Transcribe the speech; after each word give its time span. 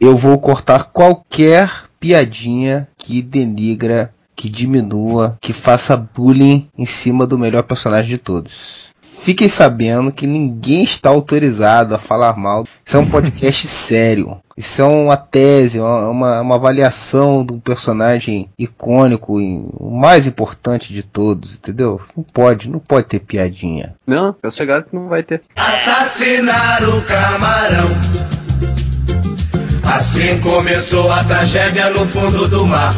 eu 0.00 0.16
vou 0.16 0.38
cortar 0.38 0.84
qualquer 0.84 1.70
piadinha 2.00 2.88
que 2.96 3.20
denigra, 3.20 4.12
que 4.34 4.48
diminua, 4.48 5.36
que 5.40 5.52
faça 5.52 5.94
bullying 5.96 6.66
em 6.76 6.86
cima 6.86 7.26
do 7.26 7.38
melhor 7.38 7.62
personagem 7.62 8.08
de 8.08 8.18
todos. 8.18 8.94
Fiquem 9.02 9.50
sabendo 9.50 10.10
que 10.10 10.26
ninguém 10.26 10.82
está 10.82 11.10
autorizado 11.10 11.94
a 11.94 11.98
falar 11.98 12.38
mal. 12.38 12.64
Isso 12.82 12.96
é 12.96 13.00
um 13.00 13.06
podcast 13.06 13.68
sério. 13.68 14.40
Isso 14.56 14.80
é 14.80 14.84
uma 14.86 15.16
tese, 15.18 15.78
uma, 15.78 16.40
uma 16.40 16.54
avaliação 16.54 17.44
do 17.44 17.58
personagem 17.58 18.48
icônico, 18.58 19.38
o 19.38 19.90
mais 19.90 20.26
importante 20.26 20.94
de 20.94 21.02
todos, 21.02 21.56
entendeu? 21.56 22.00
Não 22.16 22.24
pode, 22.24 22.70
não 22.70 22.78
pode 22.78 23.08
ter 23.08 23.20
piadinha. 23.20 23.94
Não, 24.06 24.34
eu 24.42 24.50
sou 24.50 24.66
que 24.66 24.96
não 24.96 25.08
vai 25.08 25.22
ter. 25.22 25.42
Assassinar 25.54 26.82
o 26.88 27.02
camarão. 27.02 28.49
Assim 29.92 30.38
começou 30.38 31.10
a 31.10 31.24
tragédia 31.24 31.90
no 31.90 32.06
fundo 32.06 32.46
do 32.46 32.64
mar. 32.64 32.94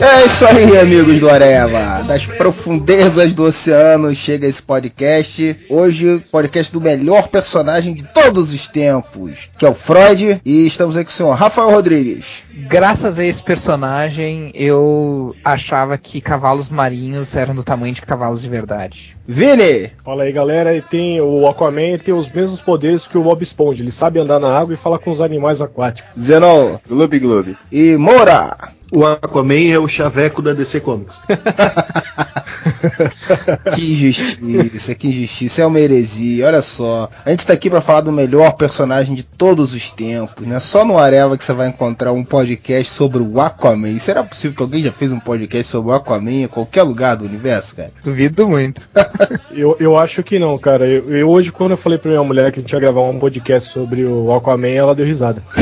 É 0.00 0.24
isso 0.24 0.46
aí, 0.46 0.78
amigos 0.78 1.20
do 1.20 1.28
Areva. 1.28 2.02
Das 2.04 2.26
profundezas 2.26 3.34
do 3.34 3.44
oceano 3.44 4.14
chega 4.14 4.46
esse 4.46 4.62
podcast. 4.62 5.56
Hoje, 5.68 6.22
podcast 6.30 6.72
do 6.72 6.80
melhor 6.80 7.28
personagem 7.28 7.94
de 7.94 8.04
todos 8.04 8.52
os 8.52 8.66
tempos, 8.68 9.50
que 9.58 9.66
é 9.66 9.68
o 9.68 9.74
Freud. 9.74 10.40
E 10.44 10.66
estamos 10.66 10.96
aqui 10.96 11.06
com 11.06 11.10
o 11.10 11.14
senhor 11.14 11.32
Rafael 11.34 11.70
Rodrigues. 11.70 12.42
Graças 12.68 13.18
a 13.18 13.24
esse 13.24 13.42
personagem, 13.42 14.50
eu 14.54 15.34
achava 15.44 15.98
que 15.98 16.20
cavalos 16.20 16.68
marinhos 16.68 17.34
eram 17.36 17.54
do 17.54 17.62
tamanho 17.62 17.94
de 17.94 18.02
cavalos 18.02 18.42
de 18.42 18.48
verdade. 18.48 19.16
Vini! 19.26 19.90
Fala 20.04 20.24
aí, 20.24 20.32
galera. 20.32 20.74
E 20.74 20.82
tem 20.82 21.20
o 21.20 21.46
Aquaman 21.46 21.98
tem 21.98 22.14
os 22.14 22.30
mesmos 22.32 22.60
poderes 22.60 23.06
que 23.06 23.18
o 23.18 23.22
Bob 23.22 23.42
Esponja. 23.42 23.82
Ele 23.82 23.92
sabe 23.92 24.18
andar 24.18 24.40
na 24.40 24.56
água 24.56 24.74
e 24.74 24.78
falar 24.78 24.98
com 24.98 25.10
os 25.10 25.20
animais 25.20 25.60
aquáticos. 25.60 26.10
Zenon. 26.20 26.78
Gloob 26.88 27.18
Gloob. 27.18 27.56
E 27.70 27.96
Moura. 27.96 28.56
O 28.94 29.06
Aquaman 29.06 29.72
é 29.72 29.78
o 29.78 29.88
chaveco 29.88 30.42
da 30.42 30.52
DC 30.52 30.80
Comics. 30.80 31.18
que 33.74 33.92
injustiça, 33.92 34.94
que 34.94 35.08
injustiça. 35.08 35.62
É 35.62 35.66
uma 35.66 35.80
heresia. 35.80 36.46
Olha 36.46 36.62
só. 36.62 37.08
A 37.24 37.30
gente 37.30 37.46
tá 37.46 37.52
aqui 37.52 37.70
para 37.70 37.80
falar 37.80 38.02
do 38.02 38.12
melhor 38.12 38.52
personagem 38.52 39.14
de 39.14 39.22
todos 39.22 39.74
os 39.74 39.90
tempos, 39.90 40.46
né? 40.46 40.58
Só 40.60 40.84
no 40.84 40.98
Areva 40.98 41.36
que 41.36 41.44
você 41.44 41.52
vai 41.52 41.68
encontrar 41.68 42.12
um 42.12 42.24
podcast 42.24 42.90
sobre 42.92 43.22
o 43.22 43.40
Aquaman. 43.40 43.98
Será 43.98 44.22
possível 44.22 44.56
que 44.56 44.62
alguém 44.62 44.82
já 44.82 44.92
fez 44.92 45.12
um 45.12 45.20
podcast 45.20 45.70
sobre 45.70 45.90
o 45.90 45.94
Aquaman 45.94 46.42
em 46.42 46.48
qualquer 46.48 46.82
lugar 46.82 47.16
do 47.16 47.24
universo, 47.24 47.76
cara? 47.76 47.90
Duvido 48.02 48.48
muito. 48.48 48.88
eu, 49.52 49.76
eu 49.78 49.96
acho 49.98 50.22
que 50.22 50.38
não, 50.38 50.56
cara. 50.58 50.86
Eu, 50.86 51.08
eu, 51.16 51.28
hoje, 51.28 51.50
quando 51.52 51.72
eu 51.72 51.76
falei 51.76 51.98
pra 51.98 52.10
minha 52.10 52.22
mulher 52.22 52.52
que 52.52 52.58
a 52.58 52.62
gente 52.62 52.72
ia 52.72 52.80
gravar 52.80 53.02
um 53.02 53.18
podcast 53.18 53.72
sobre 53.72 54.04
o 54.04 54.32
Aquaman, 54.32 54.68
ela 54.68 54.94
deu 54.94 55.06
risada. 55.06 55.42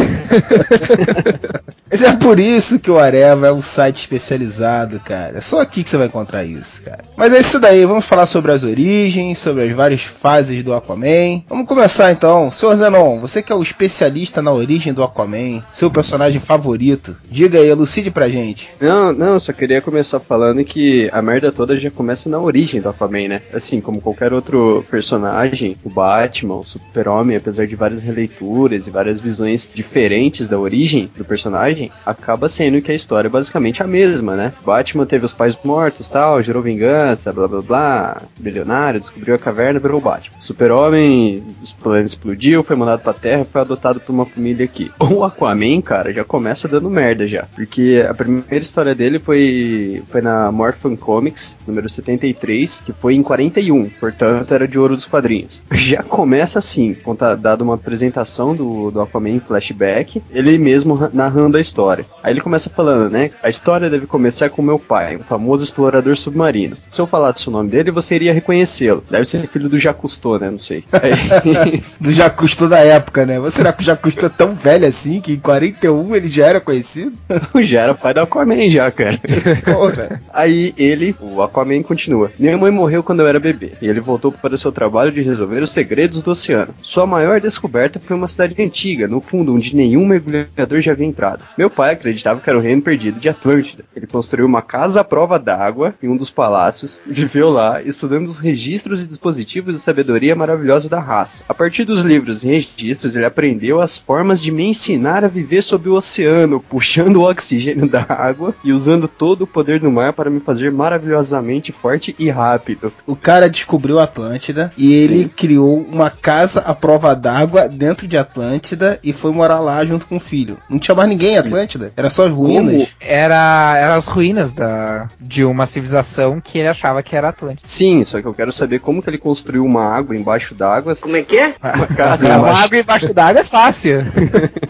Mas 1.90 2.02
é 2.02 2.16
por 2.16 2.38
isso 2.38 2.78
que 2.78 2.90
o 2.90 2.98
Areva 2.98 3.48
é 3.48 3.52
um 3.52 3.60
site 3.60 3.98
especializado, 3.98 5.00
cara. 5.00 5.38
É 5.38 5.40
só 5.40 5.60
aqui 5.60 5.82
que 5.82 5.90
você 5.90 5.96
vai 5.96 6.06
encontrar 6.06 6.44
isso, 6.44 6.82
cara. 6.82 7.00
Mas 7.16 7.34
é 7.34 7.38
isso 7.38 7.60
daí, 7.60 7.84
vamos 7.84 8.06
falar 8.06 8.26
sobre 8.26 8.50
as 8.52 8.64
origens, 8.64 9.38
sobre 9.38 9.64
as 9.64 9.72
várias 9.72 10.02
fases 10.02 10.62
do 10.62 10.72
Aquaman. 10.72 11.42
Vamos 11.48 11.66
começar 11.66 12.10
então. 12.10 12.50
Senhor 12.50 12.74
Zenon, 12.74 13.18
você 13.18 13.42
que 13.42 13.52
é 13.52 13.54
o 13.54 13.62
especialista 13.62 14.40
na 14.40 14.52
origem 14.52 14.92
do 14.92 15.02
Aquaman, 15.02 15.62
seu 15.72 15.90
personagem 15.90 16.40
favorito, 16.40 17.16
diga 17.30 17.58
aí, 17.58 17.68
elucide 17.68 18.10
pra 18.10 18.28
gente. 18.28 18.70
Não, 18.80 19.12
não, 19.12 19.38
só 19.38 19.52
queria 19.52 19.82
começar 19.82 20.18
falando 20.18 20.64
que 20.64 21.10
a 21.12 21.20
merda 21.20 21.52
toda 21.52 21.78
já 21.78 21.90
começa 21.90 22.28
na 22.28 22.38
origem 22.38 22.80
do 22.80 22.88
Aquaman, 22.88 23.28
né? 23.28 23.42
Assim, 23.52 23.80
como 23.80 24.00
qualquer 24.00 24.32
outro 24.32 24.84
personagem, 24.90 25.76
o 25.84 25.90
Batman, 25.90 26.56
o 26.56 26.64
Super-Homem, 26.64 27.36
apesar 27.36 27.66
de 27.66 27.76
várias 27.76 28.00
releituras 28.00 28.86
e 28.86 28.90
várias 28.90 29.20
visões 29.20 29.68
diferentes 29.72 30.48
da 30.48 30.58
origem 30.58 31.10
do 31.16 31.24
personagem, 31.24 31.90
acaba 32.06 32.48
sendo 32.48 32.80
que 32.80 32.90
a 32.90 32.94
história 32.94 33.28
é 33.28 33.30
basicamente 33.30 33.82
a 33.82 33.86
mesma, 33.86 34.34
né? 34.34 34.52
Batman 34.64 35.04
teve 35.04 35.26
os 35.26 35.32
pais 35.32 35.58
mortos, 35.62 36.08
tal, 36.08 36.42
gerou 36.42 36.62
vingança, 36.62 37.09
blá 37.16 37.48
blá 37.48 37.62
blá, 37.62 38.22
bilionário, 38.38 39.00
descobriu 39.00 39.34
a 39.34 39.38
caverna, 39.38 39.80
virou 39.80 40.00
Batman. 40.00 40.36
Super-Homem, 40.40 41.44
os 41.62 41.72
planos 41.72 42.12
explodiu, 42.12 42.62
foi 42.62 42.76
mandado 42.76 43.02
pra 43.02 43.12
Terra, 43.12 43.44
foi 43.44 43.60
adotado 43.60 44.00
por 44.00 44.12
uma 44.12 44.26
família 44.26 44.64
aqui. 44.64 44.90
O 45.10 45.24
Aquaman, 45.24 45.82
cara, 45.82 46.12
já 46.12 46.24
começa 46.24 46.68
dando 46.68 46.88
merda 46.88 47.26
já, 47.26 47.46
porque 47.54 48.04
a 48.08 48.14
primeira 48.14 48.56
história 48.56 48.94
dele 48.94 49.18
foi 49.18 50.02
foi 50.08 50.22
na 50.22 50.50
Morphin 50.52 50.96
Comics, 50.96 51.56
número 51.66 51.88
73, 51.88 52.82
que 52.86 52.92
foi 52.92 53.14
em 53.14 53.22
41, 53.22 53.88
portanto 53.88 54.54
era 54.54 54.66
de 54.66 54.78
ouro 54.78 54.94
dos 54.94 55.06
quadrinhos. 55.06 55.60
Já 55.72 56.02
começa 56.02 56.58
assim, 56.58 56.94
conta, 56.94 57.34
dado 57.34 57.62
uma 57.62 57.74
apresentação 57.74 58.54
do, 58.54 58.90
do 58.90 59.00
Aquaman 59.00 59.30
em 59.30 59.40
flashback, 59.40 60.22
ele 60.30 60.56
mesmo 60.58 60.98
narrando 61.12 61.56
a 61.56 61.60
história. 61.60 62.04
Aí 62.22 62.32
ele 62.32 62.40
começa 62.40 62.70
falando, 62.70 63.10
né? 63.10 63.30
A 63.42 63.48
história 63.48 63.90
deve 63.90 64.06
começar 64.06 64.50
com 64.50 64.62
meu 64.62 64.78
pai, 64.78 65.16
um 65.16 65.22
famoso 65.22 65.64
explorador 65.64 66.16
submarino. 66.16 66.76
Se 66.90 67.00
eu 67.00 67.06
falasse 67.06 67.46
o 67.46 67.52
nome 67.52 67.70
dele, 67.70 67.92
você 67.92 68.16
iria 68.16 68.34
reconhecê-lo. 68.34 69.04
Deve 69.08 69.24
ser 69.24 69.46
filho 69.46 69.68
do 69.68 69.78
Jacques 69.78 70.20
né? 70.40 70.50
Não 70.50 70.58
sei. 70.58 70.84
Aí... 70.92 71.80
do 72.00 72.10
Jacques 72.10 72.56
da 72.56 72.80
época, 72.80 73.24
né? 73.24 73.38
Mas 73.38 73.54
será 73.54 73.72
que 73.72 73.80
o 73.80 73.84
Jacques 73.84 74.16
é 74.18 74.28
tão 74.28 74.52
velho 74.52 74.84
assim 74.84 75.20
que 75.20 75.34
em 75.34 75.38
41 75.38 76.16
ele 76.16 76.28
já 76.28 76.46
era 76.46 76.60
conhecido? 76.60 77.12
já 77.62 77.82
era 77.82 77.94
pai 77.94 78.12
do 78.12 78.20
Aquaman 78.20 78.68
já, 78.68 78.90
cara. 78.90 79.16
Porra. 79.64 80.20
Aí 80.32 80.74
ele, 80.76 81.14
o 81.20 81.40
Aquaman 81.40 81.80
continua. 81.84 82.32
Minha 82.36 82.58
mãe 82.58 82.72
morreu 82.72 83.04
quando 83.04 83.20
eu 83.20 83.28
era 83.28 83.38
bebê 83.38 83.70
e 83.80 83.86
ele 83.86 84.00
voltou 84.00 84.32
para 84.32 84.56
o 84.56 84.58
seu 84.58 84.72
trabalho 84.72 85.12
de 85.12 85.22
resolver 85.22 85.62
os 85.62 85.70
segredos 85.70 86.22
do 86.22 86.32
oceano. 86.32 86.74
Sua 86.82 87.06
maior 87.06 87.40
descoberta 87.40 88.00
foi 88.00 88.16
uma 88.16 88.26
cidade 88.26 88.60
antiga, 88.60 89.06
no 89.06 89.20
fundo, 89.20 89.54
onde 89.54 89.76
nenhum 89.76 90.04
mergulhador 90.04 90.80
já 90.80 90.90
havia 90.90 91.06
entrado. 91.06 91.44
Meu 91.56 91.70
pai 91.70 91.92
acreditava 91.92 92.40
que 92.40 92.50
era 92.50 92.58
o 92.58 92.62
reino 92.62 92.82
perdido 92.82 93.20
de 93.20 93.28
Atlântida. 93.28 93.84
Ele 93.94 94.08
construiu 94.08 94.44
uma 94.44 94.60
casa 94.60 95.02
à 95.02 95.04
prova 95.04 95.38
d'água 95.38 95.94
em 96.02 96.08
um 96.08 96.16
dos 96.16 96.30
palácios, 96.30 96.79
viveu 97.06 97.50
lá, 97.50 97.82
estudando 97.82 98.28
os 98.28 98.38
registros 98.38 99.02
e 99.02 99.06
dispositivos 99.06 99.74
de 99.74 99.80
sabedoria 99.80 100.34
maravilhosa 100.34 100.88
da 100.88 101.00
raça. 101.00 101.42
A 101.48 101.54
partir 101.54 101.84
dos 101.84 102.02
livros 102.02 102.44
e 102.44 102.48
registros, 102.48 103.16
ele 103.16 103.24
aprendeu 103.24 103.80
as 103.80 103.96
formas 103.96 104.40
de 104.40 104.50
me 104.50 104.64
ensinar 104.64 105.24
a 105.24 105.28
viver 105.28 105.62
sob 105.62 105.88
o 105.88 105.94
oceano, 105.94 106.60
puxando 106.60 107.16
o 107.16 107.28
oxigênio 107.30 107.88
da 107.88 108.04
água 108.08 108.54
e 108.64 108.72
usando 108.72 109.08
todo 109.08 109.42
o 109.42 109.46
poder 109.46 109.80
do 109.80 109.90
mar 109.90 110.12
para 110.12 110.30
me 110.30 110.40
fazer 110.40 110.70
maravilhosamente 110.72 111.72
forte 111.72 112.14
e 112.18 112.30
rápido. 112.30 112.92
O 113.06 113.16
cara 113.16 113.48
descobriu 113.48 113.98
Atlântida 113.98 114.72
e 114.76 114.92
ele 114.92 115.24
Sim. 115.24 115.28
criou 115.28 115.78
uma 115.78 116.10
casa 116.10 116.60
à 116.60 116.74
prova 116.74 117.14
d'água 117.14 117.68
dentro 117.68 118.06
de 118.06 118.16
Atlântida 118.16 118.98
e 119.02 119.12
foi 119.12 119.32
morar 119.32 119.60
lá 119.60 119.84
junto 119.84 120.06
com 120.06 120.16
o 120.16 120.20
filho. 120.20 120.58
Não 120.68 120.78
tinha 120.78 120.94
mais 120.94 121.08
ninguém 121.08 121.34
em 121.34 121.38
Atlântida? 121.38 121.92
Era 121.96 122.10
só 122.10 122.26
as 122.26 122.32
ruínas? 122.32 122.72
Como? 122.72 122.88
Era, 123.00 123.76
era 123.76 123.94
as 123.96 124.06
ruínas 124.06 124.54
da, 124.54 125.08
de 125.20 125.44
uma 125.44 125.66
civilização 125.66 126.40
que 126.40 126.58
ele 126.58 126.68
achava 126.70 127.02
que 127.02 127.14
era 127.16 127.28
Atlântida. 127.28 127.68
Sim, 127.68 128.04
só 128.04 128.20
que 128.20 128.26
eu 128.26 128.34
quero 128.34 128.52
saber 128.52 128.80
como 128.80 129.02
que 129.02 129.10
ele 129.10 129.18
construiu 129.18 129.64
uma 129.64 129.84
água 129.84 130.16
embaixo 130.16 130.54
d'água. 130.54 130.96
Como 130.96 131.16
é 131.16 131.22
que 131.22 131.36
é? 131.36 131.54
Uma 131.62 131.86
casa 131.86 132.26
Uma 132.26 132.36
embaixo... 132.36 132.64
água 132.64 132.78
embaixo 132.78 133.14
d'água 133.14 133.40
é 133.40 133.44
fácil. 133.44 133.98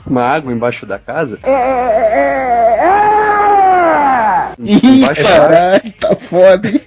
uma 0.06 0.22
água 0.22 0.52
embaixo 0.52 0.86
da 0.86 0.98
casa? 0.98 1.38
É, 1.42 1.50
é, 1.50 1.54
é, 1.56 2.40
Ih, 4.62 5.02
caralho, 5.14 5.92
tá 5.98 6.14
foda, 6.30 6.68
hein? 6.68 6.80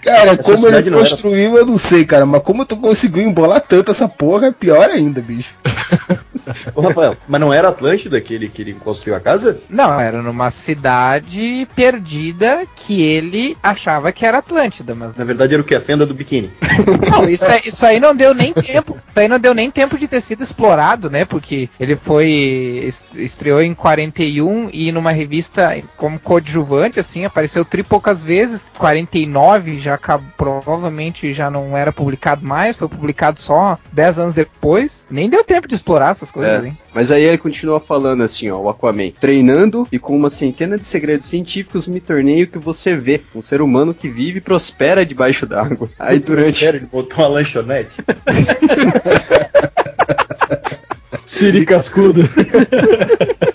cara, 0.00 0.36
como 0.36 0.68
ele 0.68 0.90
construiu, 0.92 1.56
eu 1.56 1.66
não 1.66 1.76
sei, 1.76 2.04
cara, 2.04 2.24
mas 2.24 2.40
como 2.42 2.64
tu 2.64 2.76
conseguiu 2.76 3.24
embolar 3.24 3.60
tanto 3.60 3.90
essa 3.90 4.08
porra, 4.08 4.46
é 4.46 4.52
pior 4.52 4.88
ainda, 4.88 5.20
bicho. 5.20 5.56
Ô, 6.74 6.80
Rafael, 6.80 7.16
mas 7.28 7.40
não 7.40 7.52
era 7.52 7.68
Atlântida 7.68 8.20
que 8.20 8.34
ele, 8.34 8.48
que 8.48 8.62
ele 8.62 8.74
construiu 8.74 9.16
a 9.16 9.20
casa? 9.20 9.58
Não, 9.68 10.00
era 10.00 10.22
numa 10.22 10.50
cidade 10.50 11.68
perdida 11.74 12.62
que 12.74 13.02
ele 13.02 13.56
achava 13.62 14.12
que 14.12 14.24
era 14.24 14.38
Atlântida, 14.38 14.94
mas. 14.94 15.14
Na 15.14 15.24
verdade 15.24 15.54
era 15.54 15.62
o 15.62 15.66
que? 15.66 15.74
A 15.74 15.80
fenda 15.80 16.06
do 16.06 16.14
biquíni. 16.14 16.50
Não, 17.10 17.28
isso, 17.28 17.44
é, 17.44 17.60
isso 17.64 17.84
aí 17.84 18.00
não 18.00 18.14
deu 18.14 18.34
nem 18.34 18.52
tempo. 18.52 18.98
Isso 19.08 19.18
aí 19.18 19.28
não 19.28 19.38
deu 19.38 19.54
nem 19.54 19.70
tempo 19.70 19.98
de 19.98 20.06
ter 20.06 20.20
sido 20.20 20.42
explorado, 20.42 21.10
né? 21.10 21.24
Porque 21.24 21.68
ele 21.78 21.96
foi. 21.96 22.90
estreou 23.14 23.60
em 23.62 23.74
41 23.74 24.70
e 24.72 24.92
numa 24.92 25.10
revista 25.10 25.76
como 25.96 26.18
coadjuvante, 26.18 26.67
assim, 26.98 27.24
apareceu 27.24 27.64
tri 27.64 27.82
poucas 27.82 28.22
vezes. 28.22 28.66
49 28.78 29.78
já 29.78 29.98
provavelmente 30.36 31.32
já 31.32 31.50
não 31.50 31.76
era 31.76 31.92
publicado 31.92 32.46
mais, 32.46 32.76
foi 32.76 32.88
publicado 32.88 33.40
só 33.40 33.78
10 33.92 34.18
anos 34.18 34.34
depois. 34.34 35.06
Nem 35.10 35.28
deu 35.28 35.44
tempo 35.44 35.68
de 35.68 35.74
explorar 35.74 36.10
essas 36.10 36.30
coisas, 36.30 36.64
é. 36.64 36.68
hein? 36.68 36.78
Mas 36.94 37.10
aí 37.12 37.22
ele 37.24 37.38
continua 37.38 37.80
falando 37.80 38.22
assim, 38.22 38.50
ó, 38.50 38.58
o 38.58 38.68
Aquaman. 38.68 39.10
Treinando 39.20 39.86
e 39.90 39.98
com 39.98 40.16
uma 40.16 40.30
centena 40.30 40.76
de 40.78 40.84
segredos 40.84 41.26
científicos 41.26 41.86
me 41.86 42.00
tornei 42.00 42.42
o 42.42 42.46
que 42.46 42.58
você 42.58 42.94
vê. 42.94 43.20
Um 43.34 43.42
ser 43.42 43.60
humano 43.60 43.94
que 43.94 44.08
vive 44.08 44.38
e 44.38 44.42
prospera 44.42 45.04
debaixo 45.06 45.46
d'água. 45.46 45.90
Aí 45.98 46.18
durante... 46.18 46.64
Ele 46.64 46.80
botou 46.80 47.24
uma 47.24 47.28
lanchonete. 47.28 48.02
Siri 51.26 51.64
cascudo. 51.64 52.22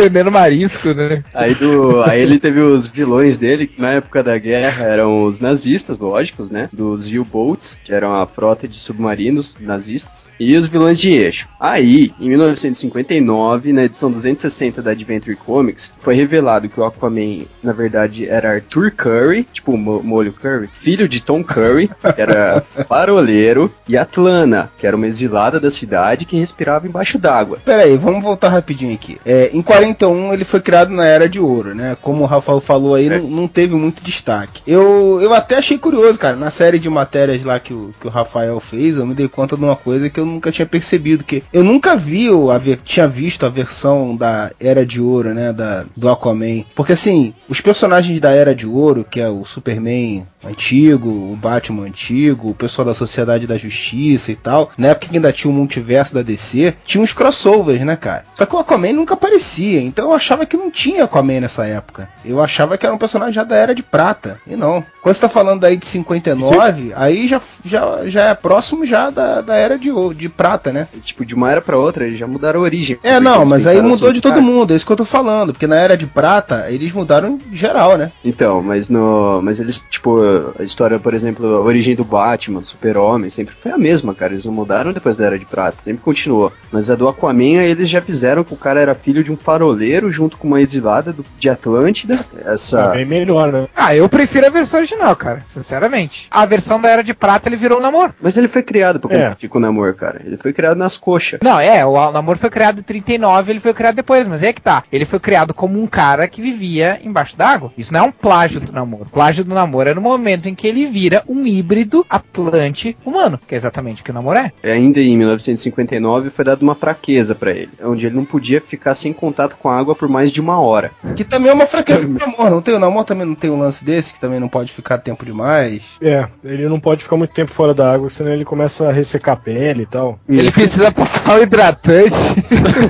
Vendendo 0.00 0.32
marisco, 0.32 0.94
né? 0.94 1.22
Aí, 1.34 1.54
do, 1.54 2.02
aí 2.02 2.20
ele 2.20 2.38
teve 2.38 2.60
os 2.60 2.86
vilões 2.86 3.36
dele, 3.36 3.66
que 3.66 3.80
na 3.80 3.92
época 3.92 4.22
da 4.22 4.38
guerra 4.38 4.84
eram 4.84 5.24
os 5.24 5.40
nazistas, 5.40 5.98
lógicos, 5.98 6.50
né? 6.50 6.68
Dos 6.72 7.10
U-Boats, 7.12 7.80
que 7.84 7.92
eram 7.92 8.14
a 8.14 8.26
frota 8.26 8.66
de 8.66 8.76
submarinos 8.76 9.56
nazistas, 9.60 10.28
e 10.38 10.56
os 10.56 10.68
vilões 10.68 10.98
de 10.98 11.12
eixo. 11.12 11.48
Aí, 11.58 12.12
em 12.18 12.28
1959, 12.28 13.72
na 13.72 13.84
edição 13.84 14.10
260 14.10 14.82
da 14.82 14.92
Adventure 14.92 15.36
Comics, 15.36 15.92
foi 16.00 16.14
revelado 16.14 16.68
que 16.68 16.80
o 16.80 16.84
Aquaman, 16.84 17.44
na 17.62 17.72
verdade, 17.72 18.28
era 18.28 18.54
Arthur 18.54 18.90
Curry, 18.92 19.44
tipo 19.44 19.76
mo 19.76 20.02
molho 20.02 20.32
Curry, 20.32 20.68
filho 20.80 21.08
de 21.08 21.20
Tom 21.20 21.44
Curry, 21.44 21.88
que 21.88 22.20
era 22.20 22.64
faroleiro, 22.88 23.72
e 23.88 23.96
Atlana, 23.96 24.70
que 24.78 24.86
era 24.86 24.96
uma 24.96 25.06
exilada 25.06 25.60
da 25.60 25.70
cidade 25.70 26.24
que 26.24 26.38
respirava 26.38 26.86
embaixo 26.86 27.18
d'água. 27.18 27.58
Pera 27.64 27.82
aí, 27.82 27.96
vamos 27.96 28.22
voltar 28.22 28.48
rapidinho 28.48 28.94
aqui. 28.94 29.20
É, 29.24 29.50
em 29.52 29.62
41 29.94 30.32
ele 30.32 30.44
foi 30.44 30.60
criado 30.60 30.90
na 30.92 31.04
Era 31.04 31.28
de 31.28 31.40
Ouro, 31.40 31.74
né? 31.74 31.96
Como 32.00 32.22
o 32.22 32.26
Rafael 32.26 32.60
falou 32.60 32.94
aí, 32.94 33.06
É. 33.08 33.18
não, 33.18 33.28
não 33.28 33.48
teve 33.48 33.74
muito 33.74 34.02
destaque. 34.02 34.62
Eu, 34.66 35.18
eu 35.22 35.32
até 35.34 35.56
achei 35.56 35.78
curioso, 35.78 36.18
cara, 36.18 36.36
na 36.36 36.50
série 36.50 36.78
de 36.78 36.88
matérias 36.88 37.44
lá 37.44 37.58
que 37.58 37.72
o, 37.72 37.92
que 38.00 38.06
o 38.06 38.10
Rafael 38.10 38.58
fez, 38.60 38.96
eu 38.96 39.06
me 39.06 39.14
dei 39.14 39.28
conta 39.28 39.56
de 39.56 39.62
uma 39.64 39.76
coisa 39.76 40.08
que 40.10 40.18
eu 40.20 40.26
nunca 40.26 40.50
tinha 40.52 40.66
percebido, 40.66 41.24
que 41.24 41.42
eu 41.52 41.64
nunca 41.64 41.96
vi, 41.96 42.30
o, 42.30 42.50
a, 42.50 42.58
ver- 42.58 42.80
tinha 42.84 43.06
visto 43.08 43.44
a 43.46 43.48
versão 43.48 44.16
da 44.16 44.50
Era 44.60 44.84
de 44.84 45.00
Ouro, 45.00 45.34
né, 45.34 45.52
da, 45.52 45.84
do 45.96 46.08
Aquaman. 46.08 46.64
Porque 46.74 46.92
assim, 46.92 47.34
os 47.48 47.60
personagens 47.60 48.20
da 48.20 48.30
Era 48.30 48.54
de 48.54 48.66
Ouro, 48.66 49.04
que 49.08 49.20
é 49.20 49.28
o 49.28 49.44
Superman 49.44 50.26
antigo, 50.44 51.08
o 51.08 51.36
Batman 51.40 51.84
antigo, 51.86 52.50
o 52.50 52.54
pessoal 52.54 52.84
da 52.86 52.94
Sociedade 52.94 53.46
da 53.46 53.56
Justiça 53.56 54.32
e 54.32 54.36
tal, 54.36 54.70
na 54.76 54.88
época 54.88 55.08
que 55.08 55.16
ainda 55.16 55.32
tinha 55.32 55.50
o 55.50 55.54
multiverso 55.54 56.14
da 56.14 56.22
DC, 56.22 56.74
tinha 56.84 57.02
uns 57.02 57.12
crossovers, 57.12 57.82
né, 57.84 57.96
cara? 57.96 58.24
Só 58.34 58.46
que 58.46 58.54
o 58.54 58.58
Aquaman 58.58 58.92
nunca 58.92 59.14
aparecia, 59.14 59.80
então 59.80 60.06
eu 60.06 60.14
achava 60.14 60.46
que 60.46 60.56
não 60.56 60.70
tinha 60.70 61.04
Aquaman 61.04 61.40
nessa 61.40 61.66
época. 61.66 62.08
Eu 62.24 62.40
achava 62.42 62.76
que 62.78 62.86
era 62.86 62.94
um 62.94 62.98
personagem 62.98 63.34
já 63.34 63.44
da 63.44 63.56
Era 63.56 63.74
de 63.74 63.82
Prata, 63.82 64.38
e 64.46 64.56
não. 64.56 64.84
Quando 65.02 65.14
você 65.14 65.20
tá 65.22 65.28
falando 65.28 65.64
aí 65.64 65.76
de 65.76 65.86
59, 65.86 66.92
aí 66.94 67.26
já, 67.26 67.40
já, 67.64 68.06
já 68.06 68.24
é 68.28 68.34
próximo 68.34 68.84
já 68.86 69.10
da, 69.10 69.40
da 69.40 69.56
Era 69.56 69.78
de, 69.78 69.90
de 70.14 70.28
Prata, 70.28 70.72
né? 70.72 70.88
E, 70.94 70.98
tipo, 70.98 71.24
de 71.24 71.34
uma 71.34 71.50
era 71.50 71.60
pra 71.60 71.78
outra, 71.78 72.06
eles 72.06 72.18
já 72.18 72.26
mudaram 72.26 72.60
a 72.60 72.62
origem. 72.62 72.98
É, 73.02 73.18
não, 73.20 73.44
mas 73.44 73.66
aí 73.66 73.80
mudou 73.80 74.08
assim, 74.08 74.14
de 74.14 74.20
todo 74.20 74.38
"Ah, 74.38 74.42
mundo, 74.42 74.72
é 74.72 74.76
isso 74.76 74.86
que 74.86 74.92
eu 74.92 74.96
tô 74.96 75.04
falando, 75.04 75.52
porque 75.52 75.66
na 75.66 75.76
Era 75.76 75.96
de 75.96 76.06
Prata 76.06 76.66
eles 76.68 76.92
mudaram 76.92 77.38
geral, 77.52 77.96
né? 77.96 78.12
Então, 78.24 78.62
mas 78.62 78.88
no. 78.88 79.40
Mas 79.42 79.58
eles, 79.60 79.84
tipo, 79.90 80.20
a 80.58 80.62
história, 80.62 80.98
por 80.98 81.14
exemplo, 81.14 81.46
a 81.56 81.60
origem 81.60 81.94
do 81.94 82.04
Batman, 82.04 82.60
do 82.60 82.66
Super-Homem, 82.66 83.30
sempre 83.30 83.54
foi 83.60 83.72
a 83.72 83.78
mesma, 83.78 84.14
cara. 84.14 84.32
Eles 84.32 84.44
não 84.44 84.52
mudaram 84.52 84.92
depois 84.92 85.16
da 85.16 85.26
Era 85.26 85.38
de 85.38 85.44
Prata, 85.46 85.78
sempre 85.82 86.02
continuou. 86.02 86.52
Mas 86.72 86.90
a 86.90 86.94
do 86.94 87.08
Aquaman, 87.08 87.62
eles 87.62 87.88
já 87.88 88.00
fizeram 88.02 88.44
que 88.44 88.54
o 88.54 88.56
cara 88.56 88.80
era 88.80 88.94
filho 88.94 89.22
de 89.24 89.32
um 89.32 89.36
faroleiro 89.36 90.10
junto 90.10 90.36
com 90.36 90.46
uma 90.48 90.60
exilada 90.60 91.12
do- 91.12 91.24
de 91.38 91.48
Atlântida. 91.48 92.18
Essa. 92.44 92.88
bem 92.90 93.04
melhor, 93.04 93.52
né? 93.52 93.66
Ah, 93.74 93.94
eu 93.94 94.08
prefiro 94.08 94.46
a 94.46 94.50
versão 94.50 94.80
original, 94.80 95.14
cara. 95.16 95.44
Sinceramente. 95.50 96.28
A 96.30 96.44
versão 96.46 96.80
da 96.80 96.88
Era 96.88 97.02
de 97.02 97.14
Prata 97.14 97.48
ele 97.48 97.56
virou 97.56 97.78
um 97.78 97.82
namoro. 97.82 98.14
Mas 98.20 98.36
ele 98.36 98.48
foi 98.48 98.62
criado 98.62 98.98
pra 99.00 99.14
É. 99.16 99.22
competir 99.24 99.48
com 99.48 99.58
o 99.58 99.60
Namor, 99.60 99.94
cara. 99.94 100.20
Ele 100.24 100.36
foi 100.36 100.52
criado 100.52 100.76
nas 100.76 100.96
coxas. 100.96 101.40
Não, 101.42 101.58
é, 101.60 101.84
o 101.86 102.10
namoro 102.12 102.38
foi 102.38 102.50
criado 102.50 102.80
em 102.80 102.82
39, 102.82 103.52
ele 103.52 103.60
foi 103.60 103.72
criado 103.74 103.94
depois, 103.96 104.26
mas 104.26 104.42
é 104.42 104.52
que 104.52 104.60
tá. 104.60 104.82
Ele 104.92 105.04
foi 105.04 105.18
criado 105.20 105.52
como 105.54 105.80
um 105.80 105.86
cara 105.86 106.26
que 106.28 106.40
vivia 106.42 107.00
embaixo 107.04 107.36
d'água. 107.36 107.72
Isso 107.76 107.92
não 107.92 108.00
é 108.00 108.02
um 108.04 108.12
plágio 108.12 108.60
do 108.60 108.72
namoro. 108.72 109.04
O 109.04 109.10
plágio 109.10 109.44
do 109.44 109.54
namoro 109.54 109.88
é 109.90 109.94
no 109.94 110.00
momento 110.00 110.19
em 110.48 110.54
que 110.54 110.66
ele 110.66 110.86
vira 110.86 111.22
um 111.28 111.46
híbrido 111.46 112.04
Atlante 112.08 112.96
humano, 113.04 113.38
que 113.46 113.54
é 113.54 113.58
exatamente 113.58 114.02
o 114.02 114.04
que 114.04 114.10
o 114.10 114.14
namoro 114.14 114.38
é. 114.38 114.52
Ainda 114.62 115.00
em 115.00 115.16
1959 115.16 116.30
foi 116.30 116.44
dada 116.44 116.62
uma 116.62 116.74
fraqueza 116.74 117.34
pra 117.34 117.52
ele, 117.52 117.70
onde 117.82 118.06
ele 118.06 118.16
não 118.16 118.24
podia 118.24 118.60
ficar 118.60 118.94
sem 118.94 119.12
contato 119.12 119.56
com 119.56 119.68
a 119.68 119.78
água 119.78 119.94
por 119.94 120.08
mais 120.08 120.30
de 120.30 120.40
uma 120.40 120.60
hora. 120.60 120.90
Que 121.16 121.24
também 121.24 121.50
é 121.50 121.54
uma 121.54 121.66
fraqueza 121.66 122.06
do 122.08 122.14
namoro, 122.14 122.50
não 122.50 122.62
tem 122.62 122.74
o 122.74 122.78
namoro 122.78 123.04
também 123.04 123.26
não 123.26 123.34
tem 123.34 123.50
um 123.50 123.58
lance 123.58 123.84
desse, 123.84 124.14
que 124.14 124.20
também 124.20 124.40
não 124.40 124.48
pode 124.48 124.72
ficar 124.72 124.98
tempo 124.98 125.24
demais. 125.24 125.96
É, 126.00 126.26
ele 126.44 126.68
não 126.68 126.80
pode 126.80 127.02
ficar 127.02 127.16
muito 127.16 127.34
tempo 127.34 127.52
fora 127.54 127.74
da 127.74 127.92
água, 127.92 128.10
senão 128.10 128.32
ele 128.32 128.44
começa 128.44 128.88
a 128.88 128.92
ressecar 128.92 129.34
a 129.34 129.36
pele 129.36 129.82
e 129.82 129.86
tal. 129.86 130.18
Ele 130.28 130.50
precisa 130.50 130.90
passar 130.92 131.38
o 131.38 131.42
hidratante. 131.42 132.16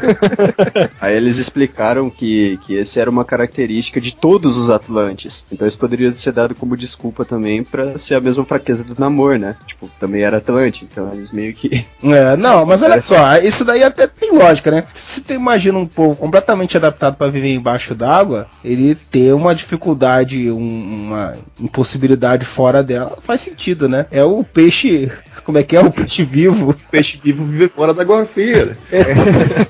Aí 1.01 1.17
eles 1.17 1.39
explicaram 1.39 2.11
que, 2.11 2.59
que 2.65 2.75
esse 2.75 2.99
era 3.01 3.11
uma 3.11 3.25
característica 3.25 4.01
de 4.01 4.15
todos 4.15 4.57
os 4.57 4.71
Atlantes. 4.71 5.45
Então 5.53 5.67
isso 5.67 5.79
poderia 5.79 6.13
ser 6.13 6.33
dado 6.33 6.55
como 6.55 6.77
desculpa 6.77 7.20
também 7.25 7.63
pra 7.63 7.97
ser 7.99 8.15
a 8.15 8.21
mesma 8.21 8.45
fraqueza 8.45 8.85
do 8.85 8.95
Namor, 8.99 9.39
né? 9.39 9.57
Tipo, 9.67 9.89
também 10.01 10.23
era 10.23 10.39
Atlante, 10.39 10.87
então 10.91 11.11
eles 11.13 11.31
meio 11.33 11.53
que. 11.55 11.85
É, 12.03 12.37
não, 12.37 12.65
mas 12.67 12.83
olha 12.83 13.01
só, 13.01 13.37
isso 13.37 13.65
daí 13.65 13.83
até 13.85 14.07
tem 14.07 14.33
lógica, 14.33 14.71
né? 14.71 14.83
Se 14.95 15.21
tu 15.23 15.33
imagina 15.33 15.79
um 15.79 15.87
povo 15.87 16.17
completamente 16.17 16.77
adaptado 16.77 17.17
para 17.17 17.31
viver 17.31 17.53
embaixo 17.55 17.95
d'água, 17.95 18.47
ele 18.65 18.95
ter 18.95 19.33
uma 19.35 19.55
dificuldade, 19.55 20.51
um- 20.51 21.07
uma 21.09 21.35
impossibilidade 21.61 22.45
fora 22.47 22.83
dela, 22.83 23.17
faz 23.21 23.43
sentido, 23.43 23.89
né? 23.89 24.07
É 24.11 24.25
o 24.25 24.43
peixe, 24.43 25.11
como 25.45 25.59
é 25.59 25.63
que 25.63 25.77
é? 25.77 25.81
O 25.81 25.91
peixe 25.93 26.25
vivo. 26.25 26.71
O 26.71 26.75
peixe 26.91 27.21
vivo 27.23 27.45
vive 27.45 27.69
fora 27.69 27.93
da 27.95 28.03
gorfeira. 28.05 28.77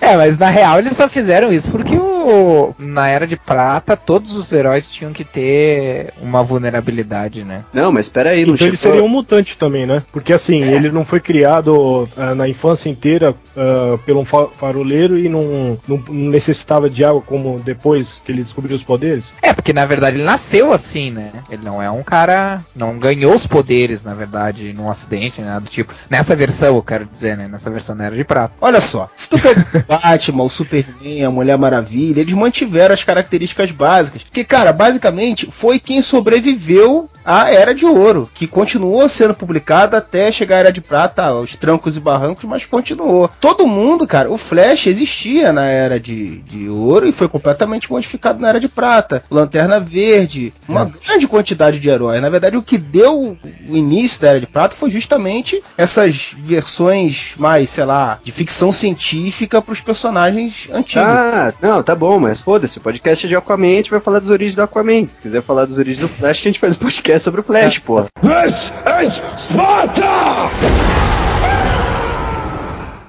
É, 0.00 0.16
mas 0.16 0.38
na 0.38 0.48
real 0.48 0.78
eles 0.78 0.96
só 0.96 1.08
fizeram 1.08 1.52
isso 1.52 1.70
porque 1.70 1.96
o 1.96 2.74
na 2.78 3.08
Era 3.08 3.26
de 3.26 3.36
Prata 3.36 3.96
todos 3.96 4.34
os 4.36 4.52
heróis 4.52 4.88
tinham 4.90 5.12
que 5.12 5.24
ter 5.24 6.12
uma 6.20 6.37
vulnerabilidade, 6.42 7.44
né? 7.44 7.64
Não, 7.72 7.90
mas 7.92 8.06
espera 8.06 8.30
aí, 8.30 8.42
Então 8.42 8.66
ele 8.66 8.76
seria 8.76 9.02
um 9.02 9.08
mutante 9.08 9.56
também, 9.56 9.86
né? 9.86 10.02
Porque 10.12 10.32
assim, 10.32 10.62
ele 10.62 10.90
não 10.90 11.04
foi 11.04 11.20
criado 11.20 12.08
ah, 12.16 12.34
na 12.34 12.48
infância 12.48 12.88
inteira 12.88 13.34
ah, 13.56 13.98
pelo 14.04 14.20
um 14.20 14.24
fa- 14.24 14.48
faroleiro 14.58 15.18
e 15.18 15.28
não, 15.28 15.78
não 15.86 16.02
necessitava 16.08 16.88
de 16.88 17.04
água 17.04 17.20
como 17.20 17.58
depois 17.60 18.20
que 18.24 18.32
ele 18.32 18.42
descobriu 18.42 18.76
os 18.76 18.82
poderes. 18.82 19.24
É, 19.42 19.52
porque 19.52 19.72
na 19.72 19.86
verdade 19.86 20.16
ele 20.16 20.24
nasceu 20.24 20.72
assim, 20.72 21.10
né? 21.10 21.30
Ele 21.50 21.64
não 21.64 21.82
é 21.82 21.90
um 21.90 22.02
cara. 22.02 22.60
Não 22.74 22.98
ganhou 22.98 23.34
os 23.34 23.46
poderes, 23.46 24.02
na 24.02 24.14
verdade, 24.14 24.72
num 24.72 24.90
acidente, 24.90 25.40
nada 25.40 25.60
do 25.60 25.68
tipo. 25.68 25.92
Nessa 26.08 26.34
versão, 26.36 26.76
eu 26.76 26.82
quero 26.82 27.06
dizer, 27.06 27.36
né? 27.36 27.48
Nessa 27.48 27.70
versão 27.70 27.96
da 27.96 28.04
Era 28.04 28.16
de 28.16 28.24
Prata. 28.24 28.54
Olha 28.60 28.80
só, 28.80 29.10
se 29.16 29.28
tu 29.28 29.38
pega 29.38 29.66
o 29.74 29.82
Batman, 29.92 30.44
o 30.44 30.50
Superman, 30.50 31.24
a 31.24 31.30
Mulher 31.30 31.58
Maravilha, 31.58 32.20
eles 32.20 32.34
mantiveram 32.34 32.94
as 32.94 33.04
características 33.04 33.70
básicas. 33.70 34.22
Porque, 34.22 34.44
cara, 34.44 34.72
basicamente 34.72 35.48
foi 35.50 35.78
quem 35.78 36.00
sobreviveu 36.28 37.08
à 37.24 37.50
Era 37.50 37.74
de 37.74 37.84
Ouro, 37.84 38.30
que 38.32 38.46
continuou 38.46 39.06
sendo 39.06 39.34
publicada 39.34 39.98
até 39.98 40.32
chegar 40.32 40.56
à 40.56 40.58
Era 40.60 40.72
de 40.72 40.80
Prata, 40.80 41.24
aos 41.24 41.54
trancos 41.54 41.96
e 41.96 42.00
barrancos, 42.00 42.44
mas 42.44 42.64
continuou. 42.64 43.30
Todo 43.38 43.66
mundo, 43.66 44.06
cara, 44.06 44.30
o 44.30 44.38
Flash 44.38 44.86
existia 44.86 45.52
na 45.52 45.66
Era 45.66 46.00
de, 46.00 46.38
de 46.38 46.70
Ouro 46.70 47.06
e 47.06 47.12
foi 47.12 47.28
completamente 47.28 47.90
modificado 47.90 48.40
na 48.40 48.48
Era 48.48 48.60
de 48.60 48.68
Prata. 48.68 49.22
Lanterna 49.30 49.78
Verde, 49.78 50.54
uma 50.66 50.86
grande 50.86 51.28
quantidade 51.28 51.78
de 51.78 51.88
heróis. 51.88 52.22
Na 52.22 52.30
verdade, 52.30 52.56
o 52.56 52.62
que 52.62 52.78
deu 52.78 53.36
o 53.68 53.76
início 53.76 54.22
da 54.22 54.28
Era 54.28 54.40
de 54.40 54.46
Prata 54.46 54.74
foi 54.74 54.90
justamente 54.90 55.62
essas 55.76 56.34
versões 56.38 57.34
mais, 57.36 57.68
sei 57.68 57.84
lá, 57.84 58.18
de 58.22 58.32
ficção 58.32 58.72
científica 58.72 59.60
para 59.60 59.72
os 59.72 59.82
personagens 59.82 60.68
antigos. 60.72 61.08
Ah, 61.08 61.52
não, 61.60 61.82
tá 61.82 61.94
bom, 61.94 62.18
mas 62.18 62.40
foda-se, 62.40 62.78
o 62.78 62.80
podcast 62.80 63.26
é 63.26 63.28
de 63.28 63.36
Aquaman, 63.36 63.66
a 63.66 63.76
gente 63.76 63.90
vai 63.90 64.00
falar 64.00 64.20
das 64.20 64.30
origens 64.30 64.56
do 64.56 64.62
Aquaman. 64.62 65.08
Se 65.14 65.20
quiser 65.20 65.42
falar 65.42 65.66
das 65.66 65.76
origens 65.76 66.08
do 66.08 66.17
Flash, 66.18 66.40
a 66.40 66.42
gente 66.42 66.58
faz 66.58 66.74
um 66.74 66.80
podcast 66.80 67.22
sobre 67.24 67.40
o 67.40 67.44
Flash, 67.44 67.78
porra. 67.78 68.08
This 68.20 68.72
is 69.02 69.22
Sparta! 69.36 71.07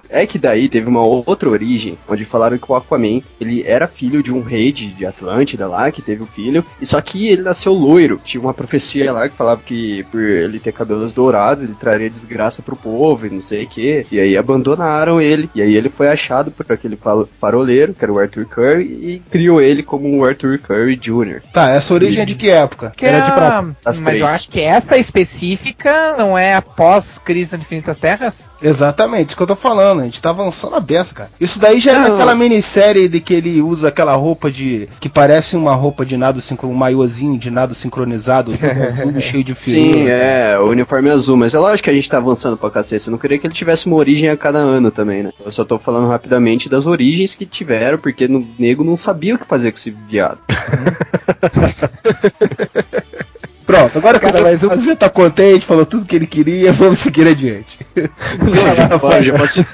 É 0.10 0.25
que 0.25 0.38
daí 0.39 0.68
teve 0.68 0.88
uma 0.88 1.04
outra 1.04 1.50
origem, 1.50 1.98
onde 2.08 2.25
falaram 2.25 2.58
que 2.58 2.72
o 2.72 2.75
Aquaman, 2.75 3.22
ele 3.39 3.63
era 3.66 3.88
filho 3.88 4.24
de 4.24 4.34
um 4.34 4.42
rei 4.42 4.72
de, 4.72 4.88
de 4.88 5.06
Atlântida 5.06 5.68
lá, 5.68 5.92
que 5.92 6.01
teve 6.01 6.24
o 6.24 6.28
filho, 6.28 6.63
e 6.82 6.86
só 6.86 7.00
que 7.01 7.28
ele 7.28 7.42
nasceu 7.44 7.74
loiro. 7.74 8.20
Tinha 8.24 8.42
uma 8.42 8.54
profecia 8.54 9.12
lá 9.13 9.30
que 9.30 9.36
falava 9.36 9.62
que 9.66 10.04
por 10.12 10.22
ele 10.22 10.60
ter 10.60 10.72
cabelos 10.72 11.13
dourados, 11.13 11.63
ele 11.63 11.75
traria 11.80 12.10
desgraça 12.10 12.62
pro 12.62 12.75
povo 12.75 13.28
e 13.28 13.30
não 13.30 13.42
sei 13.42 13.63
o 13.66 13.68
que. 13.68 14.06
E 14.12 14.20
aí 14.20 14.36
abandonaram 14.38 15.22
ele, 15.22 15.50
e 15.54 15.62
aí 15.62 15.75
ele 15.75 15.89
foi 15.89 16.08
achado 16.10 16.51
por 16.51 16.66
aquele 16.72 16.98
faroleiro, 17.39 17.94
que 17.94 18.04
era 18.04 18.12
o 18.12 18.20
Arthur 18.20 18.46
Curry, 18.46 18.84
e 18.86 19.22
criou 19.30 19.62
ele 19.62 19.84
como 19.84 20.10
o 20.18 20.25
Arthur 20.25 20.60
Curry 20.60 20.96
Jr. 20.96 21.42
Tá, 21.54 21.70
essa 21.70 21.94
origem 21.94 22.24
é 22.24 22.25
de 22.25 22.36
que 22.36 22.50
época? 22.50 22.92
Que 22.96 23.06
Era 23.06 23.20
de 23.22 23.32
a- 23.32 23.34
prata, 23.36 23.78
as 23.86 24.00
Mas 24.01 24.13
eu 24.20 24.25
três. 24.25 24.34
acho 24.36 24.50
que 24.50 24.62
essa 24.62 24.98
específica 24.98 26.16
não 26.18 26.38
é 26.38 26.56
após 26.56 27.18
Crise 27.20 27.54
nas 27.54 27.62
Infinitas 27.62 27.98
Terras? 27.98 28.50
Exatamente, 28.62 29.30
isso 29.30 29.38
que 29.38 29.44
eu 29.44 29.48
tô 29.48 29.56
falando. 29.56 29.99
A 30.01 30.06
gente 30.06 30.22
tá 30.22 30.29
avançando 30.29 30.75
a 30.75 30.79
beça, 30.79 31.13
cara. 31.13 31.29
Isso 31.39 31.60
daí 31.60 31.79
já 31.79 31.94
é 31.94 32.00
Não. 32.00 32.10
naquela 32.10 32.36
minissérie 32.36 33.08
de 33.08 33.20
que 33.20 33.34
ele 33.34 33.62
usa 33.62 33.89
aquela 33.89 34.15
roupa 34.15 34.51
de. 34.51 34.88
que 35.00 35.10
parece 35.10 35.56
uma 35.56 35.74
roupa 35.74 36.06
de 36.06 36.18
nado 36.18 36.41
sincronizado, 36.41 36.75
um 36.75 36.79
maiôzinho 36.79 37.38
de 37.38 37.50
nado 37.50 37.74
sincronizado, 37.74 38.58
todo 38.58 38.72
azul, 38.84 39.20
cheio 39.20 39.44
de 39.44 39.56
fio. 39.56 39.94
Sim, 39.94 40.08
é, 40.08 40.58
o 40.60 40.70
uniforme 40.70 41.10
azul, 41.10 41.38
mas 41.38 41.53
é 41.53 41.60
lógico 41.60 41.86
que 41.86 41.89
a 41.89 41.94
gente 41.94 42.10
tá 42.10 42.18
avançando 42.18 42.58
pra 42.58 42.70
cacete. 42.70 43.08
Eu 43.08 43.12
não 43.12 43.18
queria 43.18 43.38
que 43.38 43.48
ele 43.48 43.53
tivesse 43.53 43.88
uma 43.88 43.96
origem 43.96 44.29
a 44.29 44.38
cada 44.38 44.60
ano 44.60 44.91
também, 44.91 45.24
né? 45.24 45.32
Eu 45.44 45.51
só 45.51 45.63
tô 45.63 45.79
falando 45.79 46.08
rapidamente 46.08 46.70
das 46.70 46.88
origens 46.88 47.36
que 47.36 47.46
tiveram, 47.46 47.98
porque 47.98 48.25
o 48.25 48.48
nego 48.58 48.84
não 48.84 48.98
sabia 48.98 49.36
o 49.36 49.39
que 49.39 49.46
fazer 49.46 49.72
com 49.72 49.77
esse 49.77 49.91
viado. 49.91 50.39
Pronto, 53.70 54.00
agora 54.00 54.20
que 54.20 54.26
Cara, 54.26 54.38
você, 54.40 54.44
mas 54.44 54.64
o- 54.64 54.70
você 54.70 54.96
tá 54.96 55.08
contente, 55.08 55.64
falou 55.64 55.86
tudo 55.86 56.04
que 56.04 56.16
ele 56.16 56.26
queria, 56.26 56.72
vamos 56.74 56.98
seguir 56.98 57.28
adiante. 57.28 57.78
Não, 57.96 58.76
já, 58.76 58.98
posso- 58.98 59.24
já 59.24 59.38
posso, 59.38 59.66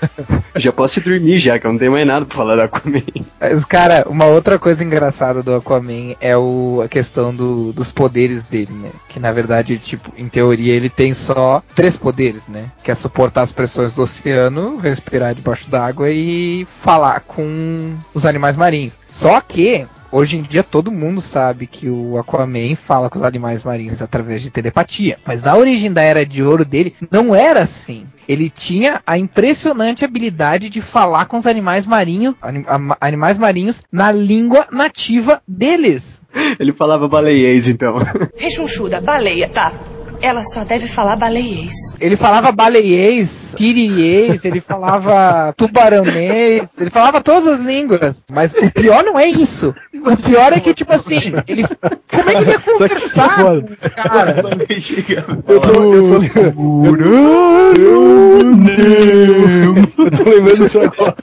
já 0.57 0.71
posso 0.73 0.99
ir 0.99 1.03
dormir 1.03 1.39
já, 1.39 1.57
que 1.57 1.65
eu 1.65 1.71
não 1.71 1.79
tenho 1.79 1.93
mais 1.93 2.05
nada 2.05 2.25
pra 2.25 2.35
falar 2.35 2.57
da 2.57 2.65
Aquaman. 2.65 3.01
Mas, 3.39 3.63
cara, 3.63 4.05
uma 4.09 4.25
outra 4.25 4.59
coisa 4.59 4.83
engraçada 4.83 5.41
do 5.41 5.55
Aquaman 5.55 6.13
é 6.19 6.35
o, 6.35 6.81
a 6.83 6.89
questão 6.89 7.33
do- 7.33 7.71
dos 7.71 7.89
poderes 7.93 8.43
dele, 8.43 8.73
né? 8.73 8.89
Que 9.07 9.17
na 9.17 9.31
verdade, 9.31 9.77
tipo, 9.77 10.11
em 10.17 10.27
teoria 10.27 10.73
ele 10.73 10.89
tem 10.89 11.13
só 11.13 11.63
três 11.73 11.95
poderes, 11.95 12.49
né? 12.49 12.65
Que 12.83 12.91
é 12.91 12.95
suportar 12.95 13.43
as 13.43 13.53
pressões 13.53 13.93
do 13.93 14.01
oceano, 14.01 14.75
respirar 14.77 15.33
debaixo 15.33 15.69
d'água 15.69 16.09
e 16.11 16.67
falar 16.83 17.21
com 17.21 17.93
os 18.13 18.25
animais 18.25 18.57
marinhos. 18.57 18.91
Só 19.09 19.39
que 19.39 19.85
Hoje 20.17 20.37
em 20.37 20.41
dia 20.41 20.63
todo 20.63 20.93
mundo 20.93 21.19
sabe 21.19 21.67
que 21.67 21.89
o 21.89 22.17
Aquaman 22.17 22.73
fala 22.77 23.09
com 23.09 23.19
os 23.19 23.25
animais 23.25 23.63
marinhos 23.63 24.01
através 24.01 24.41
de 24.41 24.49
telepatia. 24.49 25.17
Mas 25.25 25.43
na 25.43 25.57
origem 25.57 25.91
da 25.91 26.01
Era 26.01 26.25
de 26.25 26.41
Ouro 26.41 26.63
dele 26.63 26.95
não 27.11 27.35
era 27.35 27.63
assim. 27.63 28.05
Ele 28.25 28.49
tinha 28.49 29.01
a 29.05 29.17
impressionante 29.17 30.05
habilidade 30.05 30.69
de 30.69 30.79
falar 30.79 31.25
com 31.25 31.37
os 31.37 31.45
animais 31.45 31.85
marinhos, 31.85 32.33
anim- 32.41 32.63
animais 33.01 33.37
marinhos 33.37 33.83
na 33.91 34.09
língua 34.09 34.67
nativa 34.71 35.41
deles. 35.45 36.23
Ele 36.57 36.71
falava 36.71 37.09
baleiês, 37.09 37.67
então. 37.67 37.97
Rechonchuda, 38.37 39.01
baleia, 39.01 39.49
tá. 39.49 39.73
Ela 40.25 40.43
só 40.43 40.63
deve 40.63 40.87
falar 40.87 41.15
baleiês. 41.15 41.93
Ele 42.01 42.17
falava 42.17 42.51
baleiês, 42.51 43.53
siriês, 43.55 44.43
ele 44.43 44.59
falava 44.59 45.53
tubaranês, 45.55 46.79
ele 46.79 46.89
falava 46.89 47.21
todas 47.21 47.47
as 47.47 47.59
línguas. 47.59 48.25
Mas 48.31 48.55
o 48.55 48.71
pior 48.71 49.03
não 49.03 49.19
é 49.19 49.27
isso. 49.27 49.75
O 49.93 50.17
pior 50.17 50.51
é 50.51 50.59
que, 50.59 50.73
tipo 50.73 50.91
assim, 50.91 51.19
ele. 51.47 51.63
Como 52.09 52.29
é 52.29 52.33
que 52.33 52.41
ele 52.41 52.49
ia 52.49 52.59
conversar 52.59 53.35
com 53.35 53.65
os 53.71 53.87
caras? 53.93 54.37
Eu 55.47 55.61
tô, 55.61 55.69
eu 55.83 56.09
tô, 56.09 56.23
eu 60.01 60.11
tô 60.11 60.23
lembrando 60.27 60.65
isso 60.65 60.79
agora. 60.79 61.15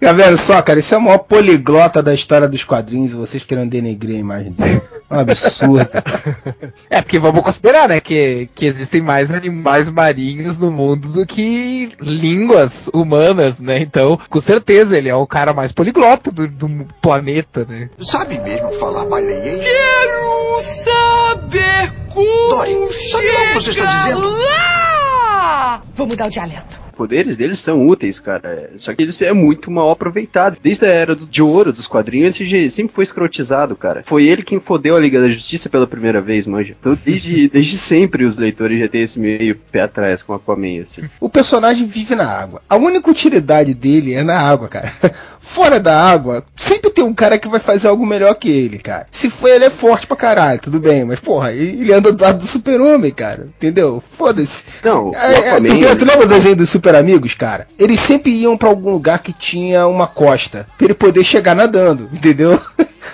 Tá 0.00 0.12
vendo 0.12 0.38
só, 0.38 0.62
cara? 0.62 0.78
Isso 0.78 0.94
é 0.94 0.98
o 0.98 1.02
maior 1.02 1.18
poliglota 1.18 2.02
da 2.02 2.14
história 2.14 2.48
dos 2.48 2.64
quadrinhos 2.64 3.12
e 3.12 3.16
vocês 3.16 3.44
querendo 3.44 3.68
denegrir 3.68 4.16
a 4.16 4.20
imagem 4.20 4.52
dele. 4.52 4.80
É 5.10 5.14
um 5.14 5.20
absurdo. 5.20 5.88
É, 6.90 7.02
porque 7.02 7.18
vamos 7.18 7.42
considerar, 7.42 7.88
né, 7.88 8.00
que, 8.00 8.48
que 8.54 8.64
existem 8.64 9.02
mais 9.02 9.32
animais 9.34 9.88
marinhos 9.90 10.58
no 10.58 10.70
mundo 10.70 11.08
do 11.08 11.26
que 11.26 11.92
línguas 12.00 12.88
humanas, 12.94 13.60
né? 13.60 13.78
Então, 13.78 14.18
com 14.28 14.40
certeza, 14.40 14.96
ele 14.96 15.08
é 15.08 15.14
o 15.14 15.26
cara 15.26 15.52
mais 15.52 15.70
poliglota 15.70 16.30
do, 16.30 16.48
do 16.48 16.86
planeta, 17.02 17.66
né? 17.68 17.90
Sabe 18.00 18.38
mesmo 18.40 18.72
falar 18.72 19.04
baleiês? 19.04 19.58
Quero 19.58 20.60
saber 20.84 21.92
como 22.08 22.48
Dory, 22.50 23.10
sabe 23.10 23.30
lá 23.32 23.40
o 23.40 23.46
que 23.48 23.54
você 23.54 23.70
está 23.70 23.86
dizendo? 23.86 24.30
lá! 24.30 25.82
Vou 25.94 26.06
mudar 26.06 26.26
o 26.26 26.30
dialeto. 26.30 26.87
Poderes 26.98 27.36
deles 27.36 27.60
são 27.60 27.86
úteis, 27.86 28.18
cara. 28.18 28.70
Só 28.76 28.92
que 28.92 29.02
eles 29.02 29.22
é 29.22 29.32
muito 29.32 29.70
mal 29.70 29.88
aproveitado. 29.92 30.56
Desde 30.60 30.84
a 30.84 30.88
era 30.88 31.14
do- 31.14 31.26
de 31.28 31.40
ouro 31.40 31.72
dos 31.72 31.86
quadrinhos, 31.86 32.40
ele 32.40 32.68
sempre 32.72 32.92
foi 32.92 33.04
escrotizado, 33.04 33.76
cara. 33.76 34.02
Foi 34.04 34.26
ele 34.26 34.42
quem 34.42 34.58
fodeu 34.58 34.96
a 34.96 35.00
Liga 35.00 35.20
da 35.20 35.28
Justiça 35.28 35.68
pela 35.68 35.86
primeira 35.86 36.20
vez, 36.20 36.44
manja. 36.44 36.74
Então, 36.80 36.98
desde, 37.04 37.46
desde 37.54 37.76
sempre 37.78 38.24
os 38.24 38.36
leitores 38.36 38.80
já 38.80 38.88
têm 38.88 39.02
esse 39.02 39.18
meio 39.20 39.54
pé 39.70 39.82
atrás 39.82 40.22
com 40.22 40.34
Aquaman, 40.34 40.80
assim. 40.82 41.02
O 41.20 41.28
personagem 41.28 41.86
vive 41.86 42.16
na 42.16 42.26
água. 42.28 42.60
A 42.68 42.74
única 42.76 43.08
utilidade 43.10 43.74
dele 43.74 44.14
é 44.14 44.24
na 44.24 44.38
água, 44.40 44.66
cara. 44.68 44.90
Fora 45.38 45.80
da 45.80 45.98
água, 45.98 46.44
sempre 46.56 46.90
tem 46.90 47.02
um 47.02 47.14
cara 47.14 47.38
que 47.38 47.48
vai 47.48 47.58
fazer 47.58 47.88
algo 47.88 48.04
melhor 48.04 48.34
que 48.34 48.50
ele, 48.50 48.76
cara. 48.78 49.06
Se 49.10 49.30
for 49.30 49.48
ele 49.48 49.64
é 49.64 49.70
forte 49.70 50.06
pra 50.06 50.14
caralho, 50.16 50.60
tudo 50.60 50.78
bem, 50.78 51.04
mas 51.06 51.20
porra, 51.20 51.52
ele 51.54 51.90
anda 51.90 52.12
do 52.12 52.22
lado 52.22 52.38
do 52.40 52.46
super-homem, 52.46 53.10
cara. 53.10 53.46
Entendeu? 53.46 53.98
Foda-se. 53.98 54.66
Não, 54.84 55.10
É, 55.14 55.56
é, 55.56 55.60
tu, 55.60 55.96
tu 56.00 56.04
lembra 56.04 56.26
o 56.26 56.28
desenho 56.28 56.54
dos 56.56 56.68
Super 56.68 56.87
Amigos, 56.94 57.34
cara? 57.34 57.66
Eles 57.78 58.00
sempre 58.00 58.32
iam 58.32 58.56
pra 58.56 58.68
algum 58.68 58.90
lugar 58.90 59.18
que 59.18 59.32
tinha 59.32 59.86
uma 59.86 60.06
costa, 60.06 60.66
pra 60.76 60.86
ele 60.86 60.94
poder 60.94 61.24
chegar 61.24 61.54
nadando, 61.54 62.08
entendeu? 62.14 62.60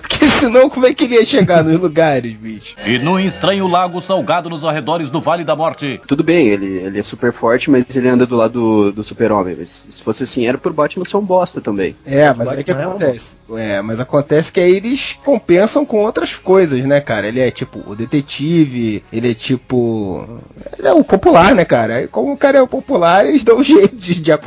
Porque 0.01 0.25
senão 0.27 0.69
como 0.69 0.87
é 0.87 0.95
que 0.95 1.05
ele 1.05 1.15
ia 1.15 1.25
chegar 1.25 1.63
nos 1.65 1.79
lugares, 1.81 2.33
bicho? 2.35 2.77
E 2.87 2.99
num 2.99 3.19
estranho 3.19 3.67
lago 3.69 4.01
salgado 4.01 4.51
nos 4.51 4.65
arredores 4.65 5.11
do 5.11 5.21
Vale 5.21 5.45
da 5.45 5.57
Morte. 5.57 6.01
Tudo 6.07 6.23
bem, 6.23 6.49
ele, 6.49 6.67
ele 6.67 6.99
é 6.99 7.03
super 7.03 7.33
forte, 7.33 7.71
mas 7.71 7.85
ele 7.95 8.09
anda 8.09 8.27
do 8.27 8.37
lado 8.37 8.53
do, 8.55 8.93
do 8.93 9.05
super-homem. 9.05 9.57
Mas 9.59 9.87
Se 9.91 10.03
fosse 10.03 10.23
assim, 10.25 10.47
era 10.47 10.59
pro 10.59 10.73
Batman 10.73 11.05
ser 11.05 11.17
um 11.17 11.25
bosta 11.25 11.61
também. 11.61 11.97
É, 12.05 12.33
mas 12.33 12.51
o 12.53 12.65
que 12.65 12.71
acontece? 12.71 13.39
É, 13.57 13.81
mas 13.83 14.01
acontece 14.01 14.53
que 14.53 14.61
aí 14.61 14.77
eles 14.77 15.19
compensam 15.25 15.85
com 15.85 15.99
outras 15.99 16.35
coisas, 16.37 16.85
né, 16.87 17.01
cara? 17.01 17.29
Ele 17.29 17.41
é 17.41 17.51
tipo 17.51 17.83
o 17.87 17.95
detetive, 17.95 19.03
ele 19.13 19.31
é 19.31 19.35
tipo. 19.35 20.27
Ele 20.79 20.89
é 20.89 20.93
o 20.93 21.05
popular, 21.05 21.55
né, 21.55 21.65
cara? 21.65 22.07
Como 22.09 22.33
o 22.33 22.37
cara 22.37 22.59
é 22.59 22.63
o 22.63 22.69
popular, 22.69 23.27
eles 23.27 23.45
dão 23.45 23.59
um 23.59 23.63
jeito 23.63 23.97
de, 23.97 24.21
de 24.21 24.33
a 24.33 24.39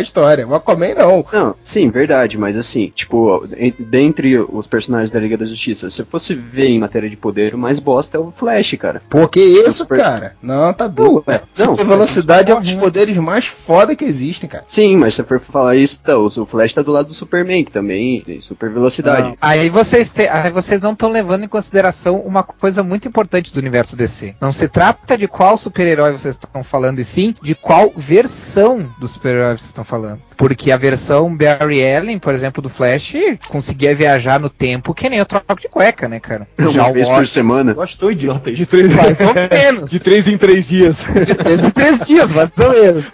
história. 0.00 0.46
O 0.46 0.54
Aquaman 0.54 0.94
não. 0.94 1.24
Não, 1.32 1.54
sim, 1.62 1.90
verdade, 1.90 2.36
mas 2.38 2.56
assim, 2.56 2.90
tipo, 2.94 3.46
en- 3.56 3.72
dentre 3.78 4.38
os 4.38 4.66
personagens 4.66 4.85
da 4.90 5.20
Liga 5.20 5.36
da 5.36 5.44
Justiça, 5.44 5.90
se 5.90 6.02
eu 6.02 6.06
fosse 6.06 6.34
ver 6.34 6.66
em 6.68 6.78
matéria 6.78 7.08
de 7.10 7.16
poder, 7.16 7.54
o 7.54 7.58
mais 7.58 7.78
bosta 7.78 8.16
é 8.16 8.20
o 8.20 8.32
Flash, 8.36 8.74
cara. 8.78 9.02
Pô, 9.08 9.26
que 9.28 9.40
isso, 9.40 9.78
Super- 9.78 9.98
cara? 9.98 10.36
Não, 10.42 10.72
tá 10.72 10.86
doido. 10.86 11.24
Não, 11.26 11.40
não, 11.58 11.66
Super 11.76 11.86
velocidade 11.86 12.52
é 12.52 12.54
um 12.54 12.60
dos 12.60 12.74
poderes 12.74 13.16
mais 13.18 13.46
foda 13.46 13.94
que 13.96 14.04
existem, 14.04 14.48
cara. 14.48 14.64
Sim, 14.68 14.96
mas 14.96 15.14
se 15.14 15.20
eu 15.22 15.26
for 15.26 15.40
falar 15.40 15.76
isso, 15.76 15.98
tá, 16.02 16.16
o 16.18 16.26
o 16.36 16.44
Flash 16.46 16.72
tá 16.74 16.82
do 16.82 16.92
lado 16.92 17.08
do 17.08 17.14
Superman, 17.14 17.64
que 17.64 17.72
também 17.72 18.20
tem 18.20 18.40
super 18.40 18.70
velocidade. 18.70 19.34
Aí 19.40 19.68
vocês, 19.70 20.12
te- 20.12 20.28
aí 20.28 20.50
vocês 20.50 20.80
não 20.80 20.92
estão 20.92 21.08
levando 21.10 21.44
em 21.44 21.48
consideração 21.48 22.20
uma 22.20 22.42
coisa 22.42 22.82
muito 22.82 23.08
importante 23.08 23.52
do 23.52 23.58
universo 23.58 23.96
DC. 23.96 24.34
Não 24.40 24.52
se 24.52 24.68
trata 24.68 25.16
de 25.16 25.26
qual 25.26 25.56
super-herói 25.56 26.12
vocês 26.12 26.34
estão 26.34 26.62
falando, 26.62 26.98
e 26.98 27.04
sim 27.04 27.34
de 27.42 27.54
qual 27.54 27.92
versão 27.96 28.88
do 28.98 29.06
super-herói 29.08 29.56
vocês 29.56 29.66
estão 29.66 29.84
falando. 29.84 30.18
Porque 30.36 30.70
a 30.70 30.76
versão 30.76 31.34
Barry 31.34 31.82
Allen, 31.82 32.18
por 32.18 32.34
exemplo, 32.34 32.62
do 32.62 32.68
Flash, 32.68 33.14
conseguia 33.48 33.94
viajar 33.94 34.38
no 34.38 34.50
tempo 34.50 34.92
que 34.94 35.08
nem 35.08 35.20
o 35.20 35.24
troco 35.26 35.56
de 35.60 35.68
cueca, 35.68 36.08
né, 36.08 36.20
cara? 36.20 36.46
Já 36.58 36.82
Uma 36.82 36.90
o 36.90 36.92
vez 36.92 37.08
por 37.08 37.26
semana. 37.26 37.72
Gostou, 37.74 38.10
idiota, 38.10 38.52
De 38.52 38.62
isso. 38.62 38.70
três, 38.70 38.92
mais 38.92 39.20
ou 39.20 39.34
menos. 39.50 39.90
de 39.90 39.98
três 40.00 40.28
em 40.28 40.36
três 40.36 40.66
dias. 40.66 40.96
De 41.26 41.34
três 41.34 41.64
em 41.64 41.70
três 41.70 42.06
dias, 42.06 42.32
mais 42.32 42.52
ou 42.58 42.70
menos. 42.72 43.04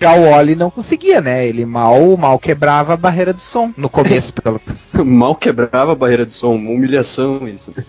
Já 0.00 0.14
o 0.14 0.30
Wally 0.30 0.54
não 0.54 0.70
conseguia, 0.70 1.20
né? 1.20 1.46
Ele 1.46 1.64
mal, 1.66 2.16
mal 2.16 2.38
quebrava 2.38 2.94
a 2.94 2.96
barreira 2.96 3.32
do 3.32 3.40
som. 3.40 3.72
No 3.76 3.88
começo, 3.88 4.32
pelo 4.32 4.60
menos. 4.64 4.92
Mal 5.08 5.34
quebrava 5.34 5.92
a 5.92 5.94
barreira 5.94 6.24
de 6.24 6.34
som, 6.34 6.54
uma 6.54 6.70
humilhação 6.70 7.48
isso. 7.48 7.72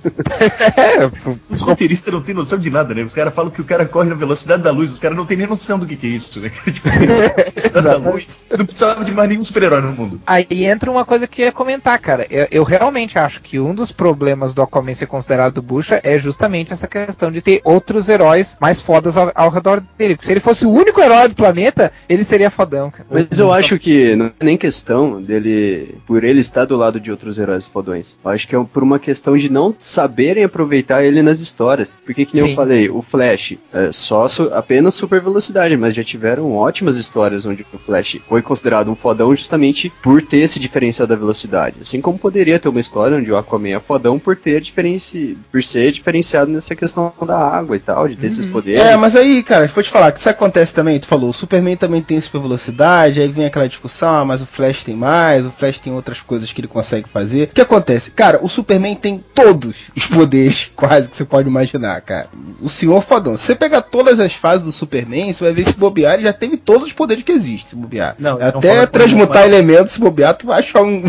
É, 0.80 1.10
Os 1.50 1.62
roteiristas 1.62 2.14
não 2.14 2.22
têm 2.22 2.34
noção 2.34 2.58
de 2.58 2.70
nada, 2.70 2.94
né? 2.94 3.04
Os 3.04 3.14
caras 3.14 3.34
falam 3.34 3.52
que 3.52 3.62
o 3.62 3.66
cara 3.66 3.86
corre 3.86 4.10
na 4.10 4.16
velocidade 4.16 4.64
da 4.64 4.72
luz, 4.72 4.90
os 4.92 5.00
caras 5.00 5.18
não 5.18 5.26
têm 5.26 5.38
nem 5.38 5.48
noção 5.48 5.78
do 5.78 5.86
que, 5.86 5.96
que 5.96 6.08
é 6.08 6.10
isso, 6.10 6.39
né? 6.40 6.50
tipo, 6.66 6.88
assim, 6.90 7.72
da 7.82 7.98
luz. 7.98 8.46
Não 8.58 8.66
precisava 8.66 9.04
de 9.06 9.12
mais 9.12 9.30
nenhum 9.30 9.44
super-herói 9.44 9.82
no 9.82 9.92
mundo. 9.92 10.22
Aí 10.26 10.46
entra 10.66 10.90
uma 10.92 11.06
coisa 11.06 11.28
que 11.28 11.42
eu 11.42 11.46
ia 11.46 11.52
comentar, 11.52 11.98
cara. 12.00 12.26
Eu, 12.30 12.48
eu 12.52 12.64
realmente 12.64 13.18
acho 13.18 13.42
que 13.42 13.60
um 13.60 13.74
dos 13.74 13.92
problemas 13.92 14.54
do 14.54 14.62
Aquaman 14.62 14.94
ser 14.94 15.08
considerado 15.08 15.62
bucha 15.62 16.00
é 16.04 16.18
justamente 16.18 16.74
essa 16.74 16.88
questão 16.88 17.32
de 17.32 17.42
ter 17.42 17.62
outros 17.64 18.10
heróis 18.10 18.58
mais 18.60 18.82
fodas 18.82 19.18
ao, 19.18 19.32
ao 19.36 19.50
redor 19.50 19.82
dele. 19.98 20.16
Porque 20.16 20.26
se 20.28 20.34
ele 20.34 20.40
fosse 20.40 20.66
o 20.66 20.72
único 20.72 21.02
herói 21.02 21.28
do 21.28 21.36
planeta, 21.36 21.92
ele 22.08 22.24
seria 22.24 22.50
fodão, 22.50 22.90
cara. 22.90 23.06
Mas 23.10 23.38
eu 23.38 23.52
acho 23.52 23.78
que 23.80 24.16
não 24.16 24.28
é 24.28 24.32
nem 24.44 24.58
questão 24.58 25.22
dele, 25.22 25.96
por 26.06 26.24
ele 26.24 26.40
estar 26.40 26.66
do 26.66 26.76
lado 26.76 27.00
de 27.00 27.12
outros 27.12 27.38
heróis 27.38 27.68
fodões. 27.68 28.16
Eu 28.24 28.32
acho 28.32 28.48
que 28.48 28.56
é 28.56 28.64
por 28.64 28.84
uma 28.84 29.00
questão 29.00 29.38
de 29.38 29.50
não 29.50 29.74
saberem 29.78 30.44
aproveitar 30.44 31.04
ele 31.04 31.22
nas 31.22 31.40
histórias. 31.40 31.96
Porque, 32.06 32.26
que 32.26 32.36
nem 32.36 32.46
Sim. 32.46 32.50
eu 32.52 32.56
falei, 32.56 32.90
o 32.90 33.02
Flash 33.02 33.58
é 33.74 33.92
só 33.92 34.28
su- 34.28 34.52
apenas 34.54 34.96
super 34.96 35.22
velocidade, 35.22 35.76
mas 35.78 35.94
já 35.96 36.04
tiveram 36.30 36.56
ótimas 36.56 36.98
histórias 36.98 37.46
onde 37.46 37.66
o 37.74 37.78
Flash 37.78 38.20
foi 38.28 38.42
considerado 38.42 38.92
um 38.92 38.96
fodão 38.96 39.36
justamente 39.36 39.92
por 40.02 40.22
ter 40.22 40.38
esse 40.38 40.60
diferencial 40.60 41.08
da 41.08 41.16
velocidade. 41.16 41.78
Assim 41.82 42.00
como 42.00 42.20
poderia 42.20 42.60
ter 42.60 42.70
uma 42.70 42.80
história 42.80 43.18
onde 43.18 43.32
o 43.32 43.38
Aquaman 43.38 43.70
é 43.70 43.80
fodão 43.80 44.20
por 44.20 44.36
ter 44.36 44.62
diferenci... 44.62 45.38
por 45.52 45.64
ser 45.64 45.92
diferenciado 45.92 46.52
nessa 46.52 46.76
questão 46.76 47.12
da 47.26 47.38
água 47.38 47.76
e 47.76 47.80
tal, 47.80 48.08
de 48.08 48.16
ter 48.16 48.28
esses 48.28 48.46
poderes. 48.46 48.82
É, 48.82 48.96
mas 48.96 49.16
aí, 49.16 49.42
cara, 49.42 49.66
vou 49.68 49.84
te 49.84 49.90
falar 49.90 50.12
que 50.12 50.20
isso 50.20 50.30
acontece 50.30 50.74
também, 50.74 51.00
tu 51.00 51.08
falou, 51.08 51.30
o 51.30 51.34
Superman 51.34 51.76
também 51.76 52.02
tem 52.02 52.20
super 52.20 52.42
velocidade, 52.42 53.22
aí 53.22 53.28
vem 53.28 53.46
aquela 53.46 53.68
discussão, 53.68 54.16
ah, 54.16 54.26
mas 54.26 54.42
o 54.42 54.46
Flash 54.46 54.84
tem 54.84 54.96
mais, 54.96 55.46
o 55.46 55.52
Flash 55.52 55.80
tem 55.80 55.94
outras 55.94 56.22
coisas 56.22 56.52
que 56.54 56.62
ele 56.62 56.68
consegue 56.68 57.10
fazer. 57.10 57.46
O 57.46 57.48
que 57.48 57.62
acontece? 57.62 58.12
Cara, 58.12 58.40
o 58.42 58.50
Superman 58.50 58.96
tem 58.96 59.24
todos 59.34 59.90
os 59.96 60.06
poderes, 60.06 60.70
quase, 60.76 61.10
que 61.10 61.16
você 61.16 61.26
pode 61.26 61.50
imaginar, 61.50 62.00
cara. 62.02 62.30
O 62.62 62.70
senhor 62.70 63.02
fodão, 63.02 63.36
se 63.36 63.46
você 63.46 63.56
pegar 63.56 63.82
todas 63.82 64.20
as 64.20 64.34
fases 64.34 64.66
do 64.66 64.72
Superman, 64.72 65.34
você 65.34 65.44
vai 65.44 65.54
ver 65.54 65.66
se 65.66 65.78
bobear, 65.78 66.19
ele 66.20 66.26
já 66.28 66.34
teve 66.34 66.58
todos 66.58 66.88
os 66.88 66.94
poderes 66.94 67.24
que 67.24 67.32
existem, 67.32 67.70
se 67.70 67.76
bobear. 67.76 68.16
Não, 68.20 68.38
Até 68.42 68.86
transmutar 68.86 69.46
ele, 69.46 69.56
elementos, 69.56 69.94
se 69.94 70.00
bobear, 70.00 70.36
tu 70.36 70.48
vai 70.48 70.60
achar 70.60 70.82
um... 70.84 71.04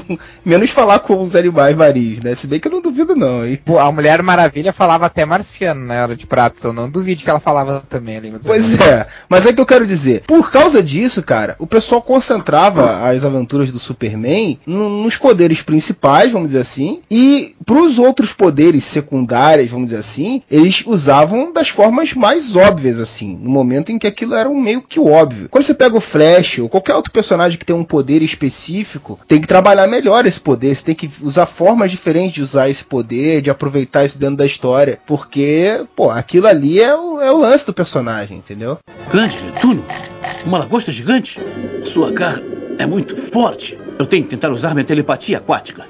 menos 0.45 0.71
falar 0.71 0.99
com 1.01 1.23
os 1.23 1.35
animais 1.37 1.77
marinhos, 1.77 2.21
né? 2.21 2.35
Se 2.35 2.47
bem 2.47 2.59
que 2.61 2.69
eu 2.69 2.73
não 2.73 2.81
duvido 2.81 3.15
não, 3.17 3.45
hein. 3.47 3.59
Pô, 3.65 3.79
a 3.79 3.91
Mulher 3.91 4.23
Maravilha 4.23 4.73
falava 4.73 5.07
até 5.07 5.25
marciano 5.25 5.85
na 5.87 5.95
Era 5.95 6.17
de 6.17 6.27
Prata, 6.27 6.57
então 6.59 6.73
não 6.73 6.89
duvide 6.89 7.25
que 7.25 7.31
ela 7.31 7.41
falava 7.41 7.83
também. 7.89 8.17
a 8.17 8.21
língua 8.21 8.39
dos 8.39 8.47
Pois 8.47 8.79
é, 8.81 9.07
mas 9.29 9.47
é 9.47 9.53
que 9.53 9.61
eu 9.61 9.67
quero 9.67 9.87
dizer, 9.87 10.23
por 10.27 10.51
causa 10.51 10.83
disso, 10.83 11.23
cara, 11.23 11.57
o 11.59 11.67
pessoal 11.67 12.01
concentrava 12.03 13.09
as 13.09 13.25
aventuras 13.25 13.71
do 13.71 13.79
Superman 13.79 14.59
no- 14.65 15.03
nos 15.03 15.17
poderes 15.17 15.63
principais, 15.63 16.31
vamos 16.33 16.49
dizer 16.49 16.61
assim, 16.61 17.01
e 17.11 17.55
pros 17.67 17.99
outros 17.99 18.33
poderes 18.33 18.85
secundários, 18.85 19.71
vamos 19.71 19.87
dizer 19.87 19.99
assim, 19.99 20.43
eles 20.51 20.85
usavam 20.87 21.53
das 21.53 21.69
formas 21.69 22.13
mais 22.15 22.55
óbvias, 22.55 23.01
assim, 23.01 23.37
no 23.43 23.51
momento 23.51 23.91
em 23.91 23.99
que 23.99 24.07
aquilo 24.07 24.35
era 24.35 24.49
um 24.49 24.61
meio 24.61 24.83
que 24.83 25.00
óbvio. 25.07 25.49
Quando 25.49 25.65
você 25.65 25.75
pega 25.75 25.97
o 25.97 26.01
Flash 26.01 26.59
ou 26.59 26.69
qualquer 26.69 26.95
outro 26.95 27.13
personagem 27.13 27.59
que 27.59 27.65
tem 27.65 27.77
um 27.77 27.85
poder 27.85 28.23
específico, 28.23 29.19
tem 29.27 29.41
que 29.41 29.47
trabalhar 29.47 29.87
melhor 29.87 30.27
esse 30.27 30.41
poder, 30.41 30.75
você 30.75 30.85
tem 30.85 30.95
que 30.95 31.11
usar 31.23 31.47
formas 31.47 31.91
diferentes 31.91 32.33
de 32.33 32.43
usar 32.43 32.69
esse 32.69 32.85
poder, 32.85 33.43
de 33.43 33.51
aproveitar 33.51 34.05
isso 34.05 34.19
dentro 34.19 34.37
da 34.37 34.47
história, 34.47 34.99
porque, 35.07 35.85
pô, 35.95 36.11
aquilo 36.11 36.47
ali 36.47 36.81
é 36.81 36.95
o, 36.95 37.21
é 37.21 37.31
o 37.31 37.39
lance 37.39 37.67
do 37.67 37.73
personagem, 37.73 38.39
entendeu? 38.39 38.79
Grande 39.11 39.39
Netuno? 39.41 39.85
Uma 40.45 40.59
lagosta 40.59 40.91
gigante? 40.91 41.39
Sua 41.85 42.11
garra 42.11 42.43
é 42.79 42.87
muito 42.87 43.17
forte. 43.17 43.77
Eu 43.99 44.07
tenho 44.07 44.25
que 44.25 44.31
tentar 44.31 44.51
usar 44.51 44.75
minha 44.75 44.85
telepatia 44.85 45.39
aquática. 45.39 45.85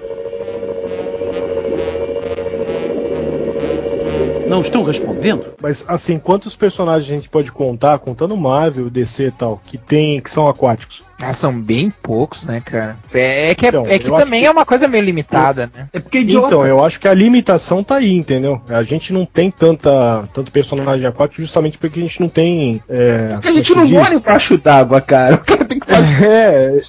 Não 4.50 4.62
estão 4.62 4.82
respondendo? 4.82 5.54
Mas 5.62 5.84
assim, 5.86 6.18
quantos 6.18 6.56
personagens 6.56 7.08
a 7.08 7.14
gente 7.14 7.28
pode 7.28 7.52
contar, 7.52 8.00
contando 8.00 8.36
Marvel, 8.36 8.90
DC 8.90 9.28
e 9.28 9.30
tal, 9.30 9.60
que 9.64 9.78
tem, 9.78 10.18
que 10.20 10.28
são 10.28 10.48
aquáticos? 10.48 11.08
Ah, 11.22 11.32
são 11.32 11.52
bem 11.60 11.90
poucos, 12.02 12.44
né, 12.44 12.60
cara? 12.64 12.96
É, 13.12 13.50
é 13.50 13.54
que, 13.54 13.66
é- 13.66 13.68
Então, 13.68 13.86
é 13.86 13.98
que 13.98 14.08
eu 14.08 14.14
também 14.16 14.40
que- 14.40 14.46
é 14.46 14.50
uma 14.50 14.64
coisa 14.64 14.88
meio 14.88 15.04
limitada, 15.04 15.70
né? 15.74 15.88
É 15.92 16.00
porque 16.00 16.18
é 16.18 16.20
idiota. 16.22 16.46
Então, 16.46 16.66
eu 16.66 16.84
acho 16.84 16.98
que 16.98 17.06
a 17.08 17.14
limitação 17.14 17.82
tá 17.84 17.96
aí, 17.96 18.14
entendeu? 18.16 18.60
A 18.68 18.82
gente 18.82 19.12
não 19.12 19.24
tem 19.26 19.50
tanta, 19.50 20.24
tanto 20.32 20.50
personagem 20.50 21.06
aquático 21.06 21.42
justamente 21.42 21.76
porque 21.78 22.00
a 22.00 22.02
gente 22.02 22.20
não 22.20 22.28
tem. 22.28 22.82
É, 22.88 23.28
Porque 23.34 23.48
a 23.48 23.52
gente 23.52 23.74
não 23.74 23.82
é 23.82 23.86
que 23.86 23.92
mora 23.92 24.14
embaixo 24.14 24.56
d'água, 24.58 25.00
cara. 25.00 25.34
O 25.34 25.38
cara 25.44 25.64
tem 25.64 25.78
que 25.78 25.86
fazer? 25.86 26.00
É, 26.30 26.80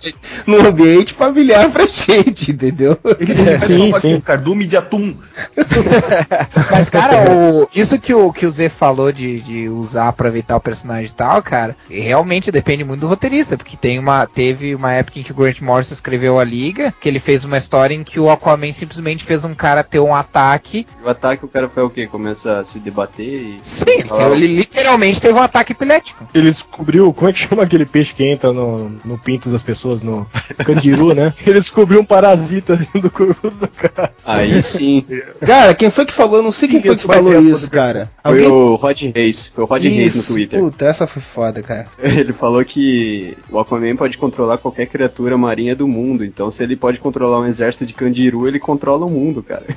num 0.48 0.66
ambiente 0.66 1.14
familiar 1.14 1.70
pra 1.70 1.86
gente, 1.86 2.52
entendeu? 2.52 2.98
Mas 3.60 3.72
sim, 3.74 3.92
só 3.92 4.00
sim. 4.00 4.16
um 4.16 4.22
cardume 4.22 4.66
de 4.66 4.76
atum. 4.78 5.14
Mas, 6.72 6.90
cara, 6.90 7.32
o- 7.32 7.68
isso 7.74 8.00
que 8.00 8.14
o, 8.14 8.32
que 8.32 8.46
o 8.46 8.52
Zé 8.52 8.70
falou 8.70 9.12
de, 9.12 9.40
de 9.42 9.70
usar, 9.70 10.08
aproveitar 10.08 10.56
o 10.56 10.60
personagem 10.62 11.06
e 11.06 11.14
tal, 11.14 11.42
cara, 11.42 11.76
realmente 11.90 12.52
depende 12.52 12.84
muito 12.84 13.02
do 13.02 13.08
roteirista, 13.08 13.58
porque 13.58 13.78
tem 13.78 14.00
uma, 14.00 14.21
teve 14.26 14.76
uma 14.76 14.92
época 14.94 15.20
em 15.20 15.24
que 15.24 15.32
o 15.32 15.36
Grant 15.36 15.62
Morrison 15.62 15.94
escreveu 15.94 16.40
a 16.40 16.44
Liga, 16.44 16.94
que 17.00 17.08
ele 17.08 17.20
fez 17.20 17.46
uma 17.46 17.58
história 17.58 17.94
em 17.96 18.04
que 18.04 18.20
o 18.20 18.30
Aquaman 18.30 18.74
simplesmente 18.74 19.24
fez 19.24 19.44
um 19.44 19.54
cara 19.54 19.84
ter 19.84 20.00
um 20.00 20.14
ataque. 20.14 20.86
O 21.04 21.10
ataque, 21.10 21.46
o 21.46 21.48
cara 21.48 21.70
foi 21.70 21.84
o 21.84 21.90
quê? 21.90 22.08
Começa 22.08 22.60
a 22.60 22.64
se 22.64 22.80
debater 22.80 23.26
e. 23.26 23.58
Sim, 23.62 23.86
ele, 23.88 24.36
ele 24.36 24.48
literalmente 24.58 25.22
teve 25.22 25.34
um 25.34 25.42
ataque 25.42 25.72
epilético. 25.74 26.28
ele 26.34 26.52
descobriu. 26.52 27.14
Como 27.14 27.30
é 27.30 27.34
que 27.34 27.40
chama 27.40 27.64
aquele 27.64 27.86
peixe 27.86 28.14
que 28.14 28.24
entra 28.24 28.52
no, 28.52 28.90
no 29.04 29.18
pinto 29.18 29.50
das 29.50 29.62
pessoas, 29.62 30.02
no 30.02 30.28
candiru, 30.66 31.14
né? 31.14 31.34
Ele 31.46 31.60
descobriu 31.60 32.00
um 32.00 32.06
parasita 32.06 32.76
dentro 32.76 33.02
do 33.02 33.12
corpo 33.12 33.50
do 33.50 33.68
cara. 33.68 34.14
Aí 34.26 34.62
sim. 34.62 35.06
Cara, 35.46 35.74
quem 35.74 35.90
foi 35.90 36.06
que 36.06 36.14
falou? 36.14 36.38
Eu 36.38 36.44
Não 36.44 36.52
sei 36.52 36.70
quem 36.70 36.82
foi 36.82 36.96
que 36.96 37.02
isso 37.02 37.08
falou 37.08 37.42
isso, 37.42 37.70
cara. 37.70 38.10
Foi 38.24 38.46
o 38.46 38.76
Rod 38.76 39.02
Reis. 39.14 39.48
Foi 39.48 39.64
o 39.64 39.68
Rod 39.68 39.84
Reis 39.84 40.16
no 40.16 40.22
Isso, 40.22 40.34
Twitter. 40.34 40.60
Puta, 40.60 40.86
essa 40.86 41.08
foi 41.08 41.22
foda, 41.22 41.62
cara. 41.62 41.86
Ele 42.02 42.32
falou 42.32 42.64
que 42.64 43.38
o 43.50 43.60
Aquaman 43.60 43.96
pode 43.96 44.11
controlar 44.18 44.58
qualquer 44.58 44.88
criatura 44.88 45.38
marinha 45.38 45.76
do 45.76 45.88
mundo. 45.88 46.24
Então, 46.24 46.52
se 46.52 46.64
ele 46.64 46.76
pode 46.76 47.00
controlar 47.00 47.40
um 47.40 47.46
exército 47.46 47.86
de 47.86 47.94
candiru, 47.94 48.48
ele 48.48 48.60
controla 48.60 49.06
o 49.06 49.10
mundo, 49.10 49.44
cara. 49.44 49.66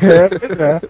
É, 0.00 0.76
é. 0.76 0.80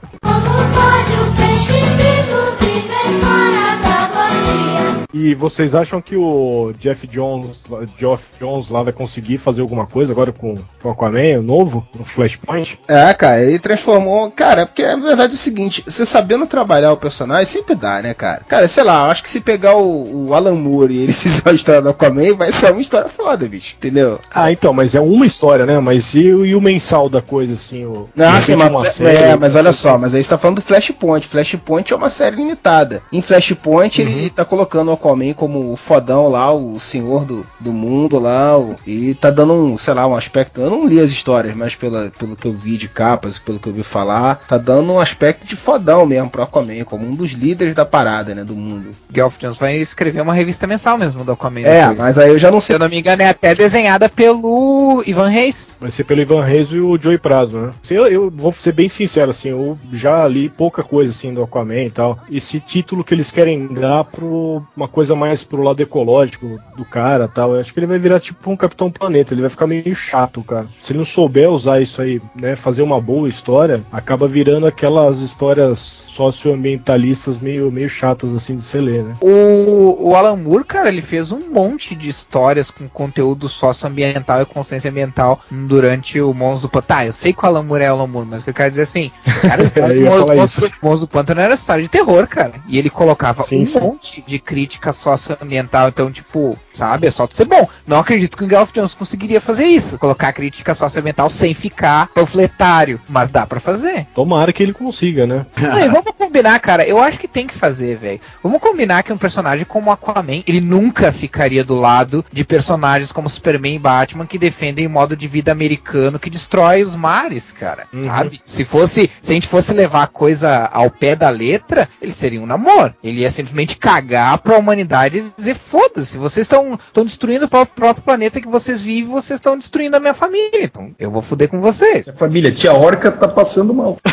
E 5.13 5.35
vocês 5.35 5.75
acham 5.75 6.01
que 6.01 6.17
o 6.17 6.73
Jeff 6.79 7.07
Jones, 7.07 7.59
Geoff 7.99 8.25
Jones 8.39 8.69
lá 8.71 8.83
vai 8.83 8.93
conseguir 8.93 9.39
fazer 9.39 9.61
alguma 9.61 9.87
coisa 9.87 10.13
agora 10.13 10.33
com, 10.33 10.55
com 10.83 10.89
o 10.89 10.93
Aquaman, 10.93 11.39
o 11.39 11.43
novo, 11.43 11.87
no 11.99 12.05
Flashpoint? 12.05 12.79
É, 12.87 13.13
cara, 13.15 13.43
ele 13.43 13.59
transformou. 13.59 14.31
Cara, 14.31 14.67
porque 14.67 14.83
a 14.85 14.97
verdade 14.97 15.33
é 15.33 15.35
o 15.35 15.39
seguinte: 15.39 15.83
você 15.87 16.07
sabendo 16.07 16.47
trabalhar 16.47 16.93
o 16.93 16.97
personagem, 16.97 17.47
sempre 17.47 17.75
dá, 17.75 18.01
né, 18.03 18.15
cara? 18.15 18.43
Cara, 18.47 18.69
sei 18.69 18.85
lá, 18.85 19.05
eu 19.07 19.11
acho 19.11 19.23
que 19.23 19.29
se 19.29 19.41
pegar 19.41 19.77
o, 19.77 20.29
o 20.29 20.35
Alan 20.35 20.55
Moore 20.55 20.95
e 20.95 21.03
ele 21.05 21.13
fizer 21.13 21.43
uma 21.49 21.55
história 21.55 21.83
do 21.83 21.89
Aquaman, 21.89 22.35
vai 22.37 22.53
ser 22.53 22.71
uma 22.73 22.81
história 22.81 23.09
foda, 23.09 23.47
bicho. 23.49 23.75
Entendeu? 23.77 24.21
Ah, 24.33 24.53
então, 24.53 24.73
mas 24.73 24.95
é 24.95 25.01
uma 25.01 25.27
história, 25.27 25.67
né? 25.67 25.79
Mas 25.81 26.15
e, 26.15 26.31
o- 26.33 26.47
e 26.47 26.55
o 26.55 26.61
mensal 26.61 27.09
da 27.09 27.21
coisa, 27.21 27.55
assim? 27.55 27.85
O, 27.85 28.09
Não, 28.15 28.33
de 28.39 28.43
sim, 28.45 28.57
mas, 28.57 28.73
uma 28.73 28.87
é, 28.87 28.91
série, 28.91 29.37
mas 29.39 29.57
olha 29.57 29.73
só, 29.73 29.99
mas 29.99 30.15
aí 30.15 30.23
você 30.23 30.31
tá 30.31 30.39
falando 30.39 30.57
do 30.57 30.63
Flashpoint. 30.63 31.27
Flashpoint 31.27 31.93
é 31.93 31.97
uma 31.97 32.09
série 32.11 32.37
limitada. 32.37 33.03
Em 33.13 33.21
Flashpoint, 33.23 34.01
ele 34.01 34.31
tá 34.31 34.45
colocando 34.45 34.93
o 34.93 35.00
Aquaman 35.01 35.33
como 35.33 35.73
o 35.73 35.77
fodão 35.77 36.29
lá, 36.29 36.53
o 36.53 36.79
senhor 36.79 37.25
do, 37.25 37.47
do 37.59 37.73
mundo 37.73 38.19
lá, 38.19 38.59
o- 38.59 38.77
e 38.87 39.15
tá 39.15 39.31
dando 39.31 39.53
um, 39.55 39.79
sei 39.79 39.95
lá, 39.95 40.07
um 40.07 40.15
aspecto. 40.15 40.61
Eu 40.61 40.71
não 40.71 40.87
li 40.87 41.01
as 41.01 41.11
histórias, 41.11 41.55
mas 41.55 41.75
pela, 41.75 42.11
pelo 42.19 42.37
que 42.37 42.47
eu 42.47 42.53
vi 42.53 42.77
de 42.77 42.89
capas, 42.89 43.39
pelo 43.39 43.59
que 43.59 43.69
eu 43.69 43.73
vi 43.73 43.83
falar, 43.83 44.37
tá 44.47 44.59
dando 44.59 44.93
um 44.93 45.01
aspecto 45.01 45.47
de 45.47 45.57
fodão 45.57 46.05
mesmo 46.07 46.29
pro 46.31 46.43
Aquaman, 46.43 46.85
como 46.85 47.07
um 47.07 47.15
dos 47.15 47.33
líderes 47.33 47.75
da 47.75 47.85
parada, 47.85 48.35
né, 48.35 48.45
do 48.45 48.55
mundo. 48.55 48.91
Geoff 49.15 49.39
Jones 49.41 49.57
vai 49.57 49.77
escrever 49.79 50.21
uma 50.21 50.35
revista 50.35 50.67
mensal 50.67 50.99
mesmo 50.99 51.25
do 51.25 51.33
Aquaman. 51.33 51.61
É, 51.61 51.81
depois. 51.81 51.99
mas 51.99 52.19
aí 52.19 52.29
eu 52.29 52.39
já 52.39 52.51
não 52.51 52.61
Se 52.61 52.67
sei. 52.67 52.77
eu 52.77 52.81
não 52.81 52.89
me 52.89 52.99
engano, 52.99 53.23
é 53.23 53.29
até 53.29 53.55
desenhada 53.55 54.09
pelo 54.09 55.03
Ivan 55.07 55.29
Reis. 55.29 55.77
Vai 55.81 55.91
ser 55.91 56.05
pelo 56.05 56.21
Ivan 56.21 56.45
Reis 56.45 56.69
e 56.71 56.79
o 56.79 56.99
Joey 57.01 57.19
Prazo, 57.19 57.59
né? 57.59 57.71
Eu, 57.91 58.07
eu 58.07 58.31
vou 58.31 58.55
ser 58.61 58.73
bem 58.73 58.89
sincero, 58.89 59.31
assim, 59.31 59.49
eu 59.49 59.79
já 59.93 60.27
li 60.29 60.49
pouca 60.49 60.83
coisa 60.83 61.13
assim 61.13 61.33
do 61.33 61.43
Aquaman 61.43 61.85
e 61.85 61.91
tal. 61.91 62.19
Esse 62.31 62.61
título 62.61 63.03
que 63.05 63.15
eles 63.15 63.31
querem 63.31 63.67
dar 63.75 64.05
pro 64.05 64.63
uma 64.77 64.89
coisa 64.91 65.15
mais 65.15 65.43
pro 65.43 65.63
lado 65.63 65.81
ecológico 65.83 66.59
do 66.77 66.85
cara 66.85 67.29
tal. 67.29 67.55
Eu 67.55 67.61
acho 67.61 67.73
que 67.73 67.81
ele 67.81 67.87
vai 67.87 67.99
virar 67.99 68.21
tipo 68.21 68.51
um 68.51 68.57
Capitão 68.57 68.91
Planeta, 68.91 69.33
ele 69.33 69.43
vai 69.43 69.51
ficar 69.51 69.67
meio 69.67 69.95
chato, 69.95 70.43
cara. 70.43 70.67
Se 70.83 70.93
ele 70.93 70.99
não 70.99 71.07
souber 71.07 71.51
usar 71.51 71.81
isso 71.81 72.01
aí, 72.01 72.21
né, 72.35 72.57
fazer 72.57 72.83
uma 72.83 73.01
boa 73.01 73.29
história, 73.29 73.83
acaba 73.93 74.29
virando 74.29 74.67
aquelas 74.67 75.19
histórias 75.19 76.01
socioambientalistas 76.21 77.39
meio, 77.41 77.71
meio 77.73 77.89
chatas 77.89 78.35
assim 78.35 78.57
de 78.57 78.65
se 78.65 78.79
ler, 78.79 79.03
né? 79.03 79.15
O, 79.21 80.11
o 80.11 80.15
Alan 80.15 80.37
Moore, 80.37 80.65
cara, 80.65 80.89
ele 80.89 81.03
fez 81.03 81.33
um 81.33 81.51
monte 81.51 81.95
de 81.95 82.09
histórias 82.09 82.71
com 82.71 82.89
conteúdo 82.89 83.49
socioambiental 83.49 84.43
e 84.43 84.47
consciência 84.47 84.91
ambiental 84.91 85.41
durante 85.51 86.21
o 86.21 86.35
Monstro 86.35 86.69
do 86.69 86.73
Pântano. 86.73 86.89
Tá, 86.91 87.07
eu 87.07 87.13
sei 87.13 87.33
que 87.33 87.45
o 87.45 87.47
Alan 87.47 87.63
Moore 87.63 87.85
é 87.85 87.93
o 87.93 87.95
Alan 87.95 88.07
Moore, 88.07 88.29
mas 88.29 88.43
o 88.43 88.45
que 88.45 88.51
eu 88.51 88.55
quero 88.55 88.71
dizer 88.71 88.83
é 88.83 88.85
assim, 88.85 89.13
cara, 89.43 89.63
Monstro, 90.03 90.37
Monstro, 90.37 90.73
Monstro 90.83 91.07
do 91.07 91.09
Pântano 91.09 91.41
era 91.41 91.55
história 91.55 91.83
de 91.83 91.89
terror, 91.89 92.27
cara. 92.27 92.55
E 92.69 92.79
ele 92.79 92.91
colocava 92.91 93.45
Sim, 93.45 93.63
um 93.63 93.67
sim. 93.67 93.81
monte 93.81 94.23
de 94.27 94.39
crítica 94.39 94.80
socioambiental, 94.93 95.89
então, 95.89 96.11
tipo, 96.11 96.59
sabe, 96.73 97.07
é 97.07 97.11
só 97.11 97.27
tu 97.27 97.35
ser 97.35 97.45
bom. 97.45 97.69
Não 97.87 97.99
acredito 97.99 98.37
que 98.37 98.45
o 98.45 98.49
Geoff 98.49 98.73
Jones 98.73 98.95
conseguiria 98.95 99.41
fazer 99.41 99.67
isso, 99.67 99.99
colocar 99.99 100.33
crítica 100.33 100.75
socioambiental 100.75 101.29
sem 101.29 101.55
ficar 101.55 102.09
panfletário, 102.09 103.01
mas 103.09 103.31
dá 103.31 103.47
pra 103.47 103.61
fazer. 103.61 104.07
Tomara 104.15 104.53
que 104.53 104.63
ele 104.63 104.73
consiga, 104.73 105.27
né? 105.27 105.47
Aí, 105.57 105.89
vamos 105.89 106.15
combinar, 106.17 106.59
cara. 106.61 106.87
Eu 106.87 106.99
acho 106.99 107.19
que 107.19 107.29
tem 107.29 107.47
que 107.47 107.55
fazer, 107.55 107.97
velho. 107.97 108.21
Vamos 108.43 108.61
combinar 108.61 109.03
que 109.03 109.13
um 109.13 109.19
personagem 109.19 109.65
como 109.65 109.91
Aquaman, 109.91 110.43
ele 110.47 110.61
nunca 110.61 111.13
ficaria 111.13 111.65
do 111.65 111.75
lado 111.75 112.25
de 112.33 112.45
personagens 112.45 113.13
como 113.13 113.29
Superman 113.29 113.75
e 113.75 113.79
Batman 113.79 114.27
que 114.27 114.39
defendem 114.39 114.87
o 114.87 114.91
modo 114.91 115.17
de 115.17 115.29
vida 115.29 115.53
americano 115.53 116.19
que 116.19 116.31
destrói 116.31 116.83
os 116.83 116.95
mares, 116.95 117.53
cara. 117.53 117.87
Uhum. 117.93 118.05
Sabe? 118.05 118.41
Se 118.45 118.65
fosse, 118.65 119.11
se 119.21 119.31
a 119.31 119.35
gente 119.35 119.49
fosse 119.49 119.73
levar 119.73 120.05
a 120.05 120.07
coisa 120.07 120.67
ao 120.73 120.91
pé 120.91 121.15
da 121.15 121.29
letra, 121.29 121.89
ele 122.01 122.13
seria 122.13 122.41
um 122.41 122.47
namoro. 122.47 122.95
Ele 123.03 123.21
ia 123.21 123.31
simplesmente 123.31 123.77
cagar 123.77 124.39
pra 124.39 124.59
humanidade 124.71 125.19
e 125.19 125.33
dizer: 125.37 125.55
foda-se, 125.55 126.17
vocês 126.17 126.45
estão 126.45 126.79
destruindo 127.05 127.47
o 127.47 127.49
próprio, 127.49 127.75
próprio 127.75 128.05
planeta 128.05 128.41
que 128.41 128.49
vocês 128.49 128.83
vivem, 128.83 129.11
vocês 129.11 129.39
estão 129.39 129.57
destruindo 129.59 129.97
a 129.97 130.01
minha 130.01 130.15
família. 130.15 130.63
Então 130.63 130.91
eu 130.99 131.11
vou 131.11 131.23
foder 131.23 131.49
com 131.49 131.61
vocês. 131.61 132.09
A 132.09 132.13
família, 132.13 132.51
tia 132.53 132.73
Orca 132.73 133.11
tá 133.11 133.29
passando 133.29 133.75
mal. 133.75 133.99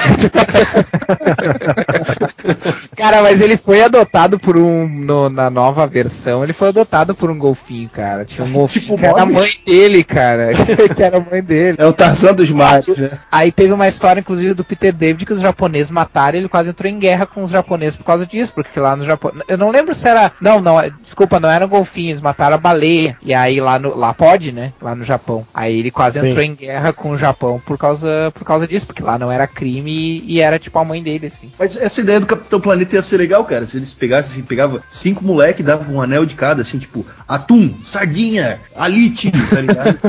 Cara, 2.96 3.22
mas 3.22 3.42
ele 3.42 3.58
foi 3.58 3.82
adotado 3.84 4.40
por 4.40 4.58
um. 4.58 4.88
no- 4.88 5.30
na 5.30 5.50
nova 5.50 5.86
versão, 5.86 6.44
ele 6.44 6.54
foi 6.54 6.70
adotado 6.70 7.14
por 7.14 7.30
um 7.30 7.38
golfinho, 7.38 7.90
cara. 7.90 8.26
Tinha 8.26 8.46
um 8.46 8.52
golfinho 8.54 8.78
Tipo 8.86 8.98
que 8.98 9.06
era 9.06 9.22
a 9.22 9.26
mãe 9.26 9.50
dele, 9.66 10.04
cara. 10.04 10.50
que 10.96 11.04
era 11.04 11.18
a 11.18 11.20
mãe 11.20 11.42
dele. 11.44 11.78
É 11.80 11.86
o 11.86 11.94
Tarzan 11.94 12.34
dos 12.34 12.50
mares, 12.52 12.98
né? 12.98 13.12
Aí 13.32 13.52
teve 13.52 13.74
uma 13.74 13.88
história, 13.88 14.20
inclusive, 14.20 14.54
do 14.54 14.64
Peter 14.64 14.94
David 14.94 15.26
que 15.26 15.34
os 15.34 15.42
japoneses 15.42 15.92
mataram 15.92 16.38
ele 16.38 16.50
quase 16.50 16.70
entrou 16.70 16.90
em 16.92 17.00
guerra 17.00 17.26
com 17.26 17.42
os 17.44 17.50
japoneses 17.50 17.96
por 17.96 18.04
causa 18.04 18.26
disso, 18.26 18.54
porque 18.54 18.80
lá 18.80 18.96
no 18.96 19.04
Japão. 19.06 19.32
Eu 19.48 19.58
não 19.58 19.70
lembro 19.72 19.94
se 19.96 20.08
era. 20.08 20.32
Não, 20.48 20.62
não, 20.62 20.78
desculpa, 21.02 21.42
não 21.42 21.50
eram 21.50 21.68
golfinhos, 21.68 22.22
mataram 22.22 22.56
a 22.56 22.58
baleia. 22.58 23.18
E 23.22 23.34
aí 23.34 23.60
lá 23.60 23.78
no. 23.78 23.98
Lá 23.98 24.14
pode, 24.14 24.54
né? 24.54 24.72
Lá 24.82 24.96
no 24.96 25.04
Japão. 25.04 25.46
Aí 25.54 25.78
ele 25.80 25.92
quase 25.92 26.22
Sim. 26.22 26.28
entrou 26.28 26.42
em 26.42 26.56
guerra 26.56 26.94
com 26.94 27.10
o 27.10 27.18
Japão 27.18 27.62
por 27.66 27.78
causa, 27.78 28.32
por 28.34 28.46
causa 28.46 28.66
disso, 28.66 28.88
porque 28.88 29.04
lá 29.04 29.20
não 29.20 29.30
era 29.30 29.46
crime 29.46 29.92
e, 29.92 30.36
e 30.36 30.40
era 30.40 30.58
tipo 30.58 30.80
a 30.80 30.86
mãe 30.86 31.04
dele, 31.04 31.28
assim. 31.28 31.52
Mas 31.60 31.76
essa 31.76 32.00
ideia 32.00 32.22
do 32.22 32.26
Capitão 32.26 32.62
Planeta 32.62 32.96
ia 32.96 33.02
ser 33.02 33.18
legal, 33.18 33.44
cara. 33.44 33.66
Se 33.66 33.76
eles 33.76 33.94
pegassem, 33.94 34.32
assim, 34.32 34.44
pegava 34.44 34.82
cinco 34.88 35.22
moleque, 35.22 35.62
dava 35.62 35.92
um 35.92 36.02
anel 36.02 36.26
de 36.26 36.36
cada, 36.36 36.62
assim, 36.62 36.80
tipo, 36.80 37.06
atum, 37.28 37.74
sardinha, 37.82 38.62
alite, 38.74 39.30
tá 39.32 39.60
ligado? 39.60 40.00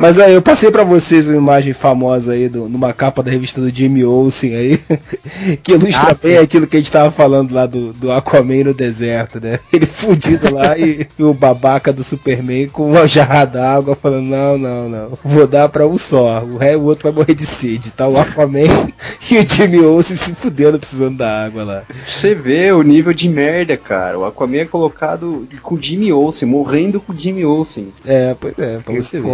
Mas 0.02 0.18
aí 0.18 0.34
eu 0.34 0.42
passei 0.42 0.72
pra 0.72 0.84
vocês 0.84 1.30
uma 1.30 1.38
imagem 1.38 1.74
famosa 1.74 2.34
aí, 2.34 2.50
do, 2.50 2.68
numa 2.68 2.92
capa 2.92 3.22
da 3.22 3.30
revista 3.30 3.62
do 3.62 3.70
Jimmy 3.70 4.04
Olsen 4.04 4.56
aí, 4.56 4.80
que 5.62 5.74
ilustra 5.74 6.10
Ah, 6.10 6.18
bem 6.24 6.38
aquilo 6.40 6.66
que 6.66 6.76
a 6.76 6.80
gente 6.80 6.92
tava 6.92 7.12
falando 7.12 7.54
lá 7.54 7.68
do, 7.68 7.94
do 7.94 8.12
Aquaman 8.12 8.64
no 8.64 8.74
deserto, 8.74 9.40
né? 9.40 9.60
Ele 9.72 9.86
fudido 9.86 10.56
lá 10.56 10.76
e, 10.76 11.08
e 11.20 11.24
o 11.24 11.36
babaca 11.36 11.94
do 11.94 12.04
Superman 12.04 12.68
com 12.70 12.90
uma 12.90 13.08
jarra 13.08 13.46
d'água 13.46 13.96
falando, 13.96 14.26
não, 14.26 14.58
não, 14.58 14.90
não, 14.90 15.20
vou 15.24 15.46
dar 15.46 15.70
pra 15.70 15.86
um 15.86 16.00
só, 16.00 16.44
o, 16.44 16.58
ré, 16.58 16.76
o 16.76 16.82
outro 16.82 17.04
vai 17.04 17.12
morrer 17.12 17.36
de 17.36 17.46
sede, 17.46 17.92
tá? 17.92 18.08
O 18.08 18.18
Aquaman 18.18 18.62
e 19.30 19.38
o 19.38 19.48
Jimmy 19.48 19.82
Olsen 19.82 20.18
se 20.18 20.34
fudendo 20.34 20.80
precisando 20.80 21.18
da 21.18 21.46
água 21.46 21.64
lá. 21.64 21.84
Você 22.08 22.34
vê 22.34 22.72
o 22.72 22.82
nível 22.82 23.14
de 23.14 23.30
merda, 23.30 23.78
cara. 23.78 24.18
O 24.18 24.26
Aquaman 24.26 24.62
é 24.62 24.66
colocado 24.66 25.48
com 25.62 25.76
o 25.76 25.82
Jimmy 25.82 26.12
Olsen, 26.12 26.50
morrendo 26.50 27.00
com 27.00 27.14
o 27.14 27.16
Jimmy 27.16 27.46
Olsen. 27.46 27.94
É, 28.04 28.36
pois 28.40 28.58
é, 28.58 28.80
pra 28.80 28.96
você 28.96 29.22
ver. 29.22 29.30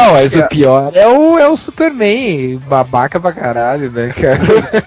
Não, 0.00 0.12
mas 0.12 0.34
o 0.34 0.42
pior 0.48 0.92
é 0.94 1.06
o, 1.06 1.38
é 1.38 1.48
o 1.48 1.56
Superman, 1.56 2.58
babaca 2.66 3.20
pra 3.20 3.32
caralho, 3.32 3.90
né, 3.90 4.08
cara? 4.08 4.84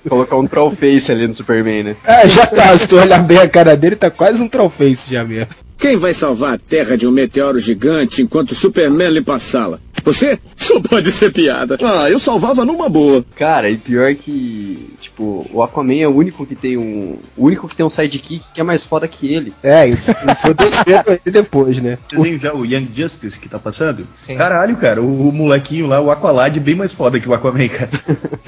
Colocar 0.08 0.36
um 0.36 0.46
trollface 0.46 1.12
ali 1.12 1.26
no 1.26 1.34
Superman, 1.34 1.82
né? 1.82 1.96
Ah, 2.04 2.26
já 2.26 2.46
tá, 2.46 2.76
se 2.76 2.88
tu 2.88 2.96
olhar 2.96 3.22
bem 3.22 3.38
a 3.38 3.48
cara 3.48 3.76
dele, 3.76 3.96
tá 3.96 4.10
quase 4.10 4.42
um 4.42 4.48
trollface 4.48 5.12
já 5.12 5.24
mesmo. 5.24 5.48
Quem 5.76 5.96
vai 5.96 6.12
salvar 6.12 6.54
a 6.54 6.58
Terra 6.58 6.96
de 6.96 7.06
um 7.06 7.10
meteoro 7.10 7.60
gigante 7.60 8.20
enquanto 8.20 8.54
Superman 8.54 9.10
limpa 9.10 9.36
a 9.36 9.38
sala? 9.38 9.80
Você? 10.12 10.38
Só 10.56 10.80
pode 10.80 11.10
ser 11.12 11.32
piada. 11.32 11.76
Ah, 11.82 12.10
eu 12.10 12.18
salvava 12.18 12.64
numa 12.64 12.88
boa. 12.88 13.24
Cara, 13.36 13.68
e 13.70 13.76
pior 13.76 14.14
que, 14.14 14.94
tipo, 15.00 15.46
o 15.52 15.62
Aquaman 15.62 16.00
é 16.00 16.08
o 16.08 16.14
único 16.14 16.44
que 16.46 16.54
tem 16.56 16.76
um. 16.76 17.18
O 17.36 17.46
único 17.46 17.68
que 17.68 17.76
tem 17.76 17.84
um 17.86 17.90
sidekick 17.90 18.44
que 18.54 18.60
é 18.60 18.64
mais 18.64 18.84
foda 18.84 19.06
que 19.06 19.32
ele. 19.32 19.52
É, 19.62 19.86
isso 19.86 20.12
foi 20.40 20.54
descendo 20.54 21.10
aí 21.10 21.20
depois, 21.32 21.80
né? 21.80 21.98
Desenho 22.10 22.38
já 22.38 22.54
o 22.54 22.64
Young 22.64 22.88
Justice 22.94 23.38
que 23.38 23.48
tá 23.48 23.58
passando? 23.58 24.06
Sim. 24.16 24.36
Caralho, 24.36 24.76
cara, 24.76 25.00
o, 25.02 25.28
o 25.28 25.32
molequinho 25.32 25.86
lá, 25.86 26.00
o 26.00 26.10
Aqualad, 26.10 26.56
é 26.56 26.60
bem 26.60 26.74
mais 26.74 26.92
foda 26.92 27.20
que 27.20 27.28
o 27.28 27.34
Aquaman, 27.34 27.68
cara. 27.68 27.90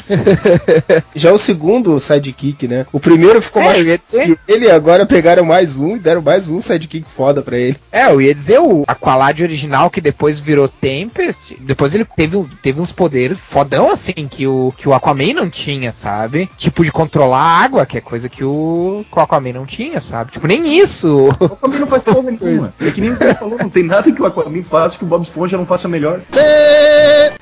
Já 1.15 1.33
o 1.33 1.39
segundo 1.39 1.99
sidekick, 2.01 2.67
né? 2.67 2.87
O 2.93 3.01
primeiro 3.01 3.41
ficou 3.41 3.63
É, 3.63 3.67
mais 3.67 3.79
eu 3.79 3.87
ia 3.87 3.99
dizer. 3.99 4.39
ele 4.49 4.71
agora 4.71 5.07
pegaram 5.07 5.45
mais 5.45 5.79
um 5.79 5.97
e 5.97 5.99
deram 5.99 6.23
mais 6.23 6.49
um 6.49 6.61
sidekick 6.61 7.09
foda 7.09 7.43
pra 7.43 7.59
ele. 7.59 7.77
É, 7.93 8.07
eu 8.11 8.21
ia 8.21 8.35
dizer 8.35 8.61
o 8.61 8.85
Aqualad 8.87 9.41
original 9.43 9.91
que 9.91 10.01
depois 10.01 10.39
virou 10.39 10.69
Tempest. 10.69 11.50
Depois 11.61 11.95
ele 11.95 12.05
teve, 12.05 12.37
um- 12.37 12.49
teve 12.63 12.81
uns 12.81 12.93
poderes 12.93 13.39
fodão 13.39 13.91
assim 13.91 14.27
que 14.29 14.47
o, 14.47 14.73
que 14.77 14.89
o 14.89 14.93
Aquaman 14.95 15.33
não 15.35 15.49
tinha, 15.51 15.93
sabe? 15.93 16.49
Tipo 16.57 16.85
de 16.85 16.93
controlar 16.93 17.39
a 17.41 17.63
água, 17.65 17.87
que 17.87 17.99
é 17.99 18.01
coisa 18.01 18.29
que 18.29 18.45
o, 18.45 19.05
que 19.11 19.19
o 19.19 19.23
Aquaman 19.23 19.53
não 19.53 19.67
tinha, 19.67 20.01
sabe? 20.01 20.33
Tipo, 20.33 20.47
nem 20.47 20.79
isso. 20.79 21.29
O 21.41 21.45
Aquaman 21.45 21.79
não 21.79 21.87
faz 21.87 22.03
porra 22.03 22.31
nenhuma. 22.31 22.73
É 22.81 22.91
que 22.91 23.01
nem 23.01 23.11
o 23.11 23.17
cara 23.17 23.35
falou, 23.35 23.59
não 23.59 23.69
tem 23.69 23.83
nada 23.85 24.11
que 24.11 24.21
o 24.23 24.27
Aquaman 24.27 24.63
faça 24.63 24.99
que 24.99 25.05
o 25.05 25.07
Bob 25.07 25.23
Esponja 25.23 25.57
não 25.57 25.67
faça 25.67 25.89
melhor. 25.89 26.21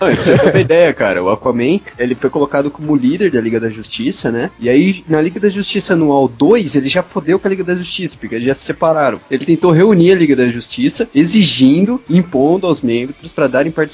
Não, 0.01 0.07
pra 0.15 0.15
você 0.17 0.39
ter 0.39 0.51
uma 0.51 0.61
ideia, 0.61 0.93
cara, 0.93 1.23
o 1.23 1.31
Aquaman, 1.31 1.81
ele 1.99 2.15
foi 2.15 2.31
colocado 2.31 2.71
como 2.71 2.95
líder 2.97 3.31
da 3.31 3.41
Liga 3.41 3.59
da 3.59 3.69
Justiça, 3.69 4.31
né? 4.31 4.51
E 4.61 4.69
aí, 4.69 5.05
na 5.09 5.21
Liga 5.21 5.41
da 5.41 5.49
Justiça 5.49 5.95
anual 5.95 6.29
2, 6.29 6.77
ele 6.77 6.89
já 6.89 7.03
fodeu 7.03 7.39
com 7.39 7.49
a 7.49 7.51
Liga 7.51 7.65
da 7.65 7.75
Justiça, 7.75 8.17
porque 8.19 8.35
eles 8.35 8.47
já 8.47 8.55
se 8.55 8.63
separaram. 8.63 9.21
Ele 9.31 9.45
tentou 9.47 9.71
reunir 9.73 10.13
a 10.13 10.17
Liga 10.17 10.37
da 10.37 10.47
Justiça, 10.49 11.09
exigindo, 11.15 12.01
impondo 12.09 12.67
aos 12.67 12.81
membros 12.81 13.33
pra 13.33 13.47
darem 13.47 13.73
participação 13.73 13.88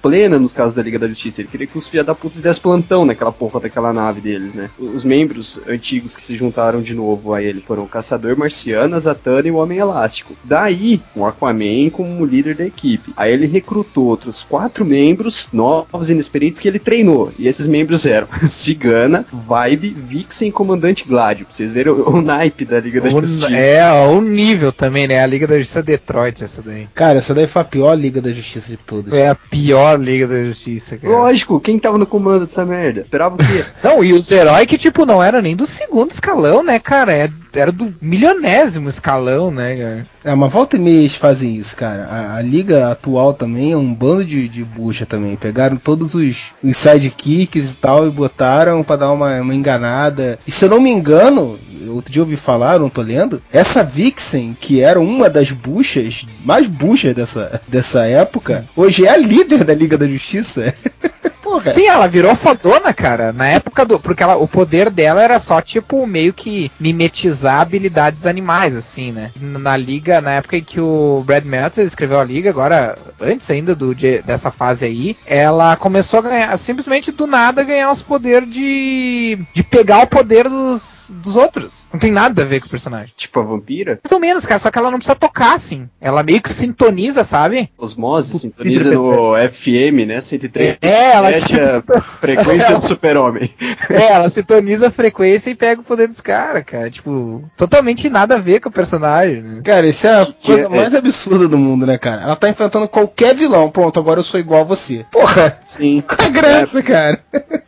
plena 0.00 0.38
nos 0.38 0.52
casos 0.52 0.74
da 0.74 0.82
Liga 0.82 0.98
da 0.98 1.08
Justiça. 1.08 1.40
Ele 1.40 1.48
queria 1.48 1.66
que 1.66 1.76
os 1.78 1.88
filha 1.88 2.04
da 2.04 2.14
puta 2.14 2.36
fizessem 2.36 2.62
plantão 2.62 3.04
naquela 3.04 3.32
porra 3.32 3.60
daquela 3.60 3.92
nave 3.92 4.20
deles, 4.20 4.54
né? 4.54 4.70
Os 4.78 5.04
membros 5.04 5.60
antigos 5.68 6.14
que 6.16 6.22
se 6.22 6.36
juntaram 6.36 6.80
de 6.82 6.94
novo 6.94 7.34
a 7.34 7.42
ele 7.42 7.60
foram 7.60 7.84
o 7.84 7.88
Caçador 7.88 8.36
Marciano, 8.38 8.96
a 8.96 9.00
Zatanna 9.00 9.48
e 9.48 9.50
o 9.50 9.56
Homem 9.56 9.78
Elástico. 9.78 10.34
Daí, 10.44 11.00
o 11.14 11.24
Aquaman 11.26 11.90
como 11.90 12.24
líder 12.24 12.54
da 12.54 12.64
equipe. 12.66 13.12
Aí 13.16 13.32
ele 13.32 13.46
recrutou 13.46 14.06
outros 14.06 14.42
quatro 14.48 14.84
membros 14.84 15.48
novos 15.52 16.08
e 16.08 16.12
inexperientes 16.12 16.58
que 16.58 16.68
ele 16.68 16.78
treinou. 16.78 17.32
E 17.38 17.48
esses 17.48 17.66
membros 17.66 18.06
eram 18.06 18.28
Cigana, 18.48 19.26
Vibe, 19.32 19.90
Vixen 20.08 20.48
e 20.48 20.52
Comandante 20.52 21.04
Gladio. 21.06 21.46
Pra 21.46 21.54
vocês 21.54 21.70
verem 21.70 21.92
o, 21.92 22.08
o 22.08 22.22
naipe 22.22 22.64
da 22.64 22.80
Liga 22.80 23.00
da 23.00 23.08
O- 23.08 23.20
Justiça. 23.20 23.50
é, 23.54 23.84
o 24.06 24.20
nível 24.20 24.72
também, 24.72 25.06
né? 25.06 25.22
A 25.22 25.26
Liga 25.26 25.46
da 25.46 25.56
Justiça 25.58 25.82
Detroit, 25.82 26.42
essa 26.42 26.62
daí. 26.62 26.88
Cara, 26.94 27.18
essa 27.18 27.34
daí 27.34 27.46
foi 27.46 27.62
a 27.62 27.64
pior 27.64 27.94
Liga 27.94 28.20
da 28.20 28.32
Justiça 28.32 28.70
de 28.70 28.76
todas. 28.76 29.10
Foi 29.10 29.26
a 29.34 29.48
pior 29.50 30.00
Liga 30.00 30.26
da 30.26 30.44
Justiça, 30.44 30.96
cara. 30.96 31.12
Lógico, 31.12 31.60
quem 31.60 31.78
tava 31.78 31.98
no 31.98 32.06
comando 32.06 32.46
dessa 32.46 32.64
merda? 32.64 33.00
Esperava 33.00 33.34
o 33.34 33.38
quê? 33.38 33.64
Não, 33.82 34.02
e 34.02 34.12
os 34.12 34.30
heróis 34.30 34.66
que, 34.66 34.78
tipo, 34.78 35.04
não 35.04 35.22
era 35.22 35.42
nem 35.42 35.54
do 35.54 35.66
segundo 35.66 36.10
escalão, 36.10 36.62
né, 36.62 36.78
cara? 36.78 37.12
É- 37.12 37.30
Era 37.52 37.70
do 37.70 37.94
milionésimo 38.00 38.88
escalão, 38.88 39.50
né, 39.50 39.76
cara? 39.76 40.06
É, 40.24 40.34
mas 40.34 40.52
volta 40.52 40.76
e 40.76 40.80
meia 40.80 40.98
eles 41.00 41.14
fazem 41.14 41.54
isso, 41.54 41.76
cara. 41.76 42.04
A, 42.10 42.36
a 42.36 42.42
liga 42.42 42.88
atual 42.90 43.32
também 43.34 43.72
é 43.72 43.76
um 43.76 43.92
bando 43.94 44.24
de, 44.24 44.48
de 44.48 44.64
bucha 44.64 45.06
também. 45.06 45.36
Pegaram 45.36 45.76
todos 45.76 46.14
os, 46.14 46.52
os 46.62 46.76
sidekicks 46.76 47.72
e 47.72 47.76
tal 47.76 48.06
e 48.06 48.10
botaram 48.10 48.82
pra 48.82 48.96
dar 48.96 49.12
uma, 49.12 49.40
uma 49.40 49.54
enganada. 49.54 50.38
E 50.46 50.50
se 50.50 50.64
eu 50.64 50.70
não 50.70 50.80
me 50.80 50.90
engano, 50.90 51.58
outro 51.94 52.12
dia 52.12 52.20
eu 52.20 52.24
ouvi 52.24 52.36
falar, 52.36 52.78
não 52.78 52.88
tô 52.88 53.02
lendo, 53.02 53.42
essa 53.52 53.82
Vixen, 53.82 54.56
que 54.58 54.80
era 54.80 55.00
uma 55.00 55.30
das 55.30 55.50
buchas, 55.50 56.26
mais 56.44 56.66
buchas 56.66 57.14
dessa, 57.14 57.60
dessa 57.68 58.06
época, 58.06 58.68
hoje 58.76 59.06
é 59.06 59.10
a 59.10 59.16
líder 59.16 59.64
da 59.64 59.74
Liga 59.74 59.96
da 59.96 60.06
Justiça. 60.06 60.74
Porra. 61.54 61.72
Sim, 61.72 61.86
ela 61.86 62.06
virou 62.08 62.34
fodona, 62.34 62.92
cara. 62.92 63.32
Na 63.32 63.46
época 63.48 63.84
do. 63.84 63.98
Porque 64.00 64.22
ela, 64.22 64.36
o 64.36 64.48
poder 64.48 64.90
dela 64.90 65.22
era 65.22 65.38
só, 65.38 65.60
tipo, 65.60 66.06
meio 66.06 66.32
que 66.32 66.70
mimetizar 66.80 67.60
habilidades 67.60 68.26
animais, 68.26 68.74
assim, 68.76 69.12
né? 69.12 69.30
Na 69.40 69.76
liga, 69.76 70.20
na 70.20 70.32
época 70.32 70.56
em 70.56 70.64
que 70.64 70.80
o 70.80 71.22
Brad 71.24 71.44
Meltzer 71.44 71.86
escreveu 71.86 72.18
a 72.18 72.24
liga, 72.24 72.50
agora, 72.50 72.96
antes 73.20 73.48
ainda 73.50 73.74
do, 73.74 73.94
de- 73.94 74.22
dessa 74.22 74.50
fase 74.50 74.84
aí, 74.84 75.16
ela 75.26 75.76
começou 75.76 76.18
a 76.18 76.22
ganhar, 76.22 76.56
simplesmente 76.58 77.12
do 77.12 77.26
nada, 77.26 77.62
ganhar 77.62 77.90
os 77.92 78.02
poderes 78.02 78.50
de. 78.50 79.38
de 79.54 79.62
pegar 79.62 80.02
o 80.02 80.06
poder 80.06 80.48
dos, 80.48 81.12
dos 81.14 81.36
outros. 81.36 81.88
Não 81.92 82.00
tem 82.00 82.10
nada 82.10 82.42
a 82.42 82.44
ver 82.44 82.60
com 82.60 82.66
o 82.66 82.70
personagem. 82.70 83.12
tipo 83.16 83.38
a 83.38 83.42
vampira? 83.42 84.00
Mais 84.02 84.12
ou 84.12 84.18
menos, 84.20 84.44
cara, 84.44 84.58
só 84.58 84.70
que 84.70 84.78
ela 84.78 84.90
não 84.90 84.98
precisa 84.98 85.14
tocar, 85.14 85.54
assim. 85.54 85.88
Ela 86.00 86.22
meio 86.22 86.42
que 86.42 86.52
sintoniza, 86.52 87.22
sabe? 87.22 87.70
Osmose, 87.78 88.38
sintoniza 88.38 88.90
no 88.90 89.34
FM, 89.52 90.06
né? 90.06 90.20
103. 90.20 90.78
É, 90.80 91.12
ela 91.12 91.30
Mede 91.30 91.43
a 91.52 92.00
frequência 92.18 92.76
do 92.76 92.86
super-homem. 92.86 93.52
É, 93.90 94.12
ela 94.12 94.30
sintoniza 94.30 94.88
a 94.88 94.90
frequência 94.90 95.50
e 95.50 95.54
pega 95.54 95.80
o 95.80 95.84
poder 95.84 96.08
dos 96.08 96.20
caras, 96.20 96.64
cara. 96.64 96.90
Tipo, 96.90 97.44
totalmente 97.56 98.08
nada 98.08 98.36
a 98.36 98.38
ver 98.38 98.60
com 98.60 98.68
o 98.68 98.72
personagem, 98.72 99.42
né? 99.42 99.60
Cara, 99.62 99.86
isso 99.86 100.06
é 100.06 100.22
a 100.22 100.26
coisa 100.26 100.64
é- 100.64 100.68
mais 100.68 100.94
absurda 100.94 101.46
do 101.46 101.58
mundo, 101.58 101.84
né, 101.86 101.98
cara? 101.98 102.22
Ela 102.22 102.34
tá 102.36 102.48
enfrentando 102.48 102.88
qualquer 102.88 103.34
vilão. 103.34 103.70
Pronto, 103.70 104.00
agora 104.00 104.20
eu 104.20 104.24
sou 104.24 104.40
igual 104.40 104.62
a 104.62 104.64
você. 104.64 105.04
Porra, 105.10 105.52
Sim. 105.66 106.02
qual 106.06 106.16
a 106.28 106.30
graça, 106.30 106.82
cara? 106.82 107.18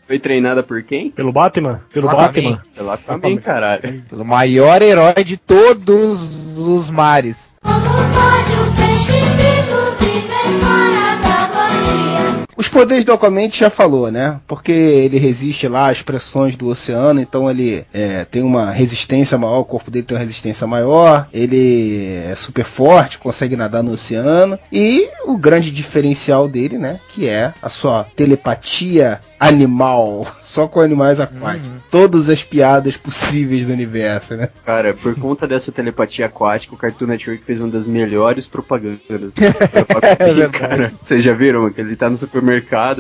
Foi 0.07 0.19
treinada 0.19 0.63
por 0.63 0.83
quem? 0.83 1.11
Pelo 1.11 1.33
Batman? 1.33 1.81
Pelo 1.93 2.09
Aquaman. 2.09 2.27
Batman. 2.27 2.63
Pela 2.75 2.95
Aquaman, 2.95 3.37
caralho. 3.37 4.03
Pelo 4.09 4.25
maior 4.25 4.81
herói 4.83 5.23
de 5.25 5.37
todos 5.37 6.57
os 6.57 6.89
mares. 6.91 7.53
Os 12.57 12.69
poderes 12.69 13.05
do 13.05 13.13
Aquaman 13.13 13.51
já 13.51 13.69
falou, 13.69 14.11
né? 14.11 14.41
Porque 14.47 14.73
ele 14.73 15.19
resiste 15.19 15.69
lá 15.69 15.91
às 15.91 16.03
pressões 16.03 16.57
do 16.57 16.69
oceano, 16.69 17.21
então 17.21 17.51
ele 17.51 17.85
é, 17.93 18.25
tem 18.25 18.43
uma 18.43 18.71
resistência 18.71 19.37
maior, 19.37 19.61
o 19.61 19.65
corpo 19.65 19.91
dele 19.91 20.07
tem 20.07 20.17
uma 20.17 20.23
resistência 20.23 20.67
maior, 20.67 21.29
ele 21.33 22.25
é 22.25 22.35
super 22.35 22.65
forte, 22.65 23.19
consegue 23.19 23.57
nadar 23.57 23.83
no 23.83 23.93
oceano. 23.93 24.59
E 24.73 25.09
o 25.25 25.37
grande 25.37 25.71
diferencial 25.71 26.49
dele, 26.49 26.79
né? 26.79 26.99
Que 27.11 27.29
é 27.29 27.53
a 27.63 27.69
sua 27.69 28.05
telepatia 28.17 29.21
animal, 29.39 30.27
só 30.41 30.67
com 30.67 30.81
animais 30.81 31.21
aquáticos. 31.21 31.71
Todas 31.91 32.31
as 32.31 32.43
piadas 32.43 32.97
possíveis 32.97 33.67
do 33.67 33.73
universo, 33.73 34.35
né? 34.35 34.49
Cara, 34.65 34.95
por 34.95 35.15
conta 35.19 35.47
dessa 35.47 35.71
telepatia 35.71 36.27
aquática, 36.27 36.75
o 36.75 36.79
Cartoon 36.79 37.07
Network 37.07 37.45
fez 37.45 37.61
uma 37.61 37.69
das 37.69 37.87
melhores 37.87 38.47
propagandas. 38.47 39.01
verdade. 40.19 40.59
cara. 40.59 40.93
Vocês 41.03 41.23
já 41.23 41.33
viram 41.33 41.71
que 41.71 41.81
ele 41.81 41.97
tá 41.97 42.09
no 42.09 42.17
supermercado, 42.17 42.46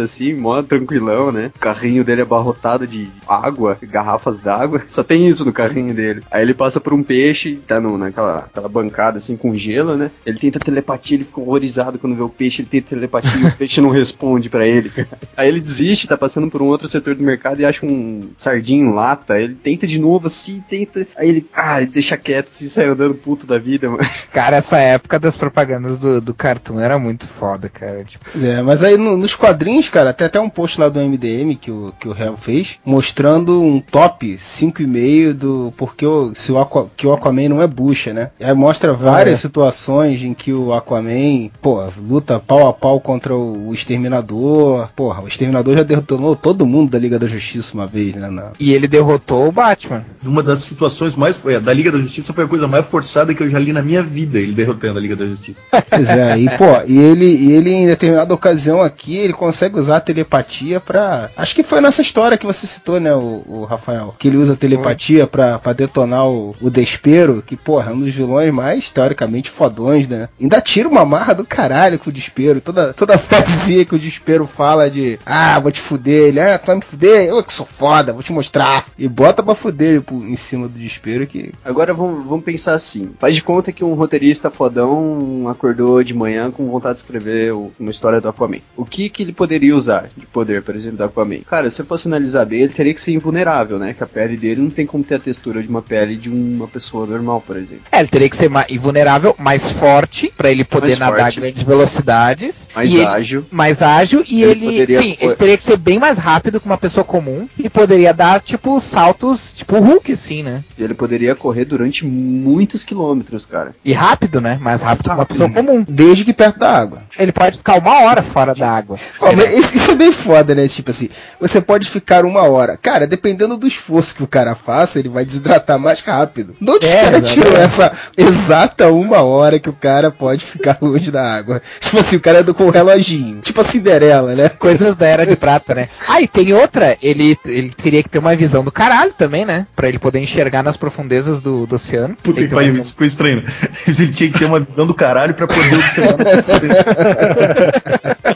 assim, 0.02 0.32
mó 0.34 0.62
tranquilão, 0.62 1.30
né? 1.32 1.50
O 1.56 1.58
carrinho 1.58 2.04
dele 2.04 2.20
é 2.20 2.24
abarrotado 2.24 2.86
de 2.86 3.08
água, 3.28 3.78
garrafas 3.82 4.38
d'água. 4.38 4.82
Só 4.88 5.02
tem 5.02 5.28
isso 5.28 5.44
no 5.44 5.52
carrinho 5.52 5.94
dele. 5.94 6.22
Aí 6.30 6.42
ele 6.42 6.54
passa 6.54 6.80
por 6.80 6.92
um 6.92 7.02
peixe, 7.02 7.56
tá 7.56 7.80
no, 7.80 7.96
naquela 7.98 8.38
aquela 8.38 8.68
bancada, 8.68 9.18
assim, 9.18 9.36
com 9.36 9.54
gelo, 9.54 9.96
né? 9.96 10.10
Ele 10.24 10.38
tenta 10.38 10.58
telepatia, 10.58 11.16
ele 11.16 11.24
fica 11.24 11.40
horrorizado 11.40 11.98
quando 11.98 12.16
vê 12.16 12.22
o 12.22 12.28
peixe, 12.28 12.62
ele 12.62 12.68
tenta 12.68 12.90
telepatia 12.90 13.40
e 13.40 13.44
o 13.46 13.56
peixe 13.56 13.80
não 13.80 13.90
responde 13.90 14.48
pra 14.48 14.66
ele. 14.66 14.90
Aí 15.36 15.48
ele 15.48 15.60
desiste, 15.60 16.08
tá 16.08 16.16
passando 16.16 16.50
por 16.50 16.62
um 16.62 16.66
outro 16.66 16.88
setor 16.88 17.14
do 17.14 17.24
mercado 17.24 17.60
e 17.60 17.64
acha 17.64 17.84
um 17.84 18.20
sardinho 18.36 18.88
em 18.90 18.94
lata. 18.94 19.38
Ele 19.40 19.54
tenta 19.54 19.86
de 19.86 19.98
novo, 19.98 20.26
assim, 20.26 20.62
tenta. 20.68 21.06
Aí 21.16 21.28
ele, 21.28 21.46
ah, 21.54 21.80
ele 21.80 21.90
deixa 21.90 22.16
quieto, 22.16 22.48
assim, 22.48 22.68
sai 22.68 22.86
andando 22.86 23.14
puto 23.14 23.46
da 23.46 23.58
vida, 23.58 23.88
mano. 23.88 24.08
Cara, 24.32 24.56
essa 24.56 24.78
época 24.78 25.18
das 25.18 25.36
propagandas 25.36 25.98
do, 25.98 26.20
do 26.20 26.34
Cartoon 26.34 26.80
era 26.80 26.98
muito 26.98 27.26
foda, 27.26 27.68
cara. 27.68 28.04
Tipo, 28.04 28.24
É, 28.42 28.62
mas 28.62 28.82
aí 28.82 28.96
no- 28.96 29.16
nos 29.16 29.34
quadrinhos, 29.36 29.88
cara, 29.88 30.12
tem 30.12 30.26
até 30.26 30.40
um 30.40 30.48
post 30.48 30.80
lá 30.80 30.88
do 30.88 31.00
MDM 31.00 31.54
que 31.56 31.70
o, 31.70 31.92
que 31.98 32.08
o 32.08 32.16
Hell 32.16 32.36
fez, 32.36 32.78
mostrando 32.84 33.62
um 33.62 33.80
top 33.80 34.36
5,5 34.36 35.32
do 35.32 35.72
porque 35.76 36.06
o, 36.06 36.32
se 36.34 36.52
o, 36.52 36.58
Aqua, 36.58 36.86
que 36.96 37.06
o 37.06 37.12
Aquaman 37.12 37.48
não 37.48 37.62
é 37.62 37.66
bucha, 37.66 38.12
né? 38.12 38.30
Aí 38.40 38.52
mostra 38.54 38.92
várias 38.92 39.38
é. 39.38 39.42
situações 39.42 40.22
em 40.22 40.34
que 40.34 40.52
o 40.52 40.72
Aquaman, 40.72 41.50
pô, 41.60 41.82
luta 42.08 42.38
pau 42.40 42.66
a 42.66 42.72
pau 42.72 43.00
contra 43.00 43.34
o, 43.34 43.68
o 43.68 43.74
Exterminador. 43.74 44.88
Porra, 44.94 45.22
o 45.22 45.28
Exterminador 45.28 45.76
já 45.76 45.82
derrotou 45.82 46.36
todo 46.36 46.66
mundo 46.66 46.90
da 46.90 46.98
Liga 46.98 47.18
da 47.18 47.26
Justiça 47.26 47.74
uma 47.74 47.86
vez, 47.86 48.14
né? 48.14 48.28
na- 48.30 48.52
E 48.58 48.72
ele 48.72 48.88
derrotou 48.88 49.48
o 49.48 49.52
Batman. 49.52 50.04
Uma 50.24 50.42
das 50.42 50.60
situações 50.60 51.14
mais. 51.14 51.38
é, 51.46 51.60
Da 51.60 51.72
Liga 51.72 51.92
da 51.92 51.98
Justiça 51.98 52.32
foi 52.32 52.44
a 52.44 52.48
coisa 52.48 52.66
mais 52.66 52.86
forçada 52.86 53.34
que 53.34 53.42
eu 53.42 53.50
já 53.50 53.58
li 53.58 53.72
na 53.72 53.82
minha 53.82 54.02
vida, 54.02 54.38
ele 54.38 54.52
derrotando 54.52 54.98
a 54.98 55.02
Liga 55.02 55.16
da 55.16 55.26
Justiça. 55.26 55.64
Pois 55.90 56.08
é, 56.10 56.38
e 56.38 56.48
pô, 56.56 56.64
e 56.86 56.98
ele, 56.98 57.24
e 57.26 57.52
ele 57.52 57.70
em 57.72 57.86
determinada 57.86 58.34
ocasião 58.34 58.80
aqui, 58.80 59.16
ele 59.26 59.34
consegue 59.34 59.78
usar 59.78 59.96
a 59.98 60.00
telepatia 60.00 60.80
pra. 60.80 61.30
Acho 61.36 61.54
que 61.54 61.62
foi 61.62 61.80
nessa 61.80 62.02
história 62.02 62.38
que 62.38 62.46
você 62.46 62.66
citou, 62.66 63.00
né, 63.00 63.14
o, 63.14 63.44
o 63.46 63.64
Rafael? 63.64 64.14
Que 64.18 64.28
ele 64.28 64.36
usa 64.36 64.54
a 64.54 64.56
telepatia 64.56 65.26
pra, 65.26 65.58
pra 65.58 65.72
detonar 65.72 66.26
o, 66.26 66.54
o 66.60 66.70
Despero, 66.70 67.42
que, 67.42 67.56
porra, 67.56 67.90
é 67.90 67.94
um 67.94 68.00
dos 68.00 68.14
vilões 68.14 68.52
mais, 68.52 68.90
teoricamente, 68.90 69.50
fodões, 69.50 70.08
né? 70.08 70.28
Ainda 70.40 70.60
tira 70.60 70.88
uma 70.88 71.04
marra 71.04 71.34
do 71.34 71.44
caralho 71.44 71.98
com 71.98 72.10
o 72.10 72.12
Despero. 72.12 72.60
Toda, 72.60 72.92
toda 72.92 73.18
frasezinha 73.18 73.84
que 73.84 73.94
o 73.94 73.98
Despero 73.98 74.46
fala 74.46 74.90
de 74.90 75.18
ah, 75.26 75.58
vou 75.60 75.72
te 75.72 75.80
fuder, 75.80 76.28
ele, 76.28 76.40
ah, 76.40 76.58
tu 76.58 76.66
vai 76.66 76.76
me 76.76 76.82
fuder, 76.82 77.28
eu 77.28 77.42
que 77.42 77.52
sou 77.52 77.66
foda, 77.66 78.12
vou 78.12 78.22
te 78.22 78.32
mostrar. 78.32 78.86
E 78.98 79.08
bota 79.08 79.42
pra 79.42 79.54
fuder 79.54 79.96
ele 79.96 80.04
em 80.32 80.36
cima 80.36 80.68
do 80.68 80.78
Despero 80.78 81.26
que. 81.26 81.52
Agora 81.64 81.92
vamos, 81.92 82.24
vamos 82.24 82.44
pensar 82.44 82.74
assim. 82.74 83.10
Faz 83.18 83.34
de 83.34 83.42
conta 83.42 83.72
que 83.72 83.84
um 83.84 83.94
roteirista 83.94 84.50
fodão 84.50 85.48
acordou 85.48 86.02
de 86.02 86.14
manhã 86.14 86.50
com 86.50 86.70
vontade 86.70 86.94
de 86.94 87.00
escrever 87.00 87.52
uma 87.52 87.90
história 87.90 88.20
do 88.20 88.28
Aquaman. 88.28 88.58
O 88.76 88.84
que 88.84 89.08
que 89.16 89.22
ele 89.22 89.32
poderia 89.32 89.74
usar 89.74 90.10
de 90.16 90.26
poder, 90.26 90.62
por 90.62 90.76
exemplo, 90.76 90.98
do 90.98 91.04
Aquaman? 91.04 91.40
Cara, 91.48 91.70
se 91.70 91.80
eu 91.80 91.86
fosse 91.86 92.06
analisar 92.06 92.44
bem, 92.44 92.60
ele 92.60 92.72
teria 92.72 92.92
que 92.92 93.00
ser 93.00 93.12
invulnerável, 93.12 93.78
né? 93.78 93.94
Que 93.94 94.04
a 94.04 94.06
pele 94.06 94.36
dele 94.36 94.60
não 94.60 94.68
tem 94.70 94.84
como 94.86 95.02
ter 95.02 95.14
a 95.14 95.18
textura 95.18 95.62
de 95.62 95.68
uma 95.68 95.80
pele 95.80 96.16
de 96.16 96.28
uma 96.28 96.68
pessoa 96.68 97.06
normal, 97.06 97.40
por 97.44 97.56
exemplo. 97.56 97.84
É, 97.90 97.98
ele 98.00 98.08
teria 98.08 98.28
que 98.28 98.36
ser 98.36 98.50
mais 98.50 98.66
invulnerável, 98.70 99.34
mais 99.38 99.72
forte, 99.72 100.32
pra 100.36 100.50
ele 100.50 100.64
poder 100.64 100.88
Mais 100.88 100.98
nadar 100.98 101.20
forte. 101.22 101.38
a 101.38 101.40
grandes 101.42 101.62
velocidades. 101.62 102.68
Mais 102.74 102.90
e 102.90 102.96
ele- 102.96 103.06
ágil. 103.06 103.46
mais 103.50 103.82
ágil 103.82 104.22
e 104.28 104.42
Ele 104.42 104.50
ele, 104.52 104.64
poderia 104.66 105.02
sim, 105.02 105.14
for- 105.14 105.24
ele 105.24 105.36
teria 105.36 105.56
que 105.56 105.62
ser 105.62 105.76
bem 105.78 105.98
mais 105.98 106.18
rápido 106.18 106.60
que 106.60 106.66
uma 106.66 106.76
pessoa 106.78 107.04
comum 107.04 107.48
e 107.58 107.68
poderia 107.70 108.12
dar 108.12 108.40
tipo 108.40 108.78
saltos, 108.80 109.52
tipo 109.52 109.78
Hulk 109.78 110.12
assim, 110.12 110.42
né? 110.42 110.62
E 110.78 110.82
ele 110.82 110.94
poderia 110.94 111.34
correr 111.34 111.64
durante 111.64 112.04
muitos 112.04 112.84
quilômetros, 112.84 113.46
cara. 113.46 113.74
E 113.84 113.92
rápido, 113.92 114.40
né? 114.40 114.58
Mais 114.60 114.82
rápido 114.82 115.08
que 115.08 115.14
uma 115.14 115.26
pessoa 115.26 115.50
comum. 115.50 115.84
Desde 115.88 116.24
que 116.24 116.32
perto 116.32 116.58
da 116.58 116.70
água. 116.78 117.02
Ele 117.18 117.32
pode 117.32 117.58
ficar 117.58 117.78
uma 117.78 118.02
hora 118.02 118.22
fora 118.22 118.54
da 118.54 118.70
água. 118.70 118.96
Ó, 119.20 119.32
mas 119.32 119.52
isso, 119.52 119.90
é 119.90 119.94
bem 119.94 120.12
foda, 120.12 120.54
né? 120.54 120.66
Tipo 120.68 120.90
assim, 120.90 121.08
você 121.40 121.60
pode 121.60 121.88
ficar 121.88 122.24
uma 122.24 122.42
hora. 122.42 122.76
Cara, 122.76 123.06
dependendo 123.06 123.56
do 123.56 123.66
esforço 123.66 124.14
que 124.14 124.22
o 124.22 124.26
cara 124.26 124.54
faça, 124.54 124.98
ele 124.98 125.08
vai 125.08 125.24
desidratar 125.24 125.78
mais 125.78 126.00
rápido. 126.00 126.54
De 126.60 126.70
onde 126.70 126.86
É, 126.86 126.88
os 126.88 126.94
caras 126.94 127.22
exatamente. 127.22 127.34
tiram 127.34 127.56
essa 127.62 127.92
exata 128.16 128.88
uma 128.90 129.22
hora 129.22 129.58
que 129.58 129.68
o 129.68 129.72
cara 129.72 130.10
pode 130.10 130.44
ficar 130.44 130.78
longe 130.80 131.10
da 131.10 131.22
água? 131.34 131.60
Tipo 131.80 131.98
assim, 131.98 132.16
o 132.16 132.20
cara 132.20 132.40
anda 132.40 132.52
com 132.54 132.64
um 132.64 132.70
reloginho. 132.70 133.40
Tipo 133.40 133.60
a 133.60 133.64
Cinderela, 133.64 134.34
né? 134.34 134.48
Coisas 134.48 134.96
da 134.96 135.06
Era 135.06 135.26
de 135.26 135.36
Prata, 135.36 135.74
né? 135.74 135.88
Ah, 136.08 136.20
e 136.20 136.28
tem 136.28 136.52
outra, 136.52 136.96
ele, 137.02 137.36
ele 137.46 137.70
teria 137.70 138.02
que 138.02 138.08
ter 138.08 138.18
uma 138.18 138.34
visão 138.36 138.62
do 138.64 138.72
caralho 138.72 139.12
também, 139.12 139.44
né? 139.44 139.66
Pra 139.74 139.88
ele 139.88 139.98
poder 139.98 140.18
enxergar 140.20 140.62
nas 140.62 140.76
profundezas 140.76 141.40
do, 141.40 141.66
do 141.66 141.76
oceano. 141.76 142.16
Puta 142.22 142.40
que 142.46 142.54
pariu, 142.54 142.72
isso 142.76 142.92
ficou 142.92 143.06
estranho. 143.06 143.42
Ele 143.86 144.08
tinha 144.12 144.30
que 144.30 144.38
ter 144.38 144.44
uma 144.44 144.60
visão 144.60 144.86
do 144.86 144.94
caralho 144.94 145.34
pra 145.34 145.46
poder 145.46 145.74
observar. 145.76 146.16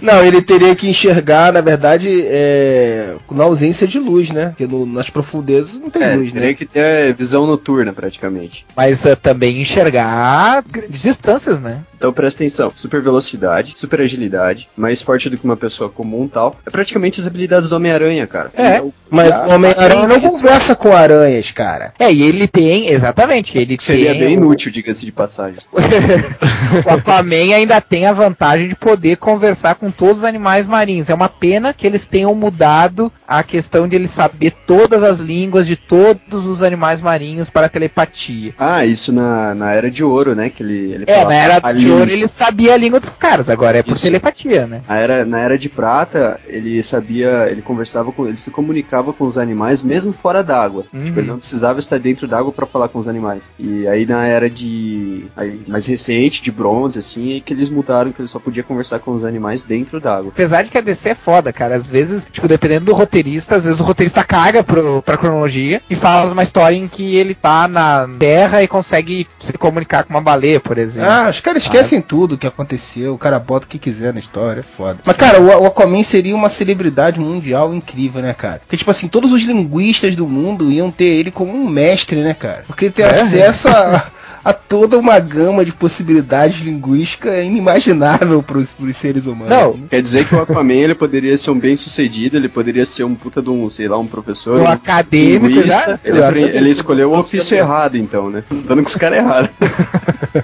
Não, 0.00 0.24
ele 0.24 0.40
teria 0.42 0.74
que 0.74 0.88
enxergar, 0.88 1.52
na 1.52 1.60
verdade, 1.60 2.22
é, 2.26 3.16
na 3.30 3.44
ausência 3.44 3.86
de 3.86 3.98
luz, 3.98 4.30
né? 4.30 4.46
Porque 4.48 4.66
no- 4.66 4.86
nas 4.86 5.10
profundezas 5.10 5.80
não 5.80 5.90
tem 5.90 6.02
É, 6.02 6.14
luz, 6.14 6.32
teria 6.32 6.48
né? 6.48 6.54
que 6.54 6.66
ter 6.66 7.14
visão 7.14 7.46
noturna, 7.46 7.92
praticamente. 7.92 8.64
Mas 8.76 9.04
ah, 9.06 9.14
também 9.16 9.60
enxergar 9.60 10.62
grandes 10.70 11.02
distâncias, 11.02 11.60
né? 11.60 11.80
Então 11.96 12.12
presta 12.14 12.42
atenção, 12.42 12.72
super 12.74 13.02
velocidade, 13.02 13.74
super 13.76 14.00
agilidade, 14.00 14.68
mais 14.76 15.02
forte 15.02 15.28
do 15.28 15.36
que 15.36 15.44
uma 15.44 15.56
pessoa 15.56 15.90
comum 15.90 16.24
e 16.24 16.28
tal. 16.28 16.56
É 16.66 16.70
praticamente 16.70 17.20
as 17.20 17.26
habilidades 17.26 17.68
do 17.68 17.76
Homem-Aranha, 17.76 18.26
cara. 18.26 18.50
É, 18.56 18.76
Então, 18.76 18.92
Mas 19.10 19.38
o 19.40 19.48
Homem-Aranha 19.50 20.06
não 20.06 20.20
conversa 20.20 20.74
com 20.74 20.92
aranhas, 20.96 21.50
cara. 21.50 21.92
É, 21.98 22.10
e 22.10 22.22
ele 22.22 22.48
tem, 22.48 22.88
exatamente, 22.88 23.58
ele 23.58 23.76
Seria 23.78 24.12
tem 24.12 24.20
bem 24.20 24.28
o- 24.28 24.40
inútil, 24.40 24.72
diga-se 24.72 25.04
de 25.04 25.12
passagem. 25.12 25.58
o 26.86 26.90
Aquaman 26.90 27.54
ainda 27.54 27.80
tem 27.80 28.06
a 28.06 28.12
vantagem 28.12 28.68
de 28.68 28.74
poder 28.74 29.16
conversar 29.16 29.74
com 29.74 29.89
todos 29.90 30.18
os 30.18 30.24
animais 30.24 30.66
marinhos. 30.66 31.08
É 31.08 31.14
uma 31.14 31.28
pena 31.28 31.72
que 31.72 31.86
eles 31.86 32.06
tenham 32.06 32.34
mudado 32.34 33.12
a 33.26 33.42
questão 33.42 33.88
de 33.88 33.96
ele 33.96 34.08
saber 34.08 34.52
todas 34.66 35.02
as 35.02 35.20
línguas 35.20 35.66
de 35.66 35.76
todos 35.76 36.46
os 36.46 36.62
animais 36.62 37.00
marinhos 37.00 37.50
para 37.50 37.68
telepatia. 37.68 38.54
Ah, 38.58 38.84
isso 38.84 39.12
na, 39.12 39.54
na 39.54 39.72
Era 39.72 39.90
de 39.90 40.04
Ouro, 40.04 40.34
né? 40.34 40.50
Que 40.50 40.62
ele, 40.62 40.92
ele 40.92 41.04
É, 41.06 41.24
na 41.24 41.34
era 41.34 41.72
de 41.72 41.90
ouro 41.90 42.10
ele 42.10 42.28
sabia 42.28 42.74
a 42.74 42.76
língua 42.76 43.00
dos 43.00 43.10
caras, 43.10 43.48
agora 43.48 43.78
é 43.78 43.82
por 43.82 43.92
Isso. 43.92 44.02
telepatia, 44.02 44.66
né? 44.66 44.82
Na 44.88 44.96
era, 44.96 45.24
na 45.24 45.38
era 45.40 45.58
de 45.58 45.68
prata, 45.68 46.38
ele 46.46 46.82
sabia, 46.82 47.46
ele 47.50 47.62
conversava 47.62 48.12
com, 48.12 48.26
ele 48.26 48.36
se 48.36 48.50
comunicava 48.50 49.12
com 49.12 49.24
os 49.24 49.38
animais 49.38 49.82
mesmo 49.82 50.12
fora 50.12 50.42
d'água. 50.42 50.84
Uhum. 50.92 51.04
Tipo, 51.04 51.20
ele 51.20 51.28
não 51.28 51.38
precisava 51.38 51.80
estar 51.80 51.98
dentro 51.98 52.26
d'água 52.26 52.52
para 52.52 52.66
falar 52.66 52.88
com 52.88 52.98
os 52.98 53.08
animais. 53.08 53.42
E 53.58 53.86
aí 53.86 54.06
na 54.06 54.26
era 54.26 54.48
de 54.48 55.24
aí, 55.36 55.60
mais 55.66 55.86
recente, 55.86 56.42
de 56.42 56.50
bronze, 56.50 56.98
assim, 56.98 57.36
é 57.36 57.40
que 57.40 57.52
eles 57.52 57.68
mudaram 57.68 58.12
que 58.12 58.20
ele 58.20 58.28
só 58.28 58.38
podia 58.38 58.62
conversar 58.62 58.98
com 58.98 59.12
os 59.12 59.24
animais 59.24 59.62
dentro 59.62 59.79
d'água. 60.00 60.30
Apesar 60.34 60.62
de 60.62 60.70
que 60.70 60.78
a 60.78 60.80
DC 60.80 61.10
é 61.10 61.14
foda, 61.14 61.52
cara. 61.52 61.76
Às 61.76 61.86
vezes, 61.88 62.26
tipo, 62.30 62.46
dependendo 62.48 62.86
do 62.86 62.94
roteirista, 62.94 63.56
às 63.56 63.64
vezes 63.64 63.80
o 63.80 63.84
roteirista 63.84 64.22
caga 64.24 64.62
pro, 64.62 65.02
pra 65.02 65.16
cronologia 65.16 65.80
e 65.88 65.94
fala 65.94 66.32
uma 66.32 66.42
história 66.42 66.76
em 66.76 66.88
que 66.88 67.16
ele 67.16 67.34
tá 67.34 67.66
na 67.68 68.08
Terra 68.18 68.62
e 68.62 68.68
consegue 68.68 69.26
se 69.38 69.52
comunicar 69.54 70.04
com 70.04 70.10
uma 70.14 70.20
baleia, 70.20 70.60
por 70.60 70.78
exemplo. 70.78 71.08
Ah, 71.08 71.28
os 71.28 71.40
caras 71.40 71.62
esquecem 71.62 72.00
tudo 72.00 72.38
que 72.38 72.46
aconteceu, 72.46 73.14
o 73.14 73.18
cara 73.18 73.38
bota 73.38 73.66
o 73.66 73.68
que 73.68 73.78
quiser 73.78 74.12
na 74.12 74.20
história, 74.20 74.60
é 74.60 74.62
foda. 74.62 74.98
Mas, 75.04 75.16
cara, 75.16 75.40
o, 75.40 75.46
o 75.62 75.66
Aquaman 75.66 76.02
seria 76.02 76.34
uma 76.34 76.48
celebridade 76.48 77.18
mundial 77.20 77.74
incrível, 77.74 78.22
né, 78.22 78.34
cara? 78.34 78.60
Porque, 78.60 78.76
tipo 78.76 78.90
assim, 78.90 79.08
todos 79.08 79.32
os 79.32 79.42
linguistas 79.42 80.16
do 80.16 80.26
mundo 80.26 80.70
iam 80.70 80.90
ter 80.90 81.04
ele 81.04 81.30
como 81.30 81.52
um 81.52 81.68
mestre, 81.68 82.20
né, 82.22 82.34
cara? 82.34 82.64
Porque 82.66 82.86
ele 82.86 82.92
tem 82.92 83.04
É. 83.04 83.08
acesso 83.10 83.68
a, 83.68 84.06
a 84.44 84.52
toda 84.52 84.98
uma 84.98 85.18
gama 85.18 85.64
de 85.64 85.72
possibilidades 85.72 86.60
linguísticas 86.60 87.44
inimaginável 87.44 88.42
pros, 88.42 88.72
pros 88.72 88.96
seres 88.96 89.26
humanos. 89.26 89.48
Não, 89.50 89.72
né? 89.74 89.86
Quer 89.90 90.00
dizer 90.02 90.26
que 90.26 90.34
o 90.34 90.40
Aquaman 90.42 90.72
ele 90.74 90.94
poderia 90.94 91.36
ser 91.36 91.50
um 91.50 91.58
bem 91.58 91.76
sucedido, 91.76 92.36
ele 92.36 92.48
poderia 92.48 92.86
ser 92.86 93.04
um 93.04 93.14
puta 93.14 93.42
de 93.42 93.50
um, 93.50 93.68
sei 93.70 93.88
lá, 93.88 93.98
um 93.98 94.06
professor. 94.06 94.58
Do 94.58 94.64
um 94.64 94.68
acadêmico 94.68 95.46
linguista. 95.46 96.00
já- 96.04 96.28
Ele, 96.30 96.42
ele 96.42 96.64
sim. 96.66 96.70
escolheu 96.72 97.10
o 97.12 97.18
ofício 97.18 97.56
errado, 97.56 97.96
então, 97.96 98.30
né? 98.30 98.42
Dando 98.50 98.82
com 98.82 98.88
os 98.88 98.96
caras 98.96 99.18
errados. 99.18 99.50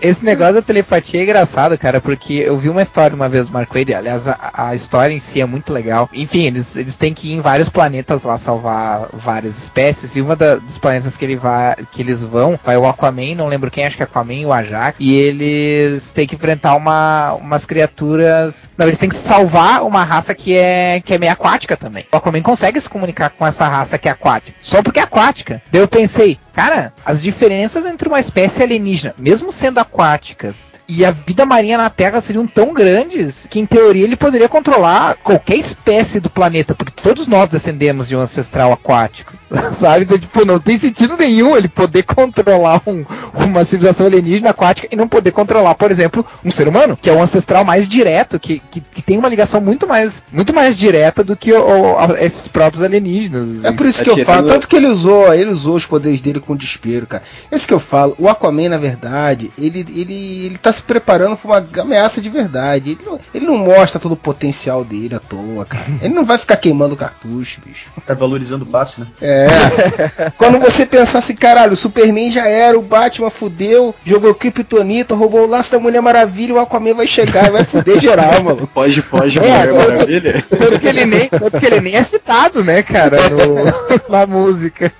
Esse 0.00 0.24
negócio 0.24 0.54
da 0.54 0.62
telepatia 0.62 1.20
é 1.20 1.22
engraçado, 1.22 1.78
cara, 1.78 2.00
porque 2.00 2.32
eu 2.34 2.58
vi 2.58 2.68
uma 2.68 2.82
história 2.82 3.14
uma 3.14 3.28
vez 3.28 3.46
do 3.46 3.52
Marco 3.52 3.78
Wade, 3.78 3.94
aliás, 3.94 4.26
a, 4.26 4.50
a 4.52 4.74
história 4.74 5.14
em 5.14 5.18
si 5.20 5.40
é 5.40 5.46
muito 5.46 5.72
legal. 5.72 6.08
Enfim, 6.12 6.42
eles, 6.46 6.74
eles 6.76 6.96
têm 6.96 7.14
que 7.14 7.28
ir 7.30 7.34
em 7.34 7.40
vários 7.40 7.68
planetas 7.68 8.24
lá 8.24 8.36
salvar 8.36 9.08
várias 9.12 9.56
espécies, 9.62 10.16
e 10.16 10.20
uma 10.20 10.34
da- 10.34 10.56
dos 10.56 10.78
planetas 10.78 11.16
que, 11.16 11.24
ele 11.24 11.36
vai, 11.36 11.76
que 11.92 12.02
eles 12.02 12.22
vão, 12.24 12.58
vai 12.64 12.76
o 12.76 12.86
Aquaman, 12.92 13.34
não 13.34 13.48
lembro 13.48 13.70
quem, 13.70 13.84
acho 13.84 13.96
que 13.96 14.02
é 14.02 14.06
Aquaman 14.06 14.34
e 14.34 14.46
o 14.46 14.52
Ajax, 14.52 14.98
e 15.00 15.14
eles 15.14 16.12
têm 16.12 16.26
que 16.26 16.34
enfrentar 16.34 16.74
uma, 16.76 17.34
umas 17.34 17.66
criaturas... 17.66 18.70
Não, 18.76 18.86
eles 18.86 18.98
têm 18.98 19.08
que 19.08 19.16
salvar 19.16 19.84
uma 19.84 20.04
raça 20.04 20.34
que 20.34 20.56
é, 20.56 21.00
que 21.04 21.14
é 21.14 21.18
meio 21.18 21.32
aquática 21.32 21.76
também. 21.76 22.06
O 22.12 22.16
Aquaman 22.16 22.42
consegue 22.42 22.80
se 22.80 22.88
comunicar 22.88 23.30
com 23.30 23.46
essa 23.46 23.68
raça 23.68 23.98
que 23.98 24.08
é 24.08 24.12
aquática, 24.12 24.56
só 24.62 24.82
porque 24.82 25.00
é 25.00 25.02
aquática. 25.02 25.62
Daí 25.70 25.80
eu 25.80 25.88
pensei, 25.88 26.38
cara, 26.52 26.92
as 27.04 27.20
diferenças 27.20 27.84
entre 27.84 28.08
uma 28.08 28.20
espécie 28.20 28.62
alienígena, 28.62 29.14
mesmo 29.18 29.50
sendo 29.52 29.78
aquáticas, 29.78 30.66
e 30.88 31.04
a 31.04 31.10
vida 31.10 31.46
marinha 31.46 31.78
na 31.78 31.88
Terra 31.88 32.20
seriam 32.20 32.46
tão 32.46 32.74
grandes 32.74 33.46
que, 33.48 33.58
em 33.58 33.64
teoria, 33.64 34.04
ele 34.04 34.16
poderia 34.16 34.48
controlar 34.48 35.14
qualquer 35.22 35.56
espécie 35.56 36.20
do 36.20 36.28
planeta, 36.28 36.74
porque 36.74 36.92
todos 37.02 37.26
nós 37.26 37.48
descendemos 37.48 38.08
de 38.08 38.16
um 38.16 38.20
ancestral 38.20 38.72
aquático, 38.72 39.32
sabe? 39.74 40.04
Então, 40.04 40.18
tipo, 40.18 40.44
não 40.44 40.58
tem 40.58 40.78
sentido 40.78 41.16
nenhum 41.16 41.56
ele 41.56 41.68
poder 41.68 42.02
controlar 42.02 42.80
um- 42.86 43.04
uma 43.34 43.64
civilização 43.64 44.06
alienígena 44.06 44.50
aquática 44.50 44.88
e 44.90 44.96
não 44.96 45.08
poder 45.08 45.30
controlar, 45.32 45.74
por 45.74 45.90
exemplo, 45.90 46.24
um 46.44 46.50
ser 46.50 46.68
humano, 46.68 46.96
que 47.00 47.08
é 47.10 47.12
o 47.12 47.22
ancestral 47.22 47.64
mais 47.64 47.86
direto, 47.88 48.38
que, 48.38 48.60
que, 48.70 48.80
que 48.80 49.02
tem 49.02 49.18
uma 49.18 49.28
ligação 49.28 49.60
muito 49.60 49.86
mais, 49.86 50.22
muito 50.32 50.52
mais 50.54 50.76
direta 50.76 51.22
do 51.24 51.36
que 51.36 51.52
o- 51.52 51.60
o- 51.94 51.98
a- 51.98 52.16
esses 52.24 52.48
próprios 52.48 52.82
alienígenas. 52.82 53.64
É 53.64 53.72
por 53.72 53.86
isso 53.86 54.00
É 54.00 54.04
que 54.04 54.10
eu 54.10 54.16
que 54.16 54.24
falo, 54.24 54.48
tanto 54.48 54.68
que 54.68 54.76
ele 54.76 54.86
usou, 54.86 55.32
ele 55.34 55.50
usou 55.50 55.76
os 55.76 55.86
poderes 55.86 56.20
dele 56.20 56.40
com 56.40 56.56
desespero, 56.56 57.06
cara. 57.06 57.22
Esse 57.50 57.66
que 57.66 57.74
eu 57.74 57.78
falo, 57.80 58.14
o 58.18 58.28
Aquaman, 58.28 58.68
na 58.68 58.78
verdade, 58.78 59.50
ele, 59.58 59.80
ele, 59.94 60.46
ele 60.46 60.58
tá 60.58 60.72
se 60.72 60.82
preparando 60.82 61.36
pra 61.36 61.48
uma 61.50 61.82
ameaça 61.82 62.20
de 62.20 62.28
verdade. 62.30 62.90
Ele 62.92 63.00
não, 63.04 63.18
ele 63.34 63.46
não 63.46 63.58
mostra 63.58 64.00
todo 64.00 64.12
o 64.12 64.16
potencial 64.16 64.84
dele 64.84 65.14
à 65.14 65.18
toa, 65.18 65.64
cara. 65.64 65.84
Ele 66.00 66.14
não 66.14 66.24
vai 66.24 66.38
ficar 66.38 66.56
queimando 66.56 66.96
cartucho, 66.96 67.60
bicho. 67.66 67.90
Tá 68.06 68.14
valorizando 68.14 68.64
o 68.64 68.66
passe, 68.66 69.00
né? 69.00 69.06
É, 69.20 69.41
É. 69.46 70.30
Quando 70.36 70.58
você 70.58 70.84
pensar 70.86 71.18
assim, 71.20 71.34
caralho, 71.34 71.72
o 71.72 71.76
Superman 71.76 72.30
já 72.32 72.46
era, 72.48 72.78
o 72.78 72.82
Batman 72.82 73.30
fudeu, 73.30 73.94
jogou 74.04 74.34
Kryptonita, 74.34 75.14
roubou 75.14 75.42
o 75.44 75.46
laço 75.48 75.72
da 75.72 75.78
Mulher 75.78 76.00
Maravilha, 76.02 76.54
o 76.54 76.58
Aquaman 76.60 76.94
vai 76.94 77.06
chegar 77.06 77.46
e 77.46 77.50
vai 77.50 77.64
fuder 77.64 77.98
geral, 77.98 78.40
mano. 78.44 78.68
Foge, 78.72 79.00
foge, 79.02 79.38
É, 79.38 79.42
Mulher 79.42 79.66
tanto- 79.72 79.88
Maravilha. 79.92 80.44
Tanto 80.48 80.80
que 80.80 80.86
ele 80.88 81.04
nem, 81.06 81.28
tanto 81.28 81.58
que 81.58 81.66
ele 81.66 81.80
nem 81.80 81.96
é 81.96 82.02
citado, 82.02 82.62
né, 82.64 82.82
cara, 82.82 83.16
no- 83.30 84.08
na 84.08 84.26
música. 84.26 84.90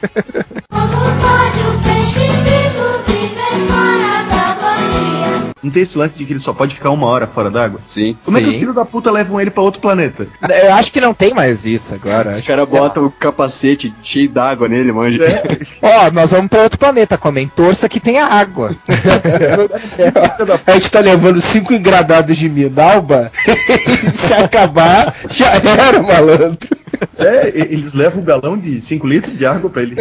Não 5.62 5.70
tem 5.70 5.83
esse 5.83 5.96
lance 5.96 6.16
de 6.16 6.25
que 6.25 6.33
ele 6.33 6.40
só 6.40 6.53
pode 6.53 6.75
ficar 6.75 6.90
uma 6.90 7.07
hora 7.07 7.27
fora 7.27 7.51
d'água? 7.51 7.79
Sim. 7.88 8.16
Como 8.25 8.37
é 8.37 8.40
que 8.40 8.48
os 8.48 8.55
Sim. 8.55 8.61
filhos 8.61 8.75
da 8.75 8.85
puta 8.85 9.11
levam 9.11 9.40
ele 9.40 9.51
pra 9.51 9.62
outro 9.62 9.81
planeta? 9.81 10.27
Eu 10.64 10.75
acho 10.75 10.90
que 10.90 11.01
não 11.01 11.14
tem 11.14 11.33
mais 11.33 11.64
isso 11.64 11.94
agora. 11.94 12.31
Os 12.31 12.40
caras 12.40 12.70
botam 12.70 13.05
o 13.05 13.11
capacete 13.11 13.94
cheio 14.03 14.29
d'água 14.29 14.68
nele, 14.68 14.90
manja. 14.92 15.22
É. 15.25 15.42
Ó, 15.83 16.11
nós 16.11 16.33
vamos 16.33 16.48
pra 16.48 16.62
outro 16.62 16.79
planeta, 16.79 17.16
comem 17.16 17.46
torça 17.46 17.88
que 17.88 18.01
tenha 18.01 18.27
água. 18.27 18.75
A 20.66 20.72
gente 20.72 20.90
tá 20.90 21.01
levando 21.01 21.40
cinco 21.40 21.72
engradados 21.72 22.37
de 22.37 22.48
Minalba 22.48 23.31
e 23.46 24.11
se 24.11 24.35
acabar, 24.35 25.14
já 25.31 25.53
era, 25.55 26.03
malandro. 26.03 26.82
É, 27.19 27.49
eles 27.49 27.95
levam 27.95 28.23
um 28.23 28.25
galão 28.25 28.57
de 28.59 28.81
5 28.81 29.07
litros 29.07 29.37
de 29.38 29.47
água 29.47 29.69
pra 29.71 29.83
ele. 29.83 29.97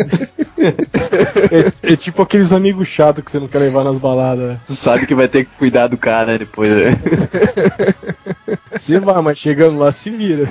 É, 0.58 1.94
é 1.94 1.96
tipo 1.96 2.22
aqueles 2.22 2.52
amigos 2.54 2.88
chatos 2.88 3.24
que 3.24 3.32
você 3.32 3.40
não 3.40 3.48
quer 3.48 3.60
levar 3.60 3.84
nas 3.84 3.98
baladas. 3.98 4.50
né? 4.50 4.60
Tu 4.68 4.76
sabe 4.76 5.08
que 5.08 5.16
vai 5.16 5.28
ter 5.28 5.46
que 5.46 5.52
cuidar 5.58 5.88
do 5.88 5.98
cara 5.98 6.38
depois, 6.38 6.72
né? 6.72 6.98
Você 8.74 9.00
vai, 9.00 9.22
mas 9.22 9.38
chegando 9.38 9.78
lá 9.78 9.92
se 9.92 10.10
vira. 10.10 10.50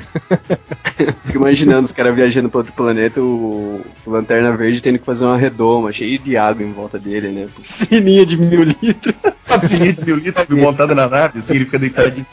Fico 1.27 1.39
imaginando 1.39 1.85
os 1.87 1.93
caras 1.93 2.15
viajando 2.15 2.49
pra 2.49 2.59
outro 2.59 2.73
planeta, 2.73 3.21
o, 3.21 3.81
o 4.07 4.11
Lanterna 4.11 4.57
Verde 4.57 4.81
tendo 4.81 4.99
que 4.99 5.05
fazer 5.05 5.25
uma 5.25 5.37
redoma 5.37 5.91
cheia 5.91 6.19
de 6.19 6.37
água 6.37 6.65
em 6.65 6.73
volta 6.73 6.99
dele, 6.99 7.29
né? 7.29 7.47
Piscininha 7.61 8.25
de 8.25 8.37
mil 8.37 8.63
litros. 8.63 9.15
Uma 9.49 9.59
piscininha 9.59 9.93
de 9.95 10.05
mil 10.05 10.17
litros 10.17 10.47
montada 10.61 10.95
na 10.95 11.09
nave, 11.09 11.41
assim, 11.41 11.57
ele 11.57 11.65
fica 11.65 11.79
deitadinho. 11.79 12.27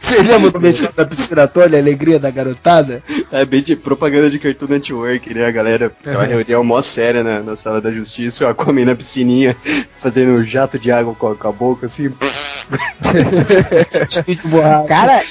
Vocês 0.00 0.26
lembram 0.26 0.50
do 0.50 0.52
comercial 0.52 0.92
da 0.96 1.04
piscina 1.04 1.46
toda, 1.46 1.76
a 1.76 1.80
alegria 1.80 2.18
da 2.18 2.30
garotada? 2.30 3.02
É 3.30 3.44
bem 3.44 3.62
de 3.62 3.76
propaganda 3.76 4.30
de 4.30 4.38
Cartoon 4.38 4.66
Network, 4.66 5.34
né? 5.34 5.44
A 5.44 5.50
galera 5.50 5.90
tem 5.90 6.14
uma 6.14 6.24
reunião 6.24 6.64
mó 6.64 6.80
séria 6.80 7.22
na, 7.22 7.40
na 7.40 7.54
sala 7.54 7.82
da 7.82 7.90
justiça, 7.90 8.46
o 8.46 8.48
Aquaman 8.48 8.86
na 8.86 8.96
piscininha, 8.96 9.54
fazendo 10.02 10.32
um 10.32 10.42
jato 10.42 10.78
de 10.78 10.90
água 10.90 11.14
com 11.14 11.28
a, 11.28 11.36
com 11.36 11.48
a 11.48 11.52
boca, 11.52 11.84
assim. 11.86 12.10
Cara, 14.88 15.22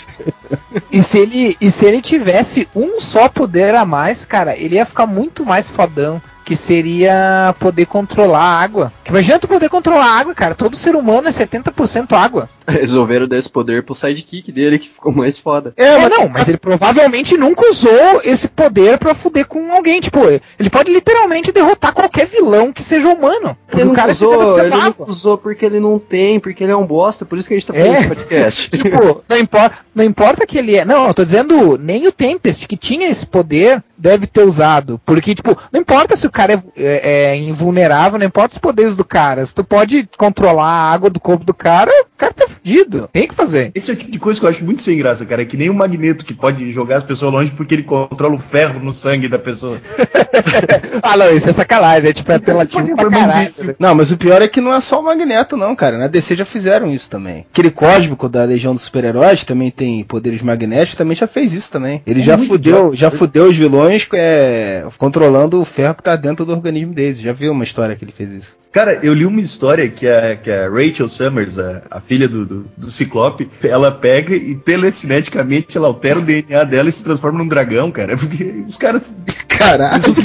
e 0.92 1.02
se 1.02 1.18
ele 1.18 1.58
e 1.60 1.72
se 1.72 1.86
ele 1.86 2.02
tivesse 2.02 2.68
um 2.76 3.02
só 3.02 3.28
poder 3.28 3.74
a 3.74 3.86
mais, 3.86 4.24
cara, 4.24 4.56
ele 4.56 4.76
ia 4.76 4.86
ficar 4.86 5.08
muito 5.08 5.46
mais 5.46 5.70
fodão. 5.70 6.22
Que 6.44 6.56
seria 6.56 7.54
poder 7.60 7.86
controlar 7.86 8.40
a 8.40 8.60
água. 8.60 8.92
Que 9.04 9.12
imagina 9.12 9.38
tu 9.38 9.48
poder 9.48 9.70
controlar 9.70 10.06
a 10.06 10.18
água, 10.20 10.34
cara. 10.34 10.56
Todo 10.56 10.76
ser 10.76 10.96
humano 10.96 11.28
é 11.28 11.32
70% 11.32 12.14
água. 12.14 12.50
Resolveram 12.80 13.28
dar 13.28 13.38
esse 13.38 13.50
poder 13.50 13.84
pro 13.84 13.96
sidekick 13.96 14.52
dele, 14.52 14.80
que 14.80 14.90
ficou 14.90 15.12
mais 15.12 15.38
foda. 15.38 15.74
É, 15.78 15.84
É, 15.90 15.98
mas 16.00 16.10
não, 16.10 16.30
mas 16.30 16.48
ele 16.48 16.58
provavelmente 16.58 17.36
nunca 17.38 17.70
usou 17.70 18.22
esse 18.24 18.48
poder 18.48 18.98
pra 18.98 19.14
fuder 19.16 19.46
com 19.48 19.72
alguém. 19.74 20.00
Tipo, 20.00 20.20
ele 20.60 20.70
pode 20.70 20.92
literalmente 20.92 21.52
derrotar 21.52 21.94
qualquer 21.94 22.28
vilão 22.28 22.72
que 22.72 22.84
seja 22.84 23.08
humano. 23.10 23.58
Ele 23.72 23.84
o 23.84 23.86
não 23.88 23.94
cara 23.94 24.10
é 24.10 24.12
usou, 24.12 24.32
70% 24.58 24.60
ele 24.60 24.70
não 24.76 24.96
usou 25.08 25.38
porque 25.38 25.66
ele 25.66 25.80
não 25.80 26.00
tem, 26.00 26.40
porque 26.40 26.64
ele 26.64 26.72
é 26.72 26.76
um 26.78 26.86
bosta, 26.86 27.26
por 27.26 27.38
isso 27.38 27.48
que 27.48 27.54
a 27.54 27.58
gente 27.58 27.68
tá 27.68 27.74
É. 27.76 27.86
fazendo 27.86 27.98
esse 28.00 28.08
podcast. 28.16 28.70
Tipo, 28.80 29.24
não 29.28 29.38
importa, 29.38 29.78
não 29.96 30.04
importa 30.04 30.46
que 30.46 30.58
ele 30.58 30.76
é. 30.76 30.86
Não, 30.86 31.08
eu 31.08 31.14
tô 31.14 31.24
dizendo, 31.26 31.78
nem 31.78 32.08
o 32.08 32.12
Tempest, 32.12 32.68
que 32.68 32.78
tinha 32.78 33.10
esse 33.10 33.26
poder, 33.26 33.84
deve 33.98 34.26
ter 34.28 34.44
usado. 34.44 35.00
Porque, 35.06 35.36
tipo, 35.36 35.58
não 35.72 35.82
importa 35.82 36.16
se 36.16 36.26
o 36.26 36.32
cara 36.32 36.54
é, 36.54 36.60
é- 36.78 37.24
é 37.32 37.36
invulnerável, 37.38 38.18
não 38.20 38.26
importa 38.26 38.54
os 38.54 38.58
poderes 38.60 38.96
do 38.96 39.04
cara. 39.06 39.46
Se 39.46 39.54
tu 39.54 39.64
pode 39.64 40.08
controlar 40.18 40.66
a 40.66 40.92
água 40.92 41.10
do 41.10 41.20
corpo 41.20 41.44
do 41.44 41.54
cara, 41.54 41.92
cara 42.20 42.34
tá 42.34 42.48
fudido. 42.48 43.10
Tem 43.12 43.28
que 43.28 43.34
fazer. 43.34 43.72
Esse 43.74 43.90
é 43.90 43.94
o 43.94 43.98
tipo 43.98 44.12
de 44.12 44.20
coisa 44.20 44.40
que 44.40 44.46
eu 44.46 44.50
acho 44.50 44.64
muito 44.66 44.82
sem 44.82 44.98
graça, 44.98 45.26
cara. 45.26 45.42
É 45.42 45.46
que 45.46 45.58
nem 45.58 45.70
o 45.70 45.74
Magneto 45.74 46.26
que 46.26 46.34
pode 46.34 46.70
jogar 46.72 46.98
as 46.98 47.04
pessoas 47.04 47.32
longe 47.32 47.52
porque 47.52 47.74
ele 47.74 47.84
controla 47.84 48.36
o 48.36 48.40
ferro 48.40 48.80
no 48.80 48.92
sangue 48.92 49.28
da 49.28 49.40
pessoa. 49.40 49.78
ah, 51.02 51.18
não, 51.18 51.32
isso 51.32 51.50
é 51.50 51.54
sacanagem. 51.54 52.10
É 52.10 52.14
tipo, 52.14 52.32
é 52.32 52.36
apelativo 52.36 52.96
pra 52.96 53.10
caralho. 53.10 53.50
né? 53.64 53.76
Não, 53.80 53.96
mas 53.96 54.12
o 54.12 54.18
pior 54.18 54.42
é 54.42 54.48
que 54.48 54.62
não 54.62 54.74
é 54.74 54.82
só 54.82 55.00
o 55.00 55.04
Magneto, 55.04 55.56
não, 55.58 55.76
cara. 55.76 55.98
Na 55.98 56.08
DC 56.08 56.36
já 56.36 56.46
fizeram 56.46 56.92
isso 56.94 57.10
também. 57.10 57.46
Aquele 57.52 57.72
cósmico 57.72 58.28
da 58.28 58.44
Legião 58.44 58.74
dos 58.74 58.84
Super-Heróis 58.84 59.44
também 59.44 59.72
tem 59.72 60.04
poderes 60.04 60.42
magnéticos, 60.42 60.96
também 60.96 61.16
já 61.16 61.28
fez 61.28 61.54
isso 61.54 61.72
também. 61.72 62.02
Ele 62.06 62.22
É 62.22 62.24
já 62.24 62.38
fudeu, 62.38 62.94
já 62.94 63.10
fudeu 63.10 63.46
os 63.46 63.56
vilões 63.56 64.08
é, 64.14 64.86
controlando 64.98 65.60
o 65.62 65.66
ferro 65.66 65.96
que 65.96 66.04
tá 66.04 66.16
dentro 66.16 66.46
do 66.46 66.52
organismo 66.52 66.94
deles. 66.94 67.20
Já 67.20 67.34
viu 67.34 67.52
uma 67.52 67.64
história 67.64 67.96
que 67.96 68.04
ele 68.04 68.12
fez 68.12 68.32
isso. 68.32 68.58
Cara, 68.72 69.00
eu 69.02 69.14
li 69.14 69.26
uma 69.26 69.42
história 69.42 69.90
que 69.90 70.08
a, 70.08 70.36
que 70.36 70.52
a 70.52 70.70
Rachel 70.70 71.10
Summers, 71.10 71.58
a, 71.58 71.82
a 71.90 72.00
filha 72.10 72.28
do, 72.28 72.44
do, 72.44 72.66
do 72.76 72.90
Ciclope, 72.90 73.48
ela 73.62 73.92
pega 73.92 74.36
e 74.36 74.56
telecineticamente 74.56 75.78
ela 75.78 75.86
altera 75.86 76.18
o 76.18 76.24
DNA 76.24 76.64
dela 76.64 76.90
e 76.90 76.92
se 76.92 77.04
transforma 77.04 77.38
num 77.38 77.48
dragão, 77.48 77.92
cara. 77.92 78.18
Porque 78.18 78.64
os 78.68 78.78
caras. 78.78 79.16
Caralho. 79.48 80.16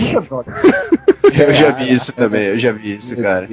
Eu 1.33 1.55
já 1.55 1.71
vi 1.71 1.93
isso 1.93 2.13
também, 2.13 2.47
eu 2.47 2.59
já 2.59 2.73
vi 2.73 2.97
isso, 2.97 3.17
cara. 3.21 3.47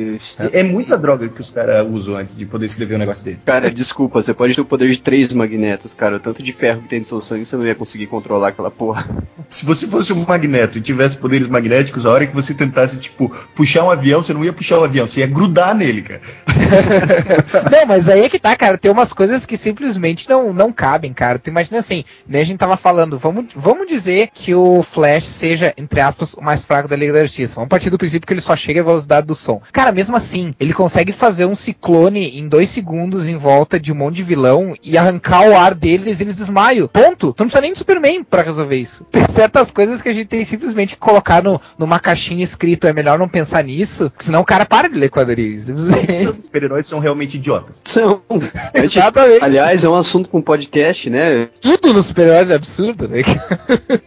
É 0.52 0.64
muita 0.64 0.98
droga 0.98 1.30
que 1.30 1.42
os 1.42 1.50
caras 1.50 1.88
usam 1.90 2.18
antes 2.18 2.36
de 2.36 2.46
poder 2.46 2.66
escrever 2.66 2.96
um 2.96 3.00
negócio 3.00 3.24
desse. 3.24 3.46
Cara, 3.46 3.72
desculpa, 3.72 4.22
você 4.22 4.34
pode 4.34 4.56
ter 4.56 4.62
o 4.62 4.66
poder 4.66 4.92
de 4.92 5.02
três 5.02 5.32
magnetos, 5.34 5.94
cara. 5.94 6.18
O 6.18 6.20
tanto 6.20 6.44
de 6.44 6.52
ferro 6.54 6.82
que 6.82 6.90
tem 6.90 7.00
no 7.00 7.06
seu 7.06 7.22
sangue, 7.22 7.46
você 7.46 7.56
não 7.56 7.66
ia 7.66 7.76
conseguir 7.76 8.08
controlar 8.08 8.50
aquela 8.50 8.72
porra. 8.72 9.08
Se 9.48 9.66
você 9.66 9.88
fosse 9.88 10.12
um 10.14 10.26
magneto 10.26 10.78
e 10.78 10.82
tivesse 10.82 11.18
poderes 11.18 11.48
magnéticos, 11.48 12.06
a 12.06 12.12
hora 12.12 12.28
que 12.28 12.34
você 12.34 12.54
tentasse, 12.54 13.00
tipo, 13.00 13.30
puxar 13.56 13.84
um 13.84 13.92
avião, 13.92 14.24
você 14.24 14.34
não 14.34 14.44
ia 14.44 14.54
puxar 14.54 14.80
o 14.80 14.84
avião, 14.84 15.08
você 15.08 15.22
ia 15.22 15.28
grudar 15.28 15.76
nele, 15.76 16.02
cara. 16.02 16.22
Não, 17.72 17.86
mas 17.86 18.08
aí 18.08 18.22
é 18.22 18.30
que 18.30 18.40
tá, 18.40 18.56
cara. 18.56 18.78
Tem 18.78 18.92
umas 18.92 19.14
coisas 19.14 19.46
que 19.46 19.58
simplesmente 19.58 20.28
não, 20.30 20.54
não 20.54 20.72
cabem, 20.72 21.14
cara. 21.14 21.40
Tu 21.40 21.50
imagina 21.50 21.80
assim, 21.80 22.04
né? 22.28 22.42
A 22.42 22.44
gente 22.44 22.58
tava 22.58 22.78
falando, 22.78 23.18
vamos, 23.18 23.48
vamos 23.56 23.88
dizer 23.88 24.30
que 24.34 24.54
o 24.54 24.84
Flash 24.84 25.26
seja, 25.26 25.74
entre 25.78 26.00
aspas, 26.00 26.34
o 26.34 26.42
mais 26.42 26.64
fraco 26.64 26.88
da 26.88 26.96
Liga 26.96 27.14
da 27.14 27.24
Justiça. 27.24 27.61
Vamos 27.62 27.70
partir 27.70 27.90
do 27.90 27.98
princípio 27.98 28.26
que 28.26 28.34
ele 28.34 28.42
só 28.42 28.56
chega 28.56 28.82
à 28.82 28.84
velocidade 28.84 29.28
do 29.28 29.36
som. 29.36 29.62
Cara, 29.72 29.92
mesmo 29.92 30.16
assim, 30.16 30.54
ele 30.60 30.74
consegue 30.74 31.12
fazer 31.12 31.46
um 31.46 31.56
ciclone 31.56 32.40
em 32.40 32.48
dois 32.48 32.70
segundos 32.70 33.28
em 33.28 33.38
volta 33.38 33.80
de 33.80 33.92
um 33.92 33.96
monte 33.96 34.16
de 34.16 34.24
vilão 34.24 34.74
e 34.84 34.98
arrancar 34.98 35.48
o 35.48 35.56
ar 35.56 35.76
deles 35.76 36.20
e 36.20 36.24
eles 36.24 36.36
desmaiam. 36.38 36.88
Ponto. 36.88 37.34
Tu 37.34 37.40
não 37.40 37.48
precisa 37.48 37.62
nem 37.62 37.72
do 37.74 37.78
Superman 37.78 38.24
pra 38.24 38.42
resolver 38.42 38.76
isso. 38.78 39.06
Tem 39.12 39.28
certas 39.30 39.70
coisas 39.72 40.02
que 40.02 40.10
a 40.10 40.14
gente 40.14 40.28
tem 40.28 40.44
simplesmente 40.44 40.96
que 40.96 41.00
colocar 41.00 41.44
no, 41.44 41.62
numa 41.78 42.00
caixinha 42.00 42.44
escrito, 42.44 42.88
é 42.88 42.94
melhor 42.94 43.20
não 43.20 43.30
pensar 43.30 43.64
nisso, 43.64 44.10
porque 44.10 44.26
senão 44.26 44.42
o 44.42 44.46
cara 44.46 44.66
para 44.66 44.90
de 44.90 44.98
ler 44.98 45.10
quadrinhos. 45.10 45.70
Os 45.70 45.88
super-heróis 46.46 46.88
são 46.88 47.00
realmente 47.00 47.38
idiotas. 47.38 47.82
São. 47.86 48.22
Gente- 48.76 48.98
Exatamente. 49.00 49.44
aliás, 49.44 49.84
é 49.84 49.90
um 49.90 49.96
assunto 49.96 50.30
com 50.30 50.42
podcast, 50.42 51.10
né? 51.10 51.48
Tudo 51.62 51.94
nos 51.94 52.08
super-heróis 52.08 52.50
é 52.50 52.56
absurdo, 52.56 53.08
né? 53.08 53.22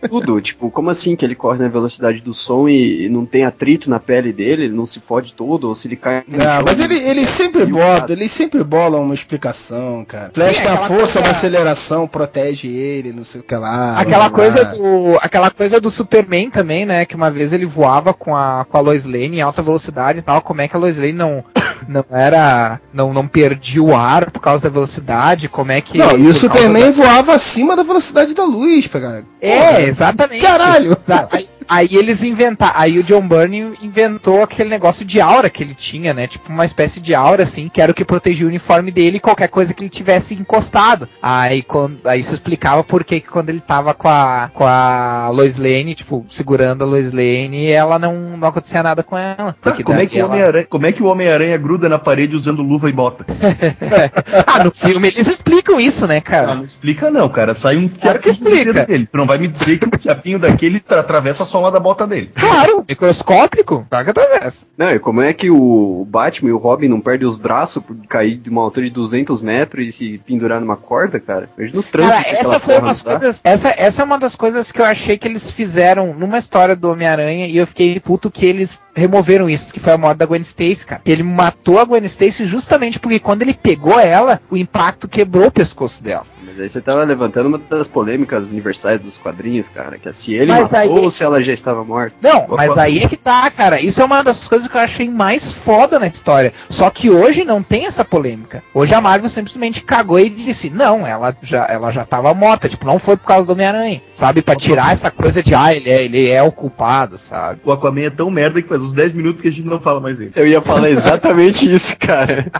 Tudo. 0.09 0.41
Tipo, 0.41 0.71
como 0.71 0.91
assim 0.91 1.17
que 1.17 1.25
ele 1.25 1.35
corre 1.35 1.59
na 1.59 1.69
velocidade 1.69 2.21
do 2.21 2.33
som 2.35 2.69
e, 2.69 3.05
e 3.05 3.09
não 3.09 3.25
tem 3.25 3.44
atrito 3.45 3.89
na 3.91 3.99
pele 4.01 4.33
dele? 4.33 4.65
Ele 4.65 4.75
não 4.75 4.87
se 4.87 5.01
fode 5.01 5.33
todo? 5.35 5.69
Ou 5.69 5.75
se 5.75 5.89
ele 5.89 5.97
cai. 5.97 6.23
no 6.27 6.37
Não, 6.39 6.45
chão, 6.45 6.63
mas 6.67 6.81
ele, 6.81 6.99
ele 6.99 7.25
sempre 7.25 7.67
bota, 7.67 8.01
cara? 8.01 8.13
ele 8.13 8.29
sempre 8.29 8.63
bola 8.65 8.99
uma 8.99 9.15
explicação, 9.15 10.05
cara. 10.07 10.31
Flash 10.33 10.59
É, 10.59 10.63
tem 10.63 10.71
a 10.71 10.75
aquela 10.75 10.87
força, 10.99 11.21
uma 11.21 11.31
aceleração, 11.31 12.07
protege 12.09 12.69
ele, 12.69 13.13
não 13.13 13.25
sei 13.25 13.41
o 13.41 13.45
que 13.45 13.55
lá. 13.55 13.99
Aquela 13.99 14.31
coisa 14.31 14.65
blá. 14.65 14.75
do. 14.75 15.19
Aquela 15.21 15.51
coisa 15.51 15.81
do 15.81 15.91
Superman 15.91 16.51
também, 16.51 16.85
né? 16.87 17.05
Que 17.05 17.15
uma 17.17 17.31
vez 17.31 17.53
ele 17.53 17.67
voava 17.67 18.13
com 18.15 18.35
a, 18.37 18.65
com 18.69 18.77
a 18.77 18.81
Lois 18.81 19.05
Lane 19.05 19.39
em 19.39 19.41
alta 19.43 19.63
velocidade 19.63 20.19
e 20.19 20.23
tal. 20.23 20.41
Como 20.43 20.61
é 20.61 20.69
que 20.69 20.77
a 20.77 20.79
Lois 20.79 20.97
Lane 20.97 21.13
não, 21.13 21.45
não 21.89 22.05
era. 22.11 22.81
Não, 22.93 23.13
não 23.13 23.27
perdia 23.27 23.83
o 23.83 23.95
ar 23.95 24.31
por 24.31 24.41
causa 24.41 24.63
da 24.63 24.69
velocidade? 24.69 25.49
Como 25.49 25.73
é 25.73 25.81
que. 25.81 25.99
Não, 25.99 26.17
e 26.17 26.27
o 26.27 26.35
Superman 26.35 26.85
causa 26.85 27.03
voava 27.03 27.35
acima 27.35 27.77
da 27.77 27.83
velocidade 27.83 28.35
da 28.35 28.45
luz, 28.45 28.87
pegar. 28.87 29.21
da- 29.21 29.23
É, 29.41 29.83
exatamente. 29.83 30.41
Caralho! 30.43 30.97
Aí, 31.31 31.47
aí 31.69 31.89
eles 31.93 32.23
inventaram. 32.23 32.73
Aí 32.77 32.99
o 32.99 33.03
John 33.03 33.27
Byrne 33.27 33.75
inventou 33.83 34.43
aquele 34.43 34.69
negócio 34.71 35.05
de 35.05 35.21
aura 35.21 35.49
que 35.51 35.63
ele 35.63 35.75
tinha, 35.75 36.13
né? 36.15 36.27
Tipo 36.27 36.51
uma 36.53 36.65
espécie 36.65 37.01
de 37.01 37.15
aura, 37.15 37.43
assim, 37.45 37.69
que 37.69 37.81
era 37.81 37.93
o 37.93 37.95
que 37.95 38.05
protegia 38.05 38.47
o 38.47 38.49
uniforme 38.49 38.91
dele 38.91 39.17
e 39.17 39.21
qualquer 39.21 39.49
coisa 39.49 39.73
que 39.75 39.83
ele 39.85 39.91
tivesse 39.91 40.35
encostado. 40.35 41.09
Aí, 41.23 41.63
quando, 41.63 41.99
aí 42.07 42.21
isso 42.21 42.35
explicava 42.35 42.83
por 42.85 43.05
que 43.05 43.21
quando 43.21 43.51
ele 43.51 43.61
tava 43.61 43.95
com 43.95 44.09
a, 44.09 44.51
com 44.53 44.65
a 44.67 45.29
Lois 45.33 45.57
Lane, 45.59 45.95
tipo, 45.95 46.25
segurando 46.29 46.83
a 46.85 46.87
Lois 46.87 47.13
Lane, 47.13 47.71
ela 47.71 47.99
não, 47.99 48.37
não 48.37 48.49
acontecia 48.49 48.83
nada 48.83 49.03
com 49.03 49.17
ela. 49.17 49.57
Porque 49.61 49.83
como, 49.83 50.01
é 50.01 50.07
que 50.07 50.17
o 50.17 50.21
ela- 50.21 50.29
Homem-Aranha, 50.31 50.67
como 50.69 50.87
é 50.87 50.93
que 50.93 51.03
o 51.03 51.07
Homem-Aranha 51.07 51.57
gruda 51.59 51.89
na 51.89 51.99
parede 51.99 52.37
usando 52.37 52.63
luva 52.63 52.89
e 52.89 52.93
bota? 52.93 53.25
ah, 54.47 54.65
no 54.65 54.71
filme 54.71 55.09
eles 55.09 55.27
explicam 55.27 55.81
isso, 55.81 56.07
né, 56.07 56.19
Ah, 56.19 56.21
cara? 56.23 56.55
não 56.55 56.65
explica 56.65 57.11
não, 57.11 57.29
cara. 57.29 57.55
Sai 57.55 57.77
um 57.77 57.89
Claro 57.89 58.19
que 58.19 58.29
explica. 58.31 58.85
dele. 58.87 59.09
Tu 59.11 59.17
não 59.17 59.27
vai 59.27 59.39
me 59.39 59.49
dizer 59.49 59.79
que 59.79 59.87
um 59.87 59.99
fiapinho 59.99 60.39
daquele 60.39 60.81
tra- 60.81 61.01
atravessa 61.01 61.43
a 61.43 61.47
sola 61.55 61.71
da 61.71 61.79
bota 61.79 62.05
dele. 62.05 62.33
Claro, 62.35 62.85
microscópico, 62.89 63.87
vaga 63.89 64.11
atravessa. 64.11 64.67
Não, 64.77 64.91
e 64.91 64.99
como 64.99 65.23
é 65.23 65.33
que 65.33 65.49
o 65.51 66.05
Batman 66.11 66.51
e 66.51 66.53
o 66.53 66.59
Robin 66.59 66.89
não 66.89 67.01
perdem 67.01 67.29
os 67.29 67.37
braços 67.37 67.81
por 67.81 67.95
cair 68.09 68.35
de 68.39 68.51
uma 68.51 68.61
altura 68.61 68.87
de 68.87 68.93
200 68.93 69.41
metros 69.41 69.87
e 69.87 69.93
se 69.93 70.19
pendurar 70.27 70.61
numa 70.61 70.77
corda, 70.77 71.21
cara? 71.21 71.49
Veja 71.57 71.73
no 71.73 71.83
trânsito. 71.85 72.13
Cara, 72.13 72.29
essa 72.29 72.59
foi 72.59 72.79
uma 72.79 72.89
das 72.89 73.03
coisas. 73.03 73.41
Essa, 73.45 73.75
essa 73.77 74.03
é 74.03 74.05
uma 74.05 74.19
das 74.19 74.35
coisas 74.35 74.73
que 74.73 74.81
eu 74.81 74.85
achei 74.85 75.17
que 75.17 75.29
eles 75.29 75.53
fizeram 75.53 76.13
numa 76.13 76.39
história 76.39 76.75
do 76.75 76.91
Homem-Aranha 76.91 77.47
e 77.47 77.57
eu 77.57 77.69
fiquei 77.69 78.01
puto 78.01 78.33
que 78.33 78.45
eles 78.45 78.83
removeram 78.93 79.49
isso, 79.49 79.73
que 79.73 79.79
foi 79.79 79.93
a 79.93 79.99
morte 79.99 80.19
da 80.19 80.27
Gwen 80.27 80.41
Stacy, 80.41 80.85
cara. 80.85 81.03
Ele 81.07 81.23
matou 81.23 81.79
a 81.79 81.85
Gwen 81.85 82.05
Stacy 82.07 82.47
justamente 82.47 82.99
porque 82.99 83.21
quando 83.21 83.43
ele 83.43 83.55
pegou 83.55 84.01
ela, 84.01 84.41
o 84.51 84.57
impacto 84.57 85.07
quebrou 85.07 85.47
o 85.47 85.53
pescoço 85.53 86.03
dela. 86.03 86.27
Mas 86.47 86.61
aí 86.61 86.69
você 86.69 86.81
tava 86.81 87.03
levantando 87.05 87.47
uma 87.47 87.59
das 87.59 87.89
polêmicas 87.89 88.45
universais 88.47 89.01
dos 89.01 89.17
quadrinhos, 89.17 89.67
cara, 89.75 89.99
que 89.99 90.09
é 90.09 90.13
se 90.13 90.35
ele 90.35 90.53
Mas 90.53 90.71
matou 90.73 90.79
aí- 90.79 91.05
ou 91.05 91.11
se 91.11 91.23
ela 91.25 91.43
já 91.43 91.53
estava 91.53 91.85
morta. 91.85 92.15
Não, 92.23 92.47
mas 92.49 92.77
aí 92.79 92.99
é 92.99 93.09
que 93.09 93.17
tá, 93.17 93.51
cara. 93.51 93.81
Isso 93.81 94.01
é 94.01 94.05
uma 94.05 94.23
das 94.23 94.47
coisas 94.47 94.69
que 94.69 94.77
eu 94.77 94.81
achei 94.81 95.09
mais 95.09 95.53
foda 95.53 95.99
na 95.99 96.07
história. 96.07 96.53
Só 96.69 96.91
que 96.91 97.11
hoje 97.11 97.45
não 97.45 97.63
tem 97.63 97.87
essa 97.87 98.05
polêmica. 98.05 98.63
Hoje 98.73 98.95
a 98.95 99.01
Marvel 99.01 99.29
simplesmente 99.29 99.83
cagou 99.83 100.19
e 100.21 100.29
disse: 100.29 100.71
não, 100.71 101.07
ela 101.07 101.37
já, 101.43 101.67
ela 101.67 101.91
já 101.91 102.05
tava 102.05 102.33
morta. 102.35 102.69
Tipo, 102.69 102.87
não 102.87 102.99
foi 102.99 103.17
por 103.17 103.27
causa 103.27 103.47
do 103.47 103.53
Homem-Aranha. 103.53 104.03
Sabe? 104.17 104.43
Pra 104.43 104.55
tirar 104.55 104.93
essa 104.93 105.11
coisa 105.11 105.43
de, 105.43 105.55
ah, 105.55 105.75
ele 105.75 105.91
é, 105.91 106.05
ele 106.05 106.29
é 106.31 106.43
o 106.43 106.53
culpado, 106.53 107.19
sabe? 107.19 107.61
O 107.65 107.73
Aquaman 107.73 108.03
é 108.03 108.11
tão 108.11 108.31
merda 108.31 108.61
que 108.63 108.69
faz 108.69 108.81
uns 108.83 108.93
10 108.95 109.13
minutos 109.13 109.43
que 109.43 109.49
a 109.49 109.51
gente 109.53 109.67
não 109.67 109.81
fala 109.81 110.01
mais 110.01 110.19
dele. 110.19 110.33
Eu 110.37 110.47
ia 110.47 110.61
falar 110.63 110.91
exatamente 110.91 111.73
isso, 111.73 111.97
cara. 111.99 112.47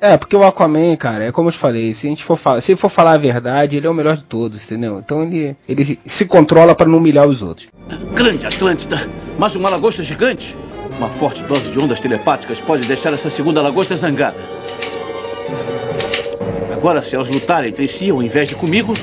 É, 0.00 0.16
porque 0.16 0.36
o 0.36 0.44
Aquaman, 0.44 0.94
cara, 0.96 1.24
é 1.24 1.32
como 1.32 1.48
eu 1.48 1.52
te 1.52 1.58
falei, 1.58 1.67
se 1.72 2.06
a 2.06 2.10
gente 2.10 2.24
for 2.24 2.36
falar, 2.36 2.60
se 2.60 2.72
ele 2.72 2.78
for 2.78 2.88
falar 2.88 3.12
a 3.12 3.18
verdade, 3.18 3.76
ele 3.76 3.86
é 3.86 3.90
o 3.90 3.94
melhor 3.94 4.16
de 4.16 4.24
todos, 4.24 4.64
entendeu? 4.70 4.98
Então 4.98 5.22
ele, 5.22 5.56
ele 5.68 5.98
se 6.04 6.26
controla 6.26 6.74
pra 6.74 6.86
não 6.86 6.98
humilhar 6.98 7.26
os 7.26 7.42
outros. 7.42 7.68
Grande 8.14 8.46
Atlântida, 8.46 9.08
mas 9.38 9.56
uma 9.56 9.68
lagosta 9.68 10.02
gigante? 10.02 10.56
Uma 10.98 11.08
forte 11.08 11.42
dose 11.44 11.70
de 11.70 11.78
ondas 11.78 12.00
telepáticas 12.00 12.60
pode 12.60 12.86
deixar 12.86 13.12
essa 13.12 13.30
segunda 13.30 13.62
lagosta 13.62 13.94
zangada. 13.94 14.36
Agora, 16.72 17.02
se 17.02 17.14
elas 17.14 17.28
lutarem 17.28 17.70
entre 17.70 17.88
si 17.88 18.10
ao 18.10 18.22
invés 18.22 18.48
de 18.48 18.54
comigo, 18.54 18.94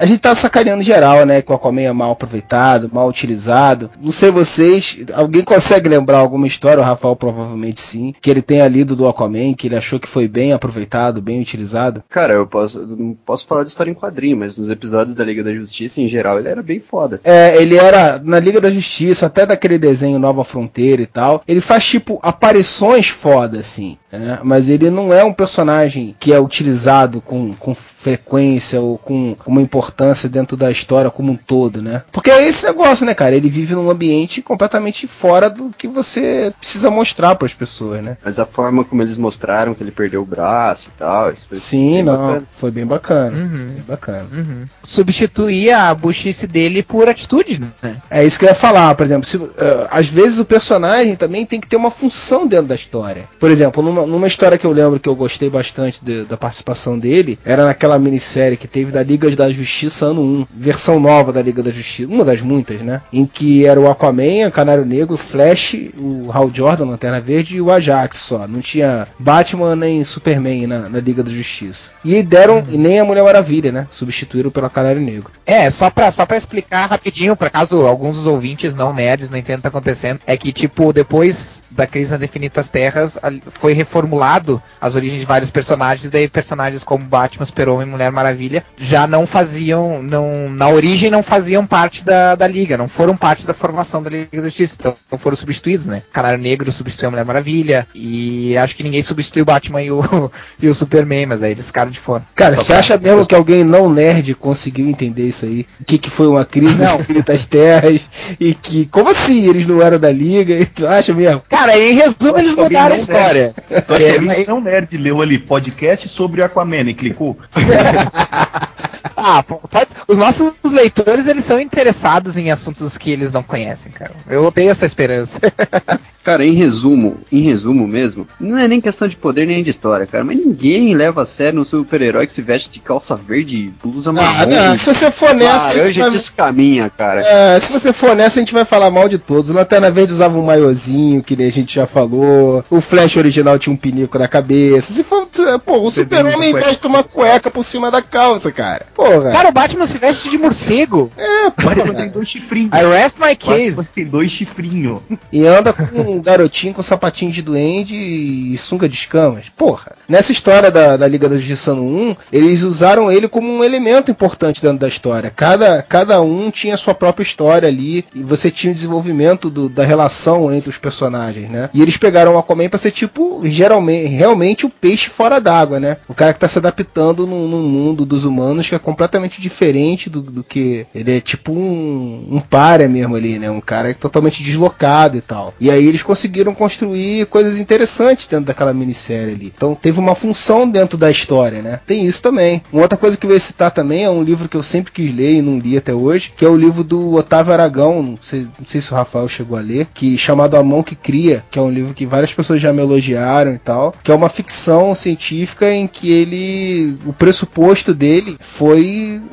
A 0.00 0.06
gente 0.06 0.20
tá 0.20 0.34
sacaneando 0.34 0.82
geral, 0.82 1.26
né? 1.26 1.42
Que 1.42 1.52
o 1.52 1.54
Aquaman 1.54 1.82
é 1.82 1.92
mal 1.92 2.12
aproveitado, 2.12 2.88
mal 2.90 3.06
utilizado. 3.06 3.90
Não 4.00 4.10
sei 4.10 4.30
vocês, 4.30 5.04
alguém 5.12 5.42
consegue 5.42 5.90
lembrar 5.90 6.16
alguma 6.16 6.46
história, 6.46 6.80
o 6.80 6.84
Rafael 6.84 7.14
provavelmente 7.14 7.82
sim, 7.82 8.14
que 8.18 8.30
ele 8.30 8.40
tenha 8.40 8.66
lido 8.66 8.96
do 8.96 9.06
Aquaman, 9.06 9.52
que 9.52 9.66
ele 9.66 9.76
achou 9.76 10.00
que 10.00 10.08
foi 10.08 10.26
bem 10.26 10.54
aproveitado, 10.54 11.20
bem 11.20 11.38
utilizado. 11.42 12.02
Cara, 12.08 12.32
eu 12.32 12.46
posso, 12.46 12.78
não 12.78 13.14
posso 13.26 13.46
falar 13.46 13.62
de 13.62 13.68
história 13.68 13.90
em 13.90 13.94
quadrinho, 13.94 14.38
mas 14.38 14.56
nos 14.56 14.70
episódios 14.70 15.14
da 15.14 15.22
Liga 15.22 15.44
da 15.44 15.52
Justiça, 15.52 16.00
em 16.00 16.08
geral, 16.08 16.38
ele 16.38 16.48
era 16.48 16.62
bem 16.62 16.80
foda. 16.80 17.20
É, 17.22 17.60
ele 17.60 17.76
era 17.76 18.18
na 18.24 18.40
Liga 18.40 18.58
da 18.58 18.70
Justiça, 18.70 19.26
até 19.26 19.44
daquele 19.44 19.78
desenho 19.78 20.18
Nova 20.18 20.44
Fronteira 20.44 21.02
e 21.02 21.06
tal. 21.06 21.42
Ele 21.46 21.60
faz 21.60 21.84
tipo 21.84 22.18
aparições 22.22 23.08
foda, 23.08 23.58
assim. 23.58 23.98
né? 24.10 24.38
Mas 24.42 24.70
ele 24.70 24.88
não 24.88 25.12
é 25.12 25.22
um 25.22 25.32
personagem 25.34 26.16
que 26.18 26.32
é 26.32 26.40
utilizado 26.40 27.20
com, 27.20 27.52
com 27.52 27.74
frequência 27.74 28.80
ou 28.80 28.96
com 28.96 29.36
uma 29.46 29.60
importância 29.60 29.89
dentro 30.28 30.56
da 30.56 30.70
história 30.70 31.10
como 31.10 31.32
um 31.32 31.36
todo, 31.36 31.82
né? 31.82 32.02
Porque 32.12 32.30
é 32.30 32.46
esse 32.46 32.64
negócio, 32.66 33.04
né, 33.06 33.14
cara? 33.14 33.34
Ele 33.34 33.48
vive 33.50 33.74
num 33.74 33.90
ambiente 33.90 34.42
completamente 34.42 35.06
fora 35.06 35.48
do 35.50 35.70
que 35.76 35.86
você 35.88 36.52
precisa 36.58 36.90
mostrar 36.90 37.34
para 37.36 37.46
as 37.46 37.54
pessoas, 37.54 38.02
né? 38.02 38.16
Mas 38.24 38.38
a 38.38 38.46
forma 38.46 38.84
como 38.84 39.02
eles 39.02 39.16
mostraram 39.16 39.74
que 39.74 39.82
ele 39.82 39.90
perdeu 39.90 40.22
o 40.22 40.26
braço 40.26 40.88
e 40.94 40.98
tal, 40.98 41.32
isso 41.32 41.46
foi 41.48 41.58
Sim, 41.58 41.92
bem 41.94 42.02
não, 42.04 42.16
bacana. 42.16 42.42
foi 42.50 42.70
bem 42.70 42.86
bacana. 42.86 43.36
Uhum. 43.36 43.66
Bem 43.66 43.84
bacana. 43.86 44.26
Uhum. 44.32 44.64
Substituir 44.82 45.70
a 45.72 45.94
buchice 45.94 46.46
dele 46.46 46.82
por 46.82 47.08
atitude, 47.08 47.58
né? 47.82 47.96
É 48.10 48.24
isso 48.24 48.38
que 48.38 48.44
eu 48.44 48.48
ia 48.48 48.54
falar, 48.54 48.94
por 48.94 49.04
exemplo, 49.06 49.26
se, 49.28 49.36
eh, 49.36 49.86
às 49.90 50.06
vezes 50.08 50.38
o 50.38 50.44
personagem 50.44 51.16
também 51.16 51.46
tem 51.46 51.60
que 51.60 51.66
ter 51.68 51.76
uma 51.76 51.90
função 51.90 52.46
dentro 52.46 52.66
da 52.66 52.74
história. 52.74 53.24
Por 53.38 53.50
exemplo, 53.50 53.82
numa, 53.82 54.04
numa 54.06 54.26
história 54.26 54.58
que 54.58 54.66
eu 54.66 54.72
lembro 54.72 55.00
que 55.00 55.08
eu 55.08 55.14
gostei 55.14 55.48
bastante 55.48 56.04
de- 56.04 56.24
da 56.24 56.36
participação 56.36 56.98
dele, 56.98 57.38
era 57.44 57.64
naquela 57.64 57.98
minissérie 57.98 58.56
que 58.56 58.68
teve 58.68 58.90
da 58.92 59.02
Liga 59.02 59.30
da 59.34 59.50
Justiça 59.52 59.79
ano 60.00 60.20
1, 60.20 60.46
versão 60.54 60.98
nova 61.00 61.32
da 61.32 61.42
Liga 61.42 61.62
da 61.62 61.70
Justiça, 61.70 62.10
uma 62.10 62.24
das 62.24 62.42
muitas, 62.42 62.82
né? 62.82 63.02
Em 63.12 63.26
que 63.26 63.66
era 63.66 63.80
o 63.80 63.90
Aquaman, 63.90 64.48
o 64.48 64.52
Canário 64.52 64.84
Negro, 64.84 65.14
o 65.14 65.18
Flash, 65.18 65.76
o 65.98 66.30
Hal 66.32 66.50
Jordan, 66.52 66.86
Lanterna 66.86 67.20
Verde 67.20 67.56
e 67.56 67.60
o 67.60 67.70
Ajax 67.70 68.18
só. 68.18 68.46
Não 68.46 68.60
tinha 68.60 69.06
Batman 69.18 69.76
nem 69.76 70.04
Superman 70.04 70.66
na, 70.66 70.88
na 70.88 71.00
Liga 71.00 71.22
da 71.22 71.30
Justiça. 71.30 71.92
E 72.04 72.22
deram, 72.22 72.64
e 72.68 72.76
nem 72.76 73.00
a 73.00 73.04
Mulher 73.04 73.22
Maravilha, 73.22 73.72
né? 73.72 73.86
Substituíram 73.90 74.50
pelo 74.50 74.70
Canário 74.70 75.00
Negro. 75.00 75.32
É, 75.46 75.70
só 75.70 75.90
pra, 75.90 76.10
só 76.10 76.26
pra 76.26 76.36
explicar 76.36 76.86
rapidinho, 76.86 77.36
por 77.36 77.50
caso 77.50 77.86
alguns 77.86 78.16
dos 78.16 78.26
ouvintes 78.26 78.74
não 78.74 78.92
nerds 78.92 79.30
não 79.30 79.38
entendam 79.38 79.56
o 79.56 79.58
que 79.58 79.62
tá 79.62 79.68
acontecendo, 79.68 80.20
é 80.26 80.36
que, 80.36 80.52
tipo, 80.52 80.92
depois 80.92 81.62
da 81.70 81.86
crise 81.86 82.12
nas 82.12 82.22
Infinitas 82.22 82.68
Terras, 82.68 83.18
foi 83.50 83.72
reformulado 83.72 84.62
as 84.80 84.94
origens 84.96 85.20
de 85.20 85.26
vários 85.26 85.50
personagens, 85.50 86.06
e 86.06 86.10
daí 86.10 86.28
personagens 86.28 86.82
como 86.82 87.04
Batman, 87.04 87.46
Super-Homem 87.46 87.86
e 87.86 87.90
Mulher 87.90 88.10
Maravilha 88.10 88.64
já 88.76 89.06
não 89.06 89.26
faziam, 89.26 90.02
não, 90.02 90.48
na 90.50 90.68
origem 90.68 91.10
não 91.10 91.22
faziam 91.22 91.66
parte 91.66 92.04
da, 92.04 92.34
da 92.34 92.46
Liga, 92.46 92.76
não 92.76 92.88
foram 92.88 93.16
parte 93.16 93.46
da 93.46 93.54
formação 93.54 94.02
da 94.02 94.10
Liga 94.10 94.28
da 94.32 94.48
Justiça, 94.48 94.76
então 94.78 95.18
foram 95.18 95.36
substituídos, 95.36 95.86
né? 95.86 96.02
Canário 96.12 96.38
Negro 96.38 96.70
substituiu 96.72 97.08
a 97.08 97.10
Mulher 97.10 97.24
Maravilha, 97.24 97.86
e 97.94 98.56
acho 98.56 98.74
que 98.74 98.82
ninguém 98.82 99.02
substituiu 99.02 99.42
o 99.42 99.46
Batman 99.46 99.82
e 99.82 99.90
o, 99.90 100.30
e 100.60 100.68
o 100.68 100.74
Superman, 100.74 101.26
mas 101.26 101.40
daí 101.40 101.52
eles 101.52 101.66
ficaram 101.66 101.90
de 101.90 102.00
fora. 102.00 102.22
Cara, 102.34 102.56
Só 102.56 102.62
você 102.62 102.72
acha 102.72 102.98
mesmo 102.98 103.26
que 103.26 103.34
alguém 103.34 103.64
não 103.64 103.90
nerd 103.90 104.34
conseguiu 104.34 104.88
entender 104.88 105.28
isso 105.28 105.44
aí? 105.44 105.66
O 105.80 105.84
que, 105.84 105.98
que 105.98 106.10
foi 106.10 106.26
uma 106.26 106.44
crise 106.44 106.78
nas 106.78 106.98
infinitas 106.98 107.46
terras? 107.46 108.08
E 108.38 108.54
que. 108.54 108.86
Como 108.86 109.08
assim? 109.08 109.48
Eles 109.48 109.66
não 109.66 109.82
eram 109.82 109.98
da 109.98 110.10
liga? 110.10 110.54
E 110.54 110.66
tu 110.66 110.86
acha 110.86 111.12
mesmo? 111.12 111.42
Cara, 111.48 111.59
em 111.68 111.94
resumo, 111.94 112.38
eles 112.38 112.50
Alguém 112.50 112.64
mudaram 112.64 112.94
a 112.94 112.98
história. 112.98 113.54
Que 113.96 114.04
É, 114.04 114.20
mas- 114.20 114.46
não 114.48 114.60
nerd 114.60 114.96
leu 114.96 115.20
ali 115.20 115.38
podcast 115.38 116.08
sobre 116.08 116.42
Aquaman 116.42 116.88
e 116.88 116.94
clicou. 116.94 117.36
Ah, 119.22 119.42
pô, 119.42 119.56
pode- 119.56 119.90
os 120.08 120.16
nossos 120.16 120.52
leitores, 120.64 121.26
eles 121.26 121.44
são 121.44 121.60
interessados 121.60 122.36
em 122.36 122.50
assuntos 122.50 122.96
que 122.96 123.10
eles 123.10 123.32
não 123.32 123.42
conhecem, 123.42 123.92
cara. 123.92 124.12
Eu 124.28 124.50
tenho 124.50 124.70
essa 124.70 124.86
esperança. 124.86 125.38
Cara, 126.22 126.44
em 126.44 126.52
resumo, 126.52 127.16
em 127.32 127.40
resumo 127.40 127.88
mesmo, 127.88 128.26
não 128.38 128.58
é 128.58 128.68
nem 128.68 128.78
questão 128.78 129.08
de 129.08 129.16
poder 129.16 129.46
nem 129.46 129.64
de 129.64 129.70
história, 129.70 130.06
cara, 130.06 130.22
mas 130.22 130.36
ninguém 130.36 130.94
leva 130.94 131.22
a 131.22 131.26
sério 131.26 131.58
um 131.58 131.64
super-herói 131.64 132.26
que 132.26 132.34
se 132.34 132.42
veste 132.42 132.68
de 132.68 132.78
calça 132.78 133.16
verde 133.16 133.56
e 133.56 133.70
blusa 133.82 134.10
Ah, 134.10 134.12
marrom. 134.12 134.50
não, 134.50 134.76
se 134.76 134.84
você 134.94 135.10
for 135.10 135.32
nessa, 135.34 135.70
a 135.80 135.84
gente 135.86 135.98
vai- 135.98 136.10
descaminha, 136.10 136.90
cara. 136.90 137.22
É, 137.22 137.58
se 137.58 137.72
você 137.72 137.90
for 137.90 138.14
nessa, 138.14 138.38
a 138.38 138.42
gente 138.42 138.52
vai 138.52 138.66
falar 138.66 138.90
mal 138.90 139.08
de 139.08 139.16
todos. 139.16 139.48
O 139.48 139.54
Lanterna 139.54 139.90
Verde 139.90 140.12
usava 140.12 140.38
um 140.38 140.44
maiozinho, 140.44 141.22
que 141.22 141.34
nem 141.34 141.46
a 141.48 141.50
gente 141.50 141.74
já 141.74 141.86
falou. 141.86 142.62
O 142.68 142.82
Flash 142.82 143.16
original 143.16 143.58
tinha 143.58 143.72
um 143.72 143.76
pinico 143.76 144.18
na 144.18 144.28
cabeça. 144.28 144.92
Se 144.92 145.02
for, 145.02 145.26
pô, 145.64 145.78
o 145.78 145.90
super-homem 145.90 146.52
veste 146.52 146.86
uma 146.86 147.02
cueca 147.02 147.50
por 147.50 147.64
cima 147.64 147.90
da 147.90 148.02
calça, 148.02 148.52
cara. 148.52 148.84
Porra. 149.14 149.30
cara, 149.32 149.48
o 149.48 149.52
Batman 149.52 149.86
se 149.86 149.98
veste 149.98 150.30
de 150.30 150.38
morcego. 150.38 151.10
é, 151.16 151.46
O 151.48 151.50
Batman 151.50 151.86
porra. 151.86 151.94
tem 151.94 152.10
dois 152.10 152.28
chifrinhos. 152.28 152.70
I 152.72 152.84
rest 152.84 153.16
my 153.18 153.36
case. 153.36 153.70
Batman 153.76 153.88
tem 153.94 154.04
dois 154.06 154.30
chifrinhos. 154.30 155.00
E 155.32 155.46
anda 155.46 155.72
com 155.72 155.84
um 156.00 156.20
garotinho 156.20 156.74
com 156.74 156.82
sapatinho 156.82 157.30
de 157.30 157.40
duende 157.42 157.94
e 157.96 158.56
sunga 158.58 158.88
de 158.88 158.94
escamas. 158.96 159.48
Porra. 159.48 159.92
Nessa 160.08 160.32
história 160.32 160.70
da, 160.70 160.96
da 160.96 161.06
Liga 161.06 161.28
da 161.28 161.36
Justiça 161.36 161.72
no 161.74 161.82
1, 161.84 162.16
eles 162.32 162.62
usaram 162.62 163.10
ele 163.12 163.28
como 163.28 163.48
um 163.48 163.62
elemento 163.62 164.10
importante 164.10 164.60
dentro 164.60 164.78
da 164.78 164.88
história. 164.88 165.30
Cada, 165.34 165.82
cada 165.82 166.20
um 166.20 166.50
tinha 166.50 166.76
sua 166.76 166.94
própria 166.94 167.22
história 167.22 167.68
ali 167.68 168.04
e 168.14 168.22
você 168.22 168.50
tinha 168.50 168.72
o 168.72 168.74
desenvolvimento 168.74 169.48
do- 169.48 169.68
da 169.68 169.84
relação 169.84 170.52
entre 170.52 170.68
os 170.68 170.78
personagens, 170.78 171.48
né? 171.48 171.70
E 171.72 171.80
eles 171.80 171.96
pegaram 171.96 172.34
o 172.34 172.38
Aquaman 172.38 172.68
pra 172.68 172.78
ser 172.78 172.90
tipo, 172.90 173.40
geralmente, 173.44 174.06
realmente 174.08 174.66
o 174.66 174.70
peixe 174.70 175.08
fora 175.08 175.40
d'água, 175.40 175.78
né? 175.78 175.96
O 176.08 176.14
cara 176.14 176.32
que 176.32 176.40
tá 176.40 176.48
se 176.48 176.58
adaptando 176.58 177.26
num, 177.26 177.46
num 177.46 177.62
mundo 177.62 178.04
dos 178.04 178.24
humanos 178.24 178.68
que 178.68 178.74
é 178.74 178.78
completamente 178.78 178.99
diferente 179.40 180.08
do, 180.10 180.20
do 180.20 180.44
que. 180.44 180.86
Ele 180.94 181.16
é 181.16 181.20
tipo 181.20 181.52
um, 181.52 182.26
um 182.30 182.40
párea 182.40 182.88
mesmo 182.88 183.16
ali, 183.16 183.38
né? 183.38 183.50
Um 183.50 183.60
cara 183.60 183.92
totalmente 183.94 184.42
deslocado 184.42 185.16
e 185.16 185.20
tal. 185.20 185.54
E 185.60 185.70
aí 185.70 185.86
eles 185.86 186.02
conseguiram 186.02 186.54
construir 186.54 187.26
coisas 187.26 187.58
interessantes 187.58 188.26
dentro 188.26 188.46
daquela 188.46 188.72
minissérie 188.72 189.34
ali. 189.34 189.52
Então 189.54 189.74
teve 189.74 189.98
uma 189.98 190.14
função 190.14 190.68
dentro 190.68 190.96
da 190.96 191.10
história, 191.10 191.62
né? 191.62 191.80
Tem 191.86 192.06
isso 192.06 192.22
também. 192.22 192.62
Uma 192.72 192.82
outra 192.82 192.98
coisa 192.98 193.16
que 193.16 193.26
eu 193.26 193.32
ia 193.32 193.38
citar 193.38 193.70
também 193.70 194.04
é 194.04 194.10
um 194.10 194.22
livro 194.22 194.48
que 194.48 194.56
eu 194.56 194.62
sempre 194.62 194.92
quis 194.92 195.14
ler 195.14 195.34
e 195.34 195.42
não 195.42 195.58
li 195.58 195.76
até 195.76 195.94
hoje, 195.94 196.32
que 196.36 196.44
é 196.44 196.48
o 196.48 196.56
livro 196.56 196.82
do 196.82 197.14
Otávio 197.14 197.52
Aragão, 197.52 198.02
não 198.02 198.18
sei, 198.20 198.46
não 198.58 198.66
sei 198.66 198.80
se 198.80 198.92
o 198.92 198.96
Rafael 198.96 199.28
chegou 199.28 199.56
a 199.56 199.60
ler, 199.60 199.86
que 199.92 200.16
chamado 200.18 200.56
A 200.56 200.62
Mão 200.62 200.82
que 200.82 200.94
Cria, 200.94 201.44
que 201.50 201.58
é 201.58 201.62
um 201.62 201.70
livro 201.70 201.94
que 201.94 202.06
várias 202.06 202.32
pessoas 202.32 202.60
já 202.60 202.72
me 202.72 202.80
elogiaram 202.80 203.52
e 203.52 203.58
tal, 203.58 203.94
que 204.02 204.10
é 204.10 204.14
uma 204.14 204.28
ficção 204.28 204.94
científica 204.94 205.72
em 205.72 205.86
que 205.86 206.10
ele, 206.10 206.96
o 207.06 207.12
pressuposto 207.12 207.94
dele 207.94 208.36
foi 208.40 208.89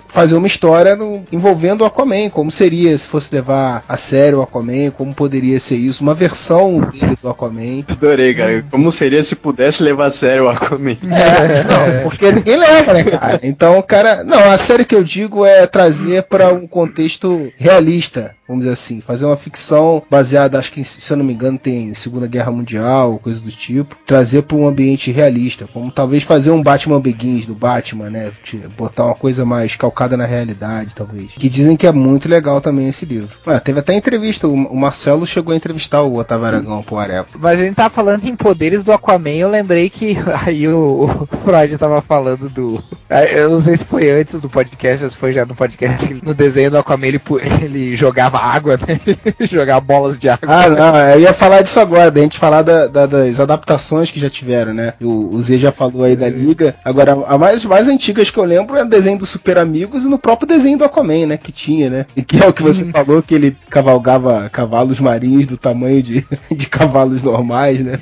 fazer 0.08 0.36
uma 0.36 0.48
história 0.48 0.96
no- 0.96 1.24
envolvendo 1.32 1.82
o 1.82 1.86
Aquaman, 1.86 2.30
como 2.30 2.50
seria 2.52 2.98
se 2.98 3.08
fosse 3.08 3.34
levar 3.34 3.84
a 3.88 3.98
sério 3.98 4.40
o 4.40 4.42
Aquaman, 4.42 4.92
como 4.92 5.14
poderia 5.14 5.60
ser 5.60 5.76
isso, 5.76 6.02
uma 6.04 6.14
versão 6.14 6.80
dele 6.80 7.18
do 7.22 7.30
Aquaman. 7.30 7.84
Adorei, 7.88 8.34
cara. 8.36 8.66
Como 8.70 8.92
seria 8.92 9.22
se 9.24 9.36
pudesse 9.36 9.82
levar 9.84 10.08
a 10.08 10.12
sério 10.12 10.46
o 10.46 10.50
Aquaman? 10.50 10.98
É, 11.18 11.64
não, 11.64 12.04
porque 12.10 12.32
ninguém 12.32 12.58
leva, 12.58 12.94
né, 12.94 13.04
cara? 13.04 13.40
Então, 13.44 13.82
cara. 13.82 14.24
Não, 14.24 14.50
a 14.52 14.58
série 14.58 14.86
que 14.86 14.96
eu 14.96 15.04
digo 15.04 15.46
é 15.46 15.66
trazer 15.68 16.24
para 16.24 16.54
um 16.54 16.68
contexto 16.68 17.52
realista, 17.58 18.36
vamos 18.48 18.64
dizer 18.64 18.74
assim. 18.74 19.02
Fazer 19.02 19.26
uma 19.26 19.38
ficção 19.38 20.02
baseada, 20.10 20.58
acho 20.58 20.72
que, 20.72 20.84
se 20.84 21.12
eu 21.12 21.18
não 21.18 21.26
me 21.26 21.34
engano, 21.34 21.58
tem 21.58 21.94
Segunda 21.94 22.28
Guerra 22.28 22.52
Mundial, 22.52 23.20
coisa 23.20 23.42
do 23.42 23.52
tipo. 23.52 23.96
Trazer 24.06 24.44
para 24.44 24.58
um 24.58 24.68
ambiente 24.68 25.12
realista. 25.12 25.68
Como 25.72 25.92
talvez 25.92 26.24
fazer 26.24 26.52
um 26.52 26.64
Batman 26.64 27.00
Begins 27.00 27.46
do 27.46 27.56
Batman, 27.56 28.10
né? 28.10 28.32
Botar 28.78 29.06
uma 29.06 29.16
coisa 29.16 29.46
mais 29.46 29.76
calcada 29.76 30.16
na 30.16 30.26
realidade, 30.26 30.96
talvez. 30.96 31.32
Que 31.34 31.50
dizem 31.50 31.76
que 31.76 31.88
é 31.88 31.92
muito 31.92 32.30
legal 32.30 32.62
também 32.62 32.88
esse 32.88 33.06
livro. 33.06 33.38
Ah, 33.46 33.60
teve 33.60 33.80
até 33.80 33.94
entrevista, 33.94 34.48
o 34.48 34.76
Marcelo 34.76 35.26
chegou 35.26 35.54
a 35.54 35.58
entrevistar 35.58 36.02
o 36.02 36.18
Otávio 36.18 36.46
Aragão 36.46 36.84
pro 36.84 36.98
Areva. 36.98 37.28
Mas 37.38 37.60
a 37.60 37.64
gente 37.64 37.76
tava 37.76 37.90
falando 37.90 38.26
em 38.26 38.36
poderes 38.36 38.84
do 38.84 38.92
Aquaman, 38.92 39.30
eu 39.32 39.50
lembrei 39.50 39.90
que 39.90 40.18
aí 40.46 40.68
o, 40.68 41.28
o 41.30 41.38
Freud 41.44 41.78
tava 41.78 42.02
falando 42.02 42.50
do. 42.50 42.84
Eu 43.10 43.50
não 43.50 43.62
sei 43.62 43.78
se 43.78 43.86
foi 43.86 44.10
antes 44.10 44.40
do 44.40 44.50
podcast, 44.50 45.10
se 45.10 45.18
foi 45.18 45.34
já 45.34 45.46
no 45.46 45.56
podcast. 45.56 46.08
No 46.28 46.34
desenho 46.34 46.72
do 46.72 46.78
Aquaman 46.78 47.08
ele, 47.08 47.22
ele 47.62 47.96
jogava 47.96 48.37
água, 48.38 48.78
né? 48.78 49.00
jogava 49.50 49.82
bolas 49.82 50.18
de 50.20 50.30
água. 50.30 50.48
Ah, 50.50 50.70
não, 50.70 50.98
eu 50.98 51.22
ia 51.22 51.34
falar 51.34 51.62
disso 51.62 51.80
agora, 51.80 52.12
da 52.12 52.22
gente 52.22 52.38
falar 52.38 52.62
da, 52.62 52.88
da, 52.88 53.06
das 53.06 53.40
adaptações 53.40 54.12
que 54.12 54.20
já 54.20 54.30
tiveram, 54.30 54.74
né? 54.74 54.94
O, 55.02 55.36
o 55.36 55.42
Zé 55.42 55.58
já 55.58 55.72
falou 55.72 56.04
aí 56.04 56.16
da 56.16 56.30
Liga. 56.30 56.76
Agora, 56.84 57.14
a 57.28 57.38
mais, 57.38 57.64
mais 57.66 57.88
antigas 57.88 58.30
que 58.30 58.38
eu 58.38 58.44
lembro 58.44 58.78
é 58.78 58.84
o 58.84 58.90
desenho 58.90 59.18
do 59.18 59.26
Super 59.26 59.58
Amigos 59.58 60.06
e 60.06 60.08
no 60.08 60.18
próprio 60.18 60.48
desenho 60.48 60.78
do 60.78 60.84
Aquaman, 60.84 61.28
né? 61.28 61.38
Que 61.38 61.52
tinha, 61.52 61.90
né? 61.90 62.06
E 62.16 62.24
que 62.24 62.42
é 62.42 62.48
o 62.48 62.54
que 62.54 62.64
você 62.64 62.86
falou, 62.92 63.24
que 63.24 63.36
ele 63.36 63.56
cavalgava 63.70 64.50
cavalos 64.50 65.00
marinhos 65.00 65.46
do 65.46 65.58
tamanho 65.58 66.02
de, 66.02 66.26
de 66.56 66.68
cavalos 66.68 67.24
normais, 67.24 67.84
né? 67.84 68.00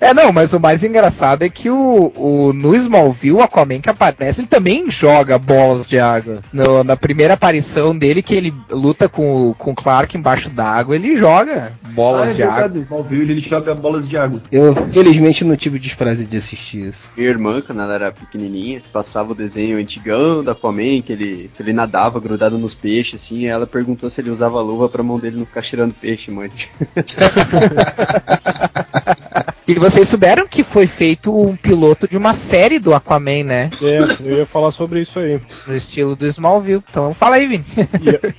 É, 0.00 0.12
não, 0.12 0.32
mas 0.32 0.52
o 0.52 0.60
mais 0.60 0.82
engraçado 0.84 1.42
é 1.42 1.48
que 1.48 1.70
o, 1.70 2.12
o 2.14 2.52
no 2.52 2.74
Smallville, 2.74 3.36
o 3.36 3.42
Aquaman 3.42 3.80
que 3.80 3.90
aparece, 3.90 4.40
ele 4.40 4.46
também 4.46 4.90
joga 4.90 5.38
bolas 5.38 5.88
de 5.88 5.98
água. 5.98 6.40
No, 6.52 6.84
na 6.84 6.96
primeira 6.96 7.34
aparição 7.34 7.96
dele, 7.96 8.22
que 8.22 8.34
ele 8.34 8.52
luta 8.70 9.08
com, 9.08 9.54
com 9.54 9.72
o 9.72 9.74
Clark 9.74 10.16
embaixo 10.16 10.50
d'água, 10.50 10.94
ele 10.94 11.16
joga 11.16 11.72
bolas 11.92 12.28
Ah, 12.28 12.30
é 12.30 12.34
de 12.34 12.42
água. 12.42 12.54
verdade, 12.56 12.78
Smallville, 12.80 13.32
ele 13.32 13.40
joga 13.40 13.74
bolas 13.74 14.08
de 14.08 14.16
água. 14.16 14.40
Eu, 14.52 14.74
felizmente, 14.74 15.44
não 15.44 15.56
tive 15.56 15.76
o 15.76 15.80
desprazer 15.80 16.26
de 16.26 16.36
assistir 16.36 16.86
isso. 16.86 17.10
Minha 17.16 17.30
irmã, 17.30 17.62
quando 17.62 17.80
ela 17.80 17.94
era 17.94 18.12
pequenininha, 18.12 18.82
passava 18.92 19.32
o 19.32 19.34
desenho 19.34 19.78
antigão 19.78 20.44
da 20.44 20.52
Aquaman, 20.52 21.02
que 21.02 21.12
ele, 21.12 21.50
que 21.54 21.62
ele 21.62 21.72
nadava 21.72 22.20
grudado 22.20 22.58
nos 22.58 22.74
peixes, 22.74 23.22
assim, 23.22 23.38
e 23.40 23.46
ela 23.46 23.66
perguntou 23.66 24.10
se 24.10 24.20
ele 24.20 24.30
usava 24.30 24.60
luva 24.60 24.88
pra 24.88 25.02
mão 25.02 25.18
dele 25.18 25.38
não 25.38 25.46
ficar 25.46 25.62
cheirando 25.62 25.94
peixe, 25.94 26.30
mãe. 26.30 26.50
E 29.68 29.74
vocês 29.90 30.08
souberam 30.08 30.46
que 30.48 30.64
foi 30.64 30.86
feito 30.86 31.36
um 31.36 31.54
piloto 31.56 32.08
de 32.08 32.16
uma 32.16 32.34
série 32.34 32.78
do 32.78 32.94
Aquaman, 32.94 33.44
né? 33.44 33.70
É, 33.82 33.98
eu 34.28 34.38
ia 34.38 34.46
falar 34.46 34.70
sobre 34.72 35.00
isso 35.00 35.18
aí. 35.18 35.40
No 35.66 35.76
estilo 35.76 36.16
do 36.16 36.26
Smallville. 36.26 36.82
Então 36.88 37.14
fala 37.14 37.36
aí, 37.36 37.46
Vini. 37.46 37.64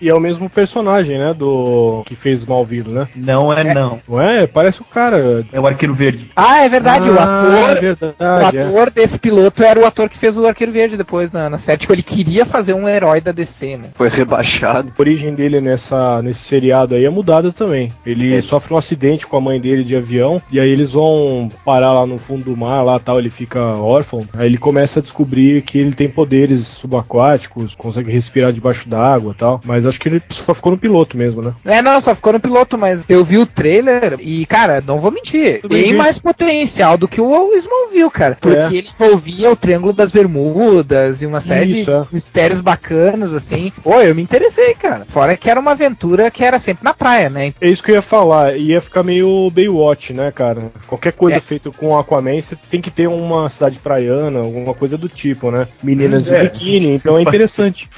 E, 0.01 0.05
e 0.05 0.09
é 0.09 0.13
o 0.13 0.19
mesmo 0.19 0.49
personagem, 0.49 1.17
né? 1.17 1.33
Do. 1.33 2.03
que 2.05 2.15
fez 2.15 2.39
Smallville, 2.39 2.89
né? 2.89 3.07
Não 3.15 3.51
é, 3.51 3.73
não. 3.73 3.99
Não 4.07 4.21
é? 4.21 4.45
Parece 4.47 4.81
o 4.81 4.85
cara. 4.85 5.45
É 5.51 5.59
o 5.59 5.65
Arqueiro 5.67 5.93
Verde. 5.93 6.29
Ah, 6.35 6.63
é 6.63 6.69
verdade, 6.69 7.09
o 7.09 7.17
Ah, 7.19 7.41
ator. 7.41 7.77
é 7.77 7.79
verdade. 7.79 8.57
O 8.57 8.61
ator 8.79 8.91
desse 8.91 9.17
piloto 9.19 9.63
era 9.63 9.79
o 9.79 9.85
ator 9.85 10.09
que 10.09 10.17
fez 10.17 10.37
o 10.37 10.45
Arqueiro 10.45 10.71
Verde 10.71 10.97
depois 10.97 11.31
na, 11.31 11.49
na 11.49 11.57
série. 11.57 11.79
Tipo, 11.79 11.93
ele 11.93 12.03
queria 12.03 12.45
fazer 12.45 12.73
um 12.73 12.87
herói 12.87 13.19
da 13.21 13.31
DC, 13.31 13.77
né? 13.77 13.89
Foi 13.95 14.09
rebaixado. 14.09 14.91
A 14.97 15.01
origem 15.01 15.33
dele 15.33 15.59
nessa, 15.61 16.21
nesse 16.21 16.45
seriado 16.45 16.95
aí 16.95 17.05
é 17.05 17.09
mudada 17.09 17.51
também. 17.51 17.91
Ele 18.05 18.41
sofre 18.41 18.73
um 18.73 18.77
acidente 18.77 19.25
com 19.25 19.37
a 19.37 19.41
mãe 19.41 19.59
dele 19.59 19.83
de 19.83 19.95
avião, 19.95 20.41
e 20.51 20.59
aí 20.59 20.69
eles 20.69 20.91
vão 20.91 21.36
parar 21.65 21.93
lá 21.93 22.05
no 22.05 22.17
fundo 22.17 22.45
do 22.45 22.57
mar, 22.57 22.83
lá 22.83 22.99
tal, 22.99 23.19
ele 23.19 23.29
fica 23.29 23.59
órfão. 23.59 24.27
Aí 24.33 24.47
ele 24.47 24.57
começa 24.57 24.99
a 24.99 25.01
descobrir 25.01 25.61
que 25.61 25.77
ele 25.77 25.93
tem 25.95 26.09
poderes 26.09 26.65
subaquáticos, 26.67 27.73
consegue 27.75 28.11
respirar 28.11 28.51
debaixo 28.51 28.87
d'água 28.87 29.35
tal. 29.37 29.61
Mas 29.65 29.85
acho 29.85 29.99
que 29.99 30.09
ele 30.09 30.21
só 30.31 30.53
ficou 30.53 30.71
no 30.71 30.77
piloto 30.77 31.17
mesmo, 31.17 31.41
né? 31.41 31.53
É, 31.65 31.81
não, 31.81 31.99
só 32.01 32.15
ficou 32.15 32.33
no 32.33 32.39
piloto, 32.39 32.77
mas 32.77 33.03
eu 33.09 33.23
vi 33.23 33.37
o 33.37 33.45
trailer 33.45 34.17
e, 34.19 34.45
cara, 34.45 34.81
não 34.85 34.99
vou 34.99 35.11
mentir, 35.11 35.61
Tudo 35.61 35.75
tem 35.75 35.93
mais 35.93 36.19
potencial 36.19 36.97
do 36.97 37.07
que 37.07 37.21
o 37.21 37.53
Smallville, 37.55 38.09
cara. 38.11 38.37
Porque 38.39 38.57
É. 38.57 38.67
ele 38.67 38.89
envolvia 38.99 39.51
o 39.51 39.55
Triângulo 39.55 39.93
das 39.93 40.11
Bermudas 40.11 41.21
e 41.21 41.25
uma 41.25 41.41
série 41.41 41.81
Isso, 41.81 41.91
de 41.91 41.97
é. 41.97 42.03
mistérios 42.11 42.61
bacanas, 42.61 43.33
assim. 43.33 43.71
Pô, 43.83 44.01
eu 44.01 44.15
me 44.15 44.21
interessei, 44.21 44.73
cara. 44.73 45.05
Fora 45.11 45.35
que 45.35 45.49
era 45.49 45.59
uma 45.59 45.71
aventura 45.71 46.29
que 46.31 46.43
era 46.43 46.59
sempre 46.59 46.83
na 46.83 46.93
praia, 46.93 47.29
né? 47.29 47.53
É 47.59 47.69
isso 47.69 47.83
que 47.83 47.91
eu 47.91 47.95
ia 47.95 48.01
falar, 48.01 48.55
ia 48.57 48.81
ficar 48.81 49.03
meio 49.03 49.49
Baywatch, 49.51 50.13
né, 50.13 50.31
cara? 50.31 50.71
Qualquer 50.87 51.13
coisa 51.13 51.26
É. 51.35 51.39
feita 51.39 51.69
com 51.71 51.97
Aquaman, 51.97 52.41
você 52.41 52.55
tem 52.69 52.81
que 52.81 52.91
ter 52.91 53.07
uma 53.07 53.49
cidade 53.49 53.79
praiana, 53.79 54.39
alguma 54.39 54.73
coisa 54.73 54.97
do 54.97 55.07
tipo, 55.09 55.51
né? 55.51 55.67
Meninas 55.83 56.27
É. 56.27 56.43
de 56.43 56.49
biquíni, 56.49 56.91
então 56.95 57.17
é 57.17 57.21
interessante. 57.21 57.87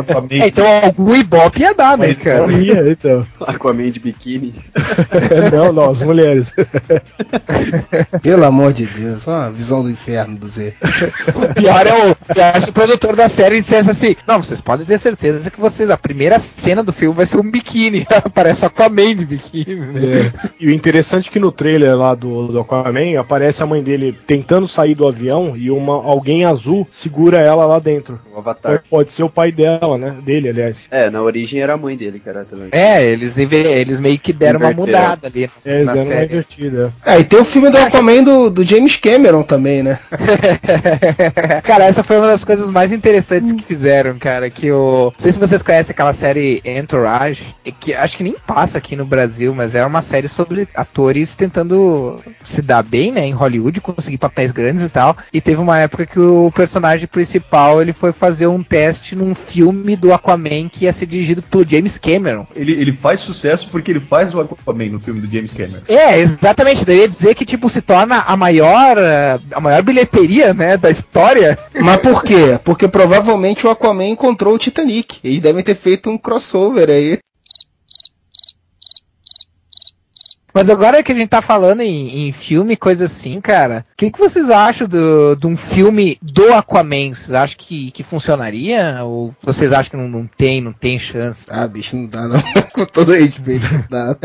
Aquaman. 0.00 0.28
É, 0.30 0.48
então 0.48 0.66
algum 0.84 1.14
Ibope 1.14 1.60
ia 1.60 1.74
dar, 1.74 1.96
né, 1.98 2.14
cara? 2.14 2.50
Ia, 2.52 2.90
então. 2.90 3.26
Aquaman 3.46 3.90
de 3.90 4.00
biquíni. 4.00 4.54
não, 5.52 5.72
não, 5.72 5.90
as 5.90 6.00
mulheres. 6.00 6.50
Pelo 8.22 8.44
amor 8.44 8.72
de 8.72 8.86
Deus, 8.86 9.26
ó, 9.28 9.42
a 9.42 9.50
visão 9.50 9.82
do 9.82 9.90
inferno 9.90 10.36
do 10.38 10.48
Z. 10.48 10.74
O 11.34 11.54
pior 11.54 11.86
é 11.86 12.10
o, 12.10 12.16
pior 12.34 12.52
é 12.56 12.60
se 12.60 12.70
o 12.70 12.72
produtor 12.72 13.16
da 13.16 13.28
série 13.28 13.60
dissesse 13.60 13.90
assim: 13.90 14.16
Não, 14.26 14.42
vocês 14.42 14.60
podem 14.60 14.86
ter 14.86 14.98
certeza 14.98 15.50
que 15.50 15.60
vocês, 15.60 15.90
a 15.90 15.96
primeira 15.96 16.40
cena 16.62 16.82
do 16.82 16.92
filme 16.92 17.14
vai 17.14 17.26
ser 17.26 17.38
um 17.38 17.50
biquíni. 17.50 18.06
Parece 18.34 18.64
Aquaman 18.64 19.14
de 19.16 19.26
biquíni, 19.26 19.74
né? 19.76 20.02
É. 20.02 20.32
E 20.60 20.66
o 20.66 20.74
interessante 20.74 21.28
é 21.28 21.32
que 21.32 21.38
no 21.40 21.52
trailer 21.52 21.96
lá 21.96 22.14
do, 22.14 22.51
do 22.52 22.60
Aquaman 22.60 23.18
aparece 23.18 23.62
a 23.62 23.66
mãe 23.66 23.82
dele 23.82 24.16
tentando 24.26 24.68
sair 24.68 24.94
do 24.94 25.06
avião 25.06 25.56
e 25.56 25.70
uma, 25.70 25.94
alguém 25.94 26.44
azul 26.44 26.86
segura 26.90 27.38
ela 27.38 27.66
lá 27.66 27.78
dentro. 27.78 28.20
O 28.34 28.38
Avatar. 28.38 28.82
Pode 28.88 29.12
ser 29.12 29.22
o 29.22 29.30
pai 29.30 29.50
dela, 29.50 29.98
né? 29.98 30.14
Dele, 30.22 30.48
aliás. 30.50 30.78
É, 30.90 31.10
na 31.10 31.20
origem 31.22 31.60
era 31.60 31.74
a 31.74 31.76
mãe 31.76 31.96
dele, 31.96 32.20
cara, 32.20 32.44
também. 32.44 32.68
É, 32.72 33.04
eles, 33.04 33.36
eles 33.36 33.98
meio 33.98 34.18
que 34.18 34.32
deram 34.32 34.60
uma 34.60 34.70
Inverteram. 34.72 35.00
mudada 35.00 35.26
ali 35.26 35.50
É, 35.64 35.74
eles 35.74 35.86
na 35.86 35.92
deram 35.94 36.06
uma 36.06 36.14
série. 36.14 36.24
invertida. 36.32 36.92
É, 37.04 37.18
e 37.20 37.24
tem 37.24 37.38
o 37.40 37.44
filme 37.44 37.70
do 37.70 37.78
Aquaman 37.78 38.22
do, 38.22 38.50
do 38.50 38.64
James 38.64 38.96
Cameron 38.96 39.42
também, 39.42 39.82
né? 39.82 39.98
cara, 41.62 41.84
essa 41.84 42.02
foi 42.02 42.18
uma 42.18 42.28
das 42.28 42.44
coisas 42.44 42.70
mais 42.70 42.92
interessantes 42.92 43.52
que 43.52 43.62
fizeram, 43.62 44.18
cara. 44.18 44.50
Que 44.50 44.70
o. 44.70 45.12
Não 45.16 45.20
sei 45.20 45.32
se 45.32 45.38
vocês 45.38 45.62
conhecem 45.62 45.92
aquela 45.92 46.14
série 46.14 46.60
Entourage, 46.64 47.44
que 47.80 47.94
acho 47.94 48.16
que 48.16 48.24
nem 48.24 48.34
passa 48.46 48.78
aqui 48.78 48.96
no 48.96 49.04
Brasil, 49.04 49.54
mas 49.54 49.74
é 49.74 49.84
uma 49.84 50.02
série 50.02 50.28
sobre 50.28 50.68
atores 50.74 51.34
tentando 51.34 52.16
se 52.48 52.62
dar 52.62 52.82
bem, 52.82 53.12
né, 53.12 53.26
em 53.26 53.32
Hollywood, 53.32 53.80
conseguir 53.80 54.18
papéis 54.18 54.50
grandes 54.50 54.84
e 54.84 54.88
tal. 54.88 55.16
E 55.32 55.40
teve 55.40 55.60
uma 55.60 55.78
época 55.78 56.06
que 56.06 56.18
o 56.18 56.50
personagem 56.54 57.06
principal 57.06 57.80
ele 57.80 57.92
foi 57.92 58.12
fazer 58.12 58.46
um 58.46 58.62
teste 58.62 59.14
num 59.14 59.34
filme 59.34 59.96
do 59.96 60.12
Aquaman 60.12 60.68
que 60.68 60.84
ia 60.84 60.92
ser 60.92 61.06
dirigido 61.06 61.42
pelo 61.42 61.64
James 61.64 61.98
Cameron. 61.98 62.46
Ele, 62.54 62.72
ele 62.72 62.92
faz 62.92 63.20
sucesso 63.20 63.68
porque 63.70 63.90
ele 63.90 64.00
faz 64.00 64.34
o 64.34 64.40
Aquaman 64.40 64.90
no 64.90 65.00
filme 65.00 65.20
do 65.20 65.32
James 65.32 65.52
Cameron. 65.52 65.82
É, 65.88 66.20
exatamente. 66.20 66.84
Daí 66.84 67.00
ia 67.00 67.08
dizer 67.08 67.34
que, 67.34 67.44
tipo, 67.44 67.68
se 67.68 67.80
torna 67.80 68.20
a 68.20 68.36
maior, 68.36 68.96
a 69.52 69.60
maior 69.60 69.82
bilheteria, 69.82 70.54
né, 70.54 70.76
da 70.76 70.90
história. 70.90 71.58
Mas 71.74 71.98
por 71.98 72.22
quê? 72.22 72.58
Porque 72.64 72.88
provavelmente 72.88 73.66
o 73.66 73.70
Aquaman 73.70 74.06
encontrou 74.06 74.54
o 74.54 74.58
Titanic. 74.58 75.18
Eles 75.22 75.40
devem 75.40 75.62
ter 75.62 75.74
feito 75.74 76.10
um 76.10 76.18
crossover 76.18 76.88
aí. 76.88 77.18
Mas 80.54 80.68
agora 80.68 81.02
que 81.02 81.12
a 81.12 81.14
gente 81.14 81.28
tá 81.28 81.40
falando 81.42 81.80
em, 81.80 82.28
em 82.28 82.32
filme, 82.32 82.76
coisa 82.76 83.06
assim, 83.06 83.40
cara, 83.40 83.84
o 83.92 83.96
que, 83.96 84.10
que 84.10 84.18
vocês 84.18 84.48
acham 84.50 84.86
do- 84.86 85.34
de 85.36 85.46
um 85.46 85.56
filme 85.56 86.18
do 86.20 86.52
Aquaman? 86.52 87.14
Vocês 87.14 87.32
acham 87.32 87.56
que, 87.58 87.90
que 87.90 88.02
funcionaria? 88.02 88.98
Ou 89.02 89.34
vocês 89.42 89.72
acham 89.72 89.90
que 89.90 89.96
não, 89.96 90.08
não 90.08 90.26
tem, 90.36 90.60
não 90.60 90.72
tem 90.72 90.98
chance? 90.98 91.44
Ah, 91.50 91.66
bicho, 91.66 91.96
não 91.96 92.06
dá 92.06 92.28
não. 92.28 92.40
Com 92.72 92.84
todo 92.86 93.12
respeito, 93.12 93.66
não 93.72 93.84
dá. 93.90 94.16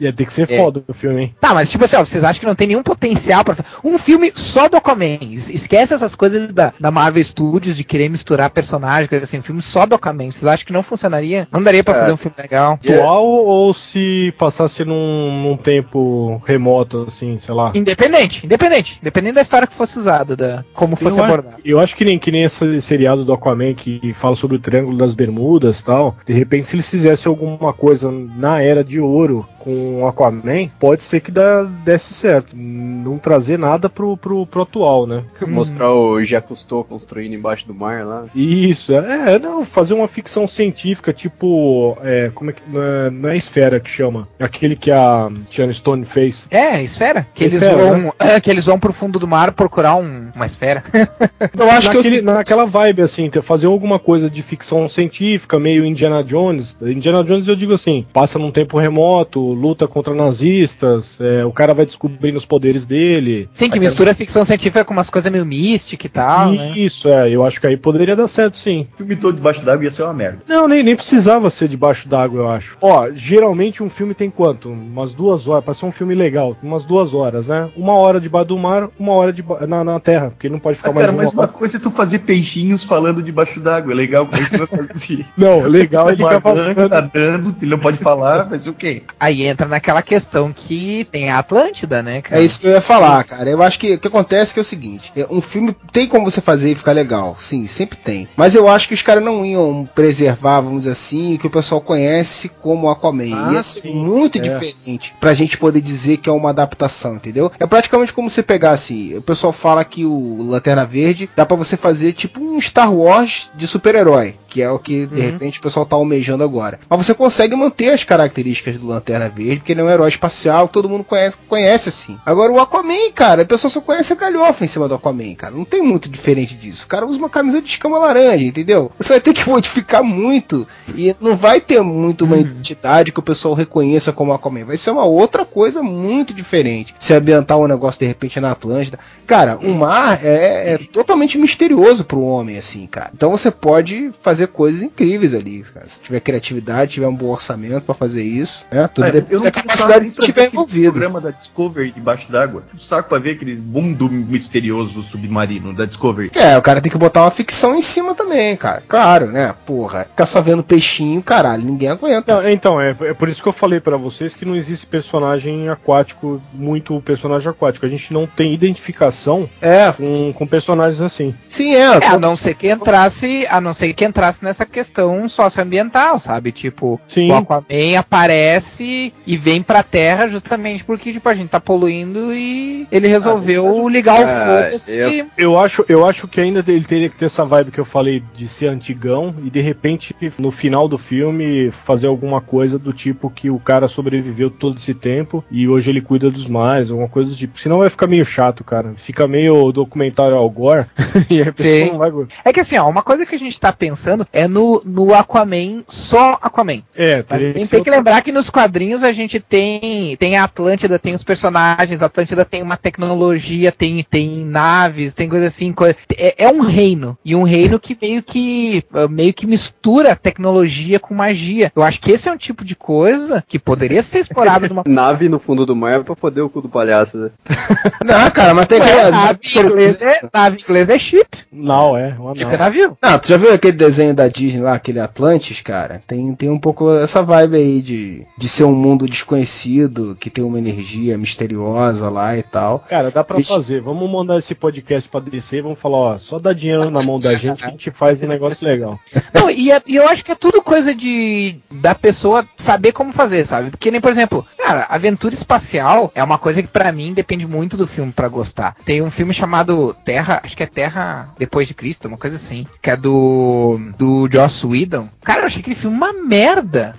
Ia 0.00 0.12
ter 0.12 0.26
que 0.26 0.32
ser 0.32 0.50
É. 0.50 0.58
foda 0.58 0.82
o 0.86 0.94
filme, 0.94 1.22
hein? 1.22 1.34
Tá, 1.40 1.54
mas 1.54 1.68
tipo 1.70 1.84
assim, 1.84 1.96
ó, 1.96 2.04
vocês 2.04 2.22
acham 2.24 2.40
que 2.40 2.46
não 2.46 2.54
tem 2.54 2.66
nenhum 2.68 2.82
potencial 2.82 3.44
pra 3.44 3.56
um 3.84 3.98
filme 3.98 4.32
só 4.36 4.68
do 4.68 4.76
Aquaman? 4.76 5.18
Es- 5.32 5.48
Esquece 5.50 5.94
essas 5.94 6.14
coisas 6.14 6.52
da, 6.52 6.72
da 6.78 6.90
Marvel 6.90 7.22
Studios 7.24 7.76
de 7.76 7.84
querer 7.84 8.08
misturar 8.08 8.50
personagens, 8.50 9.08
coisa 9.08 9.24
assim, 9.24 9.38
um 9.38 9.42
filme 9.42 9.62
só 9.62 9.86
do 9.86 9.94
Aquaman. 9.94 10.30
Vocês 10.30 10.44
acham 10.46 10.66
que 10.66 10.72
não 10.72 10.82
funcionaria? 10.82 11.46
Não 11.52 11.62
daria 11.62 11.82
pra 11.84 11.94
É. 11.96 12.00
fazer 12.00 12.12
um 12.12 12.16
filme 12.16 12.36
legal? 12.38 12.78
Atual 12.84 13.24
ou 13.24 13.72
se 13.74 14.34
passasse 14.38 14.84
num, 14.84 15.42
num 15.42 15.56
tempo 15.64 16.40
remoto, 16.46 17.06
assim, 17.08 17.38
sei 17.40 17.54
lá. 17.54 17.72
Independente, 17.74 18.44
independente. 18.44 18.98
Independente 19.00 19.34
da 19.34 19.42
história 19.42 19.66
que 19.66 19.74
fosse 19.74 19.98
usada, 19.98 20.36
da, 20.36 20.64
como 20.74 20.94
fosse 20.94 21.18
eu, 21.18 21.24
abordada. 21.24 21.56
acho, 21.56 21.66
eu 21.66 21.80
acho 21.80 21.96
que 21.96 22.04
nem, 22.04 22.18
que 22.18 22.30
nem 22.30 22.42
esse 22.42 22.80
seriado 22.82 23.24
do 23.24 23.32
Aquaman 23.32 23.74
que 23.74 24.12
fala 24.12 24.36
sobre 24.36 24.56
o 24.56 24.60
Triângulo 24.60 24.96
das 24.96 25.14
Bermudas 25.14 25.80
e 25.80 25.84
tal. 25.84 26.16
De 26.26 26.32
repente, 26.32 26.66
se 26.66 26.76
eles 26.76 26.88
fizessem 26.88 27.28
alguma 27.28 27.72
coisa 27.72 28.10
na 28.10 28.60
Era 28.60 28.84
de 28.84 29.00
Ouro 29.00 29.46
com 29.58 30.02
o 30.02 30.06
Aquaman, 30.06 30.68
pode 30.78 31.02
ser 31.02 31.20
que 31.20 31.30
dá, 31.30 31.62
desse 31.62 32.12
certo. 32.12 32.54
Não 32.54 33.18
trazer 33.18 33.58
nada 33.58 33.88
pro, 33.88 34.16
pro, 34.16 34.46
pro 34.46 34.62
atual, 34.62 35.06
né? 35.06 35.24
Mostrar 35.46 35.92
o 35.92 36.22
Jacques 36.22 36.48
Cousteau 36.48 36.84
construindo 36.84 37.34
embaixo 37.34 37.66
do 37.66 37.74
mar 37.74 38.04
lá. 38.04 38.26
Isso, 38.34 38.92
é, 38.94 39.38
não, 39.38 39.64
fazer 39.64 39.94
uma 39.94 40.06
ficção 40.06 40.46
científica, 40.46 41.12
tipo, 41.12 41.96
é, 42.02 42.30
como 42.34 42.50
é 42.50 42.52
que, 42.52 42.62
não 42.68 42.82
é, 42.82 43.10
não 43.10 43.28
é 43.30 43.36
esfera 43.36 43.80
que 43.80 43.90
chama, 43.90 44.28
aquele 44.38 44.76
que 44.76 44.90
a 44.90 45.30
Sharon 45.54 45.72
Stone 45.74 46.04
fez. 46.04 46.46
É, 46.50 46.82
esfera. 46.82 47.26
Que 47.34 47.44
eles, 47.44 47.62
Esfera, 47.62 47.76
vão, 47.76 47.98
né? 47.98 48.10
é, 48.18 48.40
que 48.40 48.50
eles 48.50 48.66
vão 48.66 48.78
pro 48.78 48.92
fundo 48.92 49.18
do 49.18 49.26
mar 49.28 49.52
procurar 49.52 49.94
um- 49.96 50.30
uma 50.34 50.46
esfera. 50.46 50.82
Eu 51.58 51.70
acho 51.70 51.90
que 52.02 52.20
naquela 52.22 52.66
vibe, 52.66 53.02
assim, 53.02 53.30
fazer 53.42 53.66
alguma 53.66 53.98
coisa 53.98 54.28
de 54.28 54.42
ficção 54.42 54.88
científica, 54.88 55.58
meio 55.58 55.84
Indiana 55.84 56.22
Jones. 56.22 56.76
Indiana 56.82 57.22
Jones, 57.22 57.48
eu 57.48 57.56
digo 57.56 57.74
assim, 57.74 58.04
passa 58.12 58.38
num 58.38 58.50
tempo 58.50 58.78
remoto, 58.78 59.40
luta 59.40 59.86
contra 59.88 60.14
nazistas, 60.14 61.18
é, 61.20 61.44
o 61.44 61.52
cara 61.52 61.74
vai 61.74 61.84
descobrindo 61.86 62.38
os 62.38 62.44
poderes 62.44 62.84
dele. 62.86 63.48
Sim, 63.54 63.70
que 63.70 63.78
mistura 63.80 64.14
ficção 64.14 64.44
científica 64.44 64.84
com 64.84 64.92
umas 64.92 65.10
coisas 65.10 65.30
meio 65.30 65.44
mística 65.46 66.06
e 66.06 66.10
tal, 66.10 66.52
né? 66.52 66.72
Isso, 66.76 67.08
é, 67.08 67.30
eu 67.30 67.44
acho 67.44 67.60
que 67.60 67.66
aí 67.66 67.76
poderia 67.76 68.16
dar 68.16 68.28
certo, 68.28 68.56
sim. 68.58 68.86
O 68.94 68.96
filme 68.98 69.16
todo 69.16 69.34
debaixo 69.36 69.64
d'água 69.64 69.84
ia 69.84 69.90
ser 69.90 70.02
uma 70.02 70.12
merda. 70.12 70.38
Não, 70.48 70.68
nem, 70.68 70.82
nem 70.82 70.96
precisava 70.96 71.50
ser 71.50 71.68
debaixo 71.68 72.08
d'água, 72.08 72.40
eu 72.40 72.48
acho. 72.50 72.76
Ó, 72.80 73.08
geralmente 73.14 73.82
um 73.82 73.90
filme 73.90 74.14
tem 74.14 74.30
quanto? 74.30 74.68
Umas 74.70 75.12
duas 75.12 75.43
horas, 75.48 75.64
pra 75.64 75.74
ser 75.74 75.86
um 75.86 75.92
filme 75.92 76.14
legal, 76.14 76.56
umas 76.62 76.84
duas 76.84 77.12
horas, 77.14 77.48
né? 77.48 77.68
Uma 77.76 77.94
hora 77.94 78.20
debaixo 78.20 78.48
do 78.48 78.58
mar, 78.58 78.88
uma 78.98 79.12
hora 79.12 79.32
de 79.32 79.44
na, 79.68 79.84
na 79.84 80.00
terra, 80.00 80.30
porque 80.30 80.48
não 80.48 80.58
pode 80.58 80.78
ficar 80.78 80.90
Ah, 80.90 80.92
mais 80.94 81.06
cara, 81.06 81.16
mas 81.16 81.32
uma 81.32 81.42
hora. 81.42 81.52
coisa 81.52 81.76
é 81.76 81.80
tu 81.80 81.90
fazer 81.90 82.20
peixinhos 82.20 82.84
falando 82.84 83.22
debaixo 83.22 83.60
d'água. 83.60 83.92
É 83.92 83.96
legal 83.96 84.26
como 84.26 84.42
você 84.48 84.58
vai 84.58 84.66
fazer. 84.66 85.26
Não, 85.36 85.60
legal 85.60 86.08
é 86.08 86.12
ele 86.12 86.22
ficar 86.22 86.34
Nadando, 86.34 86.74
falando. 86.74 86.88
nadando, 86.90 87.56
ele 87.60 87.70
não 87.70 87.78
pode 87.78 87.98
falar, 87.98 88.48
mas 88.48 88.66
o 88.66 88.72
quê? 88.72 89.02
Aí 89.18 89.42
entra 89.46 89.66
naquela 89.66 90.02
questão 90.02 90.52
que 90.52 91.06
tem 91.10 91.30
a 91.30 91.38
Atlântida, 91.38 92.02
né, 92.02 92.22
cara? 92.22 92.40
É 92.40 92.44
isso 92.44 92.60
que 92.60 92.66
eu 92.66 92.72
ia 92.72 92.80
falar, 92.80 93.22
cara. 93.24 93.48
Eu 93.48 93.62
acho 93.62 93.78
que 93.78 93.94
o 93.94 93.98
que 93.98 94.08
acontece 94.08 94.52
é 94.52 94.54
que 94.54 94.60
é 94.60 94.62
o 94.62 94.64
seguinte: 94.64 95.12
é, 95.16 95.26
um 95.30 95.40
filme 95.40 95.74
tem 95.92 96.06
como 96.06 96.30
você 96.30 96.40
fazer 96.40 96.72
e 96.72 96.76
ficar 96.76 96.92
legal, 96.92 97.36
sim, 97.38 97.66
sempre 97.66 97.96
tem. 97.98 98.28
Mas 98.36 98.54
eu 98.54 98.68
acho 98.68 98.88
que 98.88 98.94
os 98.94 99.02
caras 99.02 99.22
não 99.22 99.44
iam 99.44 99.88
preservar, 99.94 100.60
vamos 100.60 100.80
dizer 100.82 100.92
assim, 100.92 101.34
o 101.34 101.38
que 101.38 101.46
o 101.46 101.50
pessoal 101.50 101.80
conhece 101.80 102.48
como 102.48 102.88
Aquaman. 102.88 103.24
Ah, 103.34 103.52
Ia 103.52 103.62
ser 103.62 103.82
sim, 103.82 103.94
muito 103.94 104.38
é. 104.38 104.40
diferente 104.40 105.14
pra 105.20 105.33
gente 105.34 105.58
poder 105.58 105.80
dizer 105.80 106.18
que 106.18 106.28
é 106.28 106.32
uma 106.32 106.50
adaptação, 106.50 107.16
entendeu? 107.16 107.50
É 107.58 107.66
praticamente 107.66 108.12
como 108.12 108.30
pegar 108.42 108.72
assim: 108.72 109.16
o 109.16 109.22
pessoal 109.22 109.52
fala 109.52 109.84
que 109.84 110.04
o 110.04 110.42
Lanterna 110.42 110.84
Verde 110.84 111.28
dá 111.36 111.44
pra 111.44 111.56
você 111.56 111.76
fazer 111.76 112.12
tipo 112.12 112.40
um 112.40 112.60
Star 112.60 112.92
Wars 112.92 113.50
de 113.54 113.66
super-herói, 113.66 114.36
que 114.54 114.62
é 114.62 114.70
o 114.70 114.78
que 114.78 115.04
de 115.06 115.20
Uhum. 115.20 115.26
repente 115.32 115.58
o 115.58 115.62
pessoal 115.62 115.84
tá 115.84 115.96
almejando 115.96 116.44
agora. 116.44 116.78
Mas 116.88 117.04
você 117.04 117.12
consegue 117.12 117.56
manter 117.56 117.90
as 117.90 118.04
características 118.04 118.78
do 118.78 118.86
Lanterna 118.86 119.28
Verde, 119.28 119.56
porque 119.56 119.72
ele 119.72 119.80
é 119.80 119.84
um 119.84 119.90
herói 119.90 120.08
espacial 120.08 120.68
que 120.68 120.74
todo 120.74 120.88
mundo 120.88 121.02
conhece, 121.02 121.38
conhece 121.48 121.88
assim. 121.88 122.16
Agora 122.24 122.52
o 122.52 122.60
Aquaman, 122.60 123.10
cara, 123.12 123.42
a 123.42 123.44
pessoa 123.44 123.68
só 123.68 123.80
conhece 123.80 124.12
a 124.12 124.16
galhofa 124.16 124.64
em 124.64 124.68
cima 124.68 124.86
do 124.86 124.94
Aquaman, 124.94 125.34
cara. 125.34 125.52
Não 125.56 125.64
tem 125.64 125.82
muito 125.82 126.08
diferente 126.08 126.54
disso. 126.54 126.84
O 126.84 126.88
cara 126.88 127.04
usa 127.04 127.18
uma 127.18 127.28
camisa 127.28 127.60
de 127.60 127.68
escama 127.68 127.98
laranja, 127.98 128.44
entendeu? 128.44 128.92
Você 128.96 129.14
vai 129.14 129.20
ter 129.20 129.32
que 129.32 129.46
modificar 129.50 130.04
muito 130.04 130.64
e 130.94 131.16
não 131.20 131.34
vai 131.34 131.60
ter 131.60 131.80
muito 131.82 132.24
uma 132.24 132.36
identidade 132.36 133.10
que 133.10 133.18
o 133.18 133.22
pessoal 133.24 133.54
reconheça 133.54 134.12
como 134.12 134.32
Aquaman. 134.32 134.64
Vai 134.66 134.76
ser 134.76 134.92
uma 134.92 135.04
outra 135.04 135.44
coisa 135.44 135.82
muito 135.82 136.32
diferente. 136.32 136.94
Se 136.96 137.12
ambientar 137.12 137.58
um 137.58 137.66
negócio 137.66 137.98
de 137.98 138.06
repente 138.06 138.38
na 138.38 138.52
Atlântida. 138.52 139.00
Cara, 139.26 139.56
o 139.60 139.74
mar 139.74 140.20
é, 140.24 140.74
é 140.74 140.78
totalmente 140.92 141.36
misterioso 141.38 142.04
pro 142.04 142.20
homem, 142.22 142.56
assim, 142.56 142.86
cara. 142.86 143.10
Então 143.12 143.30
você 143.32 143.50
pode 143.50 144.10
fazer 144.20 144.43
coisas 144.46 144.82
incríveis 144.82 145.34
ali, 145.34 145.62
cara. 145.62 145.86
Se 145.88 146.00
tiver 146.00 146.20
criatividade, 146.20 146.92
tiver 146.92 147.06
um 147.08 147.14
bom 147.14 147.28
orçamento 147.28 147.82
pra 147.82 147.94
fazer 147.94 148.22
isso, 148.22 148.66
né? 148.70 148.88
Tudo 148.88 149.06
Ah, 149.06 149.10
depende 149.10 149.42
da 149.42 149.50
capacidade 149.50 150.10
que 150.10 150.22
tiver 150.26 150.46
envolvido. 150.52 150.92
programa 150.92 151.20
da 151.20 151.30
Discovery 151.30 151.92
debaixo 151.92 152.30
d'água. 152.30 152.64
Um 152.74 152.78
saco 152.78 153.08
pra 153.08 153.18
ver 153.18 153.32
aquele 153.32 153.54
mundo 153.56 154.08
misterioso 154.10 155.02
submarino 155.04 155.72
da 155.74 155.84
Discovery. 155.84 156.30
É, 156.34 156.56
o 156.56 156.62
cara 156.62 156.80
tem 156.80 156.90
que 156.90 156.98
botar 156.98 157.22
uma 157.22 157.30
ficção 157.30 157.74
em 157.74 157.80
cima 157.82 158.14
também, 158.14 158.56
cara. 158.56 158.82
Claro, 158.86 159.26
né? 159.26 159.54
Porra, 159.66 160.04
ficar 160.04 160.26
só 160.26 160.40
vendo 160.40 160.62
peixinho, 160.62 161.22
caralho, 161.22 161.62
ninguém 161.64 161.88
aguenta. 161.88 162.34
Não, 162.42 162.48
então, 162.48 162.80
é, 162.80 162.90
é 163.02 163.14
por 163.14 163.28
isso 163.28 163.42
que 163.42 163.48
eu 163.48 163.52
falei 163.52 163.80
pra 163.80 163.96
vocês 163.96 164.34
que 164.34 164.44
não 164.44 164.54
existe 164.56 164.86
personagem 164.86 165.68
aquático, 165.68 166.40
muito 166.52 167.00
personagem 167.02 167.48
aquático. 167.48 167.84
A 167.86 167.88
gente 167.88 168.12
não 168.12 168.26
tem 168.26 168.54
identificação 168.54 169.48
É, 169.60 169.90
com, 169.92 170.32
com 170.32 170.46
personagens 170.46 171.00
assim. 171.00 171.34
sim, 171.48 171.74
é. 171.74 171.84
É, 171.84 172.06
a 172.06 172.18
não 172.18 172.36
ser 172.36 172.54
que 172.54 172.70
entrasse, 172.70 173.46
a 173.48 173.60
não 173.60 173.72
ser 173.72 173.92
que 173.94 174.04
entrasse 174.04 174.33
nessa 174.42 174.64
questão 174.66 175.28
socioambiental, 175.28 176.18
sabe? 176.18 176.52
Tipo, 176.52 177.00
Sim. 177.08 177.30
o 177.30 177.34
Aquaman 177.34 177.64
aparece 177.98 179.12
e 179.26 179.36
vem 179.36 179.62
pra 179.62 179.82
Terra 179.82 180.28
justamente 180.28 180.84
porque, 180.84 181.12
tipo, 181.12 181.28
a 181.28 181.34
gente 181.34 181.50
tá 181.50 181.60
poluindo 181.60 182.32
e 182.34 182.86
ele 182.90 183.08
resolveu 183.08 183.88
ligar 183.88 184.20
o 184.20 184.24
Ah, 184.24 184.46
foda-se. 184.64 184.94
eu- 184.94 185.26
Eu 185.36 185.58
acho, 185.58 185.84
eu 185.88 186.06
acho 186.06 186.26
que 186.28 186.40
ainda 186.40 186.64
ele 186.66 186.84
teria 186.84 187.08
que 187.08 187.16
ter 187.16 187.26
essa 187.26 187.44
vibe 187.44 187.70
que 187.70 187.78
eu 187.80 187.84
falei 187.84 188.22
de 188.34 188.48
ser 188.48 188.66
antigão 188.68 189.34
e 189.44 189.50
de 189.50 189.60
repente 189.60 190.14
no 190.38 190.50
final 190.50 190.88
do 190.88 190.96
filme 190.98 191.70
fazer 191.84 192.06
alguma 192.06 192.40
coisa 192.40 192.78
do 192.78 192.92
tipo 192.92 193.28
que 193.30 193.50
o 193.50 193.58
cara 193.58 193.88
sobreviveu 193.88 194.50
todo 194.50 194.78
esse 194.78 194.94
tempo 194.94 195.44
e 195.50 195.68
hoje 195.68 195.90
ele 195.90 196.00
cuida 196.00 196.30
dos 196.30 196.46
mais, 196.48 196.90
alguma 196.90 197.08
coisa 197.08 197.30
do 197.30 197.36
tipo. 197.36 197.60
Senão 197.60 197.78
vai 197.78 197.90
ficar 197.90 198.06
meio 198.06 198.24
chato, 198.24 198.62
cara. 198.64 198.94
Fica 198.98 199.26
meio 199.26 199.72
documentário 199.72 200.36
Al 200.36 200.48
Gore 200.50 200.86
e 201.30 201.40
a 201.42 201.52
pessoa 201.52 201.86
Sim. 201.86 201.92
não 201.92 201.98
vai 201.98 202.10
gostar. 202.10 202.34
É 202.44 202.52
que 202.52 202.60
assim, 202.60 202.78
ó, 202.78 202.88
uma 202.88 203.02
coisa 203.02 203.26
que 203.26 203.34
a 203.34 203.38
gente 203.38 203.58
tá 203.60 203.72
pensando 203.72 204.13
é 204.32 204.46
no, 204.46 204.82
no 204.84 205.14
Aquaman, 205.14 205.84
só 205.88 206.38
Aquaman. 206.40 206.82
É, 206.94 207.22
teria 207.22 207.52
Tem, 207.52 207.64
que 207.64 207.70
tem 207.70 207.82
que 207.82 207.90
lembrar 207.90 208.22
que 208.22 208.32
nos 208.32 208.50
quadrinhos 208.50 209.02
a 209.02 209.12
gente 209.12 209.40
tem 209.40 210.16
tem 210.16 210.36
a 210.36 210.44
Atlântida, 210.44 210.98
tem 210.98 211.14
os 211.14 211.24
personagens, 211.24 212.02
a 212.02 212.06
Atlântida 212.06 212.44
tem 212.44 212.62
uma 212.62 212.76
tecnologia, 212.76 213.72
tem, 213.72 214.04
tem 214.08 214.44
naves, 214.44 215.14
tem 215.14 215.28
coisa 215.28 215.46
assim, 215.46 215.72
coisa, 215.72 215.96
é, 216.16 216.44
é 216.44 216.48
um 216.48 216.60
reino 216.60 217.16
e 217.24 217.34
um 217.34 217.42
reino 217.42 217.78
que 217.78 217.96
meio 218.00 218.22
que 218.22 218.84
ah, 218.92 219.08
meio 219.08 219.32
que 219.32 219.46
mistura 219.46 220.16
tecnologia 220.16 220.98
com 220.98 221.14
magia. 221.14 221.72
Eu 221.74 221.82
acho 221.82 222.00
que 222.00 222.12
esse 222.12 222.28
é 222.28 222.32
um 222.32 222.36
tipo 222.36 222.64
de 222.64 222.74
coisa 222.74 223.42
que 223.46 223.58
poderia 223.58 224.02
ser 224.02 224.20
explorado 224.20 224.68
numa 224.68 224.82
Nave 224.86 225.28
no 225.28 225.38
fundo 225.38 225.64
do 225.66 225.74
mar 225.74 226.04
pra 226.04 226.14
foder 226.14 226.44
o 226.44 226.50
cu 226.50 226.60
do 226.60 226.68
palhaço, 226.68 227.16
né? 227.16 227.30
Não, 228.04 228.30
cara, 228.30 228.54
mas 228.54 228.66
tem 228.66 228.80
aquela. 228.80 229.10
nave 229.10 229.38
inglesa 229.56 230.08
é, 230.08 230.20
nave 230.32 230.58
inglesa 230.62 230.94
é 230.94 230.98
chip, 230.98 231.38
Não, 231.52 231.96
é, 231.96 232.14
uma 232.18 232.34
chip 232.34 232.44
não. 232.44 232.52
é 232.52 232.56
navio. 232.56 232.98
Não, 233.02 233.18
tu 233.18 233.28
já 233.28 233.36
viu 233.36 233.52
aquele 233.52 233.76
desenho 233.76 234.03
da 234.12 234.28
Disney 234.28 234.60
lá, 234.62 234.74
aquele 234.74 235.00
Atlantis, 235.00 235.60
cara? 235.60 236.02
Tem, 236.06 236.34
tem 236.34 236.50
um 236.50 236.58
pouco 236.58 236.90
essa 236.96 237.22
vibe 237.22 237.56
aí 237.56 237.80
de, 237.82 238.26
de 238.36 238.48
ser 238.48 238.64
um 238.64 238.74
mundo 238.74 239.06
desconhecido, 239.06 240.16
que 240.18 240.30
tem 240.30 240.44
uma 240.44 240.58
energia 240.58 241.16
misteriosa 241.16 242.08
lá 242.10 242.36
e 242.36 242.42
tal. 242.42 242.80
Cara, 242.88 243.10
dá 243.10 243.22
pra 243.22 243.38
Ixi. 243.40 243.48
fazer. 243.52 243.80
Vamos 243.80 244.10
mandar 244.10 244.38
esse 244.38 244.54
podcast 244.54 245.08
pra 245.08 245.20
descer, 245.20 245.62
vamos 245.62 245.78
falar, 245.78 245.96
ó, 245.98 246.18
só 246.18 246.38
dá 246.38 246.52
dinheiro 246.52 246.90
na 246.90 247.02
mão 247.02 247.18
da 247.18 247.32
gente 247.34 247.62
que 247.62 247.68
a 247.68 247.70
gente 247.70 247.90
faz 247.90 248.20
um 248.22 248.26
negócio 248.26 248.66
legal. 248.66 248.98
Não, 249.32 249.48
e, 249.50 249.70
é- 249.70 249.82
e 249.86 249.96
eu 249.96 250.08
acho 250.08 250.24
que 250.24 250.32
é 250.32 250.34
tudo 250.34 250.60
coisa 250.62 250.94
de 250.94 251.56
da 251.70 251.94
pessoa 251.94 252.46
saber 252.56 252.92
como 252.92 253.12
fazer, 253.12 253.46
sabe? 253.46 253.70
Porque 253.70 253.90
nem, 253.90 254.00
por 254.00 254.10
exemplo, 254.10 254.44
cara, 254.58 254.86
aventura 254.88 255.34
espacial 255.34 256.10
é 256.14 256.22
uma 256.22 256.38
coisa 256.38 256.62
que 256.62 256.68
pra 256.68 256.90
mim 256.92 257.12
depende 257.12 257.46
muito 257.46 257.76
do 257.76 257.86
filme 257.86 258.12
pra 258.12 258.28
gostar. 258.28 258.74
Tem 258.84 259.02
um 259.02 259.10
filme 259.10 259.32
chamado 259.34 259.94
Terra, 260.04 260.40
acho 260.42 260.56
que 260.56 260.62
é 260.62 260.66
Terra 260.66 261.28
Depois 261.38 261.68
de 261.68 261.74
Cristo, 261.74 262.08
uma 262.08 262.16
coisa 262.16 262.36
assim, 262.36 262.66
que 262.82 262.90
é 262.90 262.96
do 262.96 263.78
do 263.98 264.28
Joss 264.30 264.64
Whedon. 264.64 265.08
Cara, 265.22 265.42
eu 265.42 265.46
achei 265.46 265.60
aquele 265.60 265.74
filme 265.74 265.96
uma 265.96 266.12
merda. 266.12 266.94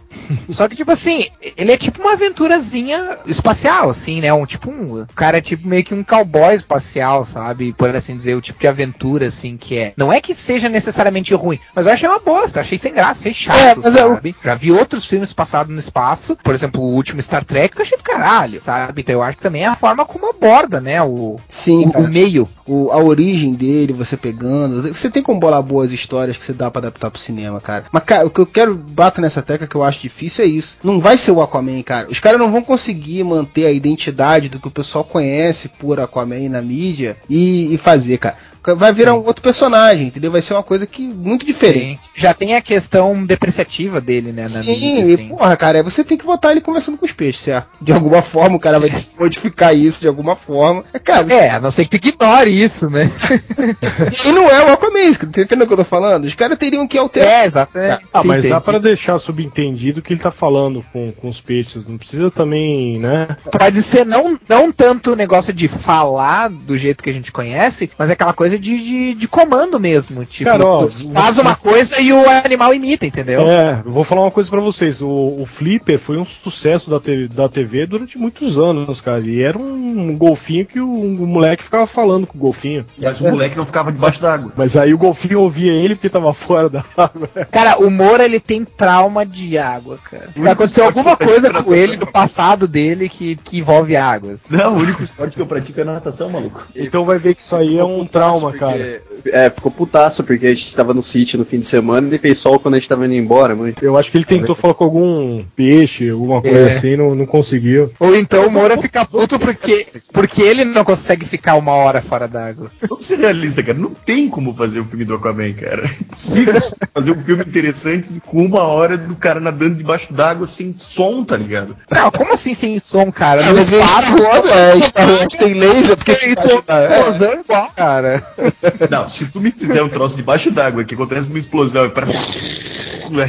Só 0.52 0.68
que 0.68 0.76
tipo 0.76 0.92
assim, 0.92 1.28
ele 1.58 1.72
é 1.72 1.78
tipo 1.78 2.02
uma 2.02 2.14
aventurazinha 2.14 3.18
espacial, 3.26 3.90
assim, 3.90 4.22
né? 4.22 4.32
Um 4.34 4.46
tipo 4.46 4.70
um 4.70 5.02
o 5.02 5.08
cara 5.16 5.38
é 5.38 5.42
tipo 5.42 5.68
meio 5.68 5.84
que 5.84 5.94
um 5.94 6.04
cowboy 6.04 6.56
espacial, 6.56 7.26
sabe? 7.26 7.74
Por 7.74 7.94
assim 7.96 8.16
dizer, 8.18 8.36
o 8.36 8.42
tipo 8.42 8.60
de 8.60 8.68
aventura 8.68 9.28
assim 9.28 9.58
que 9.58 9.78
é. 9.78 9.94
Não 9.98 10.12
é 10.12 10.22
que 10.22 10.34
seja 10.34 10.70
necessariamente 10.70 11.34
ruim, 11.34 11.60
mas 11.76 11.86
eu 11.86 11.92
achei 11.92 12.08
uma 12.08 12.20
bosta, 12.20 12.60
achei 12.60 12.78
sem 12.78 12.94
graça, 12.94 13.20
achei 13.22 13.34
chato, 13.34 13.84
É, 13.84 13.88
é 13.88 13.92
sabe? 13.92 14.36
Já 14.44 14.56
vi 14.56 14.72
outros 14.72 15.06
filmes 15.06 15.34
passados 15.34 15.74
no 15.74 15.80
espaço, 15.80 16.38
por 16.44 16.54
exemplo, 16.54 16.82
o 16.82 16.94
último 16.94 17.22
Star 17.22 17.44
Trek, 17.44 17.74
que 17.76 17.82
eu 17.82 17.84
achei 17.84 17.98
do 17.98 18.04
caralho, 18.04 18.62
sabe? 18.66 19.02
Então 19.02 19.14
eu 19.16 19.22
acho 19.22 19.38
que 19.38 19.44
também 19.44 19.64
é 19.64 19.68
a 19.68 19.76
forma 19.76 20.06
como 20.06 20.30
aborda, 20.30 20.80
né, 20.80 21.02
o 21.02 21.38
Sim, 21.50 21.86
o, 21.96 22.00
o 22.02 22.08
meio. 22.08 22.48
o- 22.68 22.92
a 22.92 22.98
origem 22.98 23.54
dele, 23.54 23.94
você 23.94 24.16
pegando. 24.18 24.82
Você 24.94 25.10
tem 25.10 25.24
como 25.24 25.40
bolar 25.40 25.62
boas 25.64 25.92
histórias 25.92 26.38
que 26.38 26.44
você 26.44 26.54
dá 26.54 26.70
pra 26.70 26.80
adaptar 26.80 27.10
pro 27.12 27.20
cinema, 27.20 27.60
cara. 27.60 27.86
Mas, 27.92 28.04
cara, 28.04 28.26
o 28.26 28.30
que 28.30 28.40
eu 28.40 28.46
quero 28.46 28.76
bater 28.76 29.22
nessa 29.22 29.42
tecla 29.42 29.68
que 29.68 29.76
eu 29.76 29.84
acho 29.84 30.00
difícil 30.06 30.46
é 30.46 30.48
isso. 30.48 30.78
Não 30.84 31.00
vai 31.00 31.18
ser 31.18 31.32
o 31.32 31.42
Aquaman, 31.42 31.82
cara. 31.82 32.08
Os 32.10 32.20
caras 32.20 32.40
não 32.40 32.52
vão 32.52 32.62
conseguir 32.62 33.24
manter 33.24 33.66
a 33.66 33.72
identidade 33.72 34.50
do 34.50 34.60
que 34.60 34.68
o 34.68 34.72
pessoal 34.72 35.04
conhece 35.04 35.70
por 35.70 36.00
Aquaman 36.00 36.50
na 36.50 36.62
mídia 36.62 37.18
e, 37.30 37.74
e 37.74 37.78
fazer, 37.78 38.18
cara. 38.18 38.38
Vai 38.74 38.94
virar 38.94 39.14
um 39.14 39.24
outro 39.26 39.44
personagem, 39.44 40.08
entendeu? 40.08 40.32
Vai 40.32 40.42
ser 40.42 40.54
uma 40.54 40.64
coisa 40.64 40.88
que 40.88 41.08
muito 41.08 41.46
diferente. 41.46 42.06
Sim. 42.06 42.12
Já 42.16 42.34
tem 42.34 42.56
a 42.56 42.62
questão 42.62 43.26
depreciativa 43.26 44.00
dele, 44.02 44.32
né, 44.32 44.44
na 44.44 44.50
Sim, 44.50 44.72
mídia, 44.72 45.06
e, 45.06 45.14
assim. 45.14 45.28
porra, 45.30 45.58
cara, 45.58 45.84
você 45.84 46.04
tem 46.04 46.18
que 46.18 46.26
botar 46.26 46.52
ele 46.52 46.62
conversando 46.62 46.98
com 46.98 47.06
os 47.06 47.12
peixes, 47.12 47.42
certo? 47.42 47.68
De 47.82 47.92
alguma 47.92 48.22
forma 48.22 48.56
o 48.56 48.60
cara 48.60 48.80
vai 48.80 48.92
modificar 49.20 49.76
isso 49.76 50.02
de 50.02 50.08
alguma 50.08 50.36
forma. 50.36 50.84
É, 50.94 51.00
cara, 51.00 51.26
É, 51.34 51.50
a 51.52 51.60
não 51.60 51.72
ser 51.72 51.86
que 51.86 52.00
tu 52.00 52.08
ignore 52.08 52.50
isso, 52.50 52.90
né? 52.90 53.12
e 54.26 54.32
não 54.32 54.50
é 54.50 54.64
o 54.66 54.74
Aquaman, 54.74 55.12
tá 55.14 55.42
entendendo 55.42 55.64
o 55.64 55.68
que 55.68 55.74
eu 55.74 55.78
tô 55.78 55.84
falando? 55.84 56.26
Os 56.26 56.34
caras 56.36 56.58
teriam 56.58 56.88
que 56.88 56.98
alterar. 56.98 57.44
É, 57.44 57.46
exatamente. 57.46 58.06
Ah, 58.14 58.22
Sim, 58.22 58.28
mas 58.28 58.44
dá 58.44 58.50
entendi. 58.50 58.64
pra 58.64 58.80
deixar 58.80 59.20
subentendido 59.20 60.02
que 60.02 60.14
ele 60.14 60.20
tá 60.20 60.32
falando 60.32 60.84
com, 60.94 61.12
com 61.12 61.28
os 61.28 61.42
peixes. 61.42 61.86
Não 61.86 61.98
precisa 61.98 62.30
também, 62.32 63.00
né? 63.00 63.36
Pode 63.52 63.82
ser 63.82 64.06
não, 64.06 64.40
não 64.48 64.72
tanto 64.72 65.14
o 65.14 65.16
negócio 65.16 65.54
de 65.54 65.68
falar 65.68 66.50
do 66.50 66.78
jeito 66.78 67.04
que 67.04 67.10
a 67.10 67.14
gente 67.14 67.32
conhece, 67.32 67.90
mas 67.98 68.10
é 68.10 68.14
aquela 68.14 68.34
coisa 68.34 68.55
coisa 68.56 68.60
de, 68.60 68.78
de, 68.84 69.14
de 69.14 69.28
comando 69.28 69.80
mesmo. 69.80 70.26
Tipo, 70.26 70.50
Cara, 70.50 70.66
ó, 70.66 70.86
tu 70.86 71.12
faz 71.14 71.38
uma 71.38 71.56
coisa 71.56 72.00
e 72.00 72.12
o 72.12 72.30
animal 72.30 72.74
imita, 72.74 73.06
entendeu? 73.06 73.48
É, 73.50 73.82
eu 73.86 73.92
vou 73.92 74.04
falar 74.04 74.22
uma 74.22 74.32
coisa 74.32 74.50
pra 74.50 74.60
vocês. 74.60 75.02
O, 75.02 75.08
o 75.08 75.46
Flipper 75.46 76.00
foi 76.00 76.18
um 76.18 76.26
sucesso 76.26 76.90
da, 76.90 77.00
te- 77.00 77.28
da 77.28 77.48
TV 77.50 77.86
durante 77.86 78.18
muitos 78.18 78.58
anos, 78.58 79.02
cara. 79.02 79.22
E 79.22 79.42
era 79.42 79.58
um 79.58 80.16
golfinho 80.18 80.66
que 80.66 80.80
o, 80.80 80.90
o 80.90 81.28
moleque 81.28 81.64
ficava 81.64 81.86
falando 81.88 82.26
com 82.28 82.38
o 82.38 82.42
golfinho. 82.42 82.86
Mas 83.02 83.20
o 83.22 83.30
moleque 83.30 83.58
não 83.58 83.66
ficava 83.66 83.92
debaixo 83.92 84.22
d'água. 84.22 84.52
Mas 84.56 84.78
aí 84.78 84.94
o 84.94 84.98
golfinho 84.98 85.42
ouvia 85.42 85.72
ele 85.74 85.96
porque 85.96 86.10
tava 86.10 86.34
fora 86.34 86.70
da 86.70 86.84
água. 86.98 87.30
Cara, 87.52 87.78
o 87.80 87.90
Moura 87.90 88.26
ele 88.26 88.40
tem 88.40 88.64
trauma 88.66 89.26
de 89.26 89.58
água, 89.58 89.98
cara. 90.04 90.30
Vai 90.36 90.54
acontecer 90.54 90.82
alguma 90.82 91.16
coisa 91.16 91.52
com 91.64 91.74
ele 91.74 91.98
do 91.98 92.08
passado 92.08 92.68
dele 92.68 93.10
que, 93.10 93.36
que 93.36 93.60
envolve 93.60 93.96
águas. 93.96 94.50
Não, 94.50 94.74
o 94.74 94.78
único 94.80 95.04
esporte 95.04 95.36
que 95.36 95.42
eu 95.42 95.48
pratico 95.48 95.80
é 95.82 95.84
natação, 95.84 96.30
maluco. 96.30 96.68
Então 96.76 97.04
vai 97.04 97.18
ver 97.18 97.36
que 97.36 97.42
isso 97.42 97.56
aí 97.56 97.78
é 97.78 97.84
um 97.84 98.06
Ficou 98.06 98.08
putaço 98.52 98.78
cara. 98.78 99.02
porque- 99.16 99.30
É, 99.30 99.50
ficou 99.50 99.72
putaço 99.72 100.24
porque 100.24 100.46
a 100.48 100.50
gente 100.50 100.76
tava 100.76 100.94
no 100.94 101.02
sítio 101.04 101.38
no 101.40 101.46
fim 101.46 101.60
de 101.60 101.66
semana 101.66 102.14
e 102.14 102.18
fez 102.18 102.38
sol 102.38 102.60
quando 102.60 102.76
a 102.76 102.78
gente 102.78 102.90
tava 102.90 103.06
indo 103.06 103.14
embora, 103.16 103.56
mano. 103.56 103.74
Eu 103.82 103.98
acho 103.98 104.12
que 104.12 104.18
ele 104.18 104.26
tentou 104.26 104.56
falar 104.56 104.74
com 104.74 104.84
algum 104.84 105.44
peixe, 105.56 106.10
alguma 106.10 106.42
coisa 106.42 106.58
É. 106.60 106.72
assim, 106.78 106.96
não, 106.96 107.16
não 107.16 107.26
conseguiu. 107.26 107.92
Ou 108.00 108.16
então 108.16 108.46
o 108.48 108.52
Moura 108.52 108.78
fica 108.78 109.06
puto 109.06 109.40
porque, 109.40 109.82
porque 110.14 110.42
ele 110.42 110.64
não 110.66 110.84
consegue 110.84 111.26
ficar 111.26 111.56
uma 111.56 111.72
hora 111.74 112.02
fora 112.02 112.28
d'água. 112.28 112.72
Vamos 112.88 113.06
ser 113.06 113.18
realistas, 113.20 113.66
cara. 113.66 113.78
Não 113.78 113.92
tem 113.92 114.28
como 114.30 114.54
fazer 114.54 114.80
o 114.80 114.86
filme 114.86 115.06
do 115.06 115.16
Aquaman, 115.16 115.54
cara. 115.54 115.84
É 115.86 116.02
impossível 116.02 116.54
fazer 116.94 117.12
um 117.12 117.24
filme 117.24 117.44
interessante 117.44 118.22
com 118.26 118.46
uma 118.46 118.62
hora 118.64 118.98
do 118.98 119.16
cara 119.16 119.40
nadando 119.40 119.76
debaixo 119.76 120.14
d'água 120.14 120.46
sem 120.48 120.76
som, 120.78 121.24
tá 121.24 121.36
ligado? 121.38 121.76
Não, 121.90 122.12
como 122.12 122.34
assim 122.34 122.54
sem 122.54 122.80
som, 122.80 123.12
cara? 123.12 123.42
É 123.42 123.64
Star 123.64 124.22
Wars, 124.22 124.52
é, 124.52 124.80
Star 124.82 125.10
Wars 125.10 125.34
tem 125.34 125.54
laser, 125.54 125.96
porque 125.98 126.36
da- 126.66 126.82
é. 126.84 126.98
explosão 127.00 127.40
igual, 127.40 127.72
cara. 127.76 128.24
Não, 128.90 129.08
se 129.10 129.26
tu 129.26 129.40
me 129.40 129.52
fizer 129.52 129.84
um 129.84 129.90
troço 129.90 130.16
debaixo 130.16 130.52
d'água 130.52 130.84
que 130.84 130.94
acontece 130.94 131.28
uma 131.30 131.40
explosão 131.40 131.86
e 131.86 131.90
para. 131.90 132.08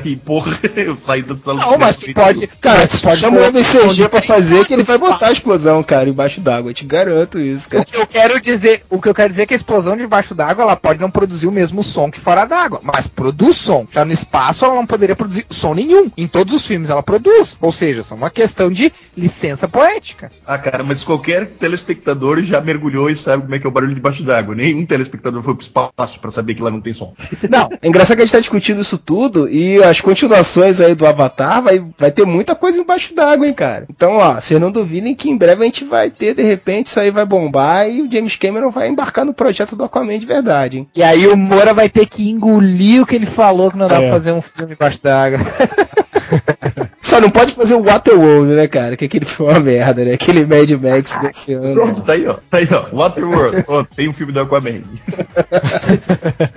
Aí, 0.03 0.17
porra, 0.17 0.59
eu 0.75 0.97
saio 0.97 1.25
da 1.25 1.35
sala 1.35 1.61
Não, 1.61 1.79
mas 1.79 1.97
tu 1.97 2.13
pode. 2.13 2.47
Cara, 2.61 2.87
tu 2.87 2.97
se 2.97 3.17
chama 3.17 3.41
o 3.41 3.45
MCG 3.45 4.09
pra 4.09 4.23
fazer 4.23 4.65
que 4.65 4.73
ele 4.73 4.83
vai 4.83 4.97
botar 4.97 5.29
a 5.29 5.33
explosão, 5.33 5.83
cara, 5.83 6.09
embaixo 6.09 6.41
d'água. 6.41 6.71
Eu 6.71 6.75
te 6.75 6.87
garanto 6.87 7.39
isso, 7.39 7.69
cara. 7.69 7.83
O 7.83 7.87
que 7.87 7.97
eu 7.97 8.07
quero 8.07 8.41
dizer, 8.41 8.83
o 8.89 9.01
que 9.01 9.09
eu 9.09 9.15
quero 9.15 9.31
dizer 9.31 9.43
é 9.43 9.47
que 9.47 9.55
a 9.55 9.57
explosão 9.57 9.95
debaixo 9.95 10.35
d'água 10.35 10.65
ela 10.65 10.77
pode 10.77 10.99
não 10.99 11.11
produzir 11.11 11.47
o 11.47 11.53
mesmo 11.53 11.83
som 11.83 12.11
que 12.11 12.19
fora 12.19 12.47
d'água, 12.47 12.81
mas 12.83 13.07
produz 13.07 13.57
som. 13.57 13.87
Já 13.93 14.05
no 14.05 14.13
espaço 14.13 14.65
ela 14.65 14.75
não 14.75 14.87
poderia 14.87 15.15
produzir 15.15 15.45
som 15.51 15.75
nenhum. 15.75 16.11
Em 16.17 16.27
todos 16.27 16.55
os 16.55 16.67
filmes 16.67 16.89
ela 16.89 17.03
produz. 17.03 17.57
Ou 17.61 17.71
seja, 17.71 18.03
são 18.03 18.17
uma 18.17 18.31
questão 18.31 18.71
de 18.71 18.91
licença 19.17 19.69
poética. 19.69 20.31
Ah, 20.47 20.59
cara, 20.59 20.83
mas 20.83 21.05
qualquer 21.05 21.47
telespectador 21.47 22.43
já 22.43 22.61
mergulhou 22.61 23.11
e 23.11 23.17
sabe 23.17 23.43
como 23.43 23.55
é 23.55 23.59
que 23.59 23.67
é 23.67 23.69
o 23.69 23.73
barulho 23.73 23.95
debaixo 23.95 24.23
d'água. 24.23 24.55
Nenhum 24.55 24.86
telespectador 24.87 25.43
foi 25.43 25.55
pro 25.55 25.63
espaço 25.65 26.21
pra 26.21 26.31
saber 26.31 26.55
que 26.55 26.63
lá 26.63 26.71
não 26.71 26.81
tem 26.81 26.93
som. 26.93 27.13
Não, 27.51 27.69
É 27.83 27.89
engraçado 27.89 28.17
que 28.17 28.23
a 28.23 28.27
gente 28.27 28.33
tá 28.35 28.41
discutindo 28.41 28.81
isso 28.81 28.99
tudo 28.99 29.49
e 29.49 29.83
as 29.83 30.01
continuações 30.01 30.81
aí 30.81 30.95
do 30.95 31.07
Avatar 31.07 31.63
vai, 31.63 31.85
vai 31.99 32.11
ter 32.11 32.25
muita 32.25 32.55
coisa 32.55 32.79
embaixo 32.79 33.15
d'água, 33.15 33.47
hein, 33.47 33.53
cara. 33.55 33.87
Então, 33.91 34.17
ó, 34.17 34.35
vocês 34.35 34.61
não 34.61 34.71
duvidem 34.71 35.15
que 35.15 35.29
em 35.31 35.37
breve 35.37 35.63
a 35.63 35.65
gente 35.65 35.85
vai 35.85 36.11
ter, 36.11 36.35
de 36.35 36.43
repente, 36.43 36.87
isso 36.87 37.01
aí 37.01 37.11
vai 37.11 37.25
bombar 37.25 37.89
e 37.91 38.03
o 38.03 38.11
James 38.11 38.37
Cameron 38.37 38.71
vai 38.71 38.89
embarcar 38.89 39.25
no 39.25 39.35
projeto 39.35 39.77
do 39.77 39.85
Aquaman 39.85 40.19
de 40.19 40.27
verdade, 40.27 40.79
hein. 40.79 40.89
E 40.95 41.03
aí 41.03 41.27
o 41.27 41.37
Moura 41.37 41.75
vai 41.75 41.89
ter 41.89 42.07
que 42.07 42.29
engolir 42.31 43.03
o 43.03 43.07
que 43.07 43.15
ele 43.15 43.27
falou 43.27 43.71
que 43.71 43.77
não 43.79 43.89
dá 43.89 43.97
É. 43.97 43.99
pra 44.01 44.11
fazer 44.11 44.33
um 44.33 44.41
filme 44.43 44.73
embaixo 44.75 45.01
d'água. 45.03 45.39
Só 47.07 47.21
não 47.21 47.31
pode 47.31 47.55
fazer 47.55 47.77
o 47.77 47.85
Waterworld, 47.85 48.53
né, 48.53 48.67
cara? 48.67 48.97
Que 48.97 49.05
aquele 49.05 49.25
foi 49.25 49.47
uma 49.47 49.61
merda, 49.61 50.05
né? 50.05 50.15
Aquele 50.15 50.45
Mad 50.45 50.69
Max 50.73 51.17
desse 51.21 51.53
ano. 51.53 51.73
Pronto, 51.73 52.03
tá 52.03 52.15
aí, 52.15 52.27
ó. 52.27 52.35
Tá 52.51 52.59
aí, 52.59 52.69
ó. 52.69 52.97
Waterworld. 52.97 53.63
Pronto, 53.63 53.95
tem 53.95 54.09
um 54.09 54.13
filme 54.13 54.33
do 54.33 54.41
Aquaman. 54.41 54.83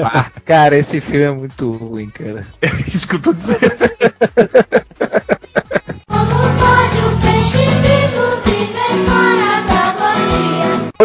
Ah, 0.02 0.26
cara, 0.44 0.76
esse 0.76 1.00
filme 1.00 1.26
é 1.26 1.32
muito 1.32 1.72
ruim, 1.72 2.10
cara. 2.10 2.48
É 2.64 2.68
isso 2.88 3.08
que 3.08 3.16
eu 3.16 3.20
tô 3.20 3.32
dizendo. 3.32 3.60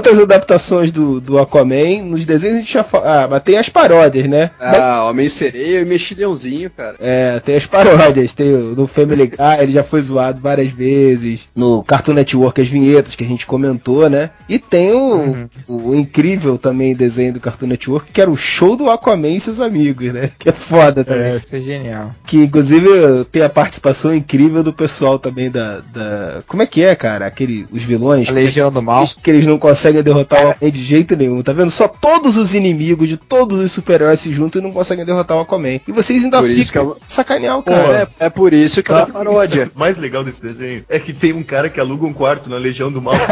Outras 0.04 0.22
adaptações 0.22 0.92
do, 0.92 1.18
do 1.18 1.38
Aquaman, 1.38 2.02
nos 2.04 2.26
desenhos 2.26 2.56
a 2.56 2.60
gente 2.60 2.72
já 2.74 2.84
fala. 2.84 3.24
Ah, 3.24 3.28
mas 3.28 3.42
tem 3.42 3.56
as 3.56 3.70
paródias, 3.70 4.26
né? 4.28 4.50
Mas- 4.60 4.82
Ah, 4.82 5.08
Homem 5.08 5.30
Sereia 5.30 5.80
e 5.80 5.84
Mexilhãozinho, 5.86 6.68
cara. 6.68 6.96
É, 7.00 7.40
tem 7.40 7.56
as 7.56 7.64
paródias, 7.64 8.34
tem 8.34 8.52
o, 8.52 8.74
no 8.76 8.86
Family 8.86 9.28
Guy, 9.28 9.62
ele 9.62 9.72
já 9.72 9.82
foi 9.82 10.02
zoado 10.02 10.42
várias 10.42 10.70
vezes, 10.70 11.48
no 11.56 11.82
Cartoon 11.82 12.12
Network 12.12 12.60
as 12.60 12.68
vinhetas 12.68 13.14
que 13.14 13.24
a 13.24 13.26
gente 13.26 13.46
comentou, 13.46 14.10
né? 14.10 14.28
E 14.46 14.58
tem 14.58 14.92
o, 14.92 15.48
o, 15.66 15.94
incrível 15.94 16.58
também 16.58 16.94
desenho 16.94 17.32
do 17.32 17.40
Cartoon 17.40 17.68
Network, 17.68 18.12
que 18.12 18.20
era 18.20 18.30
o 18.30 18.36
show 18.36 18.76
do 18.76 18.90
Aquaman 18.90 19.28
e 19.28 19.40
seus 19.40 19.58
amigos, 19.58 20.12
né? 20.12 20.30
Que 20.38 20.50
é 20.50 20.52
foda 20.52 21.02
também. 21.02 21.34
Isso 21.34 21.46
é 21.50 21.60
genial. 21.60 22.14
Que 22.26 22.38
inclusive 22.44 22.86
tem 23.32 23.40
a 23.42 23.48
participação 23.48 24.14
incrível 24.14 24.62
do 24.62 24.72
pessoal 24.72 25.18
também 25.18 25.50
da. 25.50 25.80
da 25.94 26.42
como 26.46 26.62
é 26.62 26.66
que 26.66 26.84
é, 26.84 26.94
cara? 26.94 27.24
Aquele, 27.24 27.66
os 27.72 27.82
vilões. 27.82 28.28
A 28.28 28.32
Legião 28.32 28.70
do 28.70 28.82
Mal. 28.82 29.04
Que 29.22 29.30
eles 29.30 29.46
não 29.46 29.58
conseguem 29.58 29.93
derrotar 30.02 30.44
o 30.44 30.50
Aquaman 30.50 30.70
de 30.70 30.82
jeito 30.82 31.16
nenhum, 31.16 31.42
tá 31.42 31.52
vendo? 31.52 31.70
Só 31.70 31.86
todos 31.88 32.36
os 32.36 32.54
inimigos 32.54 33.08
de 33.08 33.16
todos 33.16 33.58
os 33.58 33.72
super-heróis 33.72 34.20
se 34.20 34.32
juntam 34.32 34.60
e 34.60 34.64
não 34.64 34.72
conseguem 34.72 35.04
derrotar 35.04 35.36
o 35.36 35.40
Aquaman. 35.40 35.80
E 35.86 35.92
vocês 35.92 36.24
ainda 36.24 36.40
Por 36.40 36.50
ficam 36.50 36.94
que 36.94 37.00
sacanear 37.12 37.58
o 37.58 37.62
cara. 37.62 38.10
é, 38.20 38.26
é 38.26 38.30
por 38.30 38.52
isso 38.52 38.82
que 38.82 38.90
é 38.90 38.94
Sabe 38.94 39.10
uma 39.10 39.18
paródia. 39.24 39.70
o 39.74 39.78
mais 39.78 39.98
legal 39.98 40.24
desse 40.24 40.42
desenho 40.42 40.84
é 40.88 40.98
que 40.98 41.12
tem 41.12 41.32
um 41.32 41.42
cara 41.42 41.68
que 41.68 41.78
aluga 41.80 42.06
um 42.06 42.12
quarto 42.12 42.48
na 42.50 42.56
Legião 42.56 42.90
do 42.90 43.00
Mal. 43.02 43.14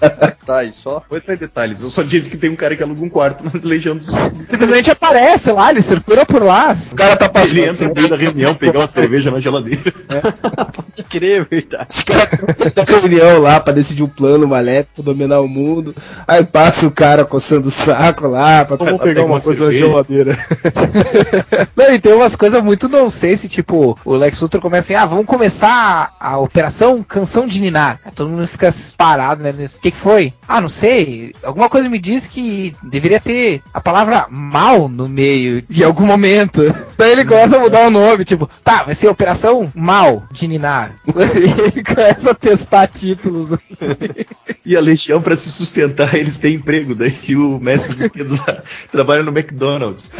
Tá, 0.00 0.36
e 0.64 0.72
só? 0.72 1.02
Vou 1.08 1.18
entrar 1.18 1.34
em 1.34 1.38
detalhes. 1.38 1.82
Eu 1.82 1.90
só 1.90 2.02
disse 2.02 2.28
que 2.30 2.36
tem 2.36 2.50
um 2.50 2.56
cara 2.56 2.76
que 2.76 2.82
aluga 2.82 3.04
um 3.04 3.08
quarto 3.08 3.44
na 3.44 3.50
Legião 3.62 3.96
do 3.96 4.04
Simplesmente 4.48 4.90
aparece 4.90 5.50
lá, 5.52 5.70
ele 5.70 5.82
circula 5.82 6.24
por 6.24 6.42
lá. 6.42 6.74
O 6.92 6.94
cara 6.94 7.16
tá 7.16 7.26
Ele 7.26 7.32
passando. 7.32 7.58
entra 7.64 7.88
no 7.88 7.94
meio 7.94 8.08
da 8.08 8.16
reunião, 8.16 8.54
pegar 8.54 8.80
uma 8.80 8.86
cerveja 8.88 9.30
na 9.30 9.40
geladeira. 9.40 9.92
Pode 10.74 11.02
crer, 11.08 11.42
é 11.42 11.44
verdade. 11.44 11.86
Os 11.90 12.02
caras 12.02 12.72
da 12.74 12.84
reunião 12.84 13.38
lá 13.40 13.60
pra 13.60 13.72
decidir 13.72 14.02
um 14.02 14.08
plano 14.08 14.46
maléfico, 14.48 15.02
dominar 15.02 15.40
o 15.40 15.48
mundo. 15.48 15.94
Aí 16.26 16.44
passa 16.44 16.86
o 16.86 16.90
cara 16.90 17.24
coçando 17.24 17.68
o 17.68 17.70
saco 17.70 18.26
lá. 18.26 18.64
Pra... 18.64 18.76
Vamos 18.76 18.92
Pega 18.94 19.04
pegar 19.04 19.24
uma 19.24 19.34
uma 19.34 19.40
coisa 19.40 19.64
na 19.64 19.70
cerveja. 19.70 19.86
geladeira. 19.86 20.46
Não, 21.76 21.92
e 21.94 21.98
tem 21.98 22.12
umas 22.12 22.36
coisas 22.36 22.62
muito 22.62 22.88
nonsense, 22.88 23.48
tipo, 23.48 23.98
o 24.04 24.16
Lex 24.16 24.40
Luthor 24.40 24.60
começa 24.60 24.86
assim, 24.92 24.94
ah, 24.94 25.06
vamos 25.06 25.26
começar 25.26 26.14
a, 26.18 26.38
operação 26.38 27.02
Canção 27.02 27.46
de 27.46 27.60
Ninar. 27.60 28.00
Aí 28.04 28.12
todo 28.12 28.30
mundo 28.30 28.46
fica 28.48 28.74
parado, 28.96 29.42
né? 29.42 29.50
O 29.50 29.80
que, 29.80 29.90
que 29.90 29.96
foi? 29.96 30.32
Ah, 30.48 30.62
não 30.62 30.70
sei. 30.70 31.34
Alguma 31.42 31.68
coisa 31.68 31.90
me 31.90 31.98
diz 31.98 32.26
que 32.26 32.74
deveria 32.82 33.20
ter 33.20 33.60
a 33.72 33.80
palavra 33.82 34.26
mal 34.30 34.88
no 34.88 35.06
meio 35.06 35.60
de 35.62 35.84
algum 35.84 36.06
momento. 36.06 36.62
Daí 36.96 37.12
ele 37.12 37.24
começa 37.24 37.56
a 37.56 37.60
mudar 37.60 37.86
o 37.86 37.90
nome, 37.90 38.24
tipo, 38.24 38.48
tá, 38.64 38.82
vai 38.82 38.94
ser 38.94 39.08
Operação 39.08 39.70
Mal 39.74 40.24
de 40.32 40.48
Ninar. 40.48 40.96
E 41.06 41.12
ele 41.76 41.84
começa 41.84 42.30
a 42.30 42.34
testar 42.34 42.86
títulos. 42.88 43.52
assim. 43.52 44.26
E 44.64 44.74
a 44.76 44.80
Legião, 44.80 45.20
pra 45.20 45.36
se 45.36 45.50
sustentar, 45.50 46.14
eles 46.14 46.38
têm 46.38 46.54
emprego. 46.54 46.94
Daí 46.94 47.36
o 47.36 47.60
mestre 47.60 47.94
lá 48.18 48.62
trabalha 48.90 49.22
no 49.22 49.30
McDonald's. 49.30 50.10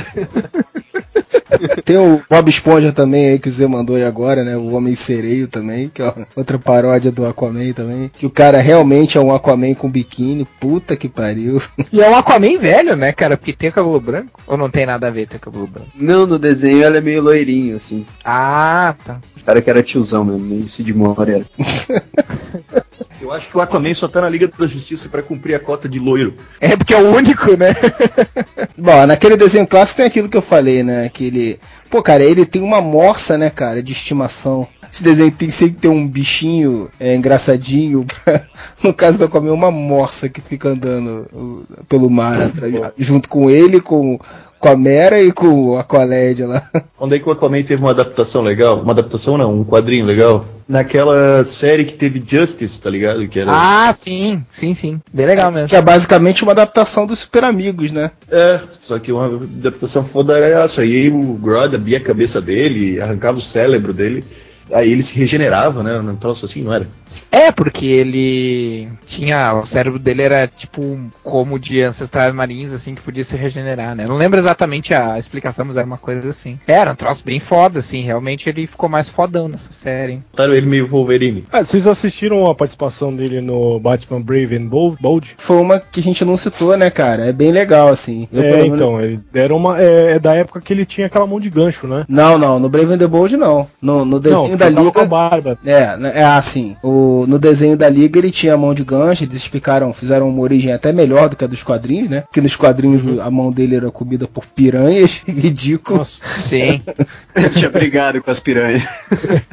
Tem 1.85 1.97
o 1.97 2.21
Bob 2.29 2.49
Esponja 2.49 2.93
também 2.93 3.31
aí 3.31 3.39
que 3.39 3.49
o 3.49 3.53
Zé 3.53 3.67
mandou 3.67 3.97
aí 3.97 4.05
agora, 4.05 4.45
né? 4.45 4.57
O 4.57 4.75
Homem 4.75 4.95
Sereio 4.95 5.49
também, 5.49 5.89
que 5.89 6.03
é 6.03 6.15
outra 6.37 6.59
paródia 6.59 7.11
do 7.11 7.27
Aquaman 7.27 7.73
também. 7.73 8.11
Que 8.17 8.27
o 8.27 8.31
cara 8.31 8.59
realmente 8.59 9.17
é 9.17 9.21
um 9.21 9.35
Aquaman 9.35 9.75
com 9.75 9.91
biquíni. 9.91 10.47
Puta 10.61 10.97
que 10.97 11.09
pariu. 11.09 11.61
E 11.93 12.01
é 12.01 12.09
um 12.09 12.17
Aquaman 12.17 12.59
velho, 12.59 12.97
né, 12.97 13.13
cara? 13.13 13.37
Porque 13.37 13.53
tem 13.53 13.71
o 13.71 13.73
cabelo 13.73 14.01
branco. 14.01 14.41
Ou 14.47 14.57
não 14.57 14.71
tem 14.71 14.87
nada 14.87 15.07
a 15.07 15.11
ver 15.11 15.27
ter 15.27 15.39
cabelo 15.39 15.67
branco? 15.67 15.89
Não, 15.95 16.27
no 16.27 16.39
desenho 16.39 16.83
ela 16.83 16.99
é 16.99 17.01
meio 17.01 17.23
loirinho, 17.23 17.77
assim. 17.77 18.05
Ah, 18.25 18.95
tá. 19.05 19.19
O 19.37 19.45
cara 19.45 19.63
que 19.63 19.71
era 19.71 19.83
tiozão 19.83 20.25
mesmo, 20.25 20.41
meio 20.41 20.69
Cid 20.69 20.93
Moreira. 20.93 21.47
Eu 23.29 23.35
acho 23.35 23.49
que 23.49 23.59
o 23.59 23.61
Aquaman 23.61 23.93
só 23.93 24.09
tá 24.09 24.22
na 24.22 24.29
Liga 24.31 24.51
da 24.59 24.66
Justiça 24.66 25.11
pra 25.11 25.22
cumprir 25.22 25.55
a 25.55 25.61
cota 25.61 25.87
de 25.87 25.99
loiro. 25.99 26.35
É 26.59 26.74
porque 26.74 26.95
é 26.95 26.97
o 26.99 27.14
único, 27.14 27.59
né? 27.59 27.76
Bom, 28.74 29.07
naquele 29.07 29.37
desenho 29.37 29.66
clássico 29.66 29.99
tem 29.99 30.07
aquilo 30.07 30.31
que 30.31 30.37
eu 30.37 30.43
falei, 30.43 30.83
né? 30.83 31.11
Que 31.11 31.26
ele. 31.26 31.61
Pô, 31.91 32.03
cara, 32.03 32.24
ele 32.24 32.47
tem 32.47 32.62
uma 32.62 32.81
morsa, 32.81 33.37
né, 33.37 33.51
cara, 33.51 33.83
de 33.83 33.93
estimação. 33.93 34.66
Esse 34.91 35.05
desenho 35.05 35.31
tem 35.31 35.51
sempre 35.51 35.76
ter 35.76 35.89
um 35.89 36.09
bichinho 36.09 36.89
é, 36.99 37.14
engraçadinho. 37.14 38.07
no 38.83 38.95
caso 38.95 39.18
do 39.18 39.26
Aquaman, 39.26 39.53
uma 39.53 39.70
morsa 39.70 40.31
que 40.31 40.41
fica 40.41 40.70
andando 40.70 41.26
uh, 41.31 41.85
pelo 41.87 42.09
mar, 42.09 42.51
junto 42.97 43.29
com 43.29 43.51
ele, 43.51 43.79
com, 43.79 44.18
com 44.59 44.69
a 44.69 44.77
Mera 44.77 45.23
e 45.23 45.33
com 45.33 45.47
o 45.47 45.79
Aqualed 45.79 46.45
lá. 46.45 46.63
Onde 46.99 47.17
é 47.17 47.19
que 47.19 47.29
o 47.29 47.33
Aquaman 47.33 47.63
teve 47.63 47.81
uma 47.81 47.91
adaptação 47.91 48.43
legal? 48.43 48.81
Uma 48.81 48.93
adaptação 48.93 49.39
não, 49.39 49.61
um 49.61 49.65
quadrinho 49.65 50.05
legal? 50.05 50.45
Naquela 50.69 51.43
série 51.45 51.85
que 51.85 51.95
teve 51.95 52.23
Justice, 52.27 52.83
tá 52.83 52.91
ligado? 52.91 53.27
Que 53.29 53.41
era... 53.41 53.53
Ah, 53.53 53.93
sim, 53.93 54.45
sim, 54.53 54.75
sim. 54.75 55.01
Bem 55.13 55.27
legal 55.27 55.51
mesmo. 55.51 55.69
Que 55.69 55.77
é 55.77 55.83
basicamente 55.83 56.43
uma 56.43 56.53
adaptação 56.53 57.07
dos 57.07 57.21
Super 57.21 57.45
Amigos, 57.45 57.93
né? 57.93 58.11
É, 58.31 58.61
só 58.73 58.99
que 58.99 59.13
uma 59.13 59.27
adaptação 59.27 60.05
foda 60.05 60.37
era 60.37 60.63
essa. 60.65 60.85
E 60.85 60.93
aí 60.93 61.09
o 61.09 61.35
Grodd 61.35 61.75
abria 61.75 61.99
a 61.99 62.03
cabeça 62.03 62.41
dele, 62.41 63.01
arrancava 63.01 63.39
o 63.39 63.43
cérebro 63.43 63.93
dele. 63.93 64.25
Aí 64.73 64.91
ele 64.93 65.03
se 65.03 65.16
regenerava, 65.19 65.83
né? 65.83 65.99
Um 65.99 66.16
troço 66.16 66.45
assim, 66.45 66.62
não 66.62 66.73
era? 66.73 66.87
É, 67.31 67.51
porque 67.53 67.87
ele 67.87 68.89
tinha. 69.07 69.55
O 69.55 69.66
cérebro 69.66 69.99
dele 69.99 70.23
era 70.23 70.47
tipo 70.47 70.99
como 71.23 71.59
de 71.59 71.83
ancestrais 71.83 72.35
marinhos, 72.35 72.73
assim, 72.73 72.95
que 72.95 73.03
podia 73.03 73.25
se 73.25 73.37
regenerar, 73.37 73.95
né? 73.95 74.05
Eu 74.05 74.09
não 74.09 74.16
lembro 74.16 74.39
exatamente 74.39 74.95
a 74.95 75.19
explicação, 75.19 75.64
mas 75.64 75.77
era 75.77 75.87
uma 75.87 75.97
coisa 75.99 76.29
assim. 76.31 76.59
Era 76.66 76.93
um 76.93 76.97
troço 76.97 77.23
bem 77.25 77.41
foda, 77.41 77.79
assim. 77.81 78.01
Realmente 78.03 78.49
ele 78.49 78.66
ficou 78.66 78.89
mais 78.89 79.09
fodão 79.09 79.49
nessa 79.49 79.73
série. 79.73 80.12
hein? 80.12 80.25
Ele 80.39 80.66
meio 80.66 80.87
Wolverine. 80.89 81.45
Ah, 81.53 81.64
vocês 81.64 81.87
assistiram 81.87 82.47
a 82.47 82.55
participação 82.55 83.14
dele 83.14 83.41
no 83.41 83.79
Batman 83.81 84.21
Brave 84.21 84.57
and 84.57 84.66
Bold? 84.66 85.35
Foi 85.37 85.57
uma 85.57 85.79
que 85.81 86.01
a 86.01 86.03
gente 86.03 86.25
não 86.25 86.37
citou, 86.37 86.77
né, 86.77 86.91
cara? 86.91 87.27
É 87.27 87.33
bem 87.33 87.53
legal, 87.53 87.89
assim. 87.89 88.29
Eu, 88.33 88.43
é, 88.43 88.49
pelo 88.49 88.62
menos- 88.62 88.77
então, 88.77 89.01
ele 89.01 89.21
deram 89.33 89.57
uma. 89.57 89.81
É, 89.81 90.12
é 90.12 90.19
da 90.19 90.35
época 90.35 90.61
que 90.61 90.73
ele 90.73 90.85
tinha 90.87 91.07
aquela 91.07 91.27
mão 91.27 91.41
de 91.41 91.51
gancho, 91.51 91.87
né? 91.87 92.05
Não, 92.09 92.39
não, 92.39 92.59
no 92.59 92.69
Brave 92.69 92.93
and 92.95 92.99
the 92.99 93.07
Bold 93.07 93.37
não. 93.37 93.69
No, 93.81 94.05
no 94.05 94.19
desenho 94.21 94.51
não, 94.51 94.58
da 94.59 94.67
ele 94.67 94.75
tava 94.77 94.93
com 94.93 94.99
a 94.99 95.03
Liga. 95.03 95.17
barba. 95.17 95.59
É, 95.65 95.97
né, 95.97 96.13
é 96.15 96.25
assim. 96.25 96.77
O, 96.83 97.25
no 97.29 97.39
desenho 97.39 97.77
da 97.77 97.89
Liga 97.89 98.19
ele 98.19 98.31
tinha 98.31 98.55
a 98.55 98.57
mão 98.59 98.75
de 98.75 98.85
gancho, 98.85 99.25
eles 99.25 99.35
explicaram, 99.37 99.93
fizeram 99.93 100.29
uma 100.29 100.43
origem 100.43 100.73
até 100.73 100.93
melhor 100.93 101.29
do 101.29 101.37
que 101.37 101.45
a 101.45 101.49
dos 101.49 101.63
quadrinhos, 101.63 102.09
né? 102.11 102.21
Porque 102.23 102.41
nos 102.41 102.57
quadrinhos 102.57 103.07
o- 103.07 103.23
a 103.23 103.31
mão 103.31 103.51
dele 103.53 103.77
era 103.77 103.91
comida 103.91 104.27
por 104.27 104.45
piranhas, 104.47 105.23
ridículo. 105.27 106.01
Nossa, 106.01 106.19
Sim. 106.25 106.83
Tinha 107.55 107.71
brigado 107.71 108.21
com 108.23 108.31
as 108.31 108.41
piranhas. 108.41 108.83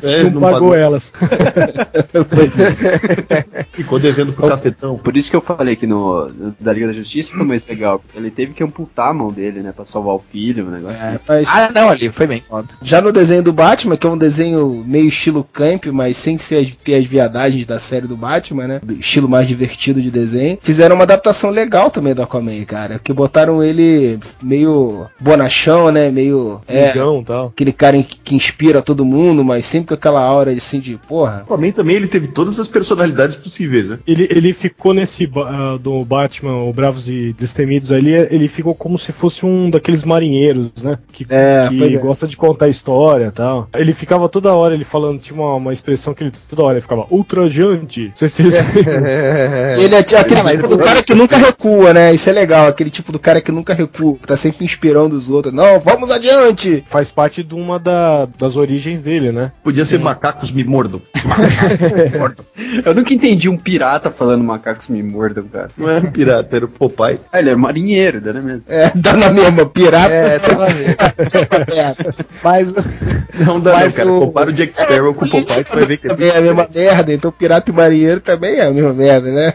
É, 0.01 0.23
não, 0.23 0.41
pagou 0.41 0.73
elas. 0.75 1.11
Pois 2.29 2.57
é. 2.59 3.65
Ficou 3.71 3.99
devendo 3.99 4.33
pro 4.33 4.47
cafetão. 4.47 4.97
Por 4.97 5.15
isso 5.15 5.29
que 5.29 5.35
eu 5.35 5.41
falei 5.41 5.75
que 5.75 5.85
no 5.85 6.29
da 6.59 6.73
Liga 6.73 6.87
da 6.87 6.93
Justiça 6.93 7.31
foi 7.31 7.45
mais 7.45 7.63
legal. 7.67 8.01
Ele 8.15 8.31
teve 8.31 8.53
que 8.53 8.63
amputar 8.63 9.09
a 9.09 9.13
mão 9.13 9.31
dele, 9.31 9.61
né? 9.61 9.71
Pra 9.71 9.85
salvar 9.85 10.15
o 10.15 10.23
filho, 10.31 10.65
um 10.67 10.71
negócio 10.71 10.97
É, 10.97 11.09
assim. 11.15 11.25
mas 11.27 11.49
Ah, 11.49 11.69
não, 11.73 11.89
ali 11.89 12.09
foi 12.11 12.27
bem 12.27 12.41
foda. 12.47 12.67
já 12.81 13.01
no 13.01 13.11
desenho 13.11 13.43
do 13.43 13.53
Batman, 13.53 13.97
que 13.97 14.07
é 14.07 14.09
um 14.09 14.17
desenho 14.17 14.83
meio 14.95 15.07
estilo 15.07 15.43
camp, 15.51 15.87
mas 15.87 16.15
sem 16.15 16.37
ser 16.37 16.73
ter 16.75 16.95
as 16.95 17.05
viadagens 17.05 17.65
da 17.65 17.77
série 17.77 18.07
do 18.07 18.15
Batman, 18.15 18.67
né? 18.67 18.79
Do 18.83 18.93
estilo 18.93 19.27
mais 19.27 19.47
divertido 19.47 20.01
de 20.01 20.09
desenho. 20.09 20.57
Fizeram 20.61 20.95
uma 20.95 21.03
adaptação 21.03 21.49
legal 21.49 21.91
também 21.91 22.13
do 22.13 22.21
Aquaman, 22.21 22.63
cara. 22.65 22.97
Que 23.03 23.11
botaram 23.11 23.61
ele 23.63 24.17
meio 24.41 25.05
bonachão, 25.19 25.91
né? 25.91 26.09
Meio. 26.11 26.61
É, 26.67 26.87
Migão 26.87 27.21
e 27.21 27.25
tal. 27.25 27.45
aquele 27.47 27.71
cara 27.73 28.01
que, 28.01 28.35
inspira 28.35 28.81
todo 28.81 29.03
mundo, 29.05 29.43
mas 29.43 29.65
sempre 29.65 29.89
com 29.89 29.93
aquela 29.95 30.21
aura 30.21 30.51
assim 30.51 30.79
de, 30.79 30.97
porra. 31.07 31.41
Aquaman 31.41 31.71
também 31.71 31.95
ele 31.97 32.07
teve 32.07 32.27
todas 32.27 32.59
as 32.59 32.67
personalidades 32.67 33.35
possíveis, 33.35 33.89
né? 33.89 33.99
Ele, 34.07 34.27
ele 34.31 34.53
ficou 34.53 34.93
nesse 34.93 35.25
ba- 35.27 35.49
ah, 35.73 35.77
do 35.77 36.03
Batman, 36.05 36.63
o 36.63 36.71
Bravos 36.71 37.09
e 37.09 37.33
Destemidos 37.33 37.91
ali, 37.91 38.13
ele 38.13 38.47
ficou 38.47 38.73
como 38.73 38.97
se 38.97 39.11
fosse 39.11 39.45
um 39.45 39.69
daqueles 39.69 40.03
marinheiros, 40.03 40.71
né? 40.81 40.97
Que, 41.11 41.25
É, 41.29 41.67
que 41.69 41.95
é. 41.95 41.99
gosta 41.99 42.27
de 42.27 42.37
contar 42.37 42.69
história 42.69 43.25
e 43.27 43.31
tal. 43.31 43.67
Ele 43.75 43.93
ficava 43.93 44.29
toda 44.29 44.53
hora, 44.53 44.73
ele 44.73 44.84
falando, 44.85 45.19
tinha 45.19 45.39
uma, 45.39 45.55
uma 45.55 45.73
expressão 45.73 46.13
que 46.13 46.23
ele 46.23 46.31
toda 46.49 46.63
hora 46.63 46.73
ele 46.75 46.81
ficava 46.81 47.05
ultrajante. 47.09 48.09
Não 48.09 48.15
sei 48.15 48.27
se 48.29 48.43
vocês 48.43 48.65
ele 49.79 49.95
é 49.95 50.03
t- 50.03 50.15
aquele 50.15 50.39
É, 50.39 50.43
mas 50.43 50.51
tipo 50.53 50.67
do 50.67 50.77
cara 50.77 51.03
que 51.03 51.13
nunca 51.13 51.37
recua, 51.37 51.93
né? 51.93 52.13
Isso 52.13 52.29
é 52.29 52.33
legal, 52.33 52.67
aquele 52.67 52.89
tipo 52.89 53.11
do 53.11 53.19
cara 53.19 53.41
que 53.41 53.51
nunca 53.51 53.73
recua, 53.73 54.15
que 54.15 54.27
tá 54.27 54.35
sempre 54.37 54.63
inspirando 54.65 55.15
os 55.15 55.29
outros. 55.29 55.53
Não, 55.53 55.79
vamos 55.79 56.09
adiante! 56.11 56.83
Faz 56.89 57.09
parte 57.11 57.43
de 57.43 57.53
uma 57.55 57.77
da- 57.79 58.27
das 58.37 58.55
origens 58.57 59.01
dele, 59.01 59.31
né? 59.31 59.51
Podia 59.63 59.85
ser 59.85 59.99
macacos 60.05 60.51
me 60.51 60.63
mordam. 60.63 61.01
Eu 62.85 62.93
nunca 62.93 63.13
entendi 63.13 63.49
um 63.49 63.57
pirata 63.57 64.11
falando 64.11 64.43
macacos 64.43 64.87
me 64.87 65.01
mordam, 65.01 65.45
cara. 65.51 65.69
Não 65.77 65.89
era 65.89 66.05
um 66.05 66.11
pirata, 66.11 66.55
era 66.55 66.65
o 66.65 66.67
Popeye. 66.67 67.19
Ah, 67.31 67.39
ele 67.39 67.49
é 67.49 67.55
marinheiro, 67.55 68.21
né 68.21 68.33
mesmo? 68.39 68.63
É, 68.67 68.91
dá 68.95 69.13
na 69.13 69.29
mesma, 69.31 69.65
pirata. 69.65 70.13
É, 70.13 70.39
tá 70.39 70.55
na 70.55 70.65
ver. 70.67 70.95
É, 71.75 72.23
Mas. 72.43 72.73
Não 73.45 73.59
dá 73.59 73.71
não, 73.73 73.79
Mas 73.79 73.95
cara. 73.95 74.11
o- 74.11 74.19
Compara 74.21 74.49
o 74.49 74.53
Jack 74.53 74.74
Sparrow 74.75 75.13
com 75.13 75.25
o 75.25 75.29
Popeye, 75.29 75.63
você 75.63 75.75
vai 75.75 75.85
ver 75.85 75.97
que 75.97 76.07
é 76.07 76.09
também 76.09 76.29
é 76.29 76.37
a 76.37 76.41
mesma 76.41 76.69
merda, 76.73 77.13
então 77.13 77.31
pirata 77.31 77.71
e 77.71 77.73
marinheiro 77.73 78.21
também 78.21 78.55
é 78.55 78.65
a 78.65 78.71
mesma 78.71 78.93
merda, 78.93 79.31
né? 79.31 79.53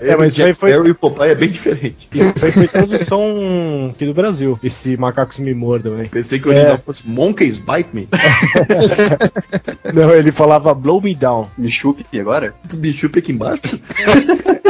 É, 0.00 0.16
mas 0.16 0.32
isso 0.32 0.42
aí 0.42 0.48
Jack 0.48 0.54
foi- 0.58 0.70
Sparrow 0.70 0.88
e 0.88 0.94
Popeye 0.94 1.30
é 1.30 1.34
bem 1.34 1.48
diferente. 1.48 2.08
Isso 2.12 2.44
aí 2.44 2.52
foi 2.52 2.68
tradução 2.68 3.90
aqui 3.94 4.04
do 4.06 4.14
Brasil, 4.14 4.58
esse 4.62 4.96
Macacos 4.96 5.38
Me 5.38 5.54
Mordam, 5.54 6.00
hein? 6.00 6.08
Pensei 6.10 6.38
que 6.38 6.48
o 6.48 6.50
original 6.50 6.74
É. 6.74 6.78
fosse 6.78 7.06
Monkeys 7.08 7.58
Bite 7.58 7.90
Me. 7.92 8.08
Não, 9.94 10.10
ele 10.14 10.32
falava 10.32 10.74
Blow 10.74 11.00
Me 11.00 11.14
Down. 11.14 11.48
Me 11.56 11.70
chupe 11.70 12.04
agora? 12.18 12.54
Do 12.64 12.76
bicho 12.76 13.10
aqui 13.14 13.32
embaixo. 13.32 13.60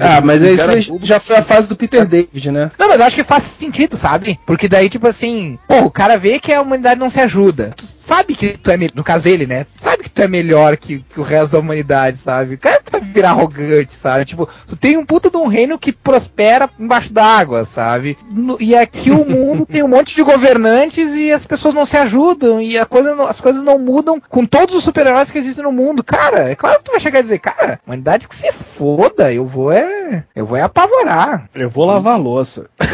Ah, 0.00 0.20
mas 0.20 0.42
isso 0.42 0.98
já 1.02 1.20
foi 1.20 1.36
a 1.36 1.42
fase 1.42 1.68
do 1.68 1.76
Peter 1.76 2.06
David, 2.06 2.50
né? 2.50 2.70
Não, 2.78 2.88
mas 2.88 3.00
eu 3.00 3.06
acho 3.06 3.16
que 3.16 3.24
faz 3.24 3.42
sentido, 3.44 3.96
sabe? 3.96 4.38
Porque 4.46 4.68
daí, 4.68 4.88
tipo 4.88 5.06
assim, 5.06 5.58
pô, 5.66 5.78
o 5.84 5.90
cara 5.90 6.03
vê 6.18 6.38
que 6.38 6.52
a 6.52 6.60
humanidade 6.60 7.00
não 7.00 7.10
se 7.10 7.20
ajuda. 7.20 7.72
Tu 7.76 7.86
sabe 7.86 8.34
que 8.34 8.56
tu 8.58 8.70
é, 8.70 8.76
no 8.94 9.02
caso 9.02 9.28
ele, 9.28 9.46
né? 9.46 9.66
Sabe 9.76 10.04
que 10.04 10.10
tu 10.10 10.22
é 10.22 10.28
melhor 10.28 10.76
que, 10.76 10.98
que 11.00 11.20
o 11.20 11.22
resto 11.22 11.52
da 11.52 11.58
humanidade, 11.58 12.18
sabe? 12.18 12.56
Cara 12.56 12.82
virar 13.14 13.30
arrogante, 13.30 13.94
sabe? 13.94 14.24
Tipo, 14.24 14.48
tu 14.66 14.76
tem 14.76 14.96
um 14.96 15.06
puta 15.06 15.30
de 15.30 15.36
um 15.36 15.46
reino 15.46 15.78
que 15.78 15.92
prospera 15.92 16.68
embaixo 16.78 17.12
d'água, 17.12 17.64
sabe? 17.64 18.18
No- 18.32 18.56
e 18.60 18.74
aqui 18.76 19.10
o 19.10 19.24
mundo 19.24 19.64
tem 19.70 19.82
um 19.82 19.88
monte 19.88 20.14
de 20.14 20.22
governantes 20.22 21.14
e 21.14 21.30
as 21.30 21.46
pessoas 21.46 21.74
não 21.74 21.86
se 21.86 21.96
ajudam 21.96 22.60
e 22.60 22.76
a 22.76 22.84
coisa 22.84 23.14
as 23.28 23.40
coisas 23.40 23.62
não 23.62 23.78
mudam 23.78 24.20
com 24.28 24.44
todos 24.44 24.74
os 24.74 24.82
super-heróis 24.84 25.30
que 25.30 25.38
existem 25.38 25.64
no 25.64 25.72
mundo. 25.72 26.02
Cara, 26.02 26.50
é 26.50 26.54
claro 26.54 26.78
que 26.78 26.84
tu 26.84 26.90
vai 26.92 27.00
chegar 27.00 27.20
e 27.20 27.22
dizer, 27.22 27.38
cara, 27.38 27.78
humanidade 27.86 28.26
que 28.26 28.34
se 28.34 28.50
foda, 28.52 29.32
eu 29.32 29.46
vou 29.46 29.70
é. 29.70 30.24
Eu 30.34 30.44
vou 30.46 30.56
é 30.56 30.62
apavorar. 30.62 31.48
Eu 31.54 31.70
vou 31.70 31.86
lavar 31.86 32.14
a 32.14 32.18
louça. 32.18 32.66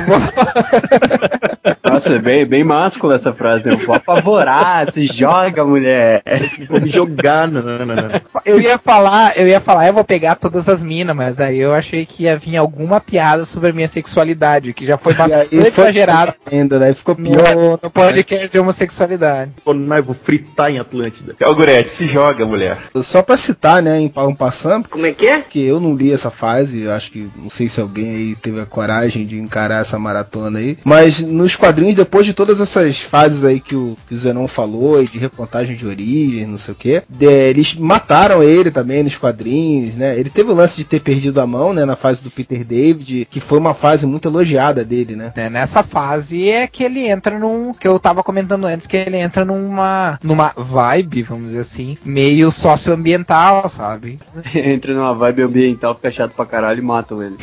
Nossa, 1.89 2.14
é 2.14 2.18
bem, 2.18 2.47
bem 2.47 2.62
másculo 2.64 3.12
essa 3.12 3.33
frase, 3.33 3.66
né? 3.66 3.73
Eu 3.73 3.79
vou 3.79 3.95
apavorar, 3.95 4.93
se 4.93 5.07
joga, 5.07 5.64
mulher. 5.64 6.23
Vou 6.68 6.81
me 6.81 6.89
jogar. 6.89 7.49
Não, 7.49 7.62
não, 7.62 7.79
não, 7.87 7.95
não. 7.97 8.21
Eu 8.45 8.61
ia 8.61 8.79
falar, 8.79 9.37
eu 9.37 9.49
ia 9.49 9.61
falar, 9.61 9.87
eu 9.89 9.95
vou 9.95 10.05
pegar 10.11 10.35
todas 10.35 10.69
as 10.69 10.83
minas, 10.83 11.15
mas 11.15 11.39
aí 11.39 11.61
eu 11.61 11.73
achei 11.73 12.05
que 12.05 12.25
ia 12.25 12.37
vir 12.37 12.57
alguma 12.57 13.01
piada 13.01 13.45
sobre 13.45 13.71
a 13.71 13.73
minha 13.73 13.87
sexualidade, 13.87 14.73
que 14.73 14.85
já 14.85 14.99
foi 14.99 15.15
bastante 15.15 15.55
E 15.55 15.71
foi 15.71 15.85
exagerado 15.85 16.35
ainda, 16.51 16.81
daí 16.81 16.93
ficou 16.93 17.15
pior. 17.15 17.55
no, 17.55 17.79
no 17.81 17.91
podcast 17.91 18.49
de 18.49 18.59
homossexualidade. 18.59 19.53
Eu 19.65 20.03
vou 20.03 20.15
fritar 20.15 20.73
em 20.73 20.81
Atlântida. 20.81 21.37
É 21.39 21.47
o 21.47 21.55
Gurete, 21.55 21.97
se 21.97 22.13
joga, 22.13 22.45
mulher. 22.45 22.77
Só 22.97 23.23
pra 23.23 23.37
citar, 23.37 23.81
né, 23.81 24.01
em 24.01 24.13
um 24.17 24.35
passando, 24.35 24.89
Como 24.89 25.07
é 25.07 25.13
que 25.13 25.29
é? 25.29 25.39
porque 25.39 25.61
eu 25.61 25.79
não 25.79 25.95
li 25.95 26.13
essa 26.13 26.31
fase, 26.31 26.83
eu 26.83 26.93
acho 26.93 27.13
que 27.13 27.31
não 27.37 27.49
sei 27.49 27.69
se 27.69 27.81
alguém 27.81 28.11
aí 28.11 28.35
teve 28.35 28.61
a 28.61 28.67
coragem 28.67 29.25
de 29.25 29.39
encarar 29.39 29.81
essa 29.81 29.97
maratona 29.97 30.59
aí, 30.59 30.77
mas 30.85 31.21
nos 31.21 31.55
quadrinhos, 31.55 31.95
depois 31.95 32.27
de 32.27 32.35
todas 32.35 32.61
essas 32.61 33.01
fases 33.01 33.45
aí 33.45 33.61
que 33.61 33.77
o, 33.77 33.97
que 34.09 34.15
o 34.15 34.17
Zenon 34.17 34.49
falou, 34.49 35.01
e 35.01 35.07
de 35.07 35.19
recontagem 35.19 35.77
de 35.77 35.87
origem, 35.87 36.47
não 36.47 36.59
sei 36.59 36.73
o 36.73 36.77
que, 36.77 37.03
eles 37.21 37.75
mataram 37.77 38.43
ele 38.43 38.71
também 38.73 39.03
nos 39.05 39.17
quadrinhos, 39.17 39.97
né, 40.01 40.18
ele 40.18 40.30
teve 40.30 40.51
o 40.51 40.55
lance 40.55 40.78
de 40.78 40.84
ter 40.84 41.01
perdido 41.01 41.40
a 41.40 41.46
mão, 41.46 41.74
né, 41.74 41.84
na 41.84 41.94
fase 41.94 42.24
do 42.24 42.30
Peter 42.30 42.64
David, 42.64 43.28
que 43.30 43.38
foi 43.38 43.59
uma 43.59 43.74
fase 43.74 44.07
muito 44.07 44.26
elogiada 44.26 44.82
dele, 44.82 45.14
né. 45.14 45.30
né? 45.36 45.51
Nessa 45.51 45.82
fase 45.82 46.48
é 46.48 46.66
que 46.66 46.82
ele 46.82 47.07
entra 47.07 47.38
num. 47.38 47.74
que 47.74 47.86
eu 47.86 48.01
tava 48.01 48.22
comentando 48.22 48.64
antes, 48.64 48.86
que 48.86 48.96
ele 48.96 49.18
entra 49.18 49.44
numa. 49.44 50.18
numa 50.22 50.55
vibe, 50.57 51.22
vamos 51.24 51.48
dizer 51.48 51.61
assim, 51.61 51.98
meio 52.03 52.51
socioambiental, 52.51 53.68
sabe? 53.68 54.18
Entra 54.55 54.94
numa 54.94 55.12
vibe 55.12 55.42
ambiental, 55.42 55.94
fica 55.94 56.11
chato 56.11 56.32
pra 56.32 56.46
caralho 56.46 56.78
e 56.78 56.82
matam 56.82 57.22
ele. 57.22 57.36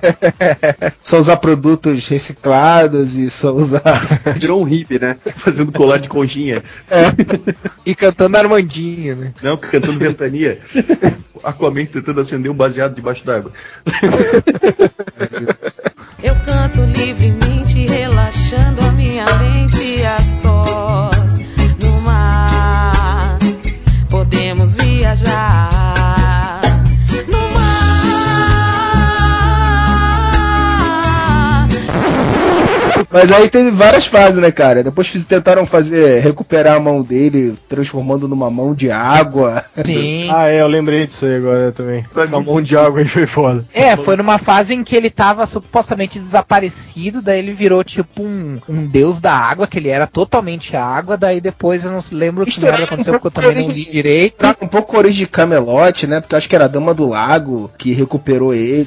Só 1.04 1.18
usar 1.18 1.36
produtos 1.36 2.08
reciclados 2.08 3.14
e 3.14 3.28
só 3.28 3.54
usar. 3.54 3.82
Virou 4.38 4.62
um 4.62 4.64
hippie, 4.64 4.98
né? 4.98 5.16
Fazendo 5.36 5.72
colar 5.72 5.98
de 5.98 6.08
conchinha. 6.08 6.62
E 7.84 7.94
cantando 7.94 8.38
Armandinho, 8.38 9.16
né? 9.16 9.32
Não, 9.42 9.56
cantando 9.56 9.98
ventania. 9.98 10.60
Aquaman 11.42 11.86
tentando 11.86 12.20
acender 12.20 12.50
um 12.50 12.54
baseado 12.54 12.94
debaixo 12.94 13.24
d'água. 13.24 13.52
Eu 16.22 16.34
canto 16.44 16.82
livremente, 16.98 17.86
relaxando 17.86 18.82
a 18.82 18.92
minha 18.92 19.24
mente 19.38 20.04
a 20.04 20.20
sós 20.20 21.38
no 21.82 22.00
mar. 22.02 23.38
Podemos 24.10 24.76
viajar 24.76 25.49
Mas 33.10 33.32
aí 33.32 33.48
teve 33.48 33.70
várias 33.70 34.06
fases, 34.06 34.38
né, 34.38 34.52
cara? 34.52 34.82
Depois 34.84 35.08
fiz- 35.08 35.24
tentaram 35.24 35.66
fazer, 35.66 36.20
recuperar 36.20 36.76
a 36.76 36.80
mão 36.80 37.02
dele, 37.02 37.54
transformando 37.68 38.28
numa 38.28 38.50
mão 38.50 38.74
de 38.74 38.90
água. 38.90 39.64
Sim. 39.84 40.28
Ah, 40.32 40.48
é, 40.48 40.60
eu 40.62 40.66
lembrei 40.68 41.06
disso 41.06 41.24
aí 41.26 41.34
agora 41.36 41.72
também. 41.72 42.04
Essa 42.16 42.40
mão 42.40 42.62
de 42.62 42.76
água 42.76 43.00
aí 43.00 43.06
foi 43.08 43.26
foda. 43.26 43.64
É, 43.74 43.96
foi 43.96 44.16
numa 44.16 44.38
fase 44.38 44.74
em 44.74 44.84
que 44.84 44.94
ele 44.94 45.10
tava 45.10 45.44
supostamente 45.46 46.18
desaparecido, 46.20 47.20
daí 47.22 47.38
ele 47.40 47.52
virou 47.52 47.82
tipo 47.82 48.22
um, 48.22 48.60
um 48.68 48.86
deus 48.86 49.20
da 49.20 49.32
água, 49.34 49.66
que 49.66 49.78
ele 49.78 49.88
era 49.88 50.06
totalmente 50.06 50.76
água, 50.76 51.16
daí 51.16 51.40
depois 51.40 51.84
eu 51.84 51.90
não 51.90 52.00
lembro 52.12 52.44
o 52.44 52.46
que 52.46 52.60
merda 52.60 52.84
aconteceu, 52.84 53.14
porque 53.14 53.26
eu 53.26 53.30
também 53.30 53.54
não 53.66 53.72
de- 53.72 53.84
li 53.84 53.90
direito. 53.90 54.36
Tá 54.36 54.54
um 54.60 54.68
pouco 54.68 54.96
origem 54.96 55.18
de 55.20 55.26
Camelot, 55.26 56.06
né? 56.06 56.20
Porque 56.20 56.34
eu 56.34 56.38
acho 56.38 56.48
que 56.48 56.54
era 56.54 56.66
a 56.66 56.68
Dama 56.68 56.94
do 56.94 57.08
Lago 57.08 57.70
que 57.76 57.92
recuperou 57.92 58.54
ele. 58.54 58.86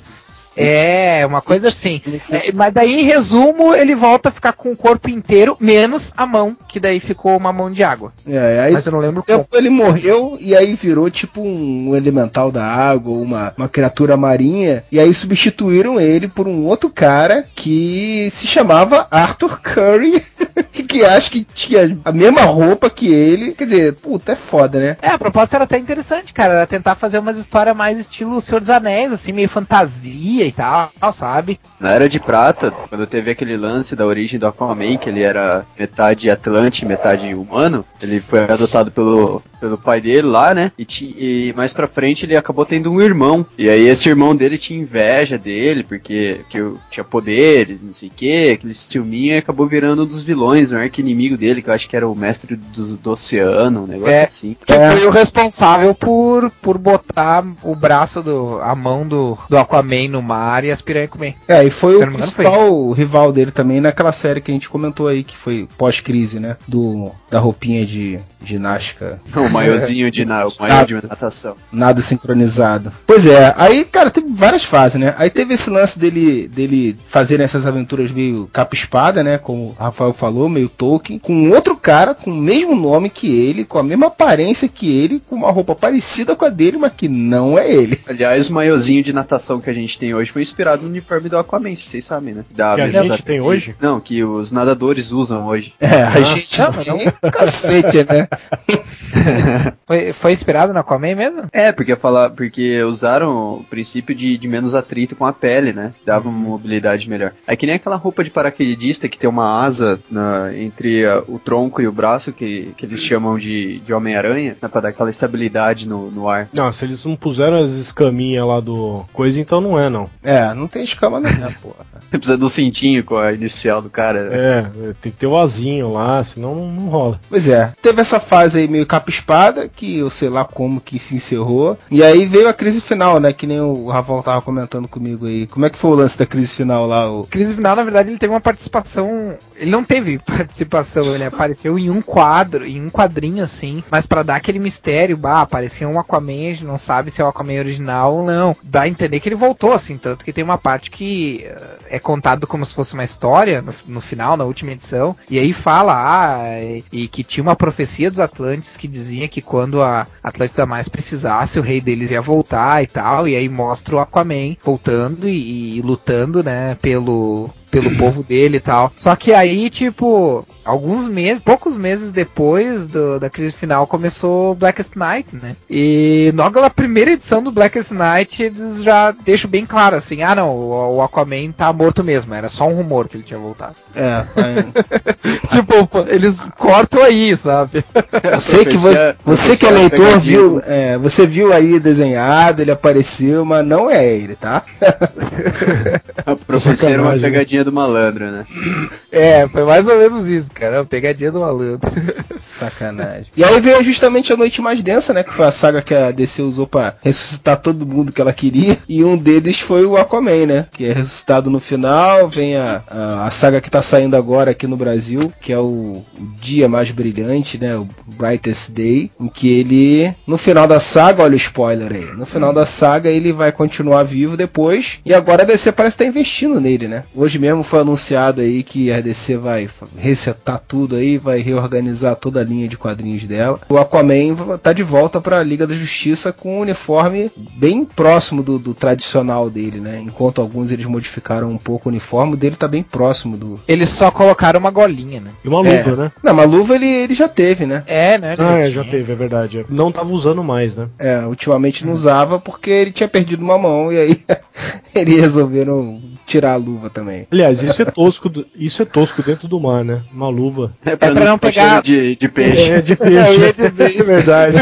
É, 0.55 1.25
uma 1.25 1.41
coisa 1.41 1.69
assim. 1.69 2.01
É, 2.31 2.51
mas 2.53 2.73
daí, 2.73 3.01
em 3.01 3.03
resumo, 3.03 3.73
ele 3.73 3.95
volta 3.95 4.29
a 4.29 4.31
ficar 4.31 4.53
com 4.53 4.71
o 4.71 4.75
corpo 4.75 5.09
inteiro, 5.09 5.57
menos 5.59 6.11
a 6.15 6.25
mão, 6.25 6.55
que 6.67 6.79
daí 6.79 6.99
ficou 6.99 7.35
uma 7.35 7.51
mão 7.51 7.71
de 7.71 7.83
água. 7.83 8.13
É, 8.27 8.59
aí 8.61 8.73
Mas 8.73 8.85
eu 8.85 8.91
não 8.91 8.99
lembro 8.99 9.23
tempo 9.23 9.47
ele 9.53 9.69
morreu 9.69 10.37
e 10.39 10.55
aí 10.55 10.73
virou 10.73 11.09
tipo 11.09 11.41
um 11.41 11.95
elemental 11.95 12.51
da 12.51 12.65
água, 12.65 13.13
uma, 13.13 13.53
uma 13.57 13.69
criatura 13.69 14.17
marinha. 14.17 14.83
E 14.91 14.99
aí 14.99 15.13
substituíram 15.13 15.99
ele 15.99 16.27
por 16.27 16.47
um 16.47 16.65
outro 16.65 16.89
cara 16.89 17.45
que 17.55 18.29
se 18.31 18.47
chamava 18.47 19.07
Arthur 19.09 19.59
Curry, 19.61 20.21
que 20.71 21.03
acho 21.03 21.31
que 21.31 21.43
tinha 21.43 21.97
a 22.03 22.11
mesma 22.11 22.41
roupa 22.41 22.89
que 22.89 23.11
ele. 23.11 23.53
Quer 23.53 23.65
dizer, 23.65 23.93
puta, 23.95 24.33
é 24.33 24.35
foda, 24.35 24.79
né? 24.79 24.97
É, 25.01 25.09
a 25.09 25.17
proposta 25.17 25.57
era 25.57 25.63
até 25.63 25.77
interessante, 25.77 26.33
cara. 26.33 26.53
Era 26.53 26.67
tentar 26.67 26.95
fazer 26.95 27.19
umas 27.19 27.37
histórias 27.37 27.75
mais 27.75 27.99
estilo 27.99 28.41
Senhor 28.41 28.59
dos 28.59 28.69
Anéis, 28.69 29.11
assim, 29.11 29.31
meio 29.31 29.49
fantasia 29.49 30.42
e 30.45 30.51
tal, 30.51 30.91
sabe? 31.11 31.59
Na 31.79 31.91
Era 31.91 32.07
de 32.09 32.19
Prata, 32.19 32.71
quando 32.89 33.05
teve 33.07 33.31
aquele 33.31 33.57
lance 33.57 33.95
da 33.95 34.05
origem 34.05 34.39
do 34.39 34.47
Aquaman, 34.47 34.97
que 34.97 35.09
ele 35.09 35.21
era 35.21 35.65
metade 35.77 36.29
Atlante, 36.29 36.85
metade 36.85 37.33
humano, 37.33 37.85
ele 38.01 38.19
foi 38.19 38.39
adotado 38.43 38.91
pelo, 38.91 39.41
pelo 39.59 39.77
pai 39.77 39.99
dele 40.01 40.27
lá, 40.27 40.53
né? 40.53 40.71
E, 40.77 40.85
ti- 40.85 41.15
e 41.17 41.53
mais 41.55 41.73
pra 41.73 41.87
frente 41.87 42.25
ele 42.25 42.35
acabou 42.35 42.65
tendo 42.65 42.91
um 42.91 43.01
irmão. 43.01 43.45
E 43.57 43.69
aí 43.69 43.87
esse 43.87 44.07
irmão 44.09 44.35
dele 44.35 44.57
tinha 44.57 44.79
inveja 44.79 45.37
dele, 45.37 45.83
porque 45.83 46.41
que 46.49 46.57
eu 46.57 46.77
tinha 46.89 47.03
poderes, 47.03 47.83
não 47.83 47.93
sei 47.93 48.09
o 48.09 48.11
que, 48.11 48.51
aquele 48.51 48.73
ciúminho 48.73 49.33
e 49.35 49.37
acabou 49.37 49.67
virando 49.67 50.03
um 50.03 50.07
dos 50.07 50.21
vilões, 50.21 50.71
um 50.71 50.77
arco-inimigo 50.77 51.37
dele, 51.37 51.61
que 51.61 51.69
eu 51.69 51.73
acho 51.73 51.87
que 51.89 51.95
era 51.95 52.07
o 52.07 52.15
mestre 52.15 52.55
do, 52.55 52.95
do 52.97 53.11
oceano, 53.11 53.83
um 53.83 53.87
negócio 53.87 54.13
É. 54.13 54.23
assim. 54.23 54.55
Que 54.65 54.73
foi 54.73 55.05
o 55.07 55.09
responsável 55.11 55.93
por, 55.95 56.49
por 56.61 56.77
botar 56.77 57.43
o 57.63 57.75
braço 57.75 58.21
do. 58.21 58.59
a 58.61 58.75
mão 58.75 59.07
do, 59.07 59.37
do 59.49 59.57
Aquaman 59.57 60.07
no 60.09 60.21
mar 60.21 60.32
e 60.63 60.71
as 60.71 60.81
piranhas 60.81 61.09
comer. 61.09 61.35
É, 61.47 61.63
e 61.63 61.69
foi 61.69 61.95
o 61.95 61.97
engano, 61.97 62.11
foi. 62.11 62.21
principal 62.21 62.91
rival 62.91 63.31
dele 63.31 63.51
também 63.51 63.79
naquela 63.79 64.11
série 64.11 64.41
que 64.41 64.51
a 64.51 64.53
gente 64.53 64.69
comentou 64.69 65.07
aí, 65.07 65.23
que 65.23 65.35
foi 65.35 65.67
pós-crise, 65.77 66.39
né? 66.39 66.57
Do, 66.67 67.11
da 67.29 67.39
roupinha 67.39 67.85
de 67.85 68.19
ginástica. 68.43 69.21
O 69.43 69.49
maiozinho 69.49 70.09
de, 70.09 70.23
na, 70.23 70.45
o 70.45 70.51
maior 70.59 70.85
de 70.85 70.93
natação. 70.93 71.55
Nada 71.71 72.01
sincronizado. 72.01 72.91
Pois 73.05 73.25
é, 73.25 73.53
aí, 73.57 73.83
cara, 73.83 74.09
teve 74.09 74.27
várias 74.31 74.63
fases, 74.63 74.99
né? 74.99 75.13
Aí 75.17 75.29
teve 75.29 75.53
esse 75.53 75.69
lance 75.69 75.99
dele, 75.99 76.47
dele 76.47 76.97
fazerem 77.03 77.43
essas 77.43 77.67
aventuras 77.67 78.09
meio 78.11 78.49
capa-espada, 78.53 79.23
né? 79.23 79.37
Como 79.37 79.69
o 79.69 79.75
Rafael 79.77 80.13
falou, 80.13 80.47
meio 80.47 80.69
Tolkien, 80.69 81.19
com 81.19 81.49
outro 81.49 81.75
cara 81.75 82.13
com 82.13 82.31
o 82.31 82.35
mesmo 82.35 82.75
nome 82.75 83.09
que 83.09 83.27
ele, 83.27 83.65
com 83.65 83.77
a 83.77 83.83
mesma 83.83 84.07
aparência 84.07 84.69
que 84.69 84.97
ele, 84.97 85.21
com 85.27 85.35
uma 85.35 85.51
roupa 85.51 85.75
parecida 85.75 86.35
com 86.35 86.45
a 86.45 86.49
dele, 86.49 86.77
mas 86.77 86.93
que 86.93 87.09
não 87.09 87.57
é 87.57 87.69
ele. 87.69 87.99
Aliás, 88.07 88.49
o 88.49 88.53
maiozinho 88.53 89.03
de 89.03 89.11
natação 89.11 89.59
que 89.59 89.69
a 89.69 89.73
gente 89.73 89.99
tem 89.99 90.13
hoje 90.13 90.22
foi 90.29 90.41
inspirado 90.41 90.83
no 90.83 90.89
uniforme 90.89 91.29
do 91.29 91.37
Aquaman, 91.37 91.75
vocês 91.75 92.05
sabem, 92.05 92.33
né? 92.33 92.43
Da 92.51 92.75
Que 92.75 92.81
a 92.81 92.89
gente 92.89 93.23
tem 93.23 93.41
hoje? 93.41 93.75
Não, 93.81 93.99
que 93.99 94.23
os 94.23 94.51
nadadores 94.51 95.11
usam 95.11 95.45
hoje. 95.47 95.73
É, 95.79 96.03
a 96.03 96.21
gente 96.21 96.59
não, 96.59 96.71
não, 96.71 96.83
não. 96.85 96.97
tem 96.97 97.11
cacete, 97.31 97.97
né? 98.03 98.27
Foi, 99.85 100.11
foi 100.13 100.31
inspirado 100.31 100.73
no 100.73 100.79
Aquaman 100.79 101.15
mesmo? 101.15 101.43
É, 101.51 101.71
porque 101.71 101.95
falar, 101.95 102.29
porque 102.31 102.81
usaram 102.83 103.57
o 103.59 103.63
princípio 103.69 104.15
de, 104.15 104.37
de 104.37 104.47
menos 104.47 104.73
atrito 104.73 105.15
com 105.15 105.25
a 105.25 105.33
pele, 105.33 105.71
né? 105.73 105.93
Dava 106.05 106.29
uma 106.29 106.37
mobilidade 106.49 107.07
melhor. 107.09 107.33
É 107.45 107.55
que 107.55 107.65
nem 107.65 107.75
aquela 107.75 107.95
roupa 107.95 108.23
de 108.23 108.29
paraquedista 108.29 109.07
que 109.07 109.17
tem 109.17 109.29
uma 109.29 109.63
asa 109.63 109.99
na- 110.09 110.55
entre 110.57 111.05
a- 111.05 111.23
o 111.27 111.37
tronco 111.39 111.81
e 111.81 111.87
o 111.87 111.91
braço 111.91 112.31
que, 112.31 112.73
que 112.77 112.85
eles 112.85 113.01
chamam 113.01 113.37
de, 113.37 113.79
de 113.79 113.93
Homem-Aranha, 113.93 114.57
né, 114.61 114.67
pra 114.69 114.81
dar 114.81 114.89
aquela 114.89 115.09
estabilidade 115.09 115.87
no, 115.87 116.09
no 116.09 116.27
ar. 116.29 116.49
Não, 116.53 116.71
se 116.71 116.85
eles 116.85 117.03
não 117.05 117.15
puseram 117.15 117.57
as 117.61 117.71
escaminhas 117.71 118.45
lá 118.45 118.59
do 118.59 119.05
coisa, 119.13 119.39
então 119.39 119.61
não 119.61 119.79
é, 119.79 119.89
não. 119.89 120.09
É, 120.21 120.53
não 120.53 120.67
tem 120.67 120.83
escama 120.83 121.19
não, 121.19 121.29
né, 121.29 121.55
porra. 121.61 121.85
Precisa 122.09 122.37
do 122.37 122.47
cintinho 122.47 123.03
com 123.03 123.17
a 123.17 123.31
inicial 123.33 123.81
do 123.81 123.89
cara. 123.89 124.29
né? 124.29 124.37
É, 124.37 124.93
tem 125.01 125.11
que 125.11 125.17
ter 125.17 125.27
o 125.27 125.37
azinho 125.37 125.91
lá, 125.91 126.23
senão 126.23 126.55
não, 126.55 126.71
não 126.71 126.87
rola. 126.87 127.19
Pois 127.29 127.49
é, 127.49 127.73
teve 127.81 128.01
essa 128.01 128.19
fase 128.19 128.59
aí 128.59 128.67
meio 128.67 128.85
capa-espada, 128.85 129.67
que 129.67 129.97
eu 129.97 130.09
sei 130.09 130.29
lá 130.29 130.45
como 130.45 130.79
que 130.79 130.99
se 130.99 131.15
encerrou. 131.15 131.77
E 131.89 132.03
aí 132.03 132.25
veio 132.25 132.47
a 132.47 132.53
crise 132.53 132.81
final, 132.81 133.19
né? 133.19 133.33
Que 133.33 133.47
nem 133.47 133.59
o 133.59 133.87
Rafael 133.87 134.21
tava 134.21 134.41
comentando 134.41 134.87
comigo 134.87 135.25
aí. 135.25 135.47
Como 135.47 135.65
é 135.65 135.69
que 135.69 135.77
foi 135.77 135.91
o 135.91 135.95
lance 135.95 136.17
da 136.17 136.25
crise 136.25 136.55
final 136.55 136.85
lá? 136.85 137.11
O... 137.11 137.25
Crise 137.25 137.55
final, 137.55 137.75
na 137.75 137.83
verdade, 137.83 138.11
ele 138.11 138.19
teve 138.19 138.33
uma 138.33 138.41
participação. 138.41 139.35
Ele 139.63 139.71
não 139.71 139.83
teve 139.83 140.19
participação, 140.23 141.15
ele 141.15 141.23
apareceu 141.23 141.79
em 141.79 141.89
um 141.89 142.01
quadro, 142.01 142.65
em 142.65 142.81
um 142.81 142.89
quadrinho 142.89 143.43
assim, 143.43 143.81
mas 143.89 144.05
pra 144.05 144.21
dar 144.21 144.35
aquele 144.35 144.59
mistério, 144.59 145.15
bah, 145.15 145.41
apareceu 145.41 145.89
um 145.89 145.97
Aquaman, 145.97 146.49
a 146.49 146.53
gente 146.53 146.65
não 146.65 146.77
sabe 146.77 147.09
se 147.09 147.21
é 147.21 147.25
o 147.25 147.27
Aquaman 147.27 147.59
original 147.59 148.13
ou 148.13 148.25
não. 148.25 148.55
Dá 148.61 148.81
a 148.81 148.87
entender 148.87 149.19
que 149.19 149.29
ele 149.29 149.35
voltou, 149.35 149.71
assim, 149.71 149.97
tanto 149.97 150.25
que 150.25 150.33
tem 150.33 150.43
uma 150.43 150.57
parte 150.57 150.91
que 150.91 151.45
eh, 151.45 151.77
é 151.91 151.99
contado 151.99 152.45
como 152.45 152.65
se 152.65 152.75
fosse 152.75 152.93
uma 152.93 153.03
história 153.05 153.61
no, 153.61 153.73
no 153.87 154.01
final, 154.01 154.35
na 154.35 154.43
última 154.43 154.71
edição, 154.71 155.15
e 155.29 155.39
aí 155.39 155.53
fala, 155.53 155.93
ah, 155.95 156.61
e, 156.61 156.83
e 156.91 157.07
que 157.07 157.23
tinha 157.23 157.43
uma 157.43 157.55
profecia 157.55 158.09
dos 158.09 158.19
Atlantes 158.19 158.75
que 158.75 158.87
dizia 158.87 159.29
que 159.29 159.41
quando 159.41 159.81
a 159.81 160.07
Atlântida 160.21 160.65
mais 160.65 160.89
precisasse, 160.89 161.57
o 161.57 161.63
rei 161.63 161.79
deles 161.79 162.11
ia 162.11 162.21
voltar 162.21 162.83
e 162.83 162.87
tal, 162.87 163.27
e 163.27 163.35
aí 163.35 163.47
mostra 163.47 163.95
o 163.95 163.99
Aquaman 163.99 164.57
voltando 164.61 165.29
e, 165.29 165.77
e 165.77 165.81
lutando, 165.81 166.43
né, 166.43 166.75
pelo 166.81 167.49
pelo 167.73 167.89
povo 167.97 168.21
dele 168.23 168.57
e 168.57 168.59
tal. 168.59 168.93
Só 168.95 169.15
que 169.15 169.33
aí, 169.33 169.67
tipo, 169.69 170.45
alguns 170.63 171.07
meses, 171.07 171.41
poucos 171.43 171.75
meses 171.75 172.11
depois 172.11 172.85
do- 172.85 173.19
da 173.19 173.29
crise 173.31 173.51
final, 173.51 173.87
começou 173.87 174.53
Blackest 174.53 174.95
Night, 174.95 175.27
né? 175.35 175.55
E 175.69 176.31
logo 176.35 176.61
na 176.61 176.69
primeira 176.69 177.11
edição 177.11 177.41
do 177.41 177.51
Blackest 177.51 177.91
Night, 177.91 178.43
eles 178.43 178.83
já 178.83 179.11
deixam 179.11 179.49
bem 179.49 179.65
claro 179.65 179.95
assim: 179.95 180.21
ah, 180.21 180.35
não, 180.35 180.49
o, 180.51 180.97
o 180.97 181.01
Aquaman 181.01 181.51
tá 181.51 181.73
morto 181.73 182.03
mesmo, 182.03 182.33
era 182.33 182.47
só 182.47 182.67
um 182.67 182.73
rumor 182.75 183.07
que 183.09 183.17
ele 183.17 183.23
tinha 183.23 183.39
voltado. 183.39 183.75
É, 183.95 184.23
aí- 184.35 184.73
tipo, 185.49 185.73
eles 186.07 186.39
cortam 186.57 187.01
aí, 187.01 187.35
sabe? 187.35 187.83
eu 188.31 188.39
sei 188.39 188.65
que 188.65 188.77
você, 188.77 189.15
você 189.25 189.57
que 189.57 189.65
é 189.65 189.71
leitor 189.71 190.19
viu, 190.19 190.61
é, 190.65 190.97
você 190.99 191.25
viu 191.25 191.51
aí 191.51 191.79
desenhado, 191.79 192.61
ele 192.61 192.71
apareceu, 192.71 193.43
mas 193.43 193.65
não 193.65 193.89
é 193.89 194.05
ele, 194.15 194.35
tá? 194.35 194.61
A 196.25 196.35
profecia 196.35 196.89
era 196.93 197.01
uma 197.01 197.11
né? 197.15 197.27
Pegadinha 197.63 197.65
do 197.65 197.71
malandro, 197.71 198.31
né? 198.31 198.45
É, 199.11 199.47
foi 199.47 199.63
mais 199.63 199.87
ou 199.87 199.95
menos 199.95 200.27
isso, 200.27 200.49
cara. 200.51 200.79
Uma 200.79 200.85
pegadinha 200.85 201.31
do 201.31 201.39
malandro. 201.39 201.79
Sacanagem. 202.35 203.27
E 203.37 203.43
aí 203.43 203.59
veio 203.59 203.83
justamente 203.83 204.33
a 204.33 204.37
noite 204.37 204.59
mais 204.59 204.81
densa, 204.81 205.13
né? 205.13 205.21
Que 205.21 205.31
foi 205.31 205.45
a 205.45 205.51
saga 205.51 205.83
que 205.83 205.93
a 205.93 206.09
DC 206.09 206.41
usou 206.41 206.65
pra 206.65 206.95
ressuscitar 207.03 207.57
todo 207.57 207.85
mundo 207.85 208.11
que 208.11 208.19
ela 208.19 208.33
queria. 208.33 208.75
E 208.89 209.03
um 209.03 209.15
deles 209.15 209.59
foi 209.59 209.85
o 209.85 209.97
Aquaman, 209.97 210.47
né? 210.47 210.65
Que 210.71 210.85
é 210.85 210.93
ressuscitado 210.93 211.51
no 211.51 211.59
final. 211.59 212.27
Vem 212.27 212.57
a, 212.57 212.83
a, 212.89 213.27
a 213.27 213.29
saga 213.29 213.61
que 213.61 213.69
tá 213.69 213.83
saindo 213.83 214.17
agora 214.17 214.49
aqui 214.49 214.65
no 214.65 214.75
Brasil, 214.75 215.31
que 215.39 215.53
é 215.53 215.59
o, 215.59 216.03
o 216.19 216.27
Dia 216.41 216.67
Mais 216.67 216.89
Brilhante, 216.89 217.59
né? 217.59 217.75
O 217.75 217.87
Brightest 218.17 218.71
Day. 218.71 219.11
Em 219.19 219.27
que 219.27 219.59
ele, 219.59 220.15
no 220.25 220.39
final 220.39 220.67
da 220.67 220.79
saga, 220.79 221.21
olha 221.21 221.33
o 221.33 221.37
spoiler 221.37 221.91
aí. 221.91 222.15
No 222.15 222.25
final 222.25 222.51
da 222.51 222.65
saga, 222.65 223.11
ele 223.11 223.31
vai 223.31 223.51
continuar 223.51 224.01
vivo 224.01 224.35
depois. 224.35 224.99
E 225.05 225.13
agora 225.13 225.43
a 225.43 225.45
DC 225.45 225.71
parece 225.71 225.93
estar 225.93 226.05
investindo 226.05 226.23
investindo 226.23 226.59
nele, 226.59 226.87
né? 226.87 227.03
Hoje 227.15 227.37
mesmo 227.37 227.52
foi 227.61 227.81
anunciado 227.81 228.41
aí 228.41 228.63
que 228.63 228.91
a 228.91 229.01
DC 229.01 229.37
vai 229.37 229.69
resetar 229.97 230.61
tudo 230.65 230.95
aí, 230.95 231.17
vai 231.17 231.39
reorganizar 231.39 232.15
toda 232.15 232.39
a 232.39 232.43
linha 232.43 232.67
de 232.67 232.77
quadrinhos 232.77 233.25
dela. 233.25 233.59
O 233.69 233.77
Aquaman 233.77 234.35
tá 234.61 234.71
de 234.73 234.81
volta 234.81 235.19
para 235.19 235.39
a 235.39 235.43
Liga 235.43 235.67
da 235.67 235.75
Justiça 235.75 236.31
com 236.31 236.57
um 236.57 236.61
uniforme 236.61 237.29
bem 237.57 237.83
próximo 237.85 238.41
do, 238.41 238.57
do, 238.57 238.73
tradicional 238.73 239.49
dele, 239.49 239.79
né? 239.79 239.99
Enquanto 239.99 240.41
alguns 240.41 240.71
eles 240.71 240.85
modificaram 240.85 241.51
um 241.51 241.57
pouco 241.57 241.89
o 241.89 241.91
uniforme, 241.91 242.37
dele 242.37 242.55
tá 242.55 242.67
bem 242.67 242.81
próximo 242.81 243.37
do. 243.37 243.59
Eles 243.67 243.89
só 243.89 244.09
colocaram 244.09 244.59
uma 244.59 244.71
golinha, 244.71 245.19
né? 245.19 245.31
E 245.43 245.47
uma 245.47 245.59
luva, 245.59 245.71
É. 245.71 245.95
né? 245.95 246.11
Não, 246.23 246.33
mas 246.33 246.49
luva 246.49 246.75
ele, 246.75 246.87
ele 246.87 247.13
já 247.13 247.27
teve, 247.27 247.65
né? 247.65 247.83
É, 247.85 248.17
né? 248.17 248.35
Ah, 248.37 248.59
é, 248.59 248.65
Ele 248.65 248.75
já 248.75 248.83
teve, 248.83 249.11
é 249.11 249.15
verdade. 249.15 249.65
Não 249.69 249.91
tava 249.91 250.11
usando 250.13 250.43
mais, 250.43 250.75
né? 250.75 250.87
É, 250.97 251.19
ultimamente 251.25 251.85
não 251.85 251.93
usava 251.93 252.39
porque 252.39 252.69
ele 252.69 252.91
tinha 252.91 253.07
perdido 253.09 253.43
uma 253.43 253.57
mão 253.57 253.91
e 253.91 253.97
aí 253.97 254.21
eles 254.95 255.19
resolveram 255.19 256.01
tirar 256.25 256.53
a 256.53 256.57
luva 256.57 256.89
também. 256.89 257.27
Aliás, 257.43 257.61
isso 257.61 257.81
é 257.81 257.85
tosco, 257.85 258.31
isso 258.55 258.81
é 258.81 258.85
tosco 258.85 259.21
dentro 259.21 259.47
do 259.49 259.59
mar, 259.59 259.83
né? 259.83 260.01
Uma 260.13 260.29
luva. 260.29 260.73
É 260.85 260.95
pra 260.95 261.11
não 261.11 261.35
ficar 261.37 261.39
pegar- 261.39 261.81
de, 261.81 262.15
de 262.15 262.27
peixe. 262.29 262.69
É 262.71 262.81
de 262.81 262.95
peixe. 262.95 263.17
Eu 263.35 263.39
ia 263.41 263.53
dizer 263.53 263.89
isso. 263.89 264.11
É 264.11 264.15
verdade. 264.15 264.57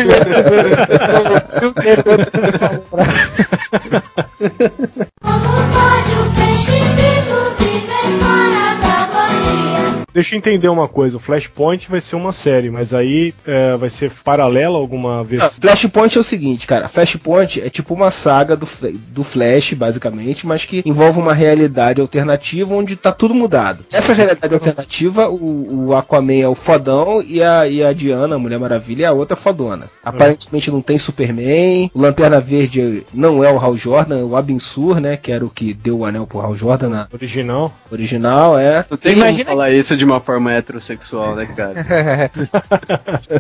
Deixa 10.22 10.36
eu 10.36 10.38
entender 10.38 10.70
uma 10.70 10.88
coisa, 10.88 11.18
o 11.18 11.20
Flashpoint 11.20 11.90
vai 11.90 12.00
ser 12.00 12.16
uma 12.16 12.32
série, 12.32 12.70
mas 12.70 12.94
aí 12.94 13.34
é, 13.44 13.76
vai 13.76 13.90
ser 13.90 14.12
paralela 14.12 14.78
alguma 14.78 15.24
vez. 15.24 15.42
Ah, 15.42 15.50
Flashpoint 15.50 16.16
é 16.16 16.22
o 16.22 16.24
seguinte, 16.24 16.68
cara. 16.68 16.88
Flashpoint 16.88 17.60
é 17.60 17.72
tipo 17.72 17.96
uma 17.96 18.12
saga 18.12 18.56
do, 18.56 18.68
do 19.08 19.24
Flash, 19.24 19.74
basicamente, 19.74 20.46
mas 20.46 20.64
que 20.64 20.84
envolve 20.86 21.18
uma 21.20 21.34
realidade 21.34 22.00
alternativa 22.00 22.72
onde 22.74 22.96
tá 22.96 23.12
tudo 23.12 23.34
mudado. 23.34 23.84
Essa 23.92 24.14
realidade 24.14 24.54
alternativa, 24.54 25.28
o, 25.28 25.88
o 25.88 25.96
Aquaman 25.96 26.36
é 26.42 26.48
o 26.48 26.54
fodão 26.54 27.24
e 27.26 27.42
a, 27.42 27.68
e 27.68 27.84
a 27.84 27.92
Diana, 27.92 28.36
a 28.36 28.40
Mulher 28.40 28.60
Maravilha, 28.60 29.06
é 29.06 29.08
a 29.08 29.14
outra 29.14 29.36
fodona. 29.36 29.90
Aparentemente 30.04 30.70
não 30.70 30.82
tem 30.84 31.00
Superman, 31.00 31.90
o 31.96 32.00
Lanterna 32.00 32.40
Verde 32.40 33.04
não 33.12 33.44
é 33.44 33.52
o 33.52 33.58
Hal 33.58 33.76
Jordan, 33.76 34.20
é 34.20 34.24
o 34.24 34.36
Abin-Sur, 34.36 35.00
né? 35.02 35.18
Que 35.18 35.32
era 35.32 35.44
o 35.44 35.50
que 35.50 35.74
deu 35.74 35.98
o 36.00 36.06
anel 36.06 36.28
pro 36.28 36.42
Hal 36.42 36.56
Jordan 36.56 36.90
na 36.90 37.08
Original. 37.12 37.74
original, 37.92 38.58
é. 38.60 38.86
Não 38.90 38.98
tem 38.98 39.14
Imagina- 39.14 39.46
como 39.46 39.58
falar 39.58 39.72
isso 39.72 39.98
de 39.98 40.06
uma 40.12 40.22
forma 40.22 40.52
heterossexual, 40.54 41.36
né, 41.36 41.46
cara? 41.46 41.74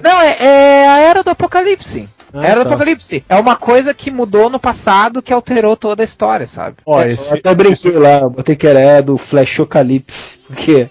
Não, 0.03 0.21
é, 0.21 0.37
é 0.39 0.87
a 0.87 0.97
era 0.99 1.23
do 1.23 1.29
apocalipse. 1.29 2.07
Ah, 2.33 2.45
era 2.45 2.63
do 2.63 2.67
tá. 2.67 2.75
apocalipse. 2.75 3.23
É 3.27 3.35
uma 3.35 3.55
coisa 3.55 3.93
que 3.93 4.11
mudou 4.11 4.49
no 4.49 4.59
passado 4.59 5.21
que 5.21 5.33
alterou 5.33 5.75
toda 5.75 6.03
a 6.03 6.05
história, 6.05 6.47
sabe? 6.47 6.77
Ó, 6.85 7.01
É, 7.01 7.11
esse, 7.11 7.31
eu 7.31 7.37
até 7.37 7.53
brinquei 7.53 7.91
lá, 7.91 8.27
botei 8.27 8.55
que 8.55 8.67
era 8.67 9.01
do 9.01 9.17
Flashocalipse, 9.17 10.39
porque 10.47 10.87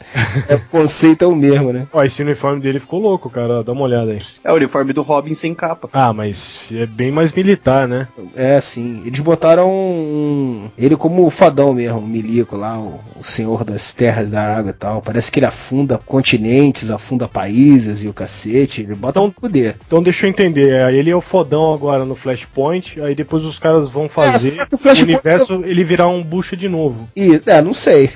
é, 0.48 0.54
o 0.54 0.60
conceito 0.70 1.24
é 1.24 1.28
o 1.28 1.34
mesmo, 1.34 1.72
né? 1.72 1.86
ó, 1.92 2.02
esse 2.04 2.22
uniforme 2.22 2.60
dele 2.60 2.80
ficou 2.80 3.00
louco, 3.00 3.28
cara. 3.30 3.62
Dá 3.62 3.72
uma 3.72 3.82
olhada 3.82 4.12
aí. 4.12 4.22
É 4.44 4.52
o 4.52 4.56
uniforme 4.56 4.92
do 4.92 5.02
Robin 5.02 5.34
sem 5.34 5.54
capa. 5.54 5.88
Ah, 5.92 6.12
mas 6.12 6.58
é 6.72 6.86
bem 6.86 7.10
mais 7.10 7.32
militar, 7.32 7.86
né? 7.88 8.08
É, 8.34 8.60
sim. 8.60 9.02
Eles 9.04 9.20
botaram 9.20 9.68
um, 9.70 10.68
ele 10.78 10.96
como 10.96 11.26
o 11.26 11.30
fadão 11.30 11.72
mesmo, 11.72 11.98
o 11.98 12.06
milico 12.06 12.56
lá, 12.56 12.78
o, 12.78 13.00
o 13.18 13.22
senhor 13.24 13.64
das 13.64 13.92
terras 13.92 14.30
da 14.30 14.56
água 14.56 14.70
e 14.70 14.74
tal. 14.74 15.02
Parece 15.02 15.30
que 15.30 15.38
ele 15.38 15.46
afunda 15.46 15.98
continentes, 15.98 16.90
afunda 16.90 17.28
países 17.28 18.02
e 18.02 18.08
o 18.08 18.12
cacete. 18.12 18.82
Ele 18.82 18.94
bota 18.94 19.20
um 19.20 19.30
poder. 19.30 19.76
Então 19.86 20.02
deixa 20.02 20.26
eu 20.26 20.30
entender, 20.30 20.90
ele 20.92 21.10
é 21.10 21.16
o 21.16 21.20
fodão 21.30 21.72
agora 21.72 22.04
no 22.04 22.16
Flashpoint, 22.16 23.00
aí 23.00 23.14
depois 23.14 23.44
os 23.44 23.56
caras 23.56 23.88
vão 23.88 24.08
fazer 24.08 24.66
que 24.66 24.74
o 24.74 24.90
o 24.90 25.02
universo 25.02 25.62
ele 25.64 25.84
virar 25.84 26.08
um 26.08 26.24
bucha 26.24 26.56
de 26.56 26.68
novo. 26.68 27.08
E, 27.14 27.40
é, 27.46 27.62
não 27.62 27.72
sei. 27.72 28.10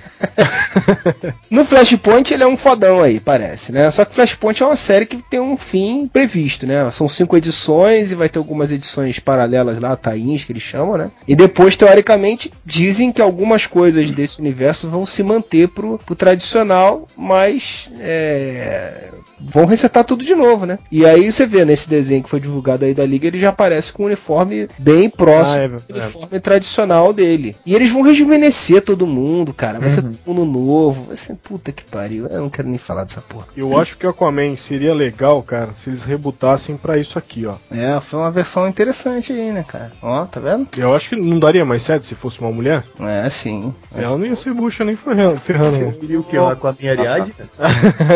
no 1.49 1.65
Flashpoint 1.65 2.35
ele 2.35 2.43
é 2.43 2.47
um 2.47 2.57
fodão 2.57 3.01
aí, 3.01 3.21
parece, 3.21 3.71
né? 3.71 3.89
Só 3.93 4.05
que 4.05 4.13
Flashpoint 4.13 4.61
é 4.61 4.67
uma 4.67 4.75
série 4.75 5.07
que 5.07 5.23
tem 5.31 5.39
um 5.39 5.57
fim 5.57 6.09
previsto, 6.09 6.67
né? 6.67 6.91
São 6.91 7.09
cinco 7.09 7.37
edições 7.37 8.11
e 8.11 8.17
vai 8.17 8.29
ter 8.29 8.41
algumas 8.41 8.73
edições 8.73 9.21
paralelas 9.21 9.79
lá, 9.79 9.95
tains 9.95 10.43
que 10.43 10.51
eles 10.51 10.65
chamam, 10.65 10.97
né? 10.97 11.11
E 11.29 11.37
depois, 11.37 11.77
teoricamente, 11.77 12.53
dizem 12.67 13.13
que 13.13 13.23
algumas 13.23 13.65
coisas 13.65 14.11
desse 14.11 14.41
universo 14.41 14.91
vão 14.91 15.07
se 15.07 15.23
manter 15.23 15.69
pro, 15.69 15.99
pro 15.99 16.17
tradicional, 16.17 17.07
mas 17.17 17.93
é, 18.01 19.11
vão 19.41 19.67
resetar 19.67 20.05
tudo 20.05 20.25
de 20.25 20.35
novo, 20.35 20.67
né? 20.67 20.79
E 20.91 21.05
aí 21.05 21.31
você 21.31 21.47
vê 21.47 21.65
nesse 21.65 21.89
desenho 21.89 22.23
que 22.23 22.31
foi 22.31 22.41
divulgado 22.41 22.85
aí 22.85 22.95
da 22.95 23.04
Liga, 23.05 23.27
ele 23.27 23.39
já 23.39 23.51
aparece 23.51 23.93
com 23.93 24.03
um 24.03 24.07
uniforme 24.07 24.69
bem 24.79 25.09
próximo 25.11 25.57
Ah, 25.63 25.65
é, 25.65 25.69
do 25.69 25.99
é. 25.99 26.03
uniforme 26.03 26.41
tradicional 26.41 27.13
dele. 27.13 27.57
E 27.65 27.75
eles 27.75 27.91
vão 27.91 28.03
rejuvenescer 28.03 28.83
todo 28.83 29.07
mundo, 29.07 29.53
cara. 29.55 29.79
Vai 29.81 29.91
ser 29.91 30.03
todo 30.03 30.19
mundo 30.27 30.45
novo. 30.45 31.05
Vai 31.05 31.17
ser 31.17 31.35
puta 31.37 31.73
que 31.73 31.85
pariu. 31.85 32.27
Eu 32.27 32.41
não 32.41 32.51
quero 32.51 32.69
nem 32.69 32.79
falar 32.79 33.05
dessa 33.05 33.21
porra. 33.21 33.47
Eu 33.57 33.79
acho 33.79 33.97
que 33.99 34.07
o 34.07 34.11
Aquaman 34.11 34.57
seria 34.57 34.95
legal, 34.95 35.43
cara, 35.43 35.75
se 35.75 35.89
eles 35.91 36.03
rebutassem 36.03 36.77
pra 36.77 36.99
isso 36.99 37.19
aqui, 37.19 37.47
ó. 37.47 37.55
É, 37.71 37.99
foi 38.01 38.19
uma 38.21 38.31
versão 38.31 38.69
interessante 38.69 39.33
aí, 39.33 39.53
né, 39.53 39.65
cara? 39.67 39.93
Ó, 40.03 40.25
tá 40.27 40.41
vendo? 40.41 40.69
Eu 40.77 40.95
acho 40.95 41.11
que 41.11 41.17
não 41.17 41.39
daria 41.39 41.65
mais 41.65 41.83
certo 41.83 42.07
se 42.07 42.15
fosse 42.15 42.41
uma 42.41 42.51
mulher. 42.53 42.85
É, 43.01 43.29
sim. 43.29 43.75
Ela 43.95 44.17
não 44.17 44.27
ia 44.27 44.35
ser 44.37 44.53
bucha 44.53 44.85
nem 44.85 44.97
ferrando. 44.97 45.41
ferrando. 45.41 45.95
Seria 45.95 46.21
o 46.21 46.25
que? 46.25 46.39
Uma 46.39 46.57
com 46.57 46.67
a 46.69 46.75
minha 46.79 46.93
Ariadne? 46.93 47.35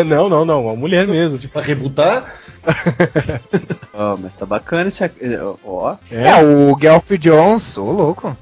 não, 0.05 0.29
não, 0.29 0.45
não, 0.45 0.65
uma 0.65 0.75
mulher 0.75 1.07
mesmo. 1.07 1.37
Pra 1.49 1.61
rebutar? 1.61 2.33
Ó, 3.93 4.17
mas 4.17 4.35
tá 4.35 4.45
bacana 4.45 4.78
esse. 4.87 5.03
Ó, 5.65 5.95
É, 6.11 6.43
o 6.43 6.77
Gelf 6.79 7.11
Jones, 7.17 7.77
ô 7.77 7.91
louco. 7.91 8.37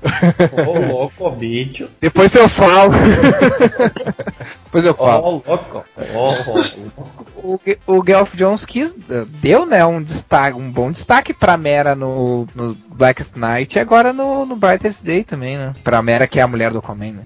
Ô, 0.67 0.93
louco, 0.93 1.29
bicho. 1.31 1.89
Depois 1.99 2.33
eu 2.35 2.47
falo. 2.47 2.91
Depois 4.65 4.85
eu 4.85 4.95
Ó, 4.97 5.05
falo. 5.05 5.43
louco. 5.45 5.85
Ó, 6.13 6.35
louco. 6.51 7.27
O, 7.37 7.59
o 7.99 8.03
Gelf 8.05 8.35
Jones 8.35 8.65
quis, 8.65 8.93
deu, 9.41 9.65
né, 9.65 9.85
um 9.85 10.01
destaque, 10.01 10.57
um 10.57 10.69
bom 10.69 10.91
destaque 10.91 11.33
pra 11.33 11.55
Mera 11.55 11.95
no, 11.95 12.45
no 12.53 12.75
Blackest 12.93 13.37
Night 13.37 13.77
e 13.77 13.79
agora 13.79 14.11
no, 14.11 14.45
no 14.45 14.55
Brightest 14.55 15.03
Day 15.03 15.23
também, 15.23 15.57
né? 15.57 15.71
Pra 15.83 16.01
Mera 16.01 16.27
que 16.27 16.39
é 16.39 16.43
a 16.43 16.47
mulher 16.47 16.71
do 16.71 16.79
Aquaman, 16.79 17.11
né? 17.13 17.21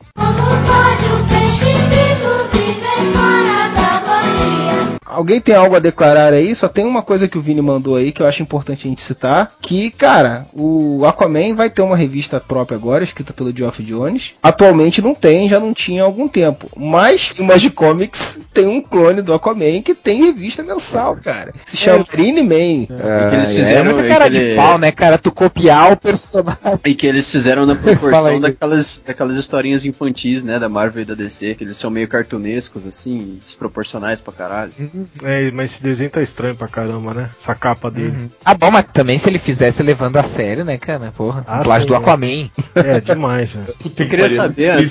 Alguém 5.11 5.41
tem 5.41 5.53
algo 5.55 5.75
a 5.75 5.79
declarar 5.79 6.33
aí? 6.33 6.55
Só 6.55 6.67
tem 6.67 6.85
uma 6.85 7.01
coisa 7.01 7.27
que 7.27 7.37
o 7.37 7.41
Vini 7.41 7.61
mandou 7.61 7.95
aí 7.95 8.11
que 8.11 8.21
eu 8.21 8.27
acho 8.27 8.41
importante 8.41 8.87
a 8.87 8.89
gente 8.89 9.01
citar. 9.01 9.51
Que, 9.61 9.91
cara, 9.91 10.45
o 10.53 11.05
Aquaman 11.05 11.53
vai 11.53 11.69
ter 11.69 11.81
uma 11.81 11.95
revista 11.97 12.39
própria 12.39 12.77
agora, 12.77 13.03
escrita 13.03 13.33
pelo 13.33 13.55
Geoff 13.55 13.83
Jones. 13.83 14.35
Atualmente 14.41 15.01
não 15.01 15.13
tem, 15.13 15.49
já 15.49 15.59
não 15.59 15.73
tinha 15.73 16.03
há 16.03 16.05
algum 16.05 16.27
tempo. 16.27 16.69
Mas 16.75 17.37
o 17.37 17.43
Magic 17.43 17.75
Comics 17.75 18.41
tem 18.53 18.65
um 18.67 18.81
clone 18.81 19.21
do 19.21 19.33
Aquaman 19.33 19.81
que 19.81 19.93
tem 19.93 20.23
revista 20.25 20.63
mensal, 20.63 21.17
cara. 21.17 21.53
Se 21.65 21.75
chama 21.77 22.05
Green 22.09 22.41
Man. 22.43 22.83
E 22.83 22.87
que 23.29 23.35
eles 23.35 23.49
é 23.49 23.53
fizeram 23.53 23.85
muita 23.85 24.05
e 24.05 24.07
cara 24.07 24.25
que 24.25 24.31
de 24.31 24.39
ele- 24.39 24.55
pau, 24.55 24.77
né, 24.77 24.91
cara? 24.91 25.17
Tu 25.17 25.31
copiar 25.31 25.91
o 25.91 25.97
personagem. 25.97 26.79
E 26.85 26.95
que 26.95 27.05
eles 27.05 27.29
fizeram 27.29 27.65
na 27.65 27.75
proporção 27.75 28.39
daquelas, 28.39 29.01
daquelas 29.05 29.35
historinhas 29.37 29.85
infantis, 29.85 30.43
né, 30.43 30.57
da 30.57 30.69
Marvel 30.69 31.01
e 31.03 31.05
da 31.05 31.15
DC, 31.15 31.55
que 31.55 31.63
eles 31.63 31.77
são 31.77 31.89
meio 31.89 32.07
cartunescos, 32.07 32.85
assim, 32.85 33.37
desproporcionais 33.43 34.21
pra 34.21 34.33
caralho. 34.33 34.71
É, 35.23 35.51
mas 35.51 35.71
esse 35.71 35.81
desenho 35.83 36.09
tá 36.09 36.21
estranho 36.21 36.55
pra 36.55 36.67
caramba, 36.67 37.13
né? 37.13 37.29
Essa 37.39 37.53
capa 37.55 37.89
dele. 37.91 38.29
Ah, 38.43 38.53
bom, 38.53 38.69
mas 38.71 38.85
também 38.93 39.17
se 39.17 39.29
ele 39.29 39.39
fizesse 39.39 39.81
levando 39.83 40.17
a 40.17 40.23
sério, 40.23 40.63
né, 40.65 40.77
cara? 40.77 41.11
Porra, 41.15 41.43
Ah, 41.47 41.59
plágio 41.63 41.87
do 41.87 41.93
né? 41.93 41.99
Aquaman. 41.99 42.49
É, 42.75 42.99
demais, 43.01 43.53
né? 43.55 43.63
Puta 43.79 44.03
Eu 44.03 44.09
queria 44.09 44.25
pariu, 44.25 44.37
saber, 44.37 44.63
é 44.63 44.75
né? 44.77 44.83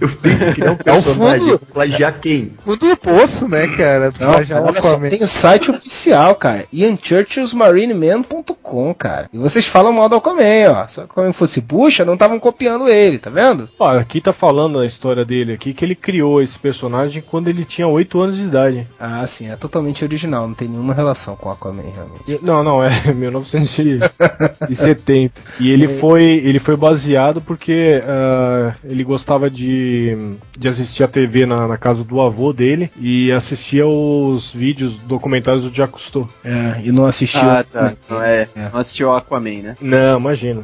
Eu 0.00 0.08
tenho 0.16 0.38
que 0.38 0.52
criar 0.52 0.72
um 0.72 0.76
É 0.78 0.80
o 0.80 0.84
personagem. 0.84 1.48
fundo. 1.48 1.58
Plagiar 1.72 2.18
quem? 2.20 2.52
Fundo 2.60 2.88
do 2.88 2.96
poço, 2.96 3.48
né, 3.48 3.66
cara? 3.68 4.12
Não, 4.20 4.30
olha 4.66 4.82
só, 4.82 4.98
tem 4.98 5.22
o 5.22 5.26
site 5.26 5.70
oficial, 5.70 6.34
cara. 6.34 6.64
IanChurchillsMarineman.com, 6.72 8.94
cara. 8.94 9.28
E 9.32 9.38
vocês 9.38 9.66
falam 9.66 9.92
mal 9.92 10.08
do 10.08 10.16
Aquaman, 10.16 10.70
ó. 10.70 10.86
Se 10.88 11.00
o 11.00 11.04
Aquaman 11.04 11.32
fosse 11.32 11.60
bucha, 11.60 12.04
não 12.04 12.14
estavam 12.14 12.38
copiando 12.38 12.88
ele, 12.88 13.18
tá 13.18 13.30
vendo? 13.30 13.68
Ó, 13.78 13.88
aqui 13.96 14.20
tá 14.20 14.32
falando 14.32 14.78
a 14.78 14.86
história 14.86 15.24
dele 15.24 15.52
aqui, 15.52 15.72
que 15.74 15.84
ele 15.84 15.94
criou 15.94 16.42
esse 16.42 16.58
personagem 16.58 17.22
quando 17.22 17.48
ele 17.48 17.64
tinha 17.64 17.86
8 17.86 18.20
anos 18.20 18.36
de 18.36 18.42
idade. 18.42 18.86
Ah, 18.98 19.07
sim, 19.26 19.50
é 19.50 19.56
totalmente 19.56 20.04
original, 20.04 20.46
não 20.46 20.54
tem 20.54 20.68
nenhuma 20.68 20.94
relação 20.94 21.34
com 21.36 21.48
o 21.48 21.52
Aquaman, 21.52 21.82
realmente. 21.82 22.38
Não, 22.42 22.62
não, 22.62 22.82
é 22.82 22.90
1970. 23.12 25.40
E 25.60 25.70
ele 25.70 25.88
foi, 25.88 26.22
ele 26.24 26.58
foi 26.58 26.76
baseado 26.76 27.40
porque 27.40 28.00
ah, 28.04 28.74
ele 28.84 29.04
gostava 29.04 29.50
de, 29.50 30.16
de 30.58 30.68
assistir 30.68 31.02
a 31.02 31.08
TV 31.08 31.46
na, 31.46 31.66
na 31.68 31.76
casa 31.76 32.04
do 32.04 32.20
avô 32.20 32.52
dele 32.52 32.90
e 32.98 33.30
assistia 33.32 33.86
os 33.86 34.52
vídeos 34.52 34.94
documentários 35.02 35.62
do 35.64 35.74
Jacques 35.74 35.88
Cousteau. 36.10 36.28
É, 36.44 36.80
e 36.84 36.92
não 36.92 37.06
assistiu. 37.06 37.40
Ah, 37.48 37.64
tá. 37.64 37.92
Não, 38.08 38.22
é, 38.22 38.48
É. 38.54 38.68
não 38.72 38.80
assistiu 38.80 39.12
Aquaman, 39.14 39.62
né? 39.62 39.74
Não, 39.80 40.18
imagina. 40.18 40.62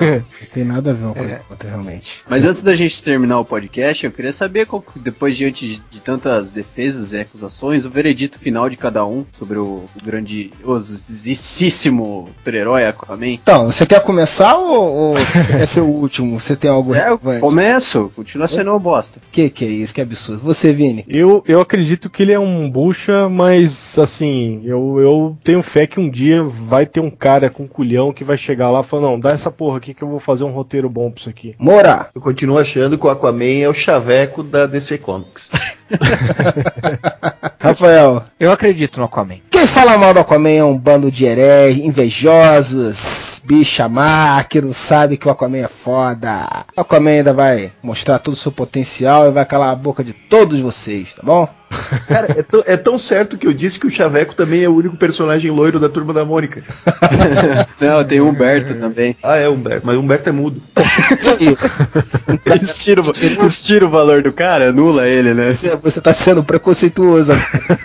Não 0.00 0.22
tem 0.52 0.64
nada 0.64 0.90
a 0.90 0.94
ver 0.94 1.04
uma 1.04 1.14
coisa 1.14 1.36
com 1.36 1.44
a 1.44 1.46
outra, 1.50 1.68
realmente. 1.70 2.22
Mas 2.28 2.44
antes 2.44 2.62
da 2.62 2.74
gente 2.74 3.02
terminar 3.02 3.38
o 3.40 3.44
podcast, 3.44 4.04
eu 4.04 4.12
queria 4.12 4.32
saber, 4.32 4.66
qual- 4.66 4.84
depois 4.96 5.36
diante 5.36 5.66
de, 5.66 5.82
de 5.90 6.00
tantas 6.00 6.50
defesas 6.50 7.12
e 7.12 7.20
acusações 7.20 7.67
o 7.68 7.90
veredito 7.90 8.38
final 8.38 8.68
de 8.68 8.76
cada 8.76 9.04
um 9.04 9.24
sobre 9.38 9.58
o 9.58 9.84
grandiosíssimo 10.04 12.28
super-herói 12.38 12.86
Aquaman. 12.86 13.26
Então, 13.28 13.66
você 13.70 13.86
quer 13.86 14.00
começar 14.02 14.56
ou, 14.56 14.92
ou 14.92 15.14
você 15.34 15.52
quer 15.56 15.66
ser 15.66 15.80
o 15.80 15.86
último? 15.88 16.38
Você 16.40 16.56
tem 16.56 16.70
algo 16.70 16.94
É, 16.94 17.04
relevante? 17.04 17.40
começo, 17.40 18.10
continua 18.14 18.48
sendo 18.48 18.70
uma 18.70 18.78
bosta. 18.78 19.20
Que 19.30 19.50
que 19.50 19.64
é 19.64 19.68
isso? 19.68 19.94
Que 19.94 20.00
absurdo. 20.00 20.42
Você, 20.42 20.72
Vini? 20.72 21.04
Eu, 21.08 21.42
eu 21.46 21.60
acredito 21.60 22.08
que 22.10 22.22
ele 22.22 22.32
é 22.32 22.38
um 22.38 22.70
bucha, 22.70 23.28
mas 23.28 23.98
assim, 23.98 24.60
eu, 24.64 24.98
eu 25.00 25.36
tenho 25.44 25.62
fé 25.62 25.86
que 25.86 26.00
um 26.00 26.10
dia 26.10 26.42
vai 26.42 26.86
ter 26.86 27.00
um 27.00 27.10
cara 27.10 27.50
com 27.50 27.66
culhão 27.68 28.12
que 28.12 28.24
vai 28.24 28.36
chegar 28.36 28.70
lá 28.70 28.80
e 28.80 28.84
falar, 28.84 29.02
não, 29.02 29.18
dá 29.20 29.30
essa 29.30 29.50
porra 29.50 29.78
aqui 29.78 29.94
que 29.94 30.02
eu 30.02 30.08
vou 30.08 30.20
fazer 30.20 30.44
um 30.44 30.50
roteiro 30.52 30.88
bom 30.88 31.10
pra 31.10 31.20
isso 31.20 31.30
aqui. 31.30 31.54
Mora! 31.58 32.08
Eu 32.14 32.20
continuo 32.20 32.58
achando 32.58 32.96
que 32.98 33.06
o 33.06 33.10
Aquaman 33.10 33.60
é 33.62 33.68
o 33.68 33.74
chaveco 33.74 34.42
da 34.42 34.66
DC 34.66 34.98
Comics. 34.98 35.50
Rafael. 37.60 38.24
Eu 38.38 38.52
acredito 38.52 38.98
no 38.98 39.06
Aquaman. 39.06 39.47
Quem 39.58 39.66
fala 39.66 39.98
mal 39.98 40.14
do 40.14 40.20
Aquaman 40.20 40.50
é 40.50 40.62
um 40.62 40.78
bando 40.78 41.10
de 41.10 41.24
heréis, 41.24 41.78
invejosos, 41.78 43.42
bicha 43.44 43.88
má, 43.88 44.40
que 44.44 44.60
não 44.60 44.72
sabe 44.72 45.16
que 45.16 45.26
o 45.26 45.32
Aquaman 45.32 45.58
é 45.58 45.66
foda. 45.66 46.46
O 46.76 46.80
Aquaman 46.80 47.10
ainda 47.10 47.32
vai 47.34 47.72
mostrar 47.82 48.20
todo 48.20 48.34
o 48.34 48.36
seu 48.36 48.52
potencial 48.52 49.26
e 49.26 49.32
vai 49.32 49.44
calar 49.44 49.70
a 49.70 49.74
boca 49.74 50.04
de 50.04 50.12
todos 50.12 50.60
vocês, 50.60 51.14
tá 51.16 51.22
bom? 51.24 51.48
Cara, 52.08 52.34
é, 52.38 52.42
tão- 52.42 52.62
é 52.66 52.76
tão 52.78 52.96
certo 52.96 53.36
que 53.36 53.46
eu 53.46 53.52
disse 53.52 53.78
que 53.78 53.86
o 53.86 53.90
Chaveco 53.90 54.34
também 54.34 54.62
é 54.64 54.68
o 54.68 54.74
único 54.74 54.96
personagem 54.96 55.50
loiro 55.50 55.78
da 55.78 55.88
turma 55.88 56.14
da 56.14 56.24
Mônica. 56.24 56.62
Não, 57.78 58.02
tem 58.04 58.20
o 58.20 58.28
Humberto 58.28 58.74
também. 58.74 59.14
Ah, 59.22 59.36
é 59.36 59.46
o 59.48 59.52
Humberto, 59.52 59.86
mas 59.86 59.96
o 59.96 60.00
Humberto 60.00 60.28
é 60.30 60.32
mudo. 60.32 60.62
Eles 62.46 63.62
tiram 63.62 63.86
o 63.86 63.90
valor 63.90 64.22
do 64.22 64.32
cara, 64.32 64.70
anula 64.70 65.06
ele, 65.06 65.34
né? 65.34 65.52
Você, 65.52 65.76
você 65.76 66.00
tá 66.00 66.14
sendo 66.14 66.42
preconceituoso. 66.42 67.32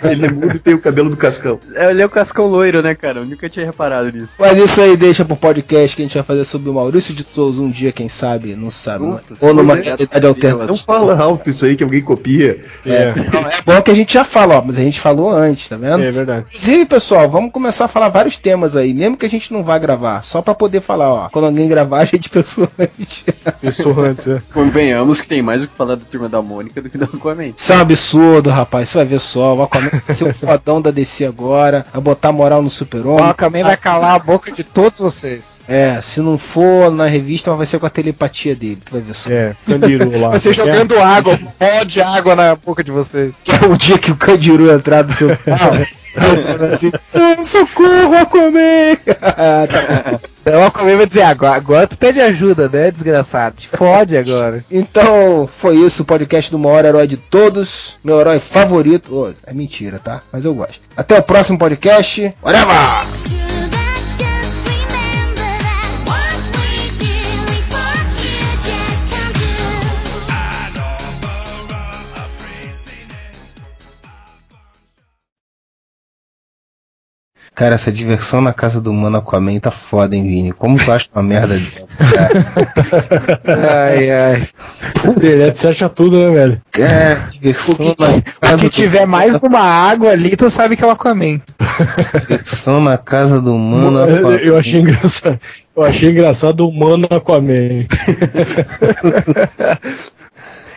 Ele 0.02 0.26
é 0.26 0.30
mudo 0.30 0.56
e 0.56 0.58
tem 0.58 0.72
o 0.72 0.78
cabelo 0.80 1.10
do 1.10 1.16
Cascão. 1.16 1.60
É, 1.74 1.90
Ele 1.90 2.02
é 2.02 2.06
o 2.06 2.10
cascão 2.10 2.46
loiro, 2.46 2.82
né, 2.82 2.94
cara? 2.94 3.20
Eu 3.20 3.26
nunca 3.26 3.48
tinha 3.48 3.64
reparado 3.66 4.10
nisso. 4.12 4.30
Mas 4.38 4.56
isso 4.58 4.80
aí 4.80 4.96
deixa 4.96 5.24
pro 5.24 5.36
podcast 5.36 5.96
que 5.96 6.02
a 6.02 6.04
gente 6.04 6.14
vai 6.14 6.22
fazer 6.22 6.44
sobre 6.44 6.70
o 6.70 6.74
Maurício 6.74 7.14
de 7.14 7.24
Souza 7.24 7.60
um 7.62 7.70
dia, 7.70 7.92
quem 7.92 8.08
sabe, 8.08 8.54
não 8.54 8.70
sabe. 8.70 9.04
né? 9.06 9.18
Puta, 9.28 9.46
Ou 9.46 9.54
numa 9.54 9.74
realidade 9.74 10.26
alternativa. 10.26 10.66
Não 10.66 10.76
fala 10.76 11.16
alto 11.18 11.50
isso 11.50 11.64
aí 11.64 11.76
que 11.76 11.84
alguém 11.84 12.02
copia. 12.02 12.60
É. 12.84 13.12
Não, 13.32 13.48
é 13.48 13.62
bom 13.64 13.82
que 13.82 13.90
a 13.90 13.94
gente 13.94 14.12
já 14.14 14.24
fala, 14.24 14.58
ó, 14.58 14.62
mas 14.64 14.76
a 14.76 14.80
gente 14.80 15.00
falou 15.00 15.30
antes, 15.30 15.68
tá 15.68 15.76
vendo? 15.76 16.02
É 16.02 16.10
verdade. 16.10 16.44
Inclusive, 16.48 16.86
pessoal, 16.86 17.28
vamos 17.28 17.52
começar 17.52 17.86
a 17.86 17.88
falar 17.88 18.08
vários 18.08 18.38
temas 18.38 18.76
aí, 18.76 18.92
mesmo 18.94 19.16
que 19.16 19.26
a 19.26 19.30
gente 19.30 19.52
não 19.52 19.62
vá 19.62 19.78
gravar, 19.78 20.22
só 20.22 20.42
pra 20.42 20.54
poder 20.54 20.80
falar, 20.80 21.12
ó. 21.12 21.28
Quando 21.28 21.46
alguém 21.46 21.68
gravar, 21.68 22.00
a 22.00 22.04
gente 22.04 22.28
pensou 22.30 22.68
antes. 22.78 23.24
Pensou 23.60 24.00
antes, 24.00 24.26
é. 24.26 24.42
Convenhamos 24.52 25.20
que 25.20 25.28
tem 25.28 25.42
mais 25.42 25.62
o 25.64 25.68
que 25.68 25.76
falar 25.76 25.96
da 25.96 26.04
turma 26.04 26.28
da 26.28 26.42
Mônica 26.42 26.80
do 26.82 26.90
que 26.90 26.98
do 26.98 27.04
Aquaman. 27.04 27.52
Isso 27.56 27.72
é 27.72 27.76
um 27.76 27.80
absurdo, 27.80 28.50
rapaz. 28.50 28.88
Você 28.88 28.98
vai 28.98 29.06
ver 29.06 29.20
só. 29.20 29.54
O 29.56 29.62
Aquaman 29.62 29.90
vai 30.06 30.14
ser 30.14 30.28
o 30.28 30.34
fodão 30.34 30.80
da 30.80 30.90
DC 30.90 31.24
agora. 31.24 31.53
Vai 31.92 32.00
botar 32.00 32.32
moral 32.32 32.60
no 32.62 32.68
O 32.68 32.70
super-homem. 32.70 33.24
Aquaman 33.24 33.62
vai 33.62 33.76
calar 33.76 34.16
a 34.16 34.18
boca 34.18 34.50
de 34.50 34.64
todos 34.64 34.98
vocês. 34.98 35.60
É, 35.68 36.00
se 36.00 36.20
não 36.20 36.36
for 36.36 36.90
na 36.90 37.06
revista, 37.06 37.50
mas 37.50 37.58
vai 37.58 37.66
ser 37.66 37.78
com 37.78 37.86
a 37.86 37.90
telepatia 37.90 38.54
dele. 38.54 38.78
Tu 38.84 38.92
vai 38.92 39.00
ver 39.00 39.14
só. 39.14 39.30
É, 39.30 39.56
Candiru 39.66 40.18
lá. 40.18 40.28
Vai 40.28 40.40
ser 40.40 40.54
Quer? 40.54 40.64
jogando 40.66 40.98
água, 40.98 41.38
pó 41.58 41.84
de 41.84 42.00
água 42.00 42.36
na 42.36 42.56
boca 42.56 42.82
de 42.82 42.90
vocês. 42.90 43.34
Que 43.42 43.52
é 43.64 43.68
o 43.68 43.76
dia 43.76 43.98
que 43.98 44.10
o 44.10 44.16
Candiru 44.16 44.70
entrar 44.70 45.04
no 45.04 45.12
seu 45.12 45.36
carro. 45.36 45.86
Assim, 46.72 46.92
"Ah, 47.14 47.42
socorro, 47.44 48.16
Aquaman! 48.16 48.96
Tá 49.14 50.20
Então 50.40 50.60
o 50.60 50.64
Aquaman 50.64 50.96
vai 50.96 51.06
dizer, 51.06 51.22
agora, 51.22 51.54
agora 51.54 51.86
tu 51.86 51.96
pede 51.96 52.20
ajuda, 52.20 52.68
né, 52.68 52.90
desgraçado? 52.90 53.56
Te 53.56 53.68
fode 53.68 54.16
agora. 54.16 54.64
Então, 54.70 55.48
foi 55.50 55.76
isso 55.76 56.02
o 56.02 56.06
podcast 56.06 56.50
do 56.50 56.58
maior 56.58 56.84
herói 56.84 57.06
de 57.06 57.16
todos. 57.16 57.96
Meu 58.04 58.20
herói 58.20 58.38
favorito. 58.40 59.14
Ô, 59.14 59.32
é 59.46 59.54
mentira, 59.54 59.98
tá? 59.98 60.20
Mas 60.32 60.44
eu 60.44 60.54
gosto. 60.54 60.80
Até 60.96 61.18
o 61.18 61.22
próximo 61.22 61.58
podcast. 61.58 62.34
Whatever! 62.42 63.33
Cara, 77.54 77.76
essa 77.76 77.92
diversão 77.92 78.40
na 78.40 78.52
casa 78.52 78.80
do 78.80 78.92
Mano 78.92 79.18
Aquaman 79.18 79.60
tá 79.60 79.70
foda, 79.70 80.16
hein, 80.16 80.24
Vini? 80.24 80.50
Como 80.50 80.76
tu 80.76 80.90
acha 80.90 81.06
uma 81.14 81.22
merda 81.22 81.54
dessa, 81.54 81.86
cara? 82.12 82.52
Ai, 83.86 84.10
ai. 84.10 84.48
Internet 85.06 85.56
você 85.58 85.68
acha 85.68 85.88
tudo, 85.88 86.18
né, 86.18 86.30
velho? 86.32 86.60
Cara, 86.72 87.28
diversão 87.30 87.94
na 87.96 88.08
O 88.16 88.22
casa 88.40 88.56
que 88.56 88.62
do 88.64 88.70
tiver 88.70 89.06
mais 89.06 89.40
numa 89.40 89.60
água 89.60 90.10
ali, 90.10 90.34
tu 90.36 90.50
sabe 90.50 90.76
que 90.76 90.82
é 90.82 90.86
o 90.86 90.90
Aquaman. 90.90 91.40
Diversão 92.18 92.80
na 92.80 92.98
casa 92.98 93.40
do 93.40 93.56
Mano 93.56 94.02
Aquaman. 94.02 94.36
eu 94.38 94.58
achei 94.58 94.80
engraçado. 94.80 95.38
Eu 95.76 95.82
achei 95.84 96.10
engraçado 96.10 96.68
o 96.68 96.72
Mano 96.72 97.06
Aquaman. 97.08 97.86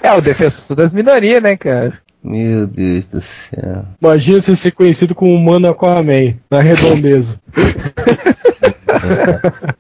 É 0.01 0.13
o 0.13 0.21
defensor 0.21 0.75
das 0.75 0.93
minorias, 0.93 1.41
né, 1.41 1.57
cara? 1.57 1.93
Meu 2.27 2.67
Deus 2.67 3.05
do 3.05 3.21
céu. 3.21 3.85
Imagina 4.01 4.41
você 4.41 4.55
ser 4.57 4.71
conhecido 4.71 5.15
como 5.15 5.33
o 5.33 5.39
Mano 5.39 5.69
Aquaman, 5.69 6.35
na 6.51 6.61
redondeza. 6.61 7.39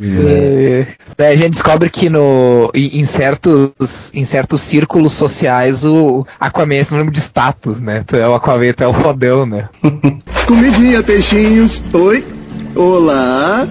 É, 0.00 0.86
daí 1.16 1.34
a 1.34 1.36
gente 1.36 1.50
descobre 1.50 1.90
que 1.90 2.08
no, 2.08 2.70
em, 2.74 3.04
certos, 3.04 4.10
em 4.14 4.24
certos 4.24 4.62
círculos 4.62 5.12
sociais 5.12 5.84
o 5.84 6.26
Aquaman 6.40 6.76
é 6.76 6.82
sinônimo 6.82 7.10
de 7.10 7.20
status, 7.20 7.78
né? 7.78 8.02
Tu 8.06 8.16
é 8.16 8.26
o 8.26 8.34
Aquaman, 8.34 8.72
tu 8.72 8.82
é 8.82 8.88
o 8.88 8.94
fodão, 8.94 9.44
né? 9.44 9.68
Comidinha, 10.46 11.02
peixinhos. 11.02 11.82
Oi? 11.92 12.24
Olá? 12.74 13.68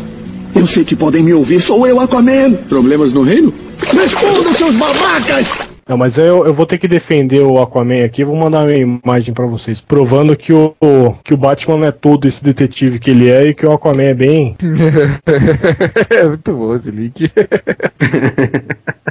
Eu 0.56 0.68
sei 0.68 0.86
que 0.86 0.96
podem 0.96 1.24
me 1.24 1.34
ouvir, 1.34 1.60
sou 1.60 1.88
eu, 1.88 2.00
Aquaman. 2.00 2.54
Problemas 2.70 3.12
no 3.12 3.24
reino? 3.24 3.52
Respondam, 3.92 4.54
seus 4.54 4.76
babacas! 4.76 5.73
Não, 5.88 5.98
mas 5.98 6.18
eu, 6.18 6.46
eu 6.46 6.54
vou 6.54 6.66
ter 6.66 6.78
que 6.78 6.88
defender 6.88 7.42
o 7.42 7.62
Aquaman 7.62 8.06
aqui. 8.06 8.24
Vou 8.24 8.36
mandar 8.36 8.62
uma 8.66 8.74
imagem 8.74 9.34
pra 9.34 9.46
vocês, 9.46 9.82
provando 9.82 10.36
que 10.36 10.54
o, 10.54 10.74
o- 10.82 11.14
que 11.24 11.34
o 11.34 11.38
Batman 11.38 11.78
não 11.78 11.88
é 11.88 11.92
todo 11.92 12.28
esse 12.28 12.44
detetive 12.44 13.00
que 13.00 13.10
ele 13.12 13.30
é 13.30 13.48
e 13.50 13.54
que 13.54 13.66
o 13.66 13.72
Aquaman 13.72 14.04
é 14.04 14.14
bem. 14.14 14.56
é 16.10 16.24
muito 16.26 16.54
bom 16.54 16.74
esse 16.76 16.90
link. 16.92 17.30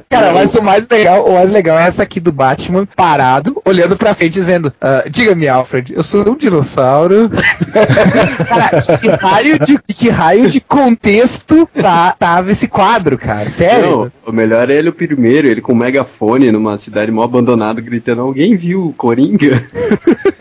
Cara, 0.08 0.32
mas 0.32 0.54
o 0.54 0.62
mais 0.62 0.88
legal, 0.88 1.24
o 1.26 1.34
mais 1.34 1.50
legal 1.50 1.78
é 1.78 1.84
essa 1.86 2.02
aqui 2.02 2.20
do 2.20 2.30
Batman 2.32 2.86
parado, 2.96 3.60
olhando 3.64 3.96
pra 3.96 4.14
frente, 4.14 4.32
dizendo: 4.34 4.72
"Ah, 4.80 5.04
Diga-me, 5.10 5.48
Alfred, 5.48 5.94
eu 5.94 6.02
sou 6.02 6.28
um 6.28 6.36
dinossauro. 6.36 7.30
cara, 8.46 8.82
que 8.98 9.08
raio 9.08 9.58
de, 9.58 9.78
que 9.94 10.08
raio 10.10 10.50
de 10.50 10.60
contexto 10.60 11.66
tá, 11.74 12.14
tava 12.18 12.50
esse 12.52 12.68
quadro, 12.68 13.16
cara? 13.16 13.48
Sério? 13.48 13.90
Não, 13.90 14.12
o 14.26 14.32
melhor 14.32 14.70
é 14.70 14.74
ele 14.74 14.90
o 14.90 14.92
primeiro, 14.92 15.48
ele 15.48 15.60
com 15.62 15.72
um 15.72 15.76
megafone 15.76 16.50
numa 16.62 16.78
cidade 16.78 17.10
mal 17.10 17.24
abandonada, 17.24 17.80
gritando, 17.80 18.22
alguém 18.22 18.56
viu 18.56 18.86
o 18.86 18.92
Coringa? 18.92 19.64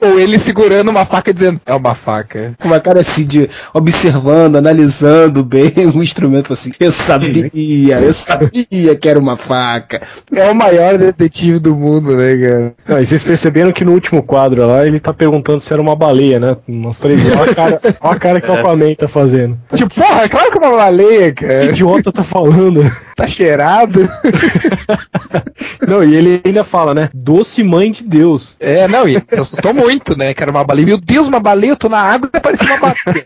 Ou 0.00 0.18
ele 0.18 0.38
segurando 0.38 0.90
uma 0.90 1.04
faca 1.06 1.32
dizendo: 1.32 1.60
É 1.64 1.74
uma 1.74 1.94
faca. 1.94 2.54
Com 2.60 2.68
uma 2.68 2.80
cara 2.80 3.00
assim 3.00 3.26
de 3.26 3.48
observando, 3.72 4.56
analisando 4.56 5.42
bem 5.42 5.72
o 5.94 6.02
instrumento 6.02 6.52
assim. 6.52 6.72
Eu 6.78 6.92
sabia, 6.92 8.00
eu 8.00 8.12
sabia 8.12 8.96
que 9.00 9.08
era 9.08 9.18
uma 9.18 9.36
faca. 9.36 10.02
É 10.34 10.50
o 10.50 10.54
maior 10.54 10.98
detetive 10.98 11.58
do 11.58 11.74
mundo, 11.74 12.16
né, 12.16 12.36
cara? 12.36 12.74
Não, 12.86 13.00
e 13.00 13.06
vocês 13.06 13.24
perceberam 13.24 13.72
que 13.72 13.84
no 13.84 13.92
último 13.92 14.22
quadro 14.22 14.66
lá 14.66 14.86
ele 14.86 15.00
tá 15.00 15.12
perguntando 15.12 15.60
se 15.60 15.72
era 15.72 15.80
uma 15.80 15.96
baleia, 15.96 16.38
né? 16.38 16.56
Umas 16.68 16.98
três. 16.98 17.20
Olha 17.34 17.50
a 17.50 17.54
cara, 17.54 17.80
olha 18.00 18.16
a 18.16 18.18
cara 18.18 18.40
que 18.40 18.50
o 18.50 18.54
Aquaman 18.54 18.94
tá 18.94 19.08
fazendo. 19.08 19.58
Tipo, 19.74 19.94
porra, 19.94 20.28
claro 20.28 20.50
que 20.50 20.58
é 20.58 20.60
uma 20.60 20.76
baleia, 20.76 21.26
Esse 21.26 21.34
cara. 21.34 21.64
idiota 21.64 22.12
tá 22.12 22.22
falando. 22.22 22.90
Tá 23.16 23.28
cheirado. 23.28 24.00
Não, 25.86 26.02
e 26.02 26.14
ele 26.14 26.40
ainda 26.44 26.64
fala, 26.64 26.94
né? 26.94 27.10
Doce 27.14 27.62
mãe 27.62 27.90
de 27.90 28.02
Deus. 28.02 28.56
É, 28.58 28.88
não, 28.88 29.06
e 29.06 29.22
se 29.26 29.38
assustou 29.38 29.74
muito, 29.74 30.16
né? 30.16 30.32
Que 30.32 30.42
era 30.42 30.50
uma 30.50 30.64
baleia. 30.64 30.86
Meu 30.86 30.98
Deus, 30.98 31.28
uma 31.28 31.40
baleia, 31.40 31.72
eu 31.72 31.76
tô 31.76 31.88
na 31.88 32.00
água 32.00 32.30
e 32.32 32.40
parece 32.40 32.64
uma 32.64 32.78
baleia. 32.78 33.24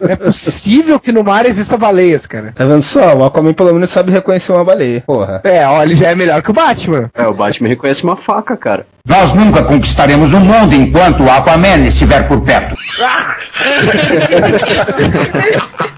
Não 0.00 0.08
é 0.10 0.16
possível 0.16 1.00
que 1.00 1.12
no 1.12 1.24
mar 1.24 1.46
exista 1.46 1.76
baleias, 1.76 2.26
cara. 2.26 2.52
Tá 2.54 2.64
vendo 2.64 2.82
só? 2.82 3.16
O 3.16 3.24
Aquaman 3.24 3.52
pelo 3.52 3.74
menos 3.74 3.90
sabe 3.90 4.12
reconhecer 4.12 4.52
uma 4.52 4.64
baleia. 4.64 5.00
Porra. 5.00 5.40
É, 5.44 5.66
ó, 5.66 5.82
ele 5.82 5.96
já 5.96 6.10
é 6.10 6.14
melhor 6.14 6.40
que 6.42 6.50
o 6.50 6.54
Batman. 6.54 7.10
É, 7.14 7.26
o 7.26 7.34
Batman 7.34 7.68
reconhece 7.68 8.04
uma 8.04 8.16
faca, 8.16 8.56
cara. 8.56 8.86
Nós 9.06 9.34
nunca 9.34 9.62
conquistaremos 9.62 10.32
o 10.32 10.40
mundo 10.40 10.74
enquanto 10.74 11.24
o 11.24 11.30
Aquaman 11.30 11.84
estiver 11.86 12.26
por 12.26 12.40
perto. 12.40 12.74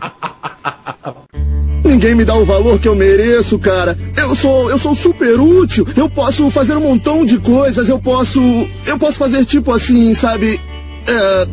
Ninguém 1.96 2.14
me 2.14 2.26
dá 2.26 2.34
o 2.34 2.44
valor 2.44 2.78
que 2.78 2.86
eu 2.86 2.94
mereço, 2.94 3.58
cara. 3.58 3.96
Eu 4.14 4.34
sou, 4.34 4.68
eu 4.68 4.78
sou 4.78 4.94
super 4.94 5.40
útil. 5.40 5.86
Eu 5.96 6.10
posso 6.10 6.50
fazer 6.50 6.76
um 6.76 6.80
montão 6.80 7.24
de 7.24 7.38
coisas. 7.38 7.88
Eu 7.88 7.98
posso, 7.98 8.38
eu 8.86 8.98
posso 8.98 9.16
fazer 9.16 9.46
tipo 9.46 9.72
assim, 9.72 10.12
sabe? 10.12 10.60
É, 11.08 11.48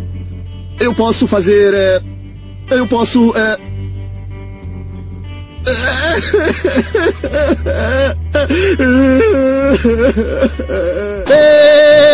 eu 0.84 0.94
posso 0.94 1.28
fazer, 1.28 1.74
é, 1.74 2.02
eu 2.72 2.86
posso, 2.86 3.34
é, 3.38 3.58
é, 11.30 12.14